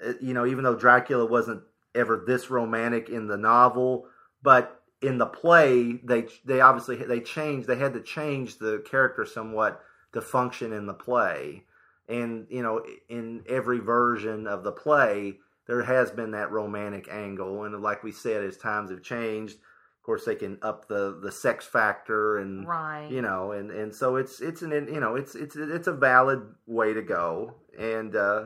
uh, 0.04 0.12
You 0.20 0.34
know, 0.34 0.46
even 0.46 0.62
though 0.64 0.76
Dracula 0.76 1.24
wasn't 1.26 1.62
ever 1.96 2.22
this 2.26 2.50
romantic 2.50 3.08
in 3.08 3.26
the 3.26 3.36
novel, 3.36 4.06
but 4.42 4.82
in 5.02 5.18
the 5.18 5.26
play 5.26 6.00
they 6.04 6.26
they 6.44 6.60
obviously 6.60 6.96
they 6.96 7.20
changed. 7.20 7.66
They 7.66 7.76
had 7.76 7.94
to 7.94 8.00
change 8.02 8.58
the 8.58 8.84
character 8.88 9.24
somewhat 9.24 9.80
to 10.12 10.20
function 10.20 10.72
in 10.72 10.86
the 10.86 10.94
play. 10.94 11.64
And 12.08 12.46
you 12.50 12.62
know, 12.62 12.82
in 13.08 13.42
every 13.48 13.80
version 13.80 14.46
of 14.46 14.62
the 14.62 14.72
play, 14.72 15.38
there 15.66 15.82
has 15.82 16.10
been 16.10 16.30
that 16.32 16.52
romantic 16.52 17.08
angle. 17.10 17.64
And 17.64 17.82
like 17.82 18.04
we 18.04 18.12
said, 18.12 18.44
as 18.44 18.56
times 18.56 18.90
have 18.90 19.02
changed, 19.02 19.56
of 19.56 20.02
course 20.04 20.24
they 20.24 20.36
can 20.36 20.58
up 20.62 20.86
the 20.86 21.18
the 21.20 21.32
sex 21.32 21.66
factor 21.66 22.38
and 22.38 22.66
Right. 22.66 23.08
you 23.10 23.22
know 23.22 23.50
and 23.52 23.72
and 23.72 23.92
so 23.94 24.16
it's 24.16 24.40
it's 24.40 24.62
an 24.62 24.70
you 24.70 25.00
know 25.00 25.16
it's 25.16 25.34
it's 25.34 25.56
it's 25.56 25.88
a 25.88 25.92
valid 25.92 26.42
way 26.66 26.94
to 26.94 27.02
go 27.02 27.56
and 27.76 28.14
uh 28.14 28.44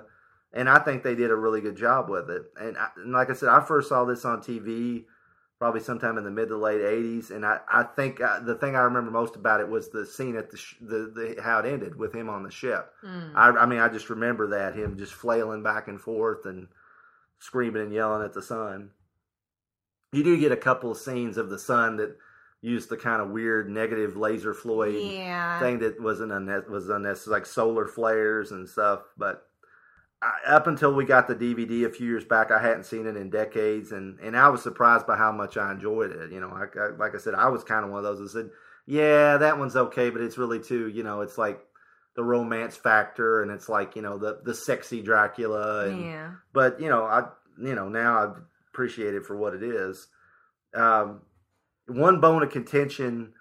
and 0.52 0.68
i 0.68 0.78
think 0.78 1.02
they 1.02 1.14
did 1.14 1.30
a 1.30 1.36
really 1.36 1.60
good 1.60 1.76
job 1.76 2.08
with 2.08 2.28
it 2.30 2.42
and, 2.60 2.76
I, 2.78 2.88
and 2.96 3.12
like 3.12 3.30
i 3.30 3.34
said 3.34 3.48
i 3.48 3.60
first 3.60 3.88
saw 3.88 4.04
this 4.04 4.24
on 4.24 4.40
tv 4.40 5.04
probably 5.58 5.80
sometime 5.80 6.16
in 6.18 6.24
the 6.24 6.30
mid 6.30 6.48
to 6.48 6.56
late 6.56 6.80
80s 6.80 7.30
and 7.30 7.44
i 7.46 7.58
i 7.72 7.82
think 7.82 8.20
uh, 8.20 8.40
the 8.40 8.54
thing 8.54 8.74
i 8.76 8.80
remember 8.80 9.10
most 9.10 9.36
about 9.36 9.60
it 9.60 9.68
was 9.68 9.90
the 9.90 10.06
scene 10.06 10.36
at 10.36 10.50
the, 10.50 10.56
sh- 10.56 10.76
the 10.80 11.12
the 11.36 11.42
how 11.42 11.58
it 11.60 11.66
ended 11.66 11.94
with 11.96 12.14
him 12.14 12.28
on 12.28 12.42
the 12.42 12.50
ship 12.50 12.92
Mm. 13.04 13.32
I, 13.34 13.48
I 13.50 13.66
mean 13.66 13.78
i 13.80 13.88
just 13.88 14.10
remember 14.10 14.48
that 14.48 14.74
him 14.74 14.96
just 14.98 15.12
flailing 15.12 15.62
back 15.62 15.86
and 15.88 16.00
forth 16.00 16.46
and 16.46 16.68
screaming 17.38 17.82
and 17.82 17.92
yelling 17.92 18.24
at 18.24 18.32
the 18.34 18.42
sun 18.42 18.90
you 20.12 20.24
do 20.24 20.36
get 20.38 20.50
a 20.52 20.56
couple 20.56 20.90
of 20.90 20.98
scenes 20.98 21.36
of 21.36 21.50
the 21.50 21.58
sun 21.58 21.96
that 21.98 22.16
used 22.62 22.88
the 22.90 22.96
kind 22.96 23.22
of 23.22 23.30
weird 23.30 23.70
negative 23.70 24.16
laser 24.16 24.52
Floyd 24.52 24.94
Yeah. 24.96 25.58
thing 25.60 25.78
that 25.78 26.00
wasn't 26.02 26.32
unne- 26.32 26.68
was 26.68 26.88
unnecessary, 26.90 27.36
like 27.38 27.46
solar 27.46 27.86
flares 27.86 28.50
and 28.52 28.68
stuff. 28.68 29.00
But 29.16 29.46
I, 30.22 30.32
up 30.46 30.66
until 30.66 30.94
we 30.94 31.04
got 31.04 31.26
the 31.26 31.34
DVD 31.34 31.86
a 31.86 31.90
few 31.90 32.06
years 32.06 32.24
back, 32.24 32.50
I 32.50 32.60
hadn't 32.60 32.84
seen 32.84 33.06
it 33.06 33.16
in 33.16 33.30
decades, 33.30 33.92
and 33.92 34.18
and 34.20 34.36
I 34.36 34.48
was 34.48 34.62
surprised 34.62 35.06
by 35.06 35.16
how 35.16 35.32
much 35.32 35.56
I 35.56 35.72
enjoyed 35.72 36.10
it. 36.12 36.30
You 36.30 36.40
know, 36.40 36.50
I, 36.50 36.66
I, 36.78 36.88
like 36.96 37.14
I 37.14 37.18
said, 37.18 37.34
I 37.34 37.48
was 37.48 37.64
kind 37.64 37.84
of 37.84 37.90
one 37.90 37.98
of 37.98 38.04
those 38.04 38.18
that 38.18 38.28
said, 38.30 38.50
"Yeah, 38.86 39.38
that 39.38 39.58
one's 39.58 39.76
okay," 39.76 40.10
but 40.10 40.20
it's 40.20 40.36
really 40.38 40.60
too, 40.60 40.88
you 40.88 41.02
know, 41.02 41.22
it's 41.22 41.38
like 41.38 41.60
the 42.16 42.24
romance 42.24 42.76
factor, 42.76 43.42
and 43.42 43.50
it's 43.50 43.68
like 43.68 43.96
you 43.96 44.02
know 44.02 44.18
the 44.18 44.40
the 44.44 44.54
sexy 44.54 45.00
Dracula, 45.00 45.88
and 45.88 46.04
Yeah. 46.04 46.32
but 46.52 46.80
you 46.80 46.88
know, 46.88 47.04
I 47.04 47.28
you 47.58 47.74
know 47.74 47.88
now 47.88 48.18
I 48.18 48.32
appreciate 48.72 49.14
it 49.14 49.24
for 49.24 49.36
what 49.36 49.54
it 49.54 49.62
is. 49.62 50.08
Um, 50.74 51.22
one 51.86 52.20
bone 52.20 52.42
of 52.42 52.50
contention 52.50 53.32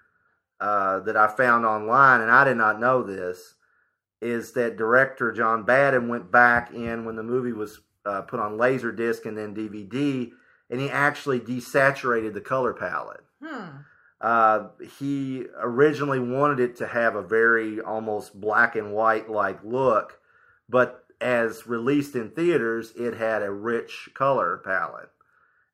uh, 0.60 1.00
that 1.00 1.16
I 1.16 1.28
found 1.28 1.64
online, 1.66 2.20
and 2.20 2.30
I 2.30 2.44
did 2.44 2.56
not 2.56 2.80
know 2.80 3.02
this, 3.02 3.54
is 4.20 4.52
that 4.52 4.76
director 4.76 5.32
John 5.32 5.64
Badham 5.64 6.08
went 6.08 6.30
back 6.30 6.72
in 6.72 7.04
when 7.04 7.16
the 7.16 7.22
movie 7.22 7.52
was 7.52 7.80
uh, 8.04 8.22
put 8.22 8.40
on 8.40 8.58
Laserdisc 8.58 9.24
and 9.26 9.36
then 9.36 9.54
DVD, 9.54 10.30
and 10.68 10.80
he 10.80 10.90
actually 10.90 11.40
desaturated 11.40 12.34
the 12.34 12.40
color 12.40 12.72
palette. 12.72 13.24
Hmm. 13.42 13.68
Uh, 14.20 14.68
he 14.98 15.46
originally 15.58 16.20
wanted 16.20 16.60
it 16.60 16.76
to 16.76 16.86
have 16.86 17.14
a 17.14 17.22
very 17.22 17.80
almost 17.80 18.38
black 18.38 18.76
and 18.76 18.92
white 18.92 19.30
like 19.30 19.62
look, 19.64 20.18
but 20.68 21.04
as 21.20 21.66
released 21.66 22.14
in 22.14 22.30
theaters, 22.30 22.92
it 22.96 23.14
had 23.14 23.42
a 23.42 23.50
rich 23.50 24.10
color 24.14 24.60
palette, 24.64 25.10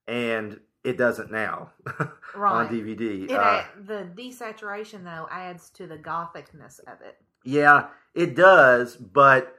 and 0.07 0.61
it 0.85 0.97
doesn't 0.97 1.33
now 1.33 1.73
on 2.37 2.69
DVD. 2.69 3.25
It 3.25 3.33
Uh, 3.33 3.65
the 3.85 4.09
desaturation 4.15 5.03
though 5.03 5.27
adds 5.31 5.71
to 5.71 5.89
the 5.89 5.99
gothicness 5.99 6.79
of 6.87 7.01
it. 7.01 7.17
yeah, 7.45 7.89
it 8.17 8.35
does, 8.35 8.97
but 8.97 9.55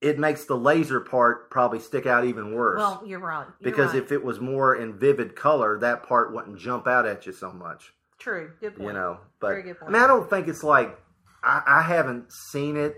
it 0.00 0.18
makes 0.18 0.44
the 0.44 0.56
laser 0.56 1.00
part 1.00 1.50
probably 1.50 1.78
stick 1.78 2.04
out 2.04 2.24
even 2.24 2.54
worse. 2.54 2.78
Well, 2.78 3.02
you're 3.06 3.18
right. 3.18 3.46
You're 3.60 3.70
because 3.72 3.94
right. 3.94 4.02
if 4.02 4.12
it 4.12 4.22
was 4.22 4.40
more 4.40 4.76
in 4.76 4.98
vivid 4.98 5.34
color, 5.34 5.78
that 5.80 6.02
part 6.02 6.34
wouldn't 6.34 6.58
jump 6.58 6.86
out 6.86 7.06
at 7.06 7.26
you 7.26 7.32
so 7.32 7.52
much. 7.52 7.92
true, 8.18 8.52
good 8.60 8.76
point. 8.76 8.88
You 8.88 8.92
know, 8.92 9.20
but 9.40 9.48
Very 9.48 9.62
good 9.62 9.76
I 9.80 9.90
mean, 9.90 10.02
I 10.02 10.06
don't 10.06 10.28
think 10.28 10.48
it's 10.48 10.62
like 10.62 10.98
I, 11.42 11.62
I 11.66 11.82
haven't 11.82 12.32
seen 12.32 12.76
it. 12.76 12.96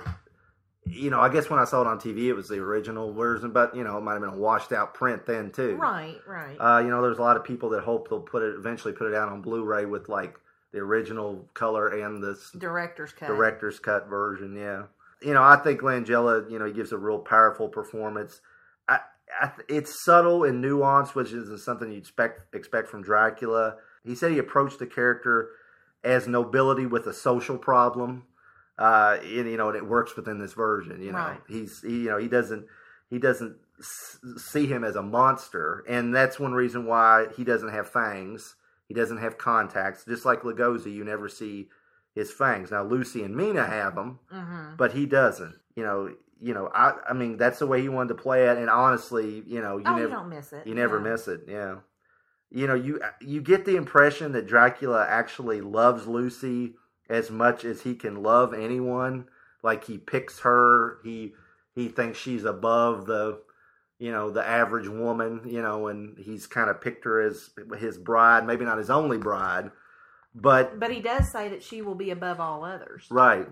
You 0.86 1.10
know, 1.10 1.20
I 1.20 1.28
guess 1.28 1.50
when 1.50 1.60
I 1.60 1.66
saw 1.66 1.82
it 1.82 1.86
on 1.86 2.00
TV, 2.00 2.28
it 2.28 2.32
was 2.32 2.48
the 2.48 2.58
original 2.58 3.12
version, 3.12 3.52
but 3.52 3.76
you 3.76 3.84
know, 3.84 3.98
it 3.98 4.00
might 4.00 4.14
have 4.14 4.22
been 4.22 4.30
a 4.30 4.38
washed 4.38 4.72
out 4.72 4.94
print 4.94 5.26
then 5.26 5.50
too. 5.50 5.76
Right, 5.76 6.16
right. 6.26 6.56
Uh, 6.56 6.78
you 6.78 6.88
know, 6.88 7.02
there's 7.02 7.18
a 7.18 7.22
lot 7.22 7.36
of 7.36 7.44
people 7.44 7.68
that 7.70 7.82
hope 7.82 8.08
they'll 8.08 8.20
put 8.20 8.42
it 8.42 8.54
eventually 8.56 8.94
put 8.94 9.06
it 9.06 9.14
out 9.14 9.28
on 9.28 9.42
Blu-ray 9.42 9.84
with 9.84 10.08
like 10.08 10.34
the 10.72 10.78
original 10.78 11.48
color 11.54 11.88
and 11.88 12.22
the 12.22 12.38
Director's 12.56 13.12
cut. 13.12 13.26
director's 13.28 13.78
cut 13.78 14.08
version. 14.08 14.54
Yeah, 14.56 14.84
you 15.22 15.32
know, 15.34 15.42
I 15.42 15.56
think 15.56 15.80
Langella, 15.80 16.50
you 16.50 16.58
know, 16.58 16.66
he 16.66 16.72
gives 16.72 16.92
a 16.92 16.98
real 16.98 17.18
powerful 17.18 17.68
performance. 17.68 18.40
I, 18.88 19.00
I, 19.40 19.50
it's 19.68 20.02
subtle 20.04 20.44
and 20.44 20.62
nuanced, 20.64 21.14
which 21.14 21.32
isn't 21.32 21.60
something 21.60 21.90
you'd 21.90 21.98
expect 21.98 22.54
expect 22.54 22.88
from 22.88 23.02
Dracula. 23.02 23.76
He 24.04 24.14
said 24.14 24.32
he 24.32 24.38
approached 24.38 24.78
the 24.78 24.86
character 24.86 25.50
as 26.04 26.26
nobility 26.28 26.86
with 26.86 27.06
a 27.06 27.12
social 27.12 27.58
problem. 27.58 28.24
Uh, 28.78 29.18
and, 29.22 29.50
you 29.50 29.56
know, 29.56 29.68
and 29.70 29.76
it 29.76 29.84
works 29.84 30.14
within 30.14 30.38
this 30.38 30.52
version. 30.52 31.02
You 31.02 31.10
know, 31.10 31.18
Right. 31.18 31.40
he's 31.48 31.82
he, 31.82 32.02
you 32.02 32.10
know 32.10 32.18
he 32.18 32.28
doesn't 32.28 32.64
he 33.10 33.18
doesn't 33.18 33.56
s- 33.80 34.18
see 34.36 34.66
him 34.66 34.84
as 34.84 34.94
a 34.94 35.02
monster, 35.02 35.84
and 35.88 36.14
that's 36.14 36.38
one 36.38 36.52
reason 36.52 36.86
why 36.86 37.26
he 37.36 37.42
doesn't 37.42 37.70
have 37.70 37.88
fangs. 37.90 38.54
He 38.88 38.94
doesn't 38.94 39.18
have 39.18 39.38
contacts, 39.38 40.04
just 40.04 40.24
like 40.24 40.42
Lugosi. 40.42 40.92
You 40.92 41.04
never 41.04 41.28
see 41.28 41.68
his 42.14 42.32
fangs. 42.32 42.70
Now 42.70 42.82
Lucy 42.82 43.22
and 43.22 43.36
Mina 43.36 43.64
have 43.64 43.94
them, 43.94 44.18
Mhm. 44.32 44.76
but 44.76 44.92
he 44.92 45.06
doesn't. 45.06 45.56
You 45.76 45.84
know, 45.84 46.14
you 46.40 46.54
know. 46.54 46.70
I 46.74 46.94
I 47.08 47.12
mean, 47.12 47.36
that's 47.36 47.58
the 47.58 47.66
way 47.66 47.82
he 47.82 47.88
wanted 47.88 48.08
to 48.16 48.22
play 48.22 48.48
it, 48.48 48.56
and 48.56 48.70
honestly, 48.70 49.44
you 49.46 49.60
know, 49.60 49.76
you 49.76 49.84
Oh, 49.86 49.90
you 49.94 49.96
never 50.02 50.08
don't 50.14 50.28
miss 50.30 50.52
it. 50.52 50.66
You 50.66 50.74
never 50.74 50.98
No. 50.98 51.10
miss 51.10 51.28
it. 51.28 51.42
Yeah. 51.46 51.76
You 52.50 52.66
know, 52.66 52.74
you 52.74 53.00
you 53.20 53.42
get 53.42 53.66
the 53.66 53.76
impression 53.76 54.32
that 54.32 54.46
Dracula 54.46 55.06
actually 55.06 55.60
loves 55.60 56.06
Lucy 56.06 56.76
as 57.10 57.30
much 57.30 57.64
as 57.64 57.82
he 57.82 57.94
can 57.94 58.22
love 58.22 58.54
anyone. 58.54 59.28
Like 59.62 59.84
he 59.84 59.98
picks 59.98 60.40
her. 60.40 60.98
He 61.04 61.34
he 61.74 61.88
thinks 61.88 62.18
she's 62.18 62.44
above 62.44 63.04
the 63.06 63.42
you 63.98 64.12
know 64.12 64.30
the 64.30 64.46
average 64.46 64.88
woman. 64.88 65.42
You 65.46 65.62
know, 65.62 65.88
and 65.88 66.18
he's 66.18 66.46
kind 66.46 66.70
of 66.70 66.80
picked 66.80 67.04
her 67.04 67.20
as 67.20 67.50
his 67.78 67.98
bride. 67.98 68.46
Maybe 68.46 68.64
not 68.64 68.78
his 68.78 68.90
only 68.90 69.18
bride, 69.18 69.70
but 70.34 70.78
But 70.78 70.90
he 70.90 71.00
does 71.00 71.30
say 71.30 71.48
that 71.48 71.62
she 71.62 71.82
will 71.82 71.94
be 71.94 72.10
above 72.10 72.40
all 72.40 72.64
others. 72.64 73.06
Right. 73.10 73.48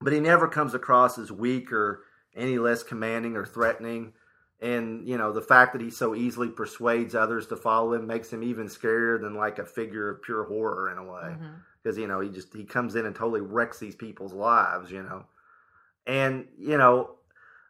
But 0.00 0.12
he 0.12 0.20
never 0.20 0.46
comes 0.48 0.74
across 0.74 1.18
as 1.18 1.32
weak 1.32 1.72
or 1.72 2.02
any 2.34 2.58
less 2.58 2.82
commanding 2.82 3.34
or 3.34 3.46
threatening. 3.46 4.12
And, 4.60 5.06
you 5.06 5.18
know, 5.18 5.32
the 5.32 5.42
fact 5.42 5.72
that 5.72 5.82
he 5.82 5.90
so 5.90 6.14
easily 6.14 6.48
persuades 6.48 7.14
others 7.14 7.46
to 7.48 7.56
follow 7.56 7.94
him 7.94 8.06
makes 8.06 8.32
him 8.32 8.42
even 8.42 8.66
scarier 8.66 9.20
than 9.20 9.34
like 9.34 9.58
a 9.58 9.64
figure 9.64 10.08
of 10.10 10.22
pure 10.22 10.44
horror 10.44 10.90
in 10.90 10.98
a 10.98 11.04
way. 11.04 11.34
Mm-hmm. 11.34 11.54
Because, 11.82 11.98
you 11.98 12.06
know, 12.06 12.20
he 12.20 12.30
just, 12.30 12.54
he 12.54 12.64
comes 12.64 12.94
in 12.94 13.06
and 13.06 13.14
totally 13.14 13.40
wrecks 13.40 13.78
these 13.78 13.94
people's 13.94 14.32
lives, 14.32 14.90
you 14.90 15.02
know. 15.02 15.24
And, 16.06 16.46
you 16.58 16.78
know, 16.78 17.16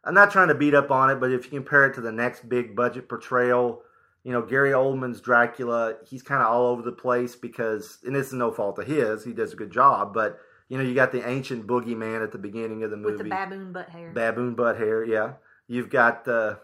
I'm 0.07 0.13
not 0.13 0.31
trying 0.31 0.47
to 0.47 0.55
beat 0.55 0.73
up 0.73 0.89
on 0.89 1.09
it, 1.09 1.19
but 1.19 1.31
if 1.31 1.45
you 1.45 1.51
compare 1.51 1.85
it 1.85 1.93
to 1.95 2.01
the 2.01 2.11
next 2.11 2.47
big 2.47 2.75
budget 2.75 3.09
portrayal, 3.09 3.81
you 4.23 4.31
know, 4.31 4.41
Gary 4.41 4.71
Oldman's 4.71 5.21
Dracula, 5.21 5.95
he's 6.07 6.23
kind 6.23 6.41
of 6.41 6.47
all 6.47 6.67
over 6.67 6.81
the 6.81 6.91
place 6.91 7.35
because, 7.35 7.99
and 8.05 8.15
this 8.15 8.27
is 8.27 8.33
no 8.33 8.51
fault 8.51 8.79
of 8.79 8.87
his, 8.87 9.23
he 9.23 9.33
does 9.33 9.53
a 9.53 9.57
good 9.57 9.71
job, 9.71 10.13
but, 10.13 10.39
you 10.69 10.77
know, 10.77 10.83
you 10.83 10.95
got 10.95 11.11
the 11.11 11.27
ancient 11.27 11.67
boogeyman 11.67 12.23
at 12.23 12.31
the 12.31 12.37
beginning 12.37 12.83
of 12.83 12.91
the 12.91 12.97
movie. 12.97 13.13
With 13.17 13.23
the 13.23 13.29
baboon 13.29 13.73
butt 13.73 13.89
hair. 13.89 14.11
Baboon 14.13 14.55
butt 14.55 14.77
hair, 14.77 15.03
yeah. 15.03 15.33
You've 15.67 15.89
got 15.89 16.23
the 16.25 16.59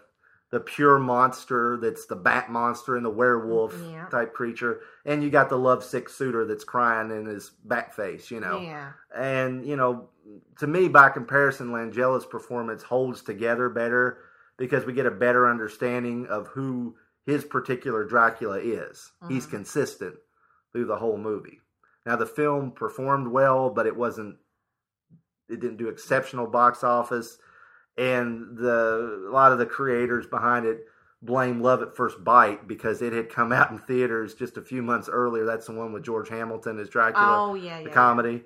the 0.50 0.60
pure 0.60 1.00
monster 1.00 1.76
that's 1.82 2.06
the 2.06 2.14
bat 2.14 2.48
monster 2.48 2.96
and 2.96 3.04
the 3.04 3.10
werewolf 3.10 3.74
Yeah. 3.90 4.06
type 4.06 4.32
creature, 4.34 4.80
and 5.04 5.22
you 5.22 5.28
got 5.28 5.48
the 5.48 5.58
lovesick 5.58 6.08
suitor 6.08 6.44
that's 6.44 6.62
crying 6.62 7.10
in 7.10 7.26
his 7.26 7.50
bat 7.64 7.92
face, 7.94 8.30
you 8.30 8.38
know. 8.38 8.60
Yeah. 8.60 8.92
And 9.14 9.66
you 9.66 9.74
know, 9.74 10.10
to 10.58 10.66
me, 10.66 10.88
by 10.88 11.10
comparison, 11.10 11.72
Langella's 11.72 12.26
performance 12.26 12.82
holds 12.82 13.22
together 13.22 13.68
better 13.68 14.18
because 14.56 14.84
we 14.84 14.92
get 14.92 15.06
a 15.06 15.10
better 15.10 15.48
understanding 15.48 16.26
of 16.26 16.48
who 16.48 16.96
his 17.26 17.44
particular 17.44 18.04
Dracula 18.04 18.58
is. 18.58 19.12
He's 19.28 19.44
mm-hmm. 19.44 19.56
consistent 19.56 20.14
through 20.72 20.86
the 20.86 20.96
whole 20.96 21.16
movie. 21.16 21.60
Now, 22.06 22.16
the 22.16 22.26
film 22.26 22.72
performed 22.72 23.28
well, 23.28 23.70
but 23.70 23.86
it 23.86 23.96
wasn't. 23.96 24.36
It 25.48 25.60
didn't 25.60 25.76
do 25.76 25.88
exceptional 25.88 26.46
box 26.46 26.82
office, 26.82 27.38
and 27.98 28.56
the 28.56 29.26
a 29.28 29.32
lot 29.32 29.52
of 29.52 29.58
the 29.58 29.66
creators 29.66 30.26
behind 30.26 30.64
it 30.66 30.86
blame 31.24 31.62
Love 31.62 31.82
at 31.82 31.96
First 31.96 32.22
Bite 32.22 32.68
because 32.68 33.02
it 33.02 33.12
had 33.12 33.30
come 33.30 33.52
out 33.52 33.70
in 33.70 33.78
theaters 33.78 34.34
just 34.34 34.56
a 34.56 34.62
few 34.62 34.82
months 34.82 35.08
earlier. 35.08 35.44
That's 35.44 35.66
the 35.66 35.72
one 35.72 35.92
with 35.92 36.04
George 36.04 36.28
Hamilton 36.28 36.78
as 36.78 36.88
Dracula 36.88 37.50
Oh, 37.50 37.54
yeah, 37.54 37.82
the 37.82 37.88
yeah, 37.88 37.94
comedy. 37.94 38.42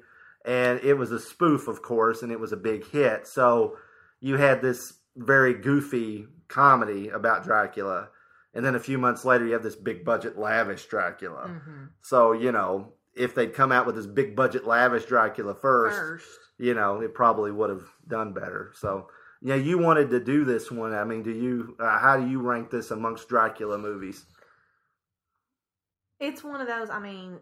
And 0.48 0.80
it 0.80 0.94
was 0.94 1.12
a 1.12 1.20
spoof, 1.20 1.68
of 1.68 1.82
course, 1.82 2.22
and 2.22 2.32
it 2.32 2.40
was 2.40 2.52
a 2.52 2.56
big 2.56 2.86
hit. 2.90 3.26
So 3.26 3.76
you 4.18 4.38
had 4.38 4.62
this 4.62 4.94
very 5.14 5.52
goofy 5.52 6.26
comedy 6.48 7.10
about 7.10 7.44
Dracula, 7.44 8.08
and 8.54 8.64
then 8.64 8.74
a 8.74 8.80
few 8.80 8.96
months 8.96 9.26
later, 9.26 9.44
you 9.44 9.52
have 9.52 9.62
this 9.62 9.76
big 9.76 10.06
budget, 10.06 10.38
lavish 10.38 10.86
Dracula. 10.86 11.48
Mm-hmm. 11.48 11.84
So 12.00 12.32
you 12.32 12.50
know, 12.50 12.94
if 13.14 13.34
they'd 13.34 13.52
come 13.52 13.72
out 13.72 13.84
with 13.84 13.96
this 13.96 14.06
big 14.06 14.34
budget, 14.34 14.66
lavish 14.66 15.04
Dracula 15.04 15.54
first, 15.54 15.98
First. 15.98 16.38
you 16.56 16.72
know, 16.72 17.02
it 17.02 17.12
probably 17.12 17.52
would 17.52 17.68
have 17.70 17.84
done 18.06 18.32
better. 18.32 18.72
So. 18.74 19.08
Yeah, 19.40 19.54
you 19.54 19.78
wanted 19.78 20.10
to 20.10 20.18
do 20.18 20.44
this 20.44 20.68
one. 20.68 20.92
I 20.92 21.04
mean, 21.04 21.22
do 21.22 21.30
you? 21.30 21.76
Uh, 21.78 21.96
how 22.00 22.16
do 22.16 22.28
you 22.28 22.40
rank 22.40 22.70
this 22.70 22.90
amongst 22.90 23.28
Dracula 23.28 23.78
movies? 23.78 24.26
It's 26.18 26.42
one 26.42 26.60
of 26.60 26.66
those. 26.66 26.90
I 26.90 26.98
mean, 26.98 27.38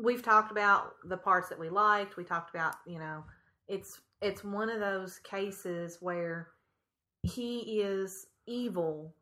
we've 0.00 0.22
talked 0.22 0.50
about 0.50 0.94
the 1.04 1.16
parts 1.16 1.48
that 1.48 1.58
we 1.58 1.68
liked. 1.68 2.16
We 2.16 2.24
talked 2.24 2.54
about, 2.54 2.74
you 2.86 2.98
know, 2.98 3.24
it's 3.68 4.00
it's 4.22 4.44
one 4.44 4.68
of 4.68 4.80
those 4.80 5.18
cases 5.18 5.98
where 6.00 6.48
he 7.22 7.80
is 7.80 8.26
evil, 8.46 9.14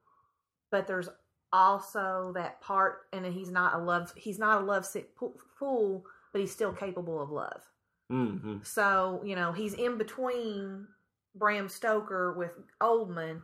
but 0.71 0.87
there's 0.87 1.09
also 1.53 2.33
that 2.35 2.61
part, 2.61 3.07
and 3.13 3.25
he's 3.27 3.51
not 3.51 3.75
a 3.75 3.79
love. 3.79 4.13
He's 4.17 4.39
not 4.39 4.63
a 4.63 4.65
lovesick 4.65 5.11
fool, 5.59 6.05
but 6.33 6.41
he's 6.41 6.53
still 6.53 6.73
capable 6.73 7.21
of 7.21 7.31
love. 7.31 7.63
Mm-hmm. 8.11 8.59
So 8.63 9.23
you 9.25 9.37
know, 9.37 9.53
he's 9.53 9.75
in 9.75 9.99
between 9.99 10.87
Bram 11.35 11.69
Stoker 11.69 12.33
with 12.33 12.53
Oldman, 12.81 13.43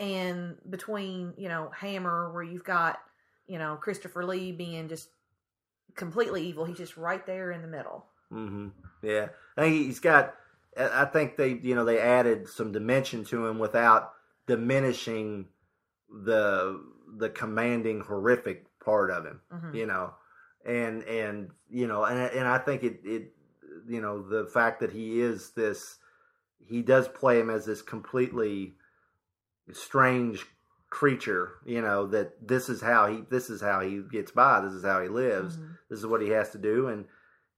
and 0.00 0.56
between 0.68 1.34
you 1.36 1.48
know 1.48 1.70
Hammer, 1.76 2.32
where 2.32 2.42
you've 2.42 2.64
got 2.64 2.98
you 3.46 3.58
know 3.58 3.76
Christopher 3.76 4.24
Lee 4.24 4.52
being 4.52 4.88
just 4.88 5.08
completely 5.94 6.46
evil. 6.46 6.64
He's 6.64 6.78
just 6.78 6.96
right 6.96 7.24
there 7.26 7.50
in 7.52 7.62
the 7.62 7.68
middle. 7.68 8.06
Mm-hmm. 8.32 8.68
Yeah, 9.02 9.28
I 9.56 9.62
think 9.62 9.86
he's 9.86 10.00
got. 10.00 10.34
I 10.76 11.06
think 11.06 11.36
they, 11.36 11.54
you 11.54 11.74
know, 11.74 11.84
they 11.84 11.98
added 11.98 12.48
some 12.48 12.70
dimension 12.72 13.24
to 13.26 13.46
him 13.46 13.58
without 13.58 14.12
diminishing 14.46 15.46
the 16.10 16.80
the 17.16 17.30
commanding, 17.30 18.00
horrific 18.00 18.66
part 18.80 19.10
of 19.10 19.24
him. 19.24 19.40
Mhm. 19.52 19.74
You 19.74 19.86
know, 19.86 20.14
and 20.64 21.02
and 21.04 21.50
you 21.70 21.86
know, 21.86 22.04
and 22.04 22.18
and 22.32 22.46
I 22.46 22.58
think 22.58 22.84
it 22.84 23.00
it 23.04 23.32
you 23.88 24.00
know 24.00 24.22
the 24.22 24.46
fact 24.46 24.80
that 24.80 24.92
he 24.92 25.20
is 25.20 25.50
this, 25.50 25.96
he 26.64 26.82
does 26.82 27.08
play 27.08 27.40
him 27.40 27.50
as 27.50 27.64
this 27.64 27.82
completely 27.82 28.74
strange 29.72 30.46
creature 30.90 31.52
you 31.66 31.82
know 31.82 32.06
that 32.06 32.32
this 32.46 32.68
is 32.68 32.80
how 32.80 33.06
he 33.06 33.22
this 33.28 33.50
is 33.50 33.60
how 33.60 33.80
he 33.80 34.00
gets 34.10 34.30
by 34.30 34.60
this 34.60 34.72
is 34.72 34.84
how 34.84 35.02
he 35.02 35.08
lives 35.08 35.56
Mhm. 35.58 35.76
this 35.90 35.98
is 35.98 36.06
what 36.06 36.22
he 36.22 36.30
has 36.30 36.50
to 36.50 36.58
do 36.58 36.88
and 36.88 37.04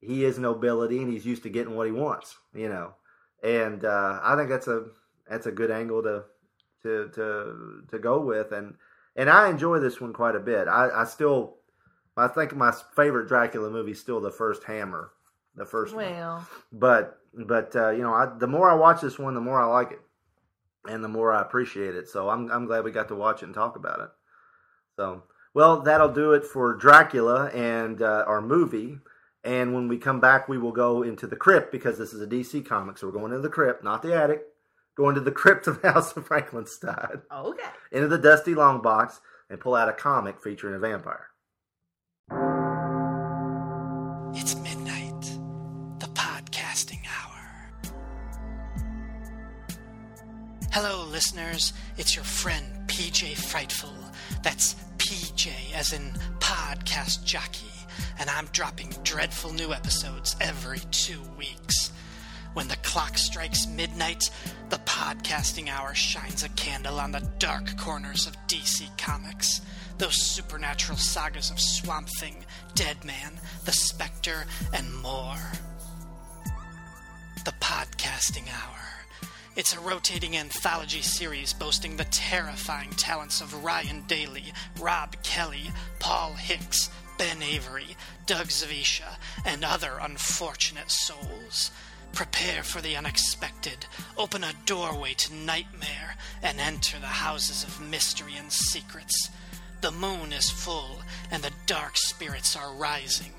he 0.00 0.24
is 0.24 0.38
nobility 0.38 1.00
and 1.02 1.12
he's 1.12 1.26
used 1.26 1.42
to 1.44 1.50
getting 1.50 1.76
what 1.76 1.86
he 1.86 1.92
wants 1.92 2.36
you 2.54 2.68
know. 2.68 2.94
And 3.42 3.84
uh 3.84 4.20
i 4.22 4.34
think 4.36 4.48
that's 4.48 4.66
a 4.68 4.86
that's 5.28 5.46
a 5.46 5.52
good 5.52 5.70
angle 5.70 6.02
to 6.02 6.24
to 6.82 7.08
to 7.14 7.84
to 7.90 7.98
go 7.98 8.20
with 8.20 8.50
and 8.52 8.74
and 9.16 9.30
i 9.30 9.48
enjoy 9.48 9.78
this 9.78 10.00
one 10.00 10.12
quite 10.12 10.34
a 10.34 10.40
bit. 10.40 10.66
I 10.68 10.90
i 11.02 11.04
still 11.04 11.56
i 12.16 12.26
think 12.26 12.54
my 12.56 12.72
favorite 12.96 13.28
dracula 13.28 13.70
movie 13.70 13.92
is 13.92 14.00
still 14.00 14.20
the 14.20 14.30
first 14.32 14.64
hammer 14.64 15.12
the 15.54 15.66
first 15.66 15.94
one. 15.94 16.04
Well, 16.06 16.46
but 16.72 17.18
but 17.46 17.74
uh, 17.76 17.90
you 17.90 18.02
know, 18.02 18.12
I, 18.12 18.26
the 18.38 18.46
more 18.48 18.68
I 18.68 18.74
watch 18.74 19.00
this 19.00 19.18
one, 19.18 19.34
the 19.34 19.40
more 19.40 19.60
I 19.60 19.66
like 19.66 19.92
it, 19.92 20.00
and 20.88 21.04
the 21.04 21.08
more 21.08 21.32
I 21.32 21.42
appreciate 21.42 21.94
it. 21.94 22.08
So 22.08 22.28
I'm 22.28 22.50
I'm 22.50 22.66
glad 22.66 22.84
we 22.84 22.90
got 22.90 23.08
to 23.08 23.16
watch 23.16 23.42
it 23.42 23.46
and 23.46 23.54
talk 23.54 23.76
about 23.76 24.00
it. 24.00 24.08
So 24.96 25.24
well, 25.54 25.82
that'll 25.82 26.12
do 26.12 26.32
it 26.32 26.44
for 26.44 26.74
Dracula 26.74 27.46
and 27.48 28.00
uh, 28.02 28.24
our 28.26 28.40
movie. 28.40 28.98
And 29.42 29.74
when 29.74 29.88
we 29.88 29.98
come 29.98 30.20
back, 30.20 30.48
we 30.48 30.58
will 30.58 30.72
go 30.72 31.02
into 31.02 31.26
the 31.26 31.36
crypt 31.36 31.72
because 31.72 31.98
this 31.98 32.12
is 32.12 32.20
a 32.20 32.26
DC 32.26 32.64
comic. 32.66 32.98
So 32.98 33.06
we're 33.06 33.14
going 33.14 33.32
into 33.32 33.42
the 33.42 33.48
crypt, 33.48 33.82
not 33.82 34.02
the 34.02 34.14
attic. 34.14 34.42
Going 34.96 35.14
to 35.14 35.20
the 35.20 35.32
crypt 35.32 35.66
of 35.66 35.80
the 35.80 35.92
House 35.92 36.14
of 36.16 36.26
Frankenstein, 36.26 37.22
okay. 37.32 37.62
into 37.90 38.08
the 38.08 38.18
dusty 38.18 38.54
long 38.54 38.82
box, 38.82 39.20
and 39.48 39.58
pull 39.58 39.74
out 39.74 39.88
a 39.88 39.92
comic 39.92 40.40
featuring 40.40 40.74
a 40.74 40.78
vampire. 40.78 41.29
Listeners. 51.20 51.74
It's 51.98 52.16
your 52.16 52.24
friend 52.24 52.64
PJ 52.86 53.36
Frightful. 53.36 53.92
That's 54.42 54.74
PJ 54.96 55.50
as 55.74 55.92
in 55.92 56.12
podcast 56.38 57.24
jockey. 57.24 57.70
And 58.18 58.30
I'm 58.30 58.46
dropping 58.52 58.94
dreadful 59.02 59.52
new 59.52 59.74
episodes 59.74 60.34
every 60.40 60.78
two 60.90 61.20
weeks. 61.36 61.92
When 62.54 62.68
the 62.68 62.76
clock 62.76 63.18
strikes 63.18 63.66
midnight, 63.66 64.30
the 64.70 64.78
podcasting 64.86 65.68
hour 65.68 65.94
shines 65.94 66.42
a 66.42 66.48
candle 66.50 66.98
on 66.98 67.12
the 67.12 67.28
dark 67.38 67.76
corners 67.76 68.26
of 68.26 68.34
DC 68.46 68.88
Comics. 68.96 69.60
Those 69.98 70.16
supernatural 70.22 70.96
sagas 70.96 71.50
of 71.50 71.60
Swamp 71.60 72.08
Thing, 72.18 72.46
Deadman, 72.74 73.40
The 73.66 73.72
Spectre, 73.72 74.46
and 74.72 74.90
more. 75.02 75.36
The 77.44 77.52
Podcasting 77.60 78.48
Hour. 78.48 78.89
It's 79.60 79.76
a 79.76 79.80
rotating 79.80 80.38
anthology 80.38 81.02
series 81.02 81.52
boasting 81.52 81.98
the 81.98 82.04
terrifying 82.04 82.88
talents 82.92 83.42
of 83.42 83.62
Ryan 83.62 84.04
Daly, 84.06 84.54
Rob 84.80 85.22
Kelly, 85.22 85.70
Paul 85.98 86.32
Hicks, 86.32 86.88
Ben 87.18 87.42
Avery, 87.42 87.94
Doug 88.24 88.46
Zawisza, 88.46 89.18
and 89.44 89.62
other 89.62 89.98
unfortunate 90.00 90.90
souls. 90.90 91.72
Prepare 92.14 92.62
for 92.62 92.80
the 92.80 92.96
unexpected, 92.96 93.84
open 94.16 94.44
a 94.44 94.54
doorway 94.64 95.12
to 95.12 95.34
nightmare, 95.34 96.16
and 96.42 96.58
enter 96.58 96.98
the 96.98 97.06
houses 97.06 97.62
of 97.62 97.86
mystery 97.86 98.36
and 98.38 98.50
secrets. 98.50 99.28
The 99.82 99.90
moon 99.90 100.32
is 100.32 100.48
full, 100.48 101.02
and 101.30 101.42
the 101.42 101.52
dark 101.66 101.98
spirits 101.98 102.56
are 102.56 102.72
rising. 102.72 103.34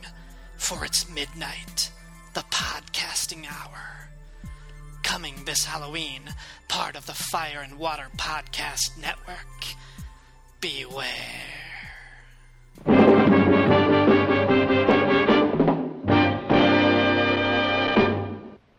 For 0.56 0.86
it's 0.86 1.10
midnight, 1.10 1.90
the 2.36 2.46
podcasting 2.52 3.48
hour. 3.52 4.11
Coming 5.04 5.36
this 5.46 5.66
Halloween, 5.66 6.22
part 6.68 6.96
of 6.96 7.06
the 7.06 7.14
Fire 7.14 7.62
and 7.62 7.78
Water 7.78 8.08
Podcast 8.18 8.98
Network. 9.00 9.38
Beware. 10.62 11.06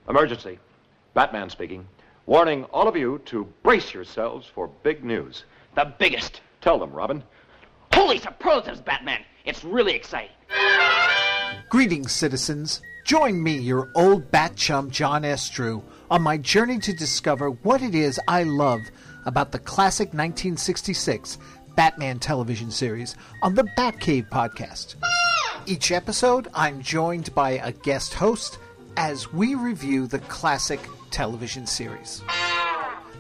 Emergency. 0.09 0.59
Batman 1.15 1.51
speaking. 1.51 1.86
Warning 2.27 2.65
all 2.65 2.89
of 2.89 2.97
you 2.97 3.20
to 3.27 3.47
brace 3.62 3.93
yourselves 3.93 4.47
for 4.47 4.69
big 4.82 5.05
news. 5.05 5.44
The 5.74 5.93
biggest. 5.99 6.40
Tell 6.61 6.78
them, 6.78 6.93
Robin. 6.93 7.23
Holy 7.93 8.19
superlatives, 8.19 8.81
Batman! 8.81 9.23
It's 9.44 9.65
really 9.65 9.94
exciting. 9.94 10.31
Greetings, 11.69 12.12
citizens. 12.12 12.81
Join 13.05 13.43
me, 13.43 13.57
your 13.59 13.90
old 13.97 14.31
bat 14.31 14.55
chum, 14.57 14.90
John 14.90 15.24
S. 15.24 15.51
Drew, 15.51 15.82
on 16.13 16.21
my 16.21 16.37
journey 16.37 16.79
to 16.79 16.93
discover 16.93 17.49
what 17.49 17.81
it 17.81 17.95
is 17.95 18.21
I 18.29 18.43
love 18.43 18.83
about 19.25 19.51
the 19.51 19.59
classic 19.59 20.09
1966 20.09 21.39
Batman 21.75 22.19
television 22.19 22.71
series 22.71 23.17
on 23.41 23.55
the 23.55 23.67
Batcave 23.79 24.29
podcast. 24.29 24.97
Each 25.65 25.91
episode, 25.91 26.49
I'm 26.53 26.83
joined 26.83 27.35
by 27.35 27.53
a 27.53 27.73
guest 27.73 28.13
host 28.13 28.59
as 28.99 29.33
we 29.33 29.55
review 29.55 30.07
the 30.07 30.19
classic 30.19 30.81
television 31.11 31.67
series. 31.67 32.23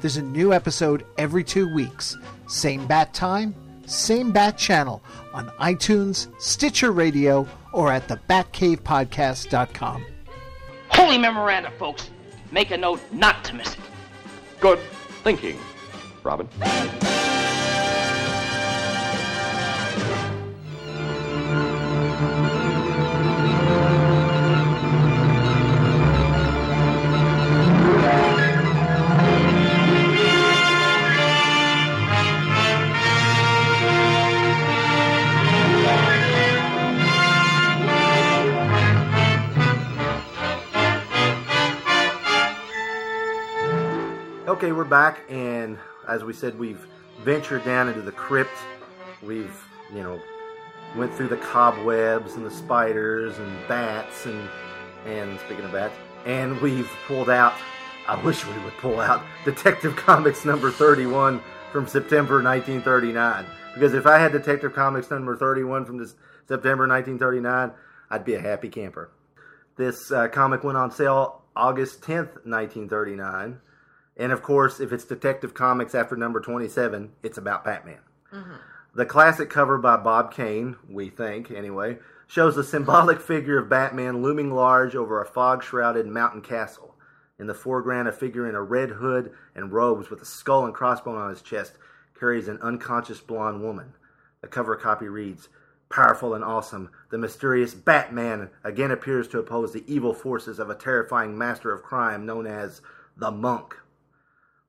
There's 0.02 0.18
a 0.18 0.22
new 0.22 0.52
episode 0.52 1.06
every 1.16 1.44
two 1.44 1.74
weeks. 1.74 2.18
Same 2.46 2.86
bat 2.86 3.14
time, 3.14 3.54
same 3.86 4.32
bat 4.32 4.58
channel 4.58 5.02
on 5.32 5.48
iTunes, 5.60 6.28
Stitcher 6.42 6.92
Radio, 6.92 7.48
or 7.72 7.90
at 7.90 8.06
the 8.08 8.20
batcavepodcast.com. 8.28 10.04
Holy 10.90 11.16
memoranda, 11.16 11.70
folks. 11.78 12.10
Make 12.52 12.70
a 12.70 12.76
note 12.76 13.00
not 13.10 13.42
to 13.44 13.54
miss 13.54 13.72
it. 13.72 13.80
Good 14.60 14.78
thinking, 15.24 15.58
Robin. 16.22 16.46
Okay, 44.62 44.70
we're 44.70 44.84
back, 44.84 45.18
and 45.28 45.76
as 46.06 46.22
we 46.22 46.32
said, 46.32 46.56
we've 46.56 46.86
ventured 47.24 47.64
down 47.64 47.88
into 47.88 48.00
the 48.00 48.12
crypt. 48.12 48.56
We've, 49.20 49.60
you 49.92 50.04
know, 50.04 50.22
went 50.94 51.12
through 51.12 51.30
the 51.30 51.36
cobwebs 51.36 52.34
and 52.34 52.46
the 52.46 52.50
spiders 52.52 53.36
and 53.38 53.58
bats 53.66 54.24
and 54.24 54.48
and 55.04 55.40
speaking 55.40 55.64
of 55.64 55.72
bats, 55.72 55.96
and 56.26 56.60
we've 56.60 56.88
pulled 57.08 57.28
out. 57.28 57.54
I 58.06 58.14
wish 58.22 58.46
we 58.46 58.56
would 58.62 58.76
pull 58.78 59.00
out 59.00 59.24
Detective 59.44 59.96
Comics 59.96 60.44
number 60.44 60.70
thirty-one 60.70 61.42
from 61.72 61.88
September 61.88 62.40
1939. 62.40 63.44
Because 63.74 63.94
if 63.94 64.06
I 64.06 64.20
had 64.20 64.30
Detective 64.30 64.72
Comics 64.74 65.10
number 65.10 65.36
31 65.36 65.86
from 65.86 65.98
this 65.98 66.14
September 66.46 66.86
1939, 66.86 67.72
I'd 68.10 68.24
be 68.24 68.34
a 68.34 68.40
happy 68.40 68.68
camper. 68.68 69.10
This 69.76 70.12
uh, 70.12 70.28
comic 70.28 70.62
went 70.62 70.78
on 70.78 70.92
sale 70.92 71.42
August 71.56 72.02
10th, 72.02 72.46
1939. 72.46 73.58
And 74.16 74.32
of 74.32 74.42
course, 74.42 74.80
if 74.80 74.92
it's 74.92 75.04
Detective 75.04 75.54
Comics 75.54 75.94
after 75.94 76.16
number 76.16 76.40
27, 76.40 77.12
it's 77.22 77.38
about 77.38 77.64
Batman. 77.64 78.00
Mm-hmm. 78.32 78.54
The 78.94 79.06
classic 79.06 79.48
cover 79.48 79.78
by 79.78 79.96
Bob 79.96 80.34
Kane, 80.34 80.76
we 80.88 81.08
think 81.08 81.50
anyway, 81.50 81.98
shows 82.26 82.56
the 82.56 82.64
symbolic 82.64 83.20
figure 83.22 83.58
of 83.58 83.70
Batman 83.70 84.22
looming 84.22 84.50
large 84.50 84.94
over 84.94 85.20
a 85.20 85.26
fog 85.26 85.62
shrouded 85.62 86.06
mountain 86.06 86.42
castle. 86.42 86.94
In 87.38 87.46
the 87.46 87.54
foreground, 87.54 88.06
a 88.06 88.12
figure 88.12 88.46
in 88.46 88.54
a 88.54 88.62
red 88.62 88.90
hood 88.90 89.32
and 89.54 89.72
robes 89.72 90.10
with 90.10 90.20
a 90.20 90.26
skull 90.26 90.66
and 90.66 90.74
crossbone 90.74 91.18
on 91.18 91.30
his 91.30 91.42
chest 91.42 91.78
carries 92.18 92.48
an 92.48 92.58
unconscious 92.60 93.20
blonde 93.20 93.62
woman. 93.62 93.94
The 94.42 94.48
cover 94.48 94.76
copy 94.76 95.08
reads 95.08 95.48
Powerful 95.88 96.34
and 96.34 96.44
awesome, 96.44 96.90
the 97.10 97.18
mysterious 97.18 97.74
Batman 97.74 98.50
again 98.62 98.90
appears 98.90 99.26
to 99.28 99.38
oppose 99.38 99.72
the 99.72 99.84
evil 99.86 100.14
forces 100.14 100.58
of 100.58 100.70
a 100.70 100.74
terrifying 100.74 101.36
master 101.36 101.72
of 101.72 101.82
crime 101.82 102.24
known 102.24 102.46
as 102.46 102.80
the 103.16 103.30
Monk. 103.30 103.76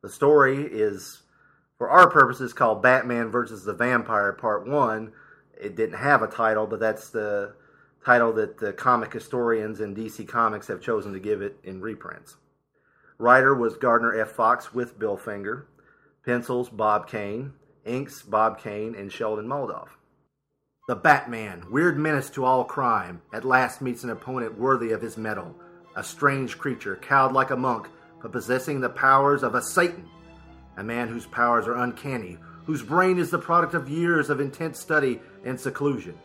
The 0.03 0.09
story 0.09 0.67
is, 0.69 1.21
for 1.77 1.89
our 1.89 2.09
purposes, 2.09 2.51
called 2.51 2.84
Batman 2.84 3.31
versus 3.31 3.63
the 3.63 3.73
Vampire 3.73 4.34
Part 4.34 4.67
1. 4.67 5.13
It 5.59 5.77
didn't 5.77 5.97
have 5.97 6.21
a 6.21 6.27
title, 6.27 6.67
but 6.67 6.81
that's 6.81 7.09
the 7.09 7.55
title 8.05 8.34
that 8.34 8.57
the 8.57 8.73
comic 8.73 9.13
historians 9.13 9.80
and 9.80 9.95
DC 9.95 10.27
Comics 10.27 10.67
have 10.67 10.81
chosen 10.81 11.13
to 11.13 11.19
give 11.19 11.41
it 11.41 11.57
in 11.63 11.80
reprints. 11.80 12.35
Writer 13.17 13.55
was 13.55 13.77
Gardner 13.77 14.19
F. 14.19 14.31
Fox 14.31 14.73
with 14.73 14.99
Bill 14.99 15.15
Finger. 15.15 15.67
Pencils, 16.25 16.69
Bob 16.69 17.07
Kane. 17.07 17.53
Inks, 17.85 18.21
Bob 18.23 18.59
Kane 18.61 18.95
and 18.95 19.11
Sheldon 19.11 19.47
Moldoff. 19.47 19.89
The 20.89 20.95
Batman, 20.95 21.71
weird 21.71 21.97
menace 21.97 22.30
to 22.31 22.43
all 22.43 22.65
crime, 22.65 23.21
at 23.34 23.45
last 23.45 23.81
meets 23.81 24.03
an 24.03 24.09
opponent 24.09 24.57
worthy 24.59 24.91
of 24.91 25.01
his 25.01 25.17
mettle. 25.17 25.55
A 25.95 26.03
strange 26.03 26.57
creature, 26.57 26.97
cowed 26.97 27.31
like 27.31 27.51
a 27.51 27.55
monk, 27.55 27.88
but 28.24 28.32
possessing 28.32 28.82
the 28.82 28.90
powers 28.90 29.44
of 29.44 29.54
a 29.54 29.62
Satan. 29.62 30.10
A 30.78 30.84
man 30.84 31.08
whose 31.08 31.28
powers 31.28 31.68
are 31.68 31.76
uncanny, 31.76 32.40
whose 32.66 32.82
brain 32.82 33.20
is 33.20 33.30
the 33.30 33.38
product 33.38 33.76
of 33.76 33.88
years 33.90 34.32
of 34.32 34.40
intense 34.40 34.80
study 34.80 35.22
and 35.45 35.60
seclusion. 35.60 36.18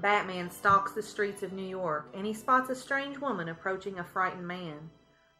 Batman 0.00 0.50
stalks 0.50 0.92
the 0.92 1.02
streets 1.02 1.42
of 1.42 1.52
New 1.52 1.66
York 1.66 2.08
and 2.14 2.26
he 2.26 2.34
spots 2.34 2.70
a 2.70 2.74
strange 2.76 3.18
woman 3.18 3.48
approaching 3.48 3.98
a 3.98 4.04
frightened 4.04 4.46
man. 4.46 4.90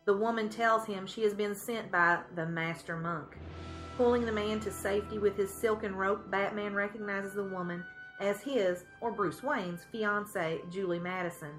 The 0.06 0.16
woman 0.16 0.48
tells 0.48 0.86
him 0.86 1.06
she 1.06 1.22
has 1.22 1.34
been 1.34 1.54
sent 1.54 1.92
by 1.92 2.20
the 2.34 2.46
Master 2.46 2.96
Monk. 2.96 3.36
Pulling 3.96 4.24
the 4.24 4.32
man 4.32 4.60
to 4.60 4.70
safety 4.70 5.18
with 5.18 5.36
his 5.36 5.52
silken 5.52 5.94
rope, 5.94 6.30
Batman 6.30 6.74
recognizes 6.74 7.34
the 7.34 7.44
woman 7.44 7.84
as 8.20 8.40
his, 8.40 8.84
or 9.00 9.10
Bruce 9.10 9.42
Wayne's, 9.42 9.84
fiancee, 9.92 10.60
Julie 10.70 10.98
Madison. 10.98 11.52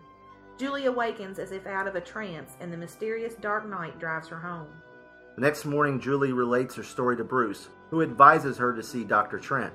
Julie 0.57 0.87
awakens 0.87 1.37
as 1.37 1.51
if 1.51 1.67
out 1.67 1.87
of 1.87 1.95
a 1.95 2.01
trance, 2.01 2.57
and 2.59 2.73
the 2.73 2.77
mysterious 2.77 3.35
dark 3.35 3.67
night 3.67 3.99
drives 3.99 4.27
her 4.29 4.39
home. 4.39 4.67
The 5.35 5.41
next 5.41 5.65
morning, 5.65 5.99
Julie 5.99 6.31
relates 6.31 6.73
her 6.75 6.83
story 6.83 7.15
to 7.17 7.23
Bruce, 7.23 7.69
who 7.91 8.01
advises 8.01 8.57
her 8.57 8.73
to 8.73 8.81
see 8.81 9.03
Dr. 9.03 9.37
Trent. 9.37 9.73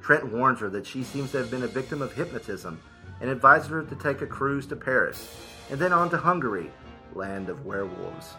Trent 0.00 0.32
warns 0.32 0.60
her 0.60 0.70
that 0.70 0.86
she 0.86 1.04
seems 1.04 1.32
to 1.32 1.38
have 1.38 1.50
been 1.50 1.64
a 1.64 1.68
victim 1.68 2.00
of 2.00 2.14
hypnotism 2.14 2.80
and 3.20 3.30
advises 3.30 3.68
her 3.68 3.82
to 3.82 3.94
take 3.94 4.22
a 4.22 4.26
cruise 4.26 4.66
to 4.66 4.76
Paris 4.76 5.36
and 5.70 5.78
then 5.78 5.92
on 5.92 6.10
to 6.10 6.16
Hungary, 6.16 6.70
land 7.14 7.48
of 7.48 7.64
werewolves. 7.64 8.34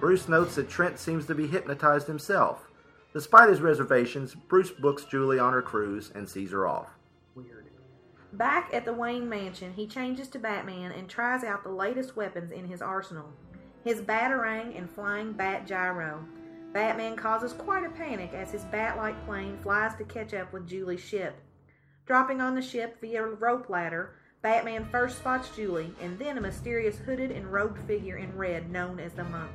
Bruce 0.00 0.28
notes 0.28 0.56
that 0.56 0.68
Trent 0.68 0.98
seems 0.98 1.26
to 1.26 1.34
be 1.34 1.46
hypnotized 1.46 2.06
himself. 2.06 2.70
Despite 3.12 3.48
his 3.48 3.60
reservations, 3.60 4.34
Bruce 4.34 4.70
books 4.70 5.04
Julie 5.04 5.38
on 5.38 5.52
her 5.52 5.62
cruise 5.62 6.10
and 6.14 6.28
sees 6.28 6.50
her 6.50 6.66
off. 6.66 6.95
Back 8.32 8.70
at 8.72 8.84
the 8.84 8.92
Wayne 8.92 9.28
mansion, 9.28 9.72
he 9.74 9.86
changes 9.86 10.28
to 10.28 10.38
Batman 10.38 10.92
and 10.92 11.08
tries 11.08 11.44
out 11.44 11.62
the 11.62 11.70
latest 11.70 12.16
weapons 12.16 12.50
in 12.50 12.66
his 12.66 12.82
arsenal. 12.82 13.32
his 13.86 14.00
batarang 14.00 14.76
and 14.76 14.90
flying 14.90 15.32
bat 15.32 15.64
gyro. 15.64 16.24
Batman 16.72 17.14
causes 17.14 17.52
quite 17.52 17.84
a 17.84 17.90
panic 17.90 18.34
as 18.34 18.50
his 18.50 18.64
bat 18.64 18.96
like 18.96 19.24
plane 19.24 19.56
flies 19.62 19.94
to 19.94 20.04
catch 20.04 20.34
up 20.34 20.52
with 20.52 20.66
Julie's 20.66 21.00
ship. 21.00 21.36
Dropping 22.04 22.40
on 22.40 22.56
the 22.56 22.62
ship 22.62 23.00
via 23.00 23.22
rope 23.24 23.70
ladder, 23.70 24.16
Batman 24.42 24.88
first 24.90 25.18
spots 25.18 25.54
Julie 25.54 25.94
and 26.02 26.18
then 26.18 26.36
a 26.36 26.40
mysterious 26.40 26.98
hooded 26.98 27.30
and 27.30 27.52
robed 27.52 27.78
figure 27.86 28.16
in 28.16 28.36
red 28.36 28.72
known 28.72 28.98
as 28.98 29.12
the 29.12 29.22
Monk. 29.22 29.52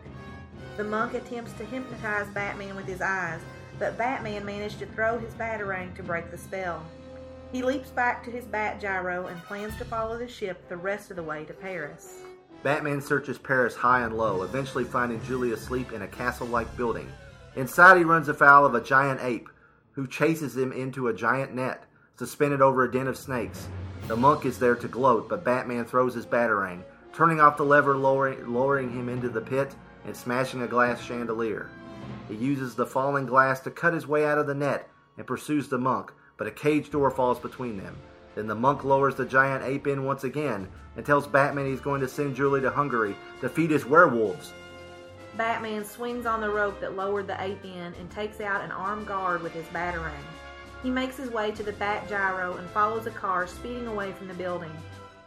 The 0.78 0.86
Monk 0.86 1.14
attempts 1.14 1.52
to 1.54 1.66
hypnotize 1.66 2.28
Batman 2.30 2.78
with 2.78 2.88
his 2.88 3.02
eyes, 3.02 3.42
but 3.80 3.98
Batman 3.98 4.46
manages 4.46 4.80
to 4.80 4.86
throw 4.86 5.20
his 5.20 5.34
batarang 5.34 5.94
to 5.96 6.04
break 6.04 6.32
the 6.32 6.38
spell. 6.38 6.86
He 7.52 7.64
leaps 7.64 7.90
back 7.90 8.24
to 8.24 8.32
his 8.32 8.46
bat 8.46 8.80
gyro 8.80 9.28
and 9.28 9.44
plans 9.44 9.76
to 9.78 9.86
follow 9.86 10.18
the 10.18 10.28
ship 10.28 10.68
the 10.70 10.78
rest 10.78 11.10
of 11.10 11.18
the 11.18 11.24
way 11.24 11.44
to 11.46 11.54
Paris. 11.54 12.20
Batman 12.64 13.02
searches 13.02 13.38
Paris 13.38 13.76
high 13.76 14.04
and 14.04 14.16
low, 14.16 14.44
eventually 14.44 14.86
finding 14.86 15.22
Julie 15.24 15.52
asleep 15.52 15.92
in 15.92 16.04
a 16.04 16.08
castle 16.08 16.48
like 16.48 16.78
building. 16.78 17.12
Inside, 17.56 17.98
he 17.98 18.04
runs 18.04 18.30
afoul 18.30 18.66
of 18.66 18.76
a 18.76 18.82
giant 18.82 19.20
ape, 19.22 19.50
who 19.92 20.08
chases 20.08 20.56
him 20.56 20.72
into 20.72 21.10
a 21.10 21.14
giant 21.14 21.54
net, 21.54 21.84
suspended 22.18 22.62
over 22.62 22.84
a 22.84 22.92
den 22.92 23.08
of 23.08 23.18
snakes. 23.18 23.68
The 24.08 24.16
monk 24.16 24.46
is 24.46 24.58
there 24.58 24.76
to 24.76 24.88
gloat, 24.88 25.28
but 25.28 25.44
Batman 25.44 25.86
throws 25.86 26.14
his 26.14 26.26
batarang, 26.26 26.84
turning 27.14 27.42
off 27.42 27.58
the 27.58 27.66
lever, 27.66 27.98
lowering, 27.98 28.54
lowering 28.54 28.92
him 28.92 29.10
into 29.10 29.28
the 29.28 29.42
pit 29.42 29.76
and 30.06 30.16
smashing 30.16 30.62
a 30.62 30.68
glass 30.68 31.02
chandelier. 31.02 31.70
He 32.30 32.36
uses 32.36 32.76
the 32.76 32.86
falling 32.86 33.26
glass 33.26 33.60
to 33.62 33.72
cut 33.72 33.94
his 33.94 34.08
way 34.08 34.26
out 34.26 34.38
of 34.38 34.48
the 34.48 34.56
net 34.56 34.88
and 35.18 35.28
pursues 35.28 35.68
the 35.68 35.78
monk, 35.78 36.14
but 36.42 36.48
a 36.48 36.52
cage 36.52 36.90
door 36.90 37.12
falls 37.12 37.38
between 37.38 37.78
them. 37.78 37.96
Then 38.34 38.48
the 38.48 38.56
monk 38.56 38.84
lowers 38.84 39.14
the 39.14 39.28
giant 39.28 39.64
ape 39.64 39.86
in 39.86 40.06
once 40.06 40.24
again 40.24 40.68
and 40.98 41.06
tells 41.06 41.28
Batman 41.28 41.68
he's 41.68 41.82
going 41.82 42.02
to 42.02 42.08
send 42.08 42.36
Julie 42.36 42.62
to 42.62 42.72
Hungary 42.72 43.16
to 43.42 43.48
feed 43.48 43.70
his 43.70 43.86
werewolves. 43.86 44.52
Batman 45.38 45.86
swings 45.86 46.26
on 46.26 46.42
the 46.42 46.50
rope 46.50 46.82
that 46.82 46.96
lowered 46.96 47.28
the 47.28 47.40
ape 47.44 47.64
in 47.64 47.94
and 47.94 48.10
takes 48.10 48.42
out 48.42 48.64
an 48.64 48.72
armed 48.72 49.06
guard 49.06 49.44
with 49.44 49.54
his 49.54 49.68
batarang. 49.68 50.26
He 50.82 50.90
makes 50.90 51.16
his 51.16 51.30
way 51.30 51.52
to 51.52 51.62
the 51.62 51.74
Bat 51.74 52.10
Gyro 52.10 52.56
and 52.56 52.68
follows 52.72 53.06
a 53.06 53.12
car 53.12 53.46
speeding 53.46 53.86
away 53.86 54.12
from 54.12 54.28
the 54.28 54.34
building. 54.34 54.76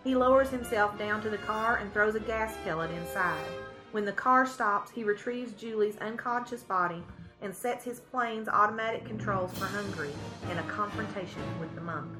He 0.03 0.17
lowers 0.17 0.51
himself 0.51 0.99
down 0.99 1.23
to 1.23 1.31
the 1.31 1.39
car 1.39 1.77
and 1.77 1.93
throws 1.93 2.17
a 2.17 2.21
gas 2.21 2.57
pellet 2.65 2.91
inside. 2.91 3.47
When 3.93 4.05
the 4.05 4.11
car 4.11 4.47
stops, 4.47 4.91
he 4.91 5.05
retrieves 5.05 5.53
Julie's 5.53 5.97
unconscious 5.99 6.65
body 6.65 7.05
and 7.45 7.55
sets 7.55 7.85
his 7.85 8.01
plane's 8.01 8.49
automatic 8.49 9.05
controls 9.05 9.53
for 9.53 9.67
Hungary 9.67 10.11
in 10.51 10.59
a 10.59 10.63
confrontation 10.63 11.43
with 11.61 11.73
the 11.75 11.81
monk. 11.83 12.11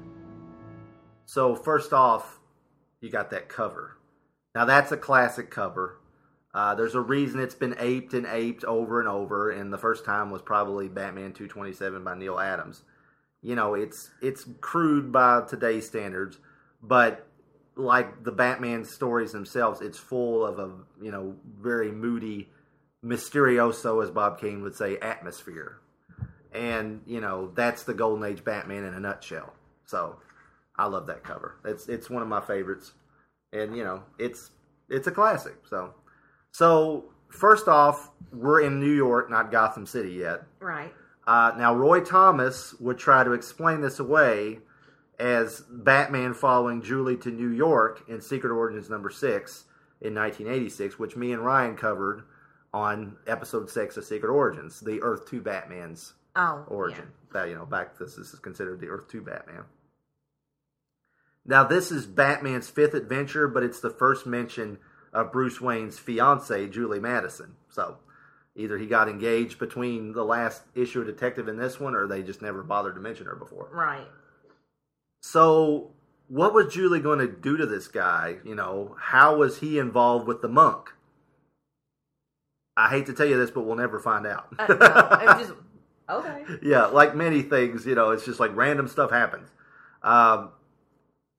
So 1.25 1.55
first 1.55 1.91
off, 1.91 2.39
you 3.01 3.09
got 3.09 3.31
that 3.31 3.49
cover. 3.49 3.97
Now 4.53 4.65
that's 4.65 4.91
a 4.91 4.97
classic 4.97 5.49
cover. 5.49 5.99
Uh, 6.53 6.75
there's 6.75 6.95
a 6.95 7.01
reason 7.01 7.41
it's 7.41 7.55
been 7.55 7.75
aped 7.79 8.13
and 8.13 8.25
aped 8.27 8.63
over 8.63 9.01
and 9.01 9.09
over, 9.09 9.51
and 9.51 9.73
the 9.73 9.77
first 9.77 10.05
time 10.05 10.31
was 10.31 10.41
probably 10.41 10.87
Batman 10.87 11.33
227 11.33 12.03
by 12.03 12.15
Neal 12.15 12.39
Adams. 12.39 12.83
You 13.41 13.55
know, 13.55 13.73
it's 13.73 14.11
it's 14.21 14.45
crude 14.61 15.11
by 15.11 15.41
today's 15.49 15.85
standards, 15.85 16.37
but 16.81 17.27
like 17.75 18.23
the 18.23 18.31
Batman 18.31 18.85
stories 18.85 19.33
themselves, 19.33 19.81
it's 19.81 19.97
full 19.97 20.45
of 20.45 20.59
a 20.59 20.71
you 21.03 21.11
know 21.11 21.35
very 21.59 21.91
moody, 21.91 22.49
mysterioso, 23.05 24.03
as 24.03 24.09
Bob 24.09 24.39
Kane 24.39 24.61
would 24.63 24.75
say, 24.75 24.97
atmosphere. 24.97 25.79
And 26.51 27.01
you 27.05 27.21
know 27.21 27.51
that's 27.53 27.83
the 27.83 27.93
Golden 27.93 28.23
Age 28.23 28.43
Batman 28.43 28.85
in 28.85 28.93
a 28.93 28.99
nutshell. 28.99 29.53
So 29.85 30.17
I 30.77 30.87
love 30.87 31.07
that 31.07 31.23
cover. 31.23 31.57
It's 31.65 31.87
it's 31.87 32.09
one 32.09 32.21
of 32.21 32.27
my 32.27 32.41
favorites, 32.41 32.93
and 33.53 33.75
you 33.75 33.83
know 33.83 34.03
it's 34.17 34.51
it's 34.89 35.07
a 35.07 35.11
classic. 35.11 35.55
So 35.69 35.93
so 36.51 37.05
first 37.29 37.67
off, 37.67 38.09
we're 38.31 38.61
in 38.61 38.79
New 38.79 38.91
York, 38.91 39.29
not 39.29 39.51
Gotham 39.51 39.85
City 39.85 40.13
yet. 40.13 40.43
Right. 40.59 40.93
Uh, 41.27 41.51
now 41.57 41.73
Roy 41.73 41.99
Thomas 42.01 42.73
would 42.79 42.97
try 42.97 43.23
to 43.23 43.33
explain 43.33 43.81
this 43.81 43.99
away 43.99 44.59
as 45.19 45.61
Batman 45.69 46.33
following 46.33 46.81
Julie 46.81 47.17
to 47.17 47.31
New 47.31 47.49
York 47.49 48.03
in 48.07 48.21
Secret 48.21 48.51
Origins 48.51 48.89
number 48.89 49.09
six 49.09 49.65
in 50.01 50.13
1986, 50.13 50.99
which 50.99 51.15
me 51.15 51.31
and 51.31 51.43
Ryan 51.43 51.75
covered 51.75 52.23
on 52.75 53.15
episode 53.25 53.69
six 53.69 53.95
of 53.95 54.03
Secret 54.03 54.29
Origins, 54.29 54.81
the 54.81 55.01
Earth 55.01 55.29
Two 55.29 55.41
Batman's 55.41 56.13
Oh, 56.35 56.65
origin. 56.67 57.07
That 57.31 57.47
you 57.47 57.55
know, 57.55 57.65
back 57.65 57.97
this, 57.97 58.15
this 58.15 58.33
is 58.33 58.39
considered 58.39 58.81
the 58.81 58.89
Earth 58.89 59.07
Two 59.09 59.21
Batman. 59.21 59.63
Now 61.45 61.63
this 61.63 61.89
is 61.89 62.05
Batman's 62.05 62.69
fifth 62.69 62.93
adventure, 62.93 63.47
but 63.47 63.63
it's 63.63 63.79
the 63.79 63.89
first 63.89 64.25
mention 64.25 64.79
of 65.13 65.31
Bruce 65.31 65.61
Wayne's 65.61 65.97
fiancee, 65.97 66.67
Julie 66.67 66.99
Madison. 66.99 67.55
So 67.69 67.99
either 68.55 68.77
he 68.77 68.87
got 68.87 69.07
engaged 69.07 69.57
between 69.57 70.11
the 70.11 70.25
last 70.25 70.63
issue 70.75 70.99
of 70.99 71.07
Detective 71.07 71.47
and 71.47 71.57
this 71.57 71.79
one, 71.79 71.95
or 71.95 72.07
they 72.07 72.23
just 72.23 72.41
never 72.41 72.61
bothered 72.61 72.95
to 72.95 73.01
mention 73.01 73.27
her 73.27 73.35
before. 73.35 73.69
Right. 73.71 74.07
So, 75.21 75.91
what 76.27 76.53
was 76.53 76.73
Julie 76.73 76.99
going 76.99 77.19
to 77.19 77.27
do 77.27 77.55
to 77.55 77.65
this 77.65 77.87
guy? 77.87 78.37
You 78.43 78.55
know, 78.55 78.95
how 78.99 79.37
was 79.37 79.59
he 79.59 79.79
involved 79.79 80.27
with 80.27 80.41
the 80.41 80.49
monk? 80.49 80.89
I 82.77 82.89
hate 82.89 83.05
to 83.05 83.13
tell 83.13 83.25
you 83.25 83.37
this, 83.37 83.51
but 83.51 83.61
we'll 83.61 83.75
never 83.77 83.99
find 83.99 84.27
out. 84.27 84.47
Uh, 84.59 84.67
no, 84.67 85.39
just 85.39 85.53
okay. 86.09 86.43
yeah, 86.61 86.85
like 86.87 87.15
many 87.15 87.41
things, 87.41 87.85
you 87.85 87.95
know, 87.95 88.11
it's 88.11 88.25
just 88.25 88.39
like 88.39 88.55
random 88.55 88.87
stuff 88.87 89.11
happens. 89.11 89.49
Um, 90.03 90.49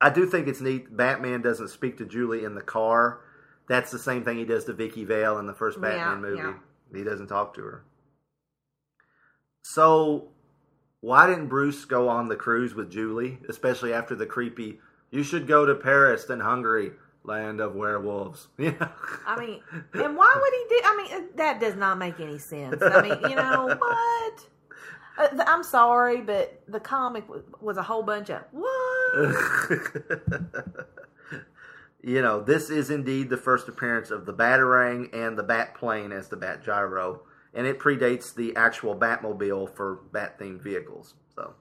I 0.00 0.10
do 0.10 0.26
think 0.26 0.48
it's 0.48 0.60
neat. 0.60 0.96
Batman 0.96 1.42
doesn't 1.42 1.68
speak 1.68 1.98
to 1.98 2.04
Julie 2.06 2.44
in 2.44 2.54
the 2.54 2.62
car. 2.62 3.20
That's 3.68 3.90
the 3.90 3.98
same 3.98 4.24
thing 4.24 4.38
he 4.38 4.44
does 4.44 4.64
to 4.66 4.72
Vicky 4.72 5.04
Vale 5.04 5.38
in 5.38 5.46
the 5.46 5.54
first 5.54 5.80
Batman 5.80 6.22
Yeah, 6.22 6.28
movie. 6.28 6.38
yeah. 6.38 6.98
He 6.98 7.04
doesn't 7.04 7.26
talk 7.26 7.54
to 7.54 7.62
her. 7.62 7.84
So, 9.62 10.28
why 11.00 11.26
didn't 11.26 11.48
Bruce 11.48 11.84
go 11.84 12.08
on 12.08 12.28
the 12.28 12.36
cruise 12.36 12.74
with 12.74 12.90
Julie, 12.90 13.38
especially 13.48 13.92
after 13.92 14.14
the 14.14 14.26
creepy? 14.26 14.78
You 15.10 15.22
should 15.22 15.46
go 15.46 15.66
to 15.66 15.74
Paris 15.74 16.28
and 16.30 16.42
Hungary, 16.42 16.92
land 17.26 17.60
of 17.60 17.74
werewolves. 17.74 18.48
Yeah, 18.58 18.88
I 19.26 19.38
mean, 19.38 19.60
and 19.92 20.16
why 20.16 20.34
would 20.34 20.52
he 20.52 20.64
do? 20.68 20.80
I 20.84 20.96
mean, 20.96 21.28
that 21.36 21.60
does 21.60 21.76
not 21.76 21.98
make 21.98 22.18
any 22.20 22.38
sense. 22.38 22.82
I 22.82 23.02
mean, 23.02 23.18
you 23.30 23.36
know 23.36 23.66
what? 23.78 24.46
Uh, 25.18 25.44
I'm 25.46 25.62
sorry, 25.62 26.20
but 26.20 26.62
the 26.68 26.80
comic 26.80 27.28
was, 27.28 27.42
was 27.60 27.76
a 27.76 27.82
whole 27.82 28.02
bunch 28.02 28.30
of 28.30 28.42
what? 28.50 28.66
you 32.02 32.22
know, 32.22 32.40
this 32.40 32.70
is 32.70 32.90
indeed 32.90 33.30
the 33.30 33.36
first 33.36 33.68
appearance 33.68 34.10
of 34.10 34.26
the 34.26 34.32
Batarang 34.34 35.14
and 35.14 35.38
the 35.38 35.42
Bat 35.42 35.74
Plane 35.74 36.12
as 36.12 36.28
the 36.28 36.36
Bat 36.36 36.64
Gyro, 36.64 37.22
and 37.54 37.66
it 37.66 37.78
predates 37.78 38.34
the 38.34 38.54
actual 38.56 38.94
Batmobile 38.96 39.74
for 39.74 40.00
Bat 40.12 40.38
themed 40.38 40.60
vehicles. 40.60 41.14
So, 41.34 41.54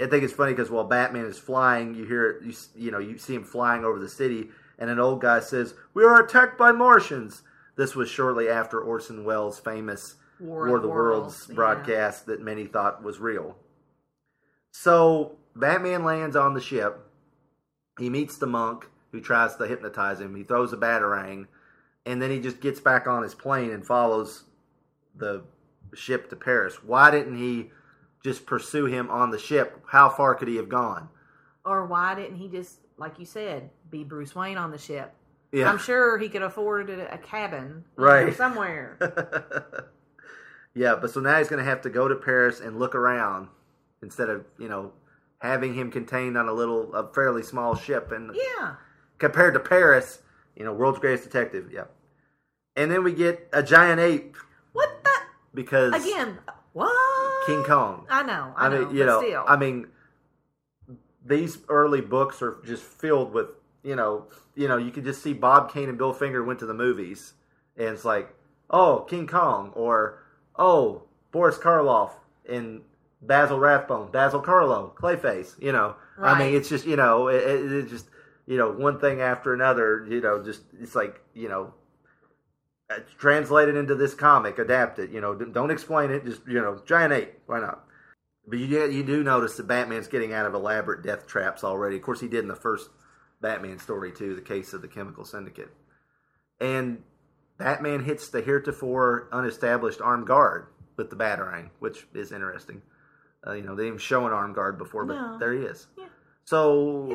I 0.00 0.06
think 0.06 0.24
it's 0.24 0.32
funny 0.32 0.52
because 0.52 0.70
while 0.70 0.84
Batman 0.84 1.26
is 1.26 1.38
flying, 1.38 1.94
you 1.94 2.04
hear 2.04 2.40
you 2.42 2.54
you 2.74 2.90
know 2.90 2.98
you 2.98 3.18
see 3.18 3.34
him 3.34 3.44
flying 3.44 3.84
over 3.84 3.98
the 3.98 4.08
city, 4.08 4.48
and 4.78 4.90
an 4.90 4.98
old 4.98 5.20
guy 5.20 5.40
says, 5.40 5.74
"We 5.94 6.04
are 6.04 6.22
attacked 6.22 6.58
by 6.58 6.72
Martians." 6.72 7.42
This 7.76 7.94
was 7.94 8.08
shortly 8.08 8.48
after 8.48 8.80
Orson 8.80 9.24
Welles' 9.24 9.58
famous 9.58 10.16
War 10.40 10.66
War 10.66 10.76
of 10.76 10.82
the 10.82 10.88
Worlds 10.88 11.24
Worlds, 11.24 11.46
yeah. 11.48 11.54
broadcast 11.54 12.26
that 12.26 12.40
many 12.40 12.66
thought 12.66 13.02
was 13.02 13.20
real. 13.20 13.56
So 14.72 15.36
Batman 15.54 16.04
lands 16.04 16.36
on 16.36 16.54
the 16.54 16.60
ship. 16.60 17.10
He 17.98 18.10
meets 18.10 18.36
the 18.36 18.46
monk 18.46 18.86
who 19.12 19.20
tries 19.20 19.56
to 19.56 19.66
hypnotize 19.66 20.20
him. 20.20 20.34
He 20.34 20.42
throws 20.42 20.72
a 20.72 20.76
batarang, 20.76 21.46
and 22.04 22.20
then 22.20 22.30
he 22.30 22.40
just 22.40 22.60
gets 22.60 22.80
back 22.80 23.06
on 23.06 23.22
his 23.22 23.34
plane 23.34 23.70
and 23.70 23.86
follows 23.86 24.44
the 25.14 25.44
ship 25.94 26.28
to 26.30 26.36
Paris. 26.36 26.82
Why 26.82 27.10
didn't 27.10 27.38
he 27.38 27.70
just 28.22 28.44
pursue 28.44 28.86
him 28.86 29.08
on 29.10 29.30
the 29.30 29.38
ship? 29.38 29.82
How 29.88 30.08
far 30.08 30.34
could 30.34 30.48
he 30.48 30.56
have 30.56 30.68
gone? 30.68 31.08
or 31.66 31.84
why 31.84 32.14
didn't 32.14 32.36
he 32.36 32.48
just, 32.48 32.78
like 32.96 33.18
you 33.18 33.26
said, 33.26 33.70
be 33.90 34.04
Bruce 34.04 34.34
Wayne 34.34 34.56
on 34.56 34.70
the 34.70 34.78
ship? 34.78 35.12
Yeah. 35.52 35.70
I'm 35.70 35.78
sure 35.78 36.18
he 36.18 36.28
could 36.28 36.42
afford 36.42 36.90
a, 36.90 37.18
cabin 37.18 37.84
Right. 37.96 38.34
somewhere. 38.34 38.98
Yeah, 40.76 40.94
but 40.94 41.10
so 41.10 41.20
now 41.20 41.38
he's 41.38 41.48
going 41.48 41.64
to 41.64 41.68
have 41.68 41.80
to 41.82 41.90
go 41.90 42.06
to 42.06 42.14
Paris 42.14 42.60
and 42.60 42.78
look 42.78 42.94
around 42.94 43.48
instead 44.02 44.28
of 44.28 44.44
you 44.58 44.68
know 44.68 44.92
having 45.38 45.74
him 45.74 45.90
contained 45.90 46.36
on 46.36 46.48
a 46.48 46.52
little, 46.52 46.94
a 46.94 47.12
fairly 47.12 47.42
small 47.42 47.74
ship. 47.74 48.12
And 48.12 48.34
yeah. 48.34 48.74
compared 49.18 49.54
to 49.54 49.60
Paris, 49.60 50.20
you 50.54 50.64
know, 50.64 50.74
world's 50.74 50.98
greatest 50.98 51.24
detective. 51.24 51.70
Yeah. 51.72 51.84
And 52.76 52.90
then 52.90 53.04
we 53.04 53.14
get 53.14 53.48
a 53.54 53.62
giant 53.62 54.00
ape. 54.00 54.36
What 54.74 55.02
the? 55.02 55.10
Because 55.54 55.94
Again, 55.94 56.38
what? 56.74 57.46
King 57.46 57.64
Kong. 57.64 58.06
I 58.10 58.22
know, 58.22 58.52
I, 58.54 58.68
know, 58.68 58.84
mean, 58.84 58.96
you 58.96 59.04
but 59.04 59.06
know, 59.06 59.22
still. 59.22 59.44
I 59.48 59.56
mean, 59.56 59.86
these 61.24 61.56
early 61.70 62.02
books 62.02 62.42
are 62.42 62.58
just 62.66 62.82
filled 62.82 63.32
with, 63.32 63.46
you 63.86 63.94
know, 63.94 64.26
you 64.56 64.66
know, 64.68 64.76
you 64.76 64.90
can 64.90 65.04
just 65.04 65.22
see 65.22 65.32
Bob 65.32 65.72
Kane 65.72 65.88
and 65.88 65.96
Bill 65.96 66.12
Finger 66.12 66.42
went 66.42 66.58
to 66.58 66.66
the 66.66 66.74
movies, 66.74 67.34
and 67.76 67.88
it's 67.88 68.04
like, 68.04 68.34
oh, 68.68 69.06
King 69.08 69.26
Kong, 69.28 69.70
or 69.76 70.22
oh, 70.56 71.04
Boris 71.30 71.56
Karloff 71.56 72.10
and 72.48 72.82
Basil 73.22 73.58
Rathbone, 73.60 74.10
Basil 74.10 74.42
Karlo, 74.42 74.92
Clayface. 74.94 75.54
You 75.62 75.72
know, 75.72 75.94
I 76.20 76.38
mean, 76.38 76.54
it's 76.54 76.68
just, 76.68 76.84
you 76.84 76.96
know, 76.96 77.28
it, 77.28 77.42
it, 77.44 77.72
it's 77.72 77.90
just, 77.90 78.06
you 78.46 78.56
know, 78.58 78.72
one 78.72 78.98
thing 78.98 79.20
after 79.20 79.54
another. 79.54 80.06
You 80.10 80.20
know, 80.20 80.42
just 80.42 80.62
it's 80.80 80.94
like, 80.96 81.20
you 81.34 81.48
know, 81.48 81.72
It's 82.88 83.12
translated 83.14 83.76
into 83.76 83.96
this 83.96 84.14
comic, 84.14 84.58
adapt 84.58 84.98
it. 85.00 85.10
You 85.10 85.20
know, 85.20 85.34
don't 85.34 85.70
explain 85.72 86.10
it. 86.10 86.24
Just 86.24 86.42
you 86.46 86.60
know, 86.60 86.80
giant 86.86 87.12
ape. 87.12 87.34
Why 87.46 87.60
not? 87.60 87.84
But 88.46 88.58
you 88.60 88.66
you 88.86 89.02
do 89.02 89.24
notice 89.24 89.56
that 89.56 89.66
Batman's 89.66 90.06
getting 90.06 90.32
out 90.32 90.46
of 90.46 90.54
elaborate 90.54 91.02
death 91.02 91.26
traps 91.26 91.64
already. 91.64 91.96
Of 91.96 92.02
course, 92.02 92.20
he 92.20 92.28
did 92.28 92.40
in 92.40 92.48
the 92.48 92.54
first 92.54 92.90
Batman 93.46 93.78
story 93.78 94.10
too, 94.10 94.34
the 94.34 94.40
case 94.40 94.72
of 94.72 94.82
the 94.82 94.88
Chemical 94.88 95.24
Syndicate. 95.24 95.70
And 96.60 97.04
Batman 97.58 98.02
hits 98.02 98.28
the 98.28 98.40
heretofore 98.42 99.28
unestablished 99.32 100.00
armed 100.00 100.26
guard 100.26 100.66
with 100.96 101.10
the 101.10 101.16
batarang, 101.16 101.70
which 101.78 102.08
is 102.12 102.32
interesting. 102.32 102.82
Uh, 103.46 103.52
you 103.52 103.62
know, 103.62 103.76
they 103.76 103.84
didn't 103.84 104.00
show 104.00 104.26
an 104.26 104.32
armed 104.32 104.56
guard 104.56 104.78
before, 104.78 105.04
but 105.04 105.14
No. 105.14 105.38
there 105.38 105.52
he 105.52 105.60
is. 105.60 105.86
So, 106.42 107.06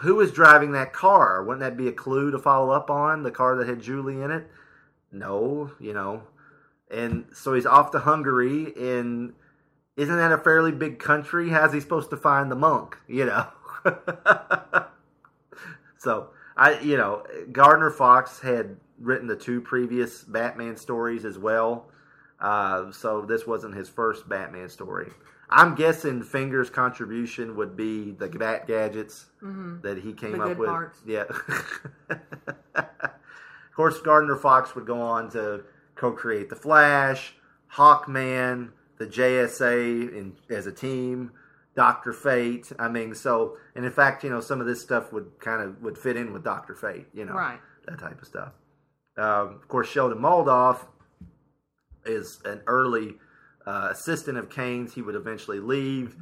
who 0.00 0.20
is 0.20 0.32
driving 0.32 0.72
that 0.72 0.94
car? 0.94 1.42
Wouldn't 1.44 1.60
that 1.60 1.76
be 1.76 1.88
a 1.88 1.92
clue 1.92 2.30
to 2.30 2.38
follow 2.38 2.70
up 2.72 2.90
on? 2.90 3.22
The 3.22 3.30
car 3.30 3.56
that 3.56 3.68
had 3.68 3.80
Julie 3.80 4.22
in 4.22 4.30
it? 4.30 4.50
No, 5.12 5.72
you 5.78 5.92
know. 5.92 6.22
And 6.90 7.26
so 7.34 7.52
he's 7.52 7.66
off 7.66 7.90
to 7.90 7.98
Hungary, 7.98 8.72
and 8.78 9.34
isn't 9.96 10.16
that 10.16 10.32
a 10.32 10.38
fairly 10.38 10.72
big 10.72 10.98
country? 10.98 11.50
How's 11.50 11.72
he 11.74 11.80
supposed 11.80 12.08
to 12.10 12.16
find 12.16 12.50
the 12.50 12.56
monk? 12.56 12.96
You 13.06 13.26
know. 13.26 13.46
so 16.06 16.28
I, 16.56 16.78
you 16.78 16.96
know, 16.96 17.24
Gardner 17.50 17.90
Fox 17.90 18.38
had 18.38 18.76
written 19.00 19.26
the 19.26 19.34
two 19.34 19.60
previous 19.60 20.22
Batman 20.22 20.76
stories 20.76 21.24
as 21.24 21.36
well. 21.36 21.90
Uh, 22.40 22.92
so 22.92 23.22
this 23.22 23.44
wasn't 23.44 23.74
his 23.74 23.88
first 23.88 24.28
Batman 24.28 24.68
story. 24.68 25.10
I'm 25.50 25.74
guessing 25.74 26.22
Finger's 26.22 26.70
contribution 26.70 27.56
would 27.56 27.76
be 27.76 28.12
the 28.12 28.28
Bat 28.28 28.68
gadgets 28.68 29.26
Mhm. 29.42 29.82
that 29.82 29.98
he 29.98 30.12
came 30.12 30.38
The 30.38 30.44
up 30.44 30.56
with. 30.58 30.68
parts. 30.68 31.00
Yeah. 31.04 31.24
of 32.76 33.74
course, 33.74 34.00
Gardner 34.00 34.36
Fox 34.36 34.76
would 34.76 34.86
go 34.86 35.00
on 35.00 35.28
to 35.30 35.64
co-create 35.96 36.50
the 36.50 36.56
Flash, 36.56 37.34
Hawkman, 37.74 38.70
the 38.98 39.06
JSA 39.06 40.08
in, 40.16 40.36
as 40.50 40.66
a 40.68 40.72
team, 40.72 41.32
Doctor 41.76 42.12
Fate. 42.12 42.72
I 42.78 42.88
mean, 42.88 43.14
so 43.14 43.56
and 43.74 43.84
in 43.84 43.92
fact, 43.92 44.24
you 44.24 44.30
know, 44.30 44.40
some 44.40 44.60
of 44.60 44.66
this 44.66 44.80
stuff 44.82 45.12
would 45.12 45.38
kind 45.38 45.62
of 45.62 45.80
would 45.82 45.96
fit 45.98 46.16
in 46.16 46.32
with 46.32 46.42
Doctor 46.42 46.74
Fate. 46.74 47.06
You 47.14 47.24
know, 47.26 47.34
Right. 47.34 47.60
that 47.86 47.98
type 48.00 48.20
of 48.20 48.26
stuff. 48.26 48.52
Um, 49.18 49.48
of 49.54 49.68
course, 49.68 49.88
Sheldon 49.88 50.18
Moldoff 50.18 50.86
is 52.04 52.40
an 52.44 52.60
early 52.66 53.16
uh, 53.66 53.88
assistant 53.92 54.38
of 54.38 54.50
Kane's. 54.50 54.94
He 54.94 55.02
would 55.02 55.14
eventually 55.14 55.60
leave, 55.60 56.16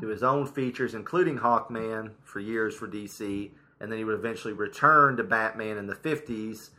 do 0.00 0.08
his 0.08 0.22
own 0.22 0.46
features, 0.46 0.94
including 0.94 1.38
Hawkman, 1.38 2.12
for 2.24 2.40
years 2.40 2.74
for 2.74 2.88
DC, 2.88 3.50
and 3.80 3.90
then 3.92 3.98
he 3.98 4.04
would 4.04 4.14
eventually 4.18 4.54
return 4.54 5.16
to 5.16 5.24
Batman 5.24 5.76
in 5.78 5.86
the 5.86 5.94
50s 5.94 6.70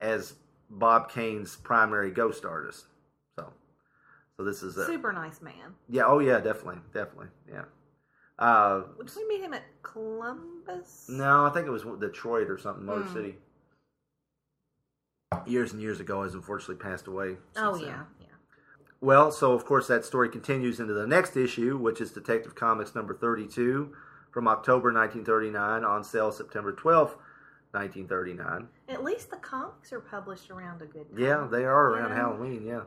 as 0.00 0.34
Bob 0.70 1.10
Kane's 1.10 1.56
primary 1.56 2.10
ghost 2.10 2.44
artist. 2.44 2.86
So, 3.36 3.52
so 4.36 4.44
this 4.44 4.62
is 4.62 4.76
a 4.76 4.86
Super 4.86 5.12
nice 5.12 5.42
man. 5.42 5.74
yeah. 5.88 6.04
Oh 6.06 6.20
yeah, 6.20 6.38
definitely, 6.40 6.80
definitely, 6.94 7.28
yeah. 7.50 7.64
Uh, 8.38 8.82
Did 8.98 9.10
we 9.16 9.26
meet 9.28 9.40
him 9.42 9.54
at 9.54 9.62
Columbus? 9.82 11.06
no, 11.08 11.46
I 11.46 11.50
think 11.50 11.66
it 11.66 11.70
was 11.70 11.84
Detroit 12.00 12.50
or 12.50 12.58
something, 12.58 12.84
Motor 12.84 13.04
Hmm. 13.04 13.14
City. 13.14 13.38
Years 15.46 15.72
and 15.72 15.80
years 15.82 16.00
ago, 16.00 16.22
has 16.22 16.34
unfortunately 16.34 16.76
passed 16.76 17.06
away. 17.06 17.36
Oh 17.56 17.72
since 17.74 17.86
then. 17.86 17.94
yeah, 17.94 18.02
yeah. 18.20 18.26
Well, 19.00 19.30
so 19.32 19.52
of 19.52 19.64
course 19.64 19.86
that 19.88 20.04
story 20.04 20.28
continues 20.28 20.80
into 20.80 20.94
the 20.94 21.06
next 21.06 21.36
issue, 21.36 21.76
which 21.76 22.00
is 22.00 22.12
Detective 22.12 22.54
Comics 22.54 22.94
number 22.94 23.14
32 23.14 23.94
from 24.30 24.46
October 24.48 24.92
1939 24.92 25.84
on 25.84 26.04
sale 26.04 26.30
September 26.30 26.72
12th, 26.72 27.16
1939. 27.72 28.68
At 28.88 29.02
least 29.02 29.30
the 29.30 29.36
comics 29.36 29.92
are 29.92 30.00
published 30.00 30.50
around 30.50 30.80
a 30.82 30.86
good 30.86 31.10
time. 31.10 31.18
Yeah, 31.18 31.46
they 31.50 31.64
are 31.64 31.90
around 31.90 32.10
Yeah. 32.10 32.16
Halloween, 32.16 32.62
yeah. 32.64 32.82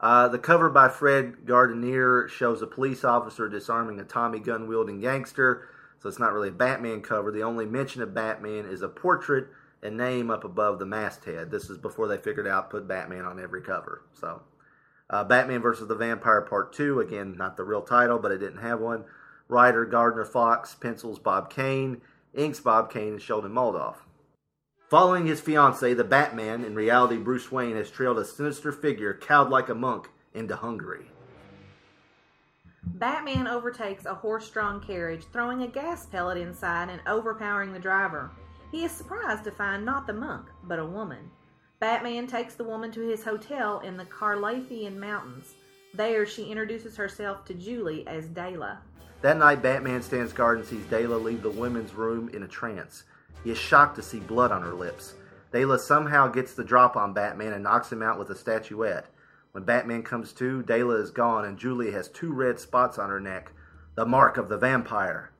Uh, 0.00 0.28
the 0.28 0.38
cover 0.38 0.70
by 0.70 0.88
Fred 0.88 1.44
Guardineer 1.44 2.26
shows 2.28 2.62
a 2.62 2.66
police 2.66 3.04
officer 3.04 3.48
disarming 3.48 4.00
a 4.00 4.04
Tommy 4.04 4.38
gun 4.38 4.66
wielding 4.66 5.00
gangster, 5.00 5.68
so 5.98 6.08
it's 6.08 6.18
not 6.18 6.32
really 6.32 6.48
a 6.48 6.52
Batman 6.52 7.02
cover. 7.02 7.30
The 7.30 7.42
only 7.42 7.66
mention 7.66 8.00
of 8.00 8.14
Batman 8.14 8.64
is 8.64 8.80
a 8.80 8.88
portrait 8.88 9.48
and 9.82 9.98
name 9.98 10.30
up 10.30 10.42
above 10.42 10.78
the 10.78 10.86
masthead. 10.86 11.50
This 11.50 11.68
is 11.68 11.76
before 11.76 12.08
they 12.08 12.16
figured 12.16 12.46
out 12.46 12.70
put 12.70 12.88
Batman 12.88 13.26
on 13.26 13.38
every 13.38 13.60
cover. 13.60 14.02
So, 14.14 14.42
uh, 15.10 15.24
Batman 15.24 15.60
versus 15.60 15.88
the 15.88 15.94
Vampire 15.94 16.40
Part 16.42 16.72
2, 16.72 17.00
again, 17.00 17.36
not 17.36 17.58
the 17.58 17.64
real 17.64 17.82
title, 17.82 18.18
but 18.18 18.32
it 18.32 18.38
didn't 18.38 18.62
have 18.62 18.80
one. 18.80 19.04
Writer 19.48 19.84
Gardner 19.84 20.24
Fox, 20.24 20.74
pencils 20.74 21.18
Bob 21.18 21.50
Kane, 21.50 22.00
inks 22.34 22.60
Bob 22.60 22.90
Kane 22.90 23.14
and 23.14 23.22
Sheldon 23.22 23.52
Moldoff. 23.52 23.96
Following 24.90 25.24
his 25.24 25.40
fiancee, 25.40 25.94
the 25.94 26.02
Batman, 26.02 26.64
in 26.64 26.74
reality 26.74 27.16
Bruce 27.16 27.52
Wayne, 27.52 27.76
has 27.76 27.92
trailed 27.92 28.18
a 28.18 28.24
sinister 28.24 28.72
figure, 28.72 29.14
cowed 29.14 29.48
like 29.48 29.68
a 29.68 29.74
monk, 29.74 30.08
into 30.34 30.56
Hungary. 30.56 31.06
Batman 32.82 33.46
overtakes 33.46 34.04
a 34.04 34.14
horse-drawn 34.14 34.80
carriage, 34.80 35.22
throwing 35.32 35.62
a 35.62 35.68
gas 35.68 36.06
pellet 36.06 36.38
inside 36.38 36.88
and 36.88 37.00
overpowering 37.06 37.72
the 37.72 37.78
driver. 37.78 38.32
He 38.72 38.84
is 38.84 38.90
surprised 38.90 39.44
to 39.44 39.52
find 39.52 39.84
not 39.84 40.08
the 40.08 40.12
monk, 40.12 40.46
but 40.64 40.80
a 40.80 40.84
woman. 40.84 41.30
Batman 41.78 42.26
takes 42.26 42.54
the 42.54 42.64
woman 42.64 42.90
to 42.90 43.00
his 43.00 43.22
hotel 43.22 43.78
in 43.80 43.96
the 43.96 44.06
Carpathian 44.06 44.98
Mountains. 44.98 45.54
There, 45.94 46.26
she 46.26 46.50
introduces 46.50 46.96
herself 46.96 47.44
to 47.44 47.54
Julie 47.54 48.04
as 48.08 48.26
Dayla. 48.26 48.78
That 49.22 49.38
night, 49.38 49.62
Batman 49.62 50.02
stands 50.02 50.32
guard 50.32 50.58
and 50.58 50.66
sees 50.66 50.82
Dayla 50.86 51.22
leave 51.22 51.42
the 51.42 51.50
women's 51.50 51.94
room 51.94 52.28
in 52.30 52.42
a 52.42 52.48
trance. 52.48 53.04
He 53.44 53.50
is 53.50 53.58
shocked 53.58 53.96
to 53.96 54.02
see 54.02 54.20
blood 54.20 54.52
on 54.52 54.62
her 54.62 54.74
lips. 54.74 55.14
Dayla 55.52 55.78
somehow 55.78 56.28
gets 56.28 56.54
the 56.54 56.64
drop 56.64 56.96
on 56.96 57.12
Batman 57.12 57.52
and 57.52 57.64
knocks 57.64 57.90
him 57.90 58.02
out 58.02 58.18
with 58.18 58.30
a 58.30 58.34
statuette. 58.34 59.06
When 59.52 59.64
Batman 59.64 60.02
comes 60.02 60.32
to, 60.34 60.62
Dayla 60.62 61.02
is 61.02 61.10
gone 61.10 61.44
and 61.44 61.58
Julie 61.58 61.90
has 61.90 62.08
two 62.08 62.32
red 62.32 62.60
spots 62.60 62.98
on 62.98 63.10
her 63.10 63.18
neck, 63.18 63.52
the 63.96 64.06
mark 64.06 64.36
of 64.36 64.48
the 64.48 64.58
vampire. 64.58 65.30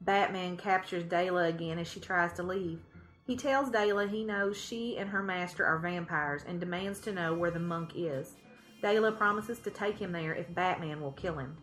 Batman 0.00 0.56
captures 0.56 1.04
Dayla 1.04 1.48
again 1.48 1.78
as 1.78 1.86
she 1.86 2.00
tries 2.00 2.32
to 2.34 2.42
leave. 2.42 2.80
He 3.26 3.36
tells 3.36 3.68
Dayla 3.68 4.08
he 4.08 4.24
knows 4.24 4.56
she 4.56 4.96
and 4.96 5.10
her 5.10 5.22
master 5.22 5.66
are 5.66 5.78
vampires 5.78 6.42
and 6.46 6.58
demands 6.58 7.00
to 7.00 7.12
know 7.12 7.34
where 7.34 7.50
the 7.50 7.60
monk 7.60 7.92
is. 7.94 8.36
Dayla 8.82 9.16
promises 9.16 9.58
to 9.60 9.70
take 9.70 9.98
him 9.98 10.12
there 10.12 10.34
if 10.34 10.54
Batman 10.54 11.02
will 11.02 11.12
kill 11.12 11.36
him. 11.36 11.58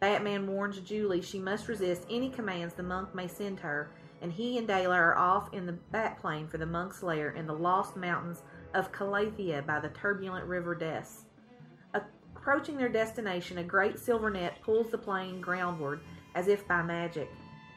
Batman 0.00 0.46
warns 0.46 0.80
Julie 0.80 1.20
she 1.20 1.38
must 1.38 1.68
resist 1.68 2.06
any 2.08 2.30
commands 2.30 2.74
the 2.74 2.82
monk 2.82 3.14
may 3.14 3.28
send 3.28 3.60
her, 3.60 3.90
and 4.24 4.32
he 4.32 4.56
and 4.56 4.66
Dayla 4.66 4.96
are 4.96 5.18
off 5.18 5.52
in 5.52 5.66
the 5.66 5.76
Batplane 5.92 6.48
for 6.48 6.56
the 6.56 6.64
monk's 6.64 7.02
lair 7.02 7.32
in 7.32 7.46
the 7.46 7.52
lost 7.52 7.94
mountains 7.94 8.42
of 8.72 8.90
Calathea 8.90 9.60
by 9.66 9.78
the 9.80 9.90
turbulent 9.90 10.46
River 10.46 10.74
Des. 10.74 11.04
Approaching 11.92 12.78
their 12.78 12.88
destination, 12.88 13.58
a 13.58 13.62
great 13.62 13.98
silver 13.98 14.30
net 14.30 14.62
pulls 14.62 14.90
the 14.90 14.96
plane 14.96 15.42
groundward 15.42 16.00
as 16.34 16.48
if 16.48 16.66
by 16.66 16.80
magic. 16.80 17.28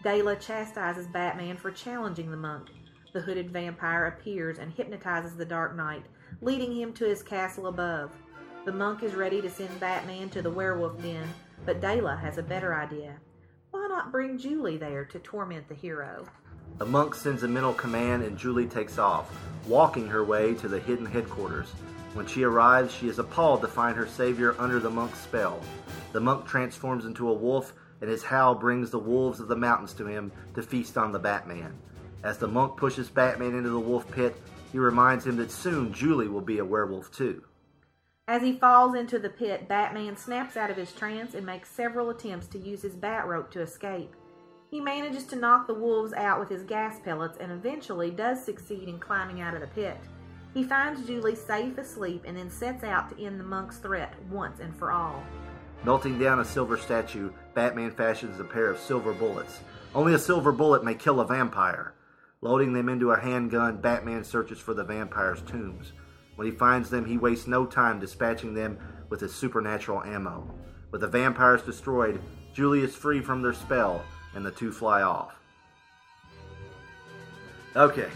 Dayla 0.05 0.39
chastises 0.39 1.07
Batman 1.07 1.57
for 1.57 1.69
challenging 1.69 2.31
the 2.31 2.37
monk. 2.37 2.69
The 3.11 3.19
hooded 3.19 3.51
vampire 3.51 4.05
appears 4.05 4.57
and 4.57 4.71
hypnotizes 4.71 5.35
the 5.35 5.43
Dark 5.43 5.75
Knight, 5.75 6.05
leading 6.39 6.73
him 6.73 6.93
to 6.93 7.03
his 7.03 7.23
castle 7.23 7.67
above. 7.67 8.11
The 8.63 8.71
monk 8.71 9.03
is 9.03 9.15
ready 9.15 9.41
to 9.41 9.49
send 9.49 9.81
Batman 9.81 10.29
to 10.29 10.41
the 10.41 10.49
werewolf 10.49 11.01
den, 11.01 11.27
but 11.65 11.81
Dayla 11.81 12.17
has 12.21 12.37
a 12.37 12.43
better 12.43 12.73
idea. 12.73 13.17
Why 13.72 13.88
not 13.88 14.11
bring 14.11 14.38
Julie 14.38 14.77
there 14.77 15.06
to 15.06 15.19
torment 15.19 15.68
the 15.68 15.76
hero? 15.76 16.26
The 16.77 16.85
monk 16.85 17.15
sends 17.15 17.44
a 17.44 17.48
mental 17.48 17.73
command 17.73 18.23
and 18.23 18.38
Julie 18.38 18.68
takes 18.68 18.98
off, 18.98 19.30
walking 19.65 20.07
her 20.07 20.23
way 20.23 20.53
to 20.56 20.68
the 20.68 20.80
hidden 20.80 21.06
headquarters. 21.06 21.68
When 22.14 22.26
she 22.26 22.44
arrives, 22.44 22.94
she 22.94 23.10
is 23.10 23.19
appalled 23.19 23.61
to 23.61 23.68
find 23.68 23.98
her 23.98 24.07
savior 24.07 24.56
under 24.57 24.80
the 24.80 24.89
monk's 24.89 25.19
spell. 25.19 25.60
The 26.14 26.19
monk 26.19 26.45
transforms 26.48 27.06
into 27.06 27.30
a 27.30 27.34
wolf, 27.34 27.73
and 28.02 28.10
his 28.10 28.23
howl 28.23 28.56
brings 28.56 28.89
the 28.89 28.99
wolves 28.99 29.39
of 29.39 29.48
the 29.48 29.56
mountains 29.56 29.94
to 29.94 30.06
him 30.06 30.31
to 30.56 30.64
feast 30.64 30.98
on 30.98 31.11
the 31.11 31.19
Batman. 31.19 31.77
As 32.23 32.38
the 32.38 32.48
monk 32.48 32.77
pushes 32.77 33.10
Batman 33.10 33.56
into 33.56 33.69
the 33.69 33.80
wolf 33.80 34.10
pit, 34.11 34.35
he 34.72 34.80
reminds 34.80 35.26
him 35.26 35.38
that 35.38 35.52
soon 35.52 35.94
Julie 35.94 36.27
will 36.27 36.41
be 36.41 36.60
a 36.60 36.65
werewolf 36.65 37.11
too. 37.11 37.44
As 38.29 38.41
he 38.41 38.57
falls 38.57 38.93
into 38.93 39.19
the 39.19 39.29
pit, 39.29 39.69
Batman 39.69 40.17
snaps 40.17 40.57
out 40.57 40.69
of 40.69 40.75
his 40.75 40.91
trance 40.91 41.33
and 41.33 41.45
makes 41.45 41.69
several 41.69 42.09
attempts 42.09 42.47
to 42.47 42.59
use 42.59 42.81
his 42.81 42.95
bat 42.95 43.25
rope 43.25 43.49
to 43.51 43.61
escape. 43.61 44.13
He 44.69 44.81
manages 44.81 45.23
to 45.27 45.37
knock 45.37 45.65
the 45.65 45.73
wolves 45.73 46.11
out 46.11 46.37
with 46.37 46.49
his 46.49 46.63
gas 46.63 46.99
pellets 46.99 47.37
and 47.39 47.53
eventually 47.53 48.11
does 48.11 48.43
succeed 48.43 48.89
in 48.89 48.99
climbing 48.99 49.39
out 49.39 49.53
of 49.53 49.61
the 49.61 49.67
pit. 49.67 49.97
He 50.53 50.65
finds 50.65 51.07
Julie 51.07 51.35
safe 51.35 51.77
asleep 51.77 52.23
and 52.25 52.35
then 52.35 52.49
sets 52.49 52.83
out 52.83 53.09
to 53.09 53.23
end 53.23 53.39
the 53.39 53.45
monk's 53.45 53.77
threat 53.77 54.13
once 54.29 54.59
and 54.59 54.75
for 54.75 54.91
all. 54.91 55.23
Melting 55.85 56.19
down 56.19 56.41
a 56.41 56.45
silver 56.45 56.75
statue, 56.77 57.31
Batman 57.53 57.91
fashions 57.91 58.41
a 58.41 58.43
pair 58.43 58.69
of 58.69 58.79
silver 58.79 59.13
bullets. 59.13 59.61
Only 59.95 60.13
a 60.13 60.19
silver 60.19 60.51
bullet 60.51 60.83
may 60.83 60.95
kill 60.95 61.21
a 61.21 61.25
vampire. 61.25 61.93
Loading 62.41 62.73
them 62.73 62.89
into 62.89 63.11
a 63.11 63.19
handgun, 63.21 63.77
Batman 63.77 64.25
searches 64.25 64.59
for 64.59 64.73
the 64.73 64.83
vampire's 64.83 65.41
tombs. 65.43 65.93
When 66.38 66.47
he 66.47 66.53
finds 66.53 66.89
them, 66.89 67.03
he 67.03 67.18
wastes 67.18 67.47
no 67.47 67.65
time 67.65 67.99
dispatching 67.99 68.53
them 68.53 68.77
with 69.09 69.19
his 69.19 69.34
supernatural 69.34 70.03
ammo. 70.03 70.47
With 70.91 71.01
the 71.01 71.07
vampires 71.07 71.64
destroyed, 71.64 72.22
Julie 72.53 72.84
is 72.84 72.95
free 72.95 73.22
from 73.22 73.41
their 73.41 73.53
spell, 73.53 74.05
and 74.35 74.45
the 74.45 74.51
two 74.51 74.72
fly 74.72 75.01
off. 75.01 75.35
Okay. 77.76 78.09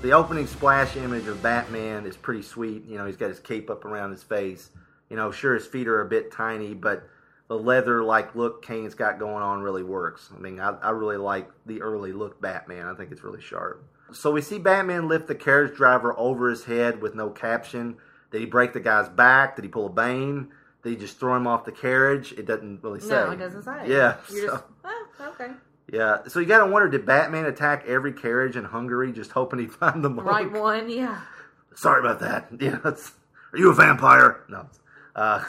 The 0.00 0.12
opening 0.12 0.46
splash 0.46 0.96
image 0.96 1.26
of 1.26 1.42
Batman 1.42 2.06
is 2.06 2.16
pretty 2.16 2.42
sweet. 2.42 2.86
You 2.86 2.96
know, 2.96 3.04
he's 3.04 3.16
got 3.16 3.28
his 3.28 3.40
cape 3.40 3.68
up 3.68 3.84
around 3.84 4.10
his 4.10 4.22
face. 4.22 4.70
You 5.10 5.16
know, 5.16 5.30
sure 5.30 5.54
his 5.54 5.66
feet 5.66 5.86
are 5.86 6.00
a 6.00 6.08
bit 6.08 6.32
tiny, 6.32 6.72
but 6.72 7.06
the 7.48 7.58
leather 7.58 8.02
like 8.02 8.34
look 8.34 8.62
Kane's 8.62 8.94
got 8.94 9.18
going 9.18 9.42
on 9.42 9.60
really 9.60 9.82
works. 9.82 10.30
I 10.34 10.38
mean, 10.38 10.60
I, 10.60 10.70
I 10.80 10.90
really 10.90 11.16
like 11.18 11.50
the 11.66 11.82
early 11.82 12.12
look 12.12 12.40
Batman. 12.40 12.86
I 12.86 12.94
think 12.94 13.12
it's 13.12 13.24
really 13.24 13.42
sharp. 13.42 13.84
So 14.12 14.30
we 14.30 14.40
see 14.40 14.58
Batman 14.58 15.08
lift 15.08 15.26
the 15.28 15.34
carriage 15.34 15.76
driver 15.76 16.18
over 16.18 16.48
his 16.48 16.64
head 16.64 17.00
with 17.02 17.14
no 17.14 17.30
caption. 17.30 17.96
Did 18.30 18.40
he 18.40 18.46
break 18.46 18.72
the 18.72 18.80
guy's 18.80 19.08
back? 19.08 19.56
Did 19.56 19.64
he 19.64 19.68
pull 19.70 19.86
a 19.86 19.90
Bane? 19.90 20.48
Did 20.82 20.90
he 20.90 20.96
just 20.96 21.18
throw 21.18 21.34
him 21.36 21.46
off 21.46 21.64
the 21.64 21.72
carriage? 21.72 22.32
It 22.32 22.46
doesn't 22.46 22.82
really 22.82 23.00
say. 23.00 23.08
No, 23.10 23.30
it 23.32 23.36
doesn't 23.36 23.62
say. 23.64 23.88
Yeah. 23.88 24.16
You're 24.30 24.46
so- 24.46 24.52
just, 24.52 24.64
oh, 24.84 25.06
okay. 25.20 25.52
yeah. 25.92 26.18
So 26.28 26.40
you 26.40 26.46
got 26.46 26.64
to 26.64 26.70
wonder: 26.70 26.88
Did 26.88 27.04
Batman 27.04 27.46
attack 27.46 27.84
every 27.86 28.12
carriage 28.12 28.56
in 28.56 28.64
Hungary, 28.64 29.12
just 29.12 29.32
hoping 29.32 29.58
he'd 29.58 29.72
find 29.72 30.04
the 30.04 30.10
monk? 30.10 30.28
Right 30.28 30.50
one, 30.50 30.88
yeah. 30.88 31.20
Sorry 31.74 32.00
about 32.00 32.20
that. 32.20 32.48
Yeah. 32.60 32.78
Are 32.84 33.58
you 33.58 33.70
a 33.70 33.74
vampire? 33.74 34.44
No. 34.48 34.68
Uh, 35.16 35.42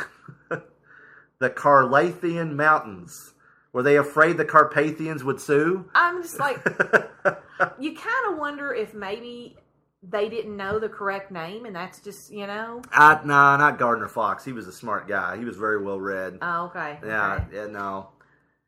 the 1.39 1.49
Carlathian 1.49 2.53
Mountains. 2.55 3.33
Were 3.71 3.83
they 3.83 3.97
afraid 3.97 4.37
the 4.37 4.45
Carpathians 4.45 5.23
would 5.23 5.39
sue? 5.39 5.89
I'm 5.93 6.21
just 6.21 6.39
like, 6.39 6.57
you 7.79 7.95
kind 7.95 8.31
of 8.31 8.37
wonder 8.37 8.73
if 8.73 8.93
maybe 8.93 9.57
they 10.01 10.29
didn't 10.29 10.55
know 10.55 10.79
the 10.79 10.89
correct 10.89 11.31
name, 11.31 11.65
and 11.65 11.75
that's 11.75 11.99
just, 11.99 12.31
you 12.31 12.47
know. 12.47 12.81
Uh, 12.93 13.19
nah, 13.25 13.57
not 13.57 13.77
Gardner 13.77 14.07
Fox. 14.07 14.43
He 14.43 14.53
was 14.53 14.67
a 14.67 14.71
smart 14.71 15.07
guy. 15.07 15.37
He 15.37 15.45
was 15.45 15.57
very 15.57 15.83
well 15.83 15.99
read. 15.99 16.39
Oh, 16.41 16.65
okay. 16.65 16.97
yeah, 17.05 17.33
okay. 17.33 17.45
yeah, 17.53 17.65
no. 17.67 18.09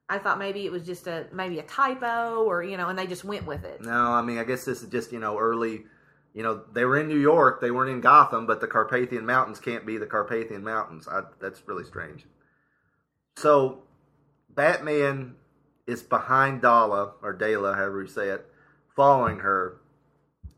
I 0.07 0.19
thought 0.19 0.39
maybe 0.39 0.65
it 0.65 0.71
was 0.71 0.85
just 0.85 1.07
a 1.07 1.27
maybe 1.31 1.59
a 1.59 1.63
typo, 1.63 2.43
or 2.43 2.63
you 2.63 2.75
know, 2.75 2.89
and 2.89 2.99
they 2.99 3.07
just 3.07 3.23
went 3.23 3.47
with 3.47 3.63
it. 3.63 3.81
No, 3.81 4.11
I 4.11 4.21
mean, 4.21 4.39
I 4.39 4.43
guess 4.43 4.65
this 4.65 4.83
is 4.83 4.89
just, 4.89 5.13
you 5.13 5.19
know, 5.19 5.37
early. 5.37 5.85
You 6.33 6.43
know, 6.43 6.63
they 6.73 6.83
were 6.83 6.99
in 6.99 7.07
New 7.07 7.19
York. 7.19 7.61
They 7.61 7.71
weren't 7.71 7.91
in 7.91 8.01
Gotham, 8.01 8.45
but 8.45 8.59
the 8.59 8.67
Carpathian 8.67 9.25
Mountains 9.25 9.59
can't 9.59 9.85
be 9.85 9.97
the 9.97 10.05
Carpathian 10.05 10.63
Mountains. 10.63 11.07
I, 11.07 11.21
that's 11.39 11.63
really 11.65 11.85
strange. 11.85 12.25
So, 13.37 13.83
Batman 14.55 15.35
is 15.87 16.03
behind 16.03 16.61
Dala, 16.61 17.13
or 17.21 17.33
Dala, 17.33 17.73
however 17.75 18.01
you 18.03 18.07
say 18.07 18.29
it, 18.29 18.45
following 18.95 19.39
her, 19.39 19.77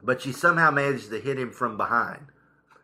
but 0.02 0.22
she 0.22 0.32
somehow 0.32 0.72
manages 0.72 1.08
to 1.10 1.20
hit 1.20 1.38
him 1.40 1.52
from 1.52 1.78
behind. 1.78 2.28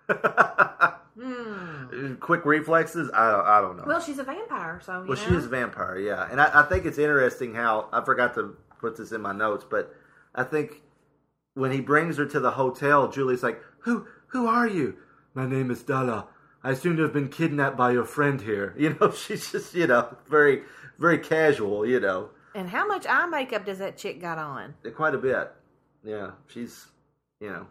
Hmm. 1.19 2.14
Quick 2.15 2.45
reflexes? 2.45 3.11
I 3.14 3.31
don't, 3.31 3.45
I 3.45 3.60
don't 3.61 3.76
know. 3.77 3.84
Well, 3.86 3.99
she's 3.99 4.19
a 4.19 4.23
vampire, 4.23 4.80
so 4.81 5.02
you 5.02 5.10
Well, 5.10 5.18
know. 5.18 5.23
she 5.26 5.34
is 5.36 5.45
a 5.45 5.49
vampire, 5.49 5.98
yeah. 5.99 6.27
And 6.31 6.40
I, 6.40 6.61
I 6.61 6.64
think 6.64 6.86
it's 6.86 6.98
interesting 6.98 7.53
how 7.53 7.90
I 7.91 8.02
forgot 8.06 8.36
to 8.36 8.56
put 8.80 8.95
this 8.95 9.11
in 9.11 9.19
my 9.22 9.34
notes, 9.34 9.65
but 9.69 9.94
I 10.34 10.44
think 10.44 10.81
when 11.56 11.72
he 11.73 11.81
brings 11.81 12.15
her 12.15 12.26
to 12.26 12.40
the 12.40 12.52
hotel, 12.52 13.10
Julie's 13.10 13.44
like, 13.44 13.61
"Who, 13.80 14.06
who 14.27 14.48
are 14.48 14.68
you? 14.68 14.95
My 15.34 15.45
name 15.45 15.72
is 15.72 15.84
Dala. 15.84 16.27
I 16.64 16.73
seem 16.73 16.95
to 16.95 17.03
have 17.03 17.11
been 17.14 17.27
kidnapped 17.27 17.76
by 17.76 17.91
your 17.91 18.06
friend 18.06 18.40
here." 18.40 18.73
You 18.80 18.95
know, 19.02 19.11
she's 19.11 19.52
just, 19.52 19.73
you 19.76 19.88
know, 19.88 20.15
very, 20.30 20.64
very 21.00 21.18
casual. 21.18 21.86
You 21.86 22.00
know, 22.00 22.30
And 22.56 22.70
how 22.70 22.86
much 22.88 23.06
eye 23.08 23.26
makeup 23.28 23.66
does 23.66 23.80
that 23.80 23.98
chick 23.98 24.22
got 24.22 24.38
on? 24.38 24.76
quite 24.96 25.16
a 25.16 25.18
bit. 25.18 25.52
Yeah, 26.04 26.32
she's, 26.48 26.88
you 27.42 27.50
know, 27.50 27.68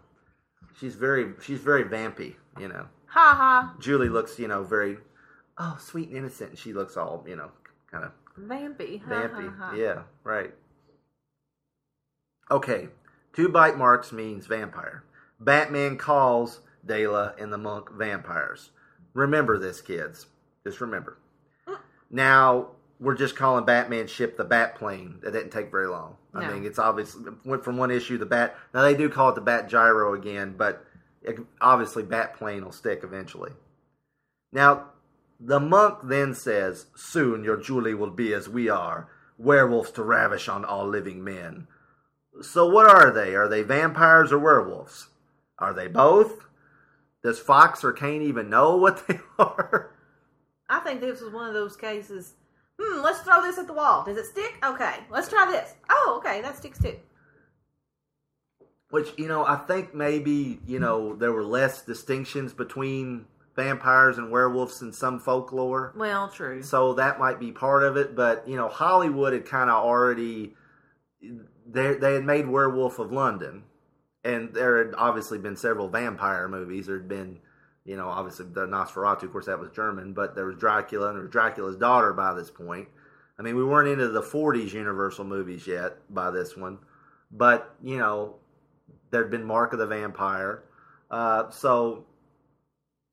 she's 0.79 0.95
very, 0.95 1.33
she's 1.43 1.61
very 1.61 1.85
vampy. 1.85 2.35
You 2.59 2.69
know, 2.69 2.87
Ha 3.07 3.35
ha. 3.35 3.75
Julie 3.81 4.09
looks, 4.09 4.39
you 4.39 4.49
know, 4.49 4.63
very, 4.65 4.99
oh, 5.59 5.79
sweet 5.81 6.09
and 6.09 6.19
innocent. 6.19 6.51
And 6.51 6.59
she 6.59 6.73
looks 6.73 6.97
all, 6.97 7.25
you 7.27 7.37
know, 7.37 7.51
kind 7.91 8.05
of 8.05 8.13
Vampy. 8.39 9.01
Ha, 9.03 9.11
Vampy. 9.11 9.57
ha, 9.59 9.71
ha. 9.71 9.75
Yeah, 9.75 10.03
right. 10.25 10.53
Okay, 12.51 12.89
two 13.33 13.49
bite 13.49 13.77
marks 13.77 14.13
means 14.13 14.47
vampire. 14.47 15.05
Batman 15.41 15.97
calls 15.97 16.61
Dela 16.85 17.35
and 17.39 17.53
the 17.53 17.59
monk 17.59 17.91
vampires. 17.93 18.71
Remember 19.15 19.59
this, 19.59 19.81
kids. 19.81 20.27
Just 20.65 20.81
remember. 20.81 21.19
Mm. 21.69 21.79
Now, 22.11 22.69
we're 23.01 23.15
just 23.15 23.37
calling 23.37 23.65
Batman's 23.65 24.11
ship 24.11 24.37
the 24.37 24.45
Bat 24.45 24.75
Plane. 24.77 25.19
That 25.23 25.33
didn't 25.33 25.51
take 25.51 25.71
very 25.71 25.87
long. 25.87 26.17
I 26.35 26.53
mean, 26.53 26.65
it's 26.65 26.79
obviously 26.79 27.33
went 27.45 27.65
from 27.65 27.77
one 27.77 27.91
issue 27.91 28.19
the 28.19 28.27
Bat. 28.27 28.57
Now 28.75 28.83
they 28.83 28.95
do 28.95 29.09
call 29.09 29.31
it 29.31 29.35
the 29.35 29.41
Bat 29.41 29.69
Gyro 29.69 30.15
again, 30.15 30.55
but 30.57 30.85
it, 31.23 31.39
obviously 31.61 32.03
Bat 32.03 32.37
Plane 32.37 32.65
will 32.65 32.73
stick 32.73 33.01
eventually. 33.03 33.53
Now, 34.53 34.91
the 35.41 35.61
monk 35.61 36.01
then 36.05 36.35
says, 36.35 36.87
Soon 36.97 37.45
your 37.45 37.57
Julie 37.57 37.95
will 37.95 38.11
be 38.11 38.33
as 38.33 38.49
we 38.49 38.69
are, 38.69 39.09
werewolves 39.37 39.91
to 39.93 40.03
ravish 40.03 40.49
on 40.49 40.65
all 40.65 40.87
living 40.87 41.23
men. 41.23 41.69
So, 42.41 42.69
what 42.69 42.89
are 42.89 43.11
they? 43.11 43.35
Are 43.35 43.49
they 43.49 43.63
vampires 43.63 44.33
or 44.33 44.39
werewolves? 44.39 45.09
Are 45.59 45.73
they 45.73 45.89
both? 45.89 46.47
Does 47.23 47.41
Fox 47.41 47.83
or 47.83 47.93
Kane 47.93 48.23
even 48.23 48.49
know 48.49 48.77
what 48.77 49.07
they 49.07 49.19
are? 49.39 49.93
I 50.69 50.81
think 50.81 51.01
this 51.01 51.21
was 51.21 51.33
one 51.33 51.49
of 51.49 51.55
those 51.55 51.77
cases. 51.77 52.35
Hmm, 52.81 53.03
let's 53.03 53.21
throw 53.21 53.43
this 53.43 53.59
at 53.59 53.67
the 53.67 53.73
wall. 53.73 54.05
Does 54.05 54.17
it 54.17 54.27
stick? 54.27 54.59
Okay, 54.65 54.95
let's 55.11 55.29
try 55.29 55.47
this. 55.51 55.75
Oh, 55.91 56.15
okay, 56.19 56.41
that 56.43 56.57
sticks 56.57 56.79
too. 56.79 56.97
Which, 58.91 59.09
you 59.19 59.29
know, 59.29 59.45
I 59.45 59.57
think 59.57 59.95
maybe, 59.95 60.61
you 60.67 60.79
know, 60.79 61.15
there 61.15 61.33
were 61.33 61.45
less 61.45 61.83
distinctions 61.83 62.55
between 62.55 63.27
vampires 63.59 64.19
and 64.19 64.31
werewolves 64.31 64.81
in 64.81 64.93
some 64.93 65.19
folklore. 65.19 65.93
Well, 65.97 66.29
true. 66.29 66.63
So 66.63 66.95
that 66.95 67.19
might 67.19 67.41
be 67.41 67.51
part 67.51 67.83
of 67.83 67.97
it, 67.97 68.15
but 68.15 68.47
you 68.49 68.57
know, 68.57 68.69
Hollywood 68.69 69.33
had 69.33 69.45
kind 69.45 69.69
of 69.69 69.85
already 69.85 70.55
they 71.21 71.95
they 71.95 72.15
had 72.15 72.25
made 72.25 72.49
Werewolf 72.49 72.99
of 72.99 73.13
London, 73.13 73.65
and 74.25 74.55
there 74.55 74.85
had 74.85 74.95
obviously 74.97 75.39
been 75.39 75.57
several 75.57 75.89
vampire 75.89 76.49
movies. 76.49 76.87
There 76.87 76.99
had 76.99 77.09
been, 77.09 77.41
you 77.89 77.97
know, 77.97 78.09
obviously 78.09 78.45
the 78.53 78.67
Nosferatu, 78.67 79.23
of 79.23 79.33
course, 79.33 79.47
that 79.47 79.59
was 79.59 79.71
German, 79.71 80.13
but 80.13 80.35
there 80.35 80.45
was 80.45 80.57
Dracula 80.57 81.09
and 81.09 81.17
there 81.17 81.23
was 81.23 81.33
Dracula's 81.33 81.77
daughter 81.77 82.13
by 82.13 82.35
this 82.35 82.51
point. 82.51 82.87
I 83.39 83.43
mean, 83.43 83.57
we 83.57 83.65
weren't 83.65 83.89
into 83.89 84.09
the 84.09 84.21
'40s 84.21 84.75
Universal 84.75 85.25
movies 85.25 85.67
yet 85.67 85.97
by 86.13 86.31
this 86.31 86.55
one, 86.55 86.81
but 87.33 87.75
you 87.83 87.97
know, 87.97 88.35
there'd 89.11 89.31
been 89.31 89.45
Mark 89.45 89.73
of 89.73 89.79
the 89.79 89.87
Vampire, 89.87 90.65
uh, 91.11 91.49
so 91.49 92.05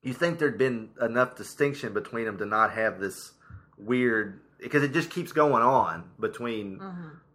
you 0.03 0.13
think 0.13 0.39
there'd 0.39 0.57
been 0.57 0.89
enough 1.01 1.37
distinction 1.37 1.93
between 1.93 2.25
them 2.25 2.37
to 2.39 2.45
not 2.45 2.73
have 2.73 2.99
this 2.99 3.31
weird 3.77 4.41
because 4.59 4.83
it 4.83 4.91
just 4.91 5.09
keeps 5.09 5.31
going 5.31 5.63
on 5.63 6.03
between 6.19 6.81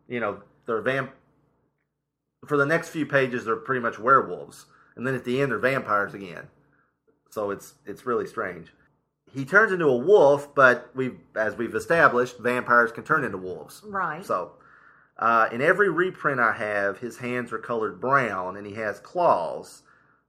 you 0.09 0.21
know 0.21 0.43
they're 0.67 0.83
vamp 0.83 1.11
for 2.47 2.59
the 2.59 2.67
next 2.67 2.91
few 2.91 3.07
pages 3.07 3.45
they're 3.45 3.57
pretty 3.57 3.81
much 3.81 3.99
werewolves 3.99 4.67
and 4.97 5.07
then 5.07 5.15
at 5.15 5.25
the 5.25 5.41
end 5.41 5.51
they're 5.51 5.59
vampires 5.59 6.15
again 6.15 6.49
so 7.31 7.51
it's 7.51 7.75
it's 7.87 8.05
really 8.07 8.27
strange 8.27 8.73
he 9.33 9.45
turns 9.45 9.73
into 9.73 9.87
a 9.87 9.97
wolf 9.97 10.55
but 10.55 10.91
we 10.95 11.13
as 11.37 11.55
we've 11.57 11.75
established 11.75 12.39
vampires 12.39 12.93
can 12.93 13.05
turn 13.05 13.25
into 13.25 13.39
wolves 13.39 13.83
Right. 13.87 14.25
so 14.25 14.53
uh, 15.19 15.49
in 15.53 15.61
every 15.63 15.89
reprint 15.91 16.41
i 16.41 16.53
have 16.53 16.99
his 16.99 17.19
hands 17.19 17.53
are 17.53 17.59
colored 17.59 18.01
brown 18.01 18.57
and 18.57 18.67
he 18.67 18.75
has 18.75 18.99
claws 19.01 19.83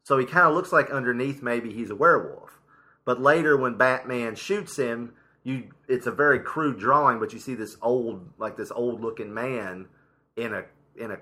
so 0.04 0.18
he 0.18 0.26
kind 0.26 0.48
of 0.48 0.54
looks 0.54 0.72
like 0.72 0.90
underneath 0.90 1.44
maybe 1.44 1.72
he's 1.72 1.92
a 1.92 1.96
werewolf. 1.96 2.60
But 3.06 3.22
later 3.22 3.56
when 3.56 3.76
Batman 3.78 4.34
shoots 4.34 4.76
him, 4.76 5.14
you 5.44 5.66
it's 5.88 6.08
a 6.08 6.12
very 6.12 6.40
crude 6.40 6.80
drawing, 6.80 7.20
but 7.20 7.34
you 7.34 7.40
see 7.40 7.54
this 7.54 7.78
old 7.84 8.28
like 8.40 8.58
this 8.58 8.72
old 8.72 9.02
looking 9.02 9.32
man 9.32 9.88
in 10.36 10.56
a 10.56 10.64
in 10.96 11.12
a 11.12 11.20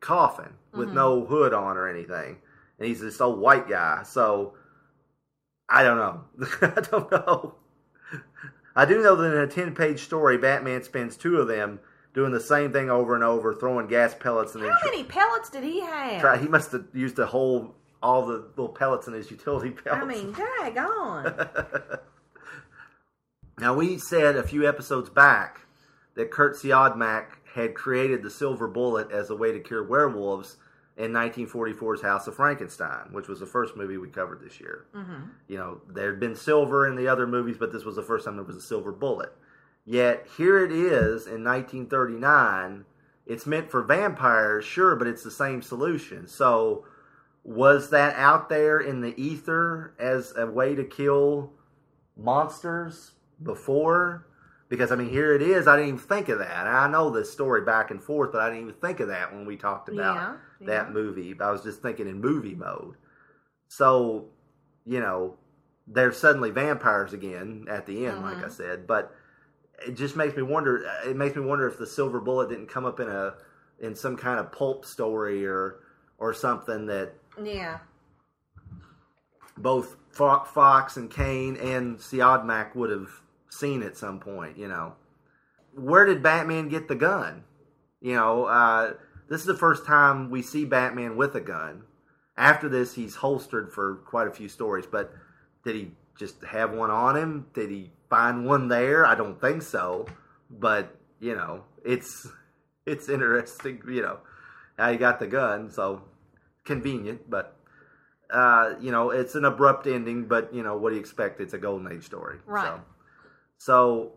coffin 0.00 0.54
with 0.72 0.90
Mhm. 0.90 0.94
no 0.94 1.24
hood 1.26 1.52
on 1.52 1.76
or 1.76 1.88
anything. 1.88 2.38
And 2.78 2.86
he's 2.88 3.00
this 3.00 3.20
old 3.20 3.40
white 3.40 3.68
guy. 3.68 4.04
So 4.04 4.54
I 5.74 5.82
don't 5.82 5.96
know. 5.96 6.20
I 6.62 6.80
don't 6.80 7.10
know. 7.10 7.54
I 8.76 8.84
do 8.84 9.02
know 9.02 9.16
that 9.16 9.32
in 9.32 9.38
a 9.38 9.48
10 9.48 9.74
page 9.74 10.00
story, 10.00 10.38
Batman 10.38 10.84
spends 10.84 11.16
two 11.16 11.38
of 11.38 11.48
them 11.48 11.80
doing 12.14 12.30
the 12.30 12.40
same 12.40 12.72
thing 12.72 12.90
over 12.90 13.16
and 13.16 13.24
over, 13.24 13.52
throwing 13.52 13.88
gas 13.88 14.14
pellets 14.14 14.54
and 14.54 14.62
then 14.62 14.70
How 14.70 14.88
many 14.88 15.02
pellets 15.02 15.50
did 15.50 15.64
he 15.64 15.80
have? 15.80 16.20
Try, 16.20 16.38
he 16.38 16.46
must 16.46 16.70
have 16.70 16.84
used 16.92 17.16
the 17.16 17.26
whole 17.26 17.74
all 18.00 18.24
the 18.24 18.46
little 18.56 18.68
pellets 18.68 19.08
in 19.08 19.14
his 19.14 19.32
utility 19.32 19.70
belt. 19.70 19.98
I 20.00 20.04
mean, 20.04 20.32
dag 20.32 20.78
on. 20.78 21.48
now 23.58 23.74
we 23.74 23.98
said 23.98 24.36
a 24.36 24.44
few 24.44 24.68
episodes 24.68 25.10
back 25.10 25.62
that 26.14 26.30
Curt 26.30 26.54
Siodmak 26.54 27.24
had 27.54 27.74
created 27.74 28.22
the 28.22 28.30
silver 28.30 28.68
bullet 28.68 29.10
as 29.10 29.30
a 29.30 29.34
way 29.34 29.50
to 29.50 29.58
cure 29.58 29.82
werewolves 29.82 30.56
in 30.96 31.12
1944's 31.12 32.02
House 32.02 32.26
of 32.26 32.36
Frankenstein, 32.36 33.12
which 33.12 33.26
was 33.28 33.40
the 33.40 33.46
first 33.46 33.76
movie 33.76 33.96
we 33.98 34.08
covered 34.08 34.40
this 34.40 34.60
year. 34.60 34.86
Mhm. 34.94 35.30
You 35.48 35.58
know, 35.58 35.80
there 35.88 36.10
had 36.10 36.20
been 36.20 36.36
silver 36.36 36.86
in 36.86 36.94
the 36.94 37.08
other 37.08 37.26
movies, 37.26 37.56
but 37.58 37.72
this 37.72 37.84
was 37.84 37.96
the 37.96 38.02
first 38.02 38.24
time 38.24 38.36
there 38.36 38.44
was 38.44 38.56
a 38.56 38.60
silver 38.60 38.92
bullet. 38.92 39.32
Yet 39.84 40.26
here 40.36 40.58
it 40.58 40.72
is 40.72 41.26
in 41.26 41.42
1939. 41.42 42.84
It's 43.26 43.46
meant 43.46 43.70
for 43.70 43.82
vampires, 43.82 44.64
sure, 44.64 44.94
but 44.96 45.06
it's 45.08 45.22
the 45.22 45.30
same 45.30 45.62
solution. 45.62 46.26
So, 46.26 46.84
was 47.42 47.90
that 47.90 48.16
out 48.16 48.48
there 48.48 48.78
in 48.78 49.00
the 49.00 49.20
ether 49.20 49.94
as 49.98 50.34
a 50.36 50.46
way 50.46 50.74
to 50.74 50.84
kill 50.84 51.52
monsters 52.16 53.12
before? 53.42 54.26
Because 54.74 54.90
I 54.90 54.96
mean, 54.96 55.08
here 55.08 55.34
it 55.34 55.42
is. 55.42 55.68
I 55.68 55.76
didn't 55.76 55.88
even 55.88 56.00
think 56.00 56.28
of 56.28 56.38
that. 56.38 56.66
And 56.66 56.76
I 56.76 56.88
know 56.88 57.10
this 57.10 57.30
story 57.32 57.62
back 57.62 57.90
and 57.90 58.02
forth, 58.02 58.32
but 58.32 58.40
I 58.40 58.48
didn't 58.48 58.62
even 58.62 58.74
think 58.80 59.00
of 59.00 59.08
that 59.08 59.32
when 59.32 59.46
we 59.46 59.56
talked 59.56 59.88
about 59.88 60.16
Yeah, 60.16 60.36
that 60.66 60.92
movie. 60.92 61.36
I 61.40 61.50
was 61.50 61.62
just 61.62 61.80
thinking 61.80 62.08
in 62.08 62.20
movie 62.20 62.54
mode. 62.54 62.96
So, 63.68 64.26
you 64.84 65.00
know, 65.00 65.36
they're 65.86 66.12
suddenly 66.12 66.50
vampires 66.50 67.12
again 67.12 67.66
at 67.68 67.86
the 67.86 68.06
end, 68.06 68.22
like 68.22 68.42
I 68.42 68.46
Mhm. 68.46 68.52
said. 68.52 68.86
But 68.86 69.14
it 69.86 69.92
just 69.94 70.16
makes 70.16 70.36
me 70.36 70.42
wonder. 70.42 70.84
It 71.06 71.16
makes 71.16 71.36
me 71.36 71.42
wonder 71.42 71.68
if 71.68 71.78
the 71.78 71.86
silver 71.86 72.20
bullet 72.20 72.48
didn't 72.48 72.68
come 72.68 72.84
up 72.84 73.00
in 73.00 73.08
a 73.08 73.34
in 73.80 73.94
some 73.94 74.16
kind 74.16 74.38
of 74.40 74.52
pulp 74.52 74.84
story 74.84 75.46
or 75.46 75.80
or 76.18 76.32
something 76.32 76.86
that 76.86 77.14
Yeah. 77.40 77.78
both 79.58 79.96
Fox 80.10 80.96
and 80.96 81.10
Kane 81.10 81.56
and 81.56 81.98
Siodmak 81.98 82.74
would 82.74 82.90
have 82.90 83.20
seen 83.54 83.82
at 83.82 83.96
some 83.96 84.20
point. 84.20 84.58
You 84.58 84.68
know, 84.68 84.94
where 85.74 86.04
did 86.04 86.22
Batman 86.22 86.68
get 86.68 86.88
the 86.88 86.94
gun? 86.94 87.44
You 88.00 88.14
know, 88.14 88.44
uh, 88.44 88.94
this 89.28 89.40
is 89.40 89.46
the 89.46 89.56
first 89.56 89.86
time 89.86 90.30
we 90.30 90.42
see 90.42 90.64
Batman 90.64 91.16
with 91.16 91.34
a 91.34 91.40
gun. 91.40 91.84
After 92.36 92.68
this, 92.68 92.94
he's 92.94 93.16
holstered 93.16 93.72
for 93.72 93.96
quite 94.06 94.28
a 94.28 94.32
few 94.32 94.48
stories. 94.48 94.86
But 94.86 95.12
did 95.64 95.76
he 95.76 95.92
just 96.18 96.42
have 96.44 96.72
one 96.72 96.90
on 96.90 97.16
him? 97.16 97.46
Did 97.54 97.70
he 97.70 97.90
find 98.10 98.46
one 98.46 98.68
there? 98.68 99.06
I 99.06 99.14
don't 99.14 99.40
think 99.40 99.62
so. 99.62 100.06
But 100.50 100.94
you 101.20 101.34
know, 101.34 101.64
it's 101.84 102.26
it's 102.86 103.08
interesting. 103.08 103.80
You 103.88 104.02
know, 104.02 104.18
how 104.78 104.90
he 104.90 104.98
got 104.98 105.18
the 105.18 105.26
gun. 105.26 105.70
So 105.70 106.02
convenient, 106.64 107.30
but 107.30 107.56
uh, 108.32 108.74
you 108.80 108.90
know, 108.90 109.10
it's 109.10 109.34
an 109.34 109.44
abrupt 109.44 109.86
ending, 109.86 110.26
but 110.26 110.52
you 110.52 110.62
know, 110.62 110.76
what 110.76 110.90
do 110.90 110.96
you 110.96 111.00
expect? 111.00 111.40
It's 111.40 111.54
a 111.54 111.58
golden 111.58 111.90
age 111.92 112.04
story. 112.04 112.38
Right. 112.46 112.66
So, 112.66 112.80
so 113.58 114.12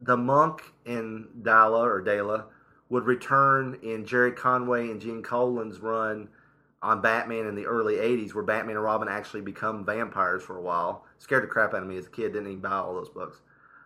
the 0.00 0.16
monk 0.16 0.62
in 0.86 1.28
Dala 1.42 1.82
or 1.82 2.00
Dala 2.00 2.46
would 2.88 3.04
return 3.04 3.78
in 3.82 4.04
Gerry 4.04 4.32
Conway 4.32 4.90
and 4.90 5.00
Gene 5.00 5.22
Colan's 5.22 5.78
run 5.78 6.28
on 6.82 7.02
Batman 7.02 7.46
in 7.46 7.54
the 7.54 7.66
early 7.66 7.96
80s, 7.96 8.34
where 8.34 8.42
Batman 8.42 8.76
and 8.76 8.84
Robin 8.84 9.08
actually 9.08 9.42
become 9.42 9.84
vampires 9.84 10.42
for 10.42 10.56
a 10.56 10.62
while. 10.62 11.04
Scared 11.18 11.42
the 11.42 11.46
crap 11.46 11.74
out 11.74 11.82
of 11.82 11.88
me 11.88 11.98
as 11.98 12.06
a 12.06 12.10
kid, 12.10 12.32
didn't 12.32 12.48
even 12.48 12.60
buy 12.60 12.70
all 12.70 12.94
those 12.94 13.10
books 13.10 13.42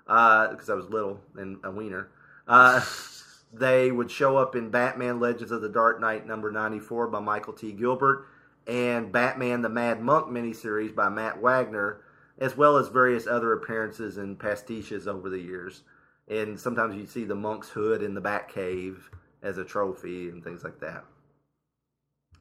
because 0.07 0.71
I 0.71 0.75
was 0.75 0.89
little 0.89 1.21
and 1.37 1.59
a 1.65 1.71
wiener. 1.71 2.11
Uh, 2.47 2.81
they 3.53 3.91
would 3.91 4.11
show 4.11 4.37
up 4.37 4.55
in 4.55 4.71
Batman 4.71 5.21
Legends 5.21 5.53
of 5.53 5.61
the 5.61 5.69
Dark 5.69 6.01
Knight 6.01 6.27
number 6.27 6.51
94 6.51 7.09
by 7.09 7.21
Michael 7.21 7.53
T. 7.53 7.73
Gilbert 7.73 8.27
and 8.67 9.13
Batman 9.13 9.63
the 9.63 9.69
Mad 9.69 10.01
Monk 10.01 10.29
miniseries 10.29 10.95
by 10.95 11.09
Matt 11.09 11.41
Wagner, 11.41 12.01
as 12.39 12.57
well 12.57 12.77
as 12.77 12.89
various 12.89 13.27
other 13.27 13.53
appearances 13.53 14.17
and 14.17 14.39
pastiches 14.39 15.07
over 15.07 15.31
the 15.31 15.39
years. 15.39 15.83
And 16.29 16.59
sometimes 16.59 16.97
you 16.97 17.07
see 17.07 17.25
the 17.25 17.35
monk's 17.35 17.69
hood 17.69 18.03
in 18.03 18.15
the 18.15 18.21
Batcave 18.21 18.97
as 19.43 19.59
a 19.59 19.65
trophy 19.65 20.29
and 20.29 20.43
things 20.43 20.65
like 20.65 20.81
that. 20.81 21.05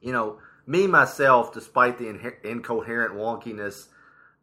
You 0.00 0.12
know, 0.12 0.38
me 0.66 0.86
myself, 0.86 1.52
despite 1.52 1.98
the 1.98 2.06
inher- 2.06 2.42
incoherent 2.44 3.14
wonkiness, 3.14 3.88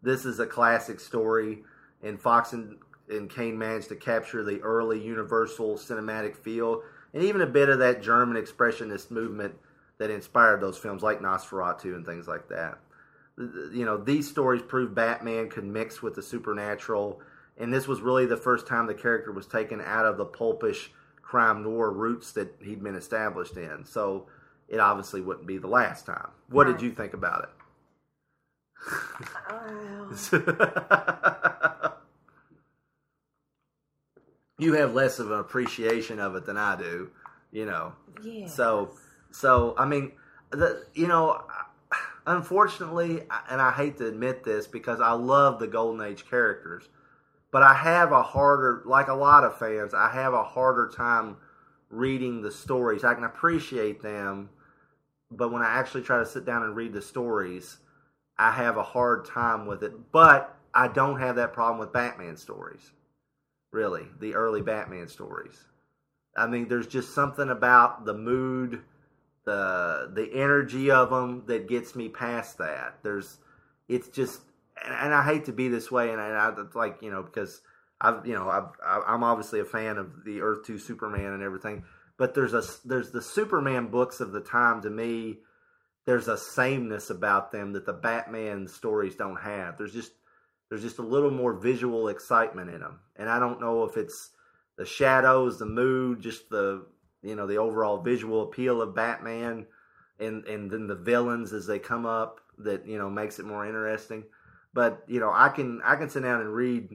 this 0.02 0.26
is 0.26 0.40
a 0.40 0.48
classic 0.48 1.00
story, 1.00 1.64
and 2.02 2.20
Fox 2.20 2.54
and, 2.54 2.78
and 3.10 3.30
Kane 3.30 3.58
managed 3.58 3.90
to 3.90 3.96
capture 3.96 4.44
the 4.44 4.62
early 4.62 5.04
Universal 5.04 5.78
cinematic 5.78 6.36
feel 6.36 6.82
and 7.14 7.24
even 7.24 7.42
a 7.42 7.48
bit 7.48 7.70
of 7.70 7.80
that 7.80 8.02
German 8.02 8.42
expressionist 8.42 9.12
movement 9.12 9.56
that 9.98 10.10
inspired 10.10 10.62
those 10.62 10.78
films, 10.78 11.04
like 11.04 11.20
Nosferatu 11.20 11.96
and 11.96 12.06
things 12.06 12.28
like 12.28 12.48
that. 12.50 12.80
You 13.74 13.86
know, 13.86 13.98
these 13.98 14.30
stories 14.30 14.62
prove 14.62 14.94
Batman 14.94 15.50
could 15.50 15.64
mix 15.64 16.02
with 16.02 16.16
the 16.16 16.22
supernatural, 16.22 17.22
and 17.58 17.74
this 17.74 17.88
was 17.88 18.02
really 18.02 18.26
the 18.26 18.38
first 18.38 18.68
time 18.68 18.88
the 18.88 18.94
character 18.94 19.32
was 19.32 19.48
taken 19.48 19.82
out 19.82 20.06
of 20.06 20.18
the 20.18 20.26
pulpish 20.26 20.92
crime 21.22 21.64
noir 21.64 21.92
roots 21.92 22.32
that 22.34 22.56
he'd 22.62 22.84
been 22.84 22.96
established 22.96 23.58
in. 23.58 23.86
So 23.86 24.28
it 24.68 24.80
obviously 24.80 25.22
wouldn't 25.22 25.48
be 25.48 25.58
the 25.58 25.68
last 25.68 26.06
time. 26.06 26.30
What 26.50 26.66
did 26.66 26.82
you 26.82 26.92
think 26.92 27.14
about 27.14 27.44
it? 27.44 27.50
you 34.60 34.74
have 34.74 34.94
less 34.94 35.20
of 35.20 35.32
an 35.32 35.40
appreciation 35.40 36.20
of 36.20 36.36
it 36.36 36.46
than 36.46 36.58
I 36.58 36.76
do, 36.76 37.12
you 37.52 37.66
know. 37.66 37.94
Yeah. 38.24 38.48
So, 38.48 38.92
so 39.32 39.76
I 39.78 39.86
mean, 39.86 40.12
the 40.52 40.86
you 40.94 41.08
know, 41.08 41.44
unfortunately, 42.26 43.22
and 43.50 43.62
I 43.62 43.72
hate 43.72 43.98
to 43.98 44.08
admit 44.08 44.44
this 44.44 44.68
because 44.68 45.02
I 45.02 45.12
love 45.12 45.60
the 45.60 45.68
Golden 45.68 46.06
Age 46.06 46.26
characters, 46.30 46.90
but 47.52 47.64
I 47.64 47.74
have 47.74 48.12
a 48.12 48.24
harder, 48.24 48.84
like 48.86 49.08
a 49.08 49.14
lot 49.14 49.44
of 49.44 49.58
fans, 49.58 49.94
I 49.94 50.10
have 50.10 50.34
a 50.34 50.44
harder 50.44 50.92
time 50.96 51.38
reading 51.90 52.42
the 52.42 52.52
stories. 52.52 53.04
I 53.04 53.14
can 53.14 53.24
appreciate 53.24 54.02
them, 54.02 54.50
but 55.30 55.52
when 55.52 55.62
I 55.62 55.70
actually 55.70 56.04
try 56.04 56.20
to 56.20 56.26
sit 56.26 56.46
down 56.46 56.64
and 56.64 56.76
read 56.76 56.94
the 56.94 57.02
stories, 57.02 57.78
I 58.38 58.52
have 58.52 58.78
a 58.78 58.84
hard 58.84 59.26
time 59.26 59.66
with 59.66 59.84
it. 59.84 60.12
But 60.12 60.58
I 60.74 60.88
don't 60.88 61.20
have 61.20 61.36
that 61.36 61.54
problem 61.54 61.80
with 61.80 61.94
Batman 61.94 62.38
stories. 62.38 62.92
Really, 63.72 64.08
the 64.20 64.36
early 64.36 64.62
Batman 64.62 65.08
stories. 65.08 65.66
I 66.36 66.48
mean, 66.48 66.68
there's 66.68 66.88
just 66.88 67.14
something 67.14 67.50
about 67.50 68.06
the 68.06 68.14
mood, 68.14 68.82
the 69.46 70.12
the 70.14 70.30
energy 70.34 70.92
of 70.92 71.10
them 71.10 71.44
that 71.48 71.68
gets 71.68 71.96
me 71.96 72.10
past 72.10 72.58
that. 72.60 73.00
There's, 73.04 73.38
it's 73.88 74.08
just, 74.10 74.42
and, 74.84 74.94
and 74.94 75.14
I 75.14 75.24
hate 75.24 75.46
to 75.46 75.52
be 75.54 75.68
this 75.68 75.92
way, 75.92 76.12
and, 76.12 76.20
and 76.20 76.36
I 76.38 76.54
like 76.74 77.02
you 77.02 77.12
know 77.12 77.24
because 77.24 77.62
I've 78.00 78.26
you 78.26 78.34
know 78.34 78.50
I've, 78.50 78.70
I- 78.86 79.14
I'm 79.14 79.24
obviously 79.24 79.60
a 79.60 79.66
fan 79.66 79.98
of 79.98 80.24
the 80.26 80.42
Earth 80.42 80.66
Two 80.66 80.78
Superman 80.78 81.34
and 81.34 81.44
everything, 81.44 81.84
but 82.18 82.34
there's 82.34 82.54
a 82.54 82.64
there's 82.86 83.12
the 83.12 83.22
Superman 83.22 83.88
books 83.88 84.20
of 84.20 84.32
the 84.32 84.42
time 84.42 84.82
to 84.82 84.90
me. 84.90 85.38
There's 86.06 86.28
a 86.28 86.38
sameness 86.38 87.12
about 87.12 87.52
them 87.52 87.74
that 87.74 87.86
the 87.86 87.94
Batman 87.94 88.68
stories 88.68 89.16
don't 89.16 89.40
have. 89.40 89.78
There's 89.78 89.94
just 89.94 90.12
there's 90.70 90.82
just 90.82 91.00
a 91.00 91.04
little 91.04 91.32
more 91.32 91.54
visual 91.54 92.08
excitement 92.08 92.70
in 92.70 92.80
them, 92.80 93.00
and 93.16 93.30
I 93.30 93.40
don't 93.40 93.62
know 93.62 93.84
if 93.84 93.98
it's 93.98 94.32
the 94.78 94.86
shadows, 94.86 95.60
the 95.60 95.66
mood, 95.66 96.22
just 96.22 96.50
the 96.50 96.86
you 97.24 97.36
know 97.36 97.48
the 97.48 97.58
overall 97.58 98.02
visual 98.02 98.44
appeal 98.44 98.82
of 98.82 98.96
Batman, 98.96 99.66
and 100.20 100.46
and 100.46 100.70
then 100.72 100.88
the 100.88 100.96
villains 100.96 101.54
as 101.54 101.68
they 101.68 101.80
come 101.80 102.06
up 102.06 102.40
that 102.60 102.86
you 102.88 102.98
know 102.98 103.10
makes 103.10 103.40
it 103.40 103.46
more 103.46 103.66
interesting. 103.66 104.24
But 104.74 105.04
you 105.08 105.20
know 105.20 105.32
I 105.34 105.50
can 105.50 105.82
I 105.84 105.96
can 105.96 106.10
sit 106.10 106.24
down 106.24 106.42
and 106.42 106.54
read 106.54 106.90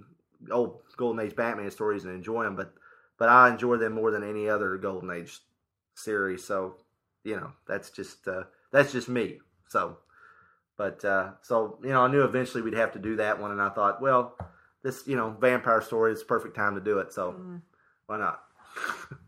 old 0.51 0.81
Golden 0.97 1.25
Age 1.25 1.37
Batman 1.37 1.71
stories 1.71 2.05
and 2.05 2.15
enjoy 2.15 2.45
them, 2.45 2.57
but 2.57 2.75
but 3.19 3.29
I 3.29 3.51
enjoy 3.51 3.77
them 3.77 3.93
more 3.93 4.11
than 4.11 4.23
any 4.29 4.49
other 4.49 4.77
Golden 4.77 5.11
Age 5.11 5.39
series. 5.95 6.45
So 6.45 6.77
you 7.25 7.37
know 7.37 7.53
that's 7.67 7.91
just 7.91 8.27
uh, 8.29 8.45
that's 8.73 8.93
just 8.93 9.09
me. 9.09 9.41
So 9.69 9.99
but 10.77 11.05
uh, 11.05 11.33
so 11.43 11.79
you 11.83 11.91
know 11.91 12.03
I 12.03 12.09
knew 12.09 12.23
eventually 12.23 12.63
we'd 12.63 12.75
have 12.75 12.93
to 12.93 12.99
do 12.99 13.17
that 13.17 13.41
one, 13.41 13.51
and 13.51 13.61
I 13.63 13.71
thought 13.71 14.03
well 14.03 14.37
this 14.83 15.07
you 15.07 15.17
know 15.17 15.31
vampire 15.41 15.81
story 15.83 16.13
is 16.13 16.21
the 16.21 16.27
perfect 16.27 16.57
time 16.57 16.75
to 16.75 16.81
do 16.81 16.99
it. 16.99 17.13
So 17.13 17.33
Mm. 17.33 17.63
why 18.07 18.19
not? 18.19 18.43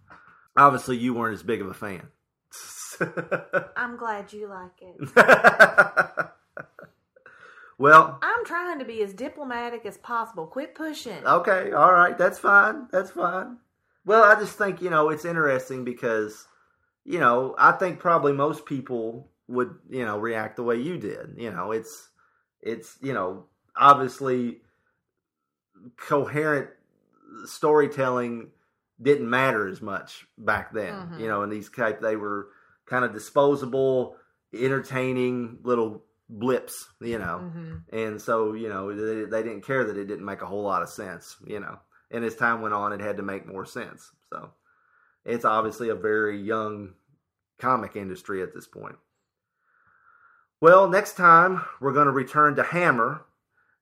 Obviously, 0.59 0.97
you 0.97 1.15
weren't 1.15 1.35
as 1.35 1.43
big 1.43 1.61
of 1.61 1.69
a 1.69 1.75
fan. 1.75 2.09
I'm 3.77 3.97
glad 3.97 4.33
you 4.33 4.49
like 4.49 4.83
it. 4.83 6.27
Well, 7.79 8.19
I'm 8.23 8.45
trying 8.45 8.81
to 8.81 8.85
be 8.85 9.03
as 9.03 9.15
diplomatic 9.15 9.87
as 9.87 9.97
possible. 9.97 10.49
Quit 10.49 10.75
pushing. 10.75 11.25
okay, 11.25 11.71
all 11.71 11.93
right, 11.93 12.19
that's 12.19 12.39
fine. 12.39 12.89
That's 12.91 13.13
fine. 13.13 13.59
Well, 14.05 14.25
I 14.25 14.35
just 14.35 14.59
think 14.59 14.83
you 14.83 14.91
know 14.91 15.11
it's 15.11 15.25
interesting 15.25 15.85
because 15.85 16.49
you 17.05 17.21
know 17.21 17.55
I 17.57 17.73
think 17.73 18.01
probably 18.01 18.33
most 18.33 18.67
people 18.67 19.29
would 19.47 19.77
you 19.89 20.05
know 20.05 20.19
react 20.19 20.57
the 20.57 20.65
way 20.65 20.75
you 20.77 20.99
did. 20.99 21.35
You 21.37 21.53
know, 21.53 21.71
it's 21.71 22.09
it's 22.61 22.99
you 23.01 23.13
know 23.13 23.45
obviously 23.77 24.61
coherent 25.97 26.71
storytelling 27.45 28.49
didn't 29.01 29.29
matter 29.31 29.67
as 29.69 29.81
much 29.81 30.27
back 30.37 30.73
then. 30.73 30.93
Mhm. 30.95 31.21
You 31.21 31.29
know, 31.29 31.43
and 31.43 31.53
these 31.53 31.71
type 31.71 32.01
they 32.01 32.17
were 32.17 32.49
kind 32.87 33.05
of 33.05 33.13
disposable, 33.13 34.17
entertaining 34.53 35.59
little 35.63 36.05
blips. 36.29 36.89
You 37.01 37.19
know, 37.19 37.53
Mhm. 37.55 37.83
and 37.93 38.21
so 38.21 38.55
you 38.55 38.69
know 38.69 38.95
they, 38.95 39.25
they 39.25 39.43
didn't 39.43 39.65
care 39.65 39.85
that 39.85 39.97
it 39.97 40.07
didn't 40.07 40.25
make 40.25 40.43
a 40.43 40.47
whole 40.47 40.63
lot 40.63 40.83
of 40.83 40.89
sense. 40.89 41.37
You 41.47 41.61
know, 41.61 41.79
and 42.11 42.25
as 42.25 42.35
time 42.37 42.61
went 42.61 42.75
on, 42.75 42.93
it 42.93 43.01
had 43.01 43.17
to 43.19 43.23
make 43.23 43.47
more 43.47 43.65
sense. 43.65 44.11
So 44.31 44.51
it's 45.25 45.45
obviously 45.45 45.89
a 45.91 45.95
very 45.95 46.39
young 46.41 46.95
comic 47.59 47.97
industry 47.97 48.43
at 48.43 48.55
this 48.55 48.67
point. 48.67 48.97
Well, 50.61 50.89
next 50.89 51.17
time 51.17 51.63
we're 51.81 51.93
going 51.93 52.07
to 52.07 52.13
return 52.13 52.57
to 52.57 52.63
Hammer. 52.63 53.25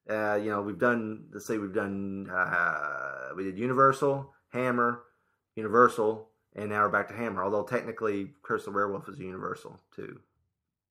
Uh, 0.08 0.34
you 0.34 0.50
know, 0.50 0.62
we've 0.62 0.78
done. 0.78 1.26
Let's 1.32 1.46
say 1.46 1.58
we've 1.58 1.72
done. 1.74 2.28
Uh, 2.30 3.30
we 3.34 3.44
did 3.44 3.58
Universal, 3.58 4.32
Hammer, 4.56 5.02
Universal, 5.54 6.28
and 6.54 6.70
now 6.70 6.82
we're 6.82 6.88
back 6.88 7.08
to 7.08 7.14
Hammer. 7.14 7.44
Although 7.44 7.64
technically, 7.64 8.30
Curse 8.42 8.66
of 8.66 8.72
the 8.72 8.76
Werewolf 8.76 9.08
is 9.08 9.18
Universal 9.18 9.78
too, 9.94 10.20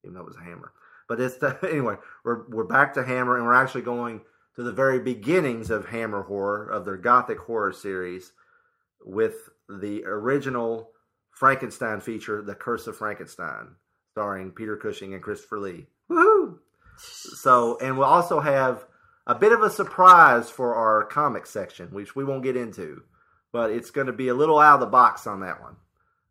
even 0.03 0.13
though 0.13 0.21
it 0.21 0.27
was 0.27 0.37
a 0.37 0.43
Hammer. 0.43 0.71
But 1.07 1.19
it's 1.19 1.37
the, 1.37 1.57
anyway. 1.69 1.95
We're 2.23 2.47
we're 2.47 2.63
back 2.63 2.93
to 2.93 3.03
Hammer, 3.03 3.37
and 3.37 3.45
we're 3.45 3.53
actually 3.53 3.81
going 3.81 4.21
to 4.55 4.63
the 4.63 4.71
very 4.71 4.99
beginnings 4.99 5.69
of 5.69 5.87
Hammer 5.87 6.23
Horror, 6.23 6.67
of 6.67 6.85
their 6.85 6.97
Gothic 6.97 7.39
horror 7.39 7.73
series, 7.73 8.31
with 9.03 9.49
the 9.67 10.03
original 10.05 10.91
Frankenstein 11.31 11.99
feature, 11.99 12.41
The 12.41 12.55
Curse 12.55 12.87
of 12.87 12.95
Frankenstein, 12.95 13.75
starring 14.11 14.51
Peter 14.51 14.77
Cushing 14.77 15.13
and 15.13 15.21
Christopher 15.21 15.59
Lee. 15.59 15.87
Woohoo! 16.09 16.59
So, 16.97 17.77
and 17.81 17.97
we'll 17.97 18.07
also 18.07 18.39
have 18.39 18.85
a 19.27 19.35
bit 19.35 19.51
of 19.51 19.61
a 19.61 19.69
surprise 19.69 20.49
for 20.49 20.75
our 20.75 21.03
comic 21.03 21.45
section, 21.45 21.89
which 21.89 22.15
we 22.15 22.23
won't 22.23 22.43
get 22.43 22.55
into, 22.55 23.03
but 23.55 23.71
it's 23.71 23.89
going 23.89 24.07
to 24.07 24.11
be 24.11 24.27
a 24.27 24.33
little 24.33 24.59
out 24.59 24.73
of 24.73 24.79
the 24.81 24.85
box 24.85 25.25
on 25.25 25.39
that 25.39 25.61
one. 25.61 25.77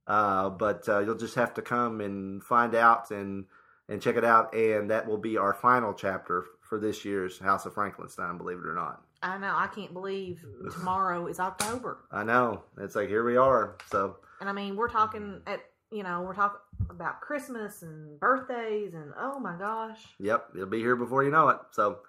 Uh, 0.07 0.51
but 0.51 0.87
uh, 0.91 0.99
you'll 0.99 1.17
just 1.17 1.37
have 1.37 1.55
to 1.55 1.63
come 1.63 2.03
and 2.03 2.45
find 2.45 2.75
out 2.75 3.11
and 3.11 3.47
and 3.89 4.03
check 4.03 4.17
it 4.17 4.25
out, 4.27 4.55
and 4.55 4.91
that 4.91 5.07
will 5.07 5.17
be 5.17 5.39
our 5.39 5.55
final 5.55 5.95
chapter 5.95 6.45
for 6.61 6.79
this 6.79 7.03
year's 7.03 7.39
House 7.39 7.65
of 7.65 7.73
Frankenstein. 7.73 8.37
Believe 8.37 8.59
it 8.59 8.67
or 8.67 8.75
not, 8.75 9.01
I 9.23 9.39
know. 9.39 9.55
I 9.57 9.69
can't 9.69 9.95
believe 9.95 10.45
tomorrow 10.71 11.27
is 11.27 11.41
October. 11.41 12.05
I 12.13 12.25
know 12.25 12.63
it's 12.77 12.95
like 12.95 13.09
here 13.09 13.25
we 13.25 13.39
are. 13.39 13.77
So 13.91 14.17
And 14.41 14.51
I 14.51 14.53
mean, 14.53 14.77
we're 14.77 14.91
talking 14.91 15.41
at 15.47 15.61
you 15.91 16.03
know 16.03 16.21
we're 16.21 16.35
talking 16.35 16.61
about 16.91 17.23
Christmas 17.23 17.81
and 17.81 18.21
birthdays 18.21 18.93
and 18.93 19.15
oh 19.19 19.41
my 19.41 19.57
gosh. 19.57 20.01
Yep, 20.21 20.51
it'll 20.57 20.67
be 20.67 20.81
here 20.81 20.97
before 20.97 21.25
you 21.25 21.31
know 21.31 21.49
it. 21.49 21.59
So, 21.71 22.01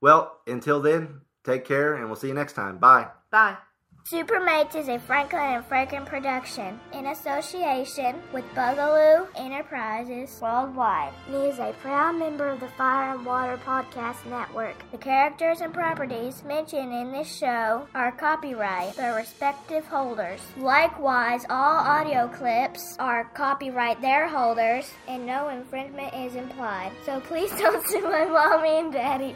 well, 0.00 0.40
until 0.48 0.80
then, 0.80 1.20
take 1.44 1.64
care, 1.64 1.94
and 1.94 2.06
we'll 2.06 2.16
see 2.16 2.26
you 2.26 2.34
next 2.34 2.54
time. 2.54 2.78
Bye. 2.78 3.06
Bye. 3.30 3.56
Supermates 4.04 4.76
is 4.76 4.88
a 4.88 4.98
Franklin 4.98 5.40
and 5.40 5.64
Franklin 5.64 6.04
production 6.04 6.78
in 6.92 7.06
association 7.06 8.16
with 8.34 8.44
Bugaloo 8.54 9.26
Enterprises 9.34 10.38
Worldwide 10.42 11.14
and 11.26 11.36
is 11.36 11.58
a 11.58 11.74
proud 11.80 12.16
member 12.16 12.48
of 12.48 12.60
the 12.60 12.68
Fire 12.68 13.14
and 13.14 13.24
Water 13.24 13.58
Podcast 13.64 14.26
Network. 14.26 14.76
The 14.92 14.98
characters 14.98 15.62
and 15.62 15.72
properties 15.72 16.44
mentioned 16.44 16.92
in 16.92 17.12
this 17.12 17.34
show 17.34 17.88
are 17.94 18.12
copyright 18.12 18.94
their 18.94 19.14
respective 19.14 19.86
holders. 19.86 20.42
Likewise, 20.58 21.46
all 21.48 21.78
audio 21.78 22.28
clips 22.28 22.96
are 22.98 23.24
copyright 23.32 24.02
their 24.02 24.28
holders 24.28 24.92
and 25.08 25.24
no 25.24 25.48
infringement 25.48 26.12
is 26.12 26.34
implied. 26.34 26.92
So 27.06 27.20
please 27.20 27.50
don't 27.58 27.82
sue 27.88 28.02
my 28.02 28.26
mommy 28.26 28.68
and 28.68 28.92
daddy. 28.92 29.34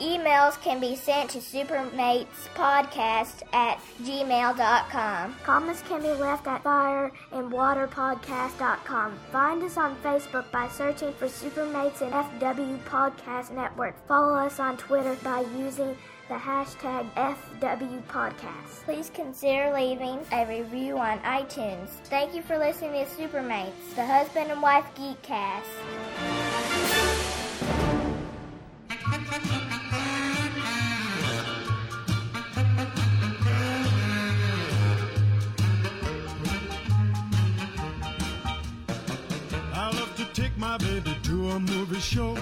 Emails 0.00 0.60
can 0.62 0.80
be 0.80 0.96
sent 0.96 1.28
to 1.30 1.38
supermatespodcast 1.38 3.42
at 3.52 3.78
gmail.com. 4.02 5.34
Comments 5.42 5.82
can 5.88 6.00
be 6.02 6.12
left 6.12 6.46
at 6.46 6.62
fireandwaterpodcast.com. 6.64 9.18
Find 9.32 9.62
us 9.62 9.76
on 9.76 9.96
Facebook 9.96 10.50
by 10.52 10.68
searching 10.68 11.12
for 11.14 11.26
Supermates 11.26 12.00
and 12.00 12.12
FW 12.12 12.78
Podcast 12.84 13.50
Network. 13.50 13.96
Follow 14.06 14.34
us 14.34 14.60
on 14.60 14.76
Twitter 14.76 15.16
by 15.24 15.40
using 15.56 15.96
the 16.28 16.34
hashtag 16.34 17.10
FW 17.14 18.02
Podcast. 18.04 18.84
Please 18.84 19.10
consider 19.14 19.72
leaving 19.74 20.20
a 20.32 20.46
review 20.46 20.98
on 20.98 21.18
iTunes. 21.20 21.88
Thank 22.04 22.34
you 22.34 22.42
for 22.42 22.58
listening 22.58 23.04
to 23.04 23.10
Supermates, 23.10 23.94
the 23.96 24.04
husband 24.04 24.50
and 24.50 24.60
wife 24.60 24.84
geekcast. 24.94 25.62
I 26.18 27.07
my 40.58 40.76
baby 40.78 41.16
to 41.22 41.50
a 41.50 41.60
movie 41.60 42.00
show 42.00 42.34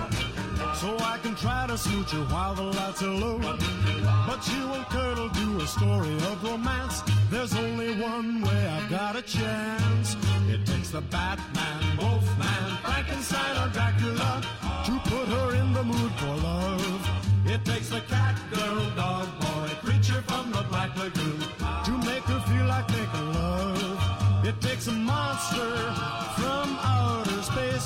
so 0.75 0.97
I 1.01 1.19
can 1.23 1.35
try 1.35 1.67
to 1.67 1.77
smooch 1.77 2.11
her 2.13 2.25
while 2.33 2.55
the 2.55 2.63
lights 2.63 3.03
are 3.03 3.11
low. 3.11 3.39
But 3.39 4.41
she 4.41 4.59
won't 4.61 4.89
curdle 4.89 5.29
to 5.29 5.59
a 5.59 5.67
story 5.67 6.15
of 6.15 6.43
romance. 6.43 7.03
There's 7.31 7.55
only 7.55 8.01
one 8.01 8.41
way 8.41 8.67
I've 8.69 8.89
got 8.89 9.17
a 9.17 9.23
chance. 9.23 10.17
It 10.49 10.65
takes 10.65 10.91
the 10.91 11.03
Batman, 11.03 11.97
Wolfman, 11.99 12.77
Frankenstein, 12.83 13.55
or 13.63 13.69
Dracula 13.73 14.43
to 14.87 14.93
put 15.11 15.29
her 15.29 15.55
in 15.57 15.73
the 15.75 15.85
mood 15.85 16.13
for 16.13 16.35
love. 16.37 17.11
It 17.47 17.65
takes 17.65 17.91
the 17.91 18.01
cat, 18.01 18.41
girl, 18.53 18.91
dog, 18.97 19.29
boy, 19.41 19.69
creature 19.85 20.23
from 20.23 20.53
the 20.53 20.63
Black 20.71 20.97
Lagoon 20.97 21.41
to 21.85 21.93
make 22.09 22.25
her 22.25 22.41
feel 22.49 22.67
like 22.67 22.89
making 22.89 23.33
love. 23.35 24.47
It 24.47 24.61
takes 24.61 24.87
a 24.87 24.93
monster 24.93 25.93
from 26.37 26.79
outer 26.81 27.26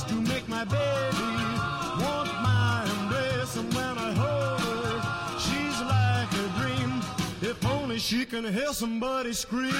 space 0.01 0.11
to 0.11 0.21
make 0.21 0.49
my 0.49 0.65
baby 0.65 1.31
want 2.03 2.29
my 2.43 2.87
embrace. 3.01 3.57
And 3.57 3.73
when 3.75 3.99
I 3.99 4.13
hold 4.13 4.61
her, 4.61 5.39
she's 5.39 5.81
like 5.83 6.33
a 6.33 6.47
dream. 6.59 7.01
If 7.43 7.65
only 7.67 7.99
she 7.99 8.25
can 8.25 8.45
hear 8.53 8.73
somebody 8.73 9.33
scream. 9.33 9.75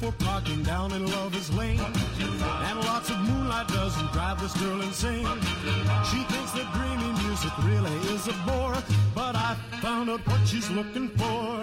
For 0.00 0.12
parking 0.24 0.62
down 0.62 0.92
in 0.92 1.06
Lover's 1.06 1.52
Lane. 1.54 1.80
And 1.80 2.78
lots 2.84 3.10
of 3.10 3.18
moonlight 3.18 3.68
doesn't 3.68 4.12
drive 4.12 4.40
this 4.40 4.54
girl 4.60 4.80
insane. 4.80 5.26
She 6.10 6.20
thinks 6.32 6.52
that 6.52 6.66
dreamy 6.74 7.12
music 7.24 7.52
really 7.62 7.96
is 8.14 8.28
a 8.28 8.32
bore. 8.46 8.76
But 9.14 9.36
I 9.36 9.56
found 9.82 10.10
out 10.10 10.26
what 10.26 10.46
she's 10.46 10.70
looking 10.70 11.08
for. 11.10 11.60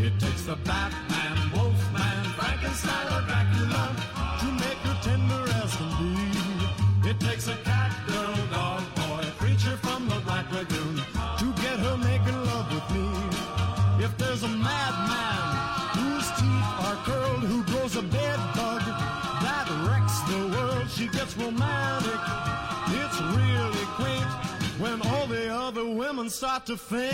It 0.00 0.18
takes 0.18 0.42
the 0.42 0.56
Batman, 0.56 1.36
Wolfman, 1.54 2.24
Frankenstein, 2.38 3.06
or 3.14 3.22
Dracula 3.26 3.96
to 4.40 4.46
make 4.62 4.80
her 4.88 4.98
tender 5.02 5.44
as 5.62 5.76
can 5.76 5.90
be. 5.98 7.10
It 7.10 7.20
takes 7.20 7.48
a 7.48 7.73
other 26.24 26.30
women 26.30 26.30
start 26.30 26.66
to 26.66 26.76
faint. 26.76 27.12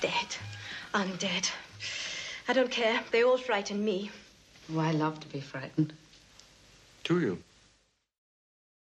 Dead. 0.00 0.36
Undead. 0.94 1.50
I 2.48 2.52
don't 2.52 2.70
care. 2.70 3.00
They 3.10 3.24
all 3.24 3.38
frighten 3.38 3.84
me. 3.84 4.10
Oh, 4.72 4.78
I 4.78 4.92
love 4.92 5.18
to 5.20 5.28
be 5.28 5.40
frightened. 5.40 5.92
Do 7.04 7.20
you? 7.20 7.38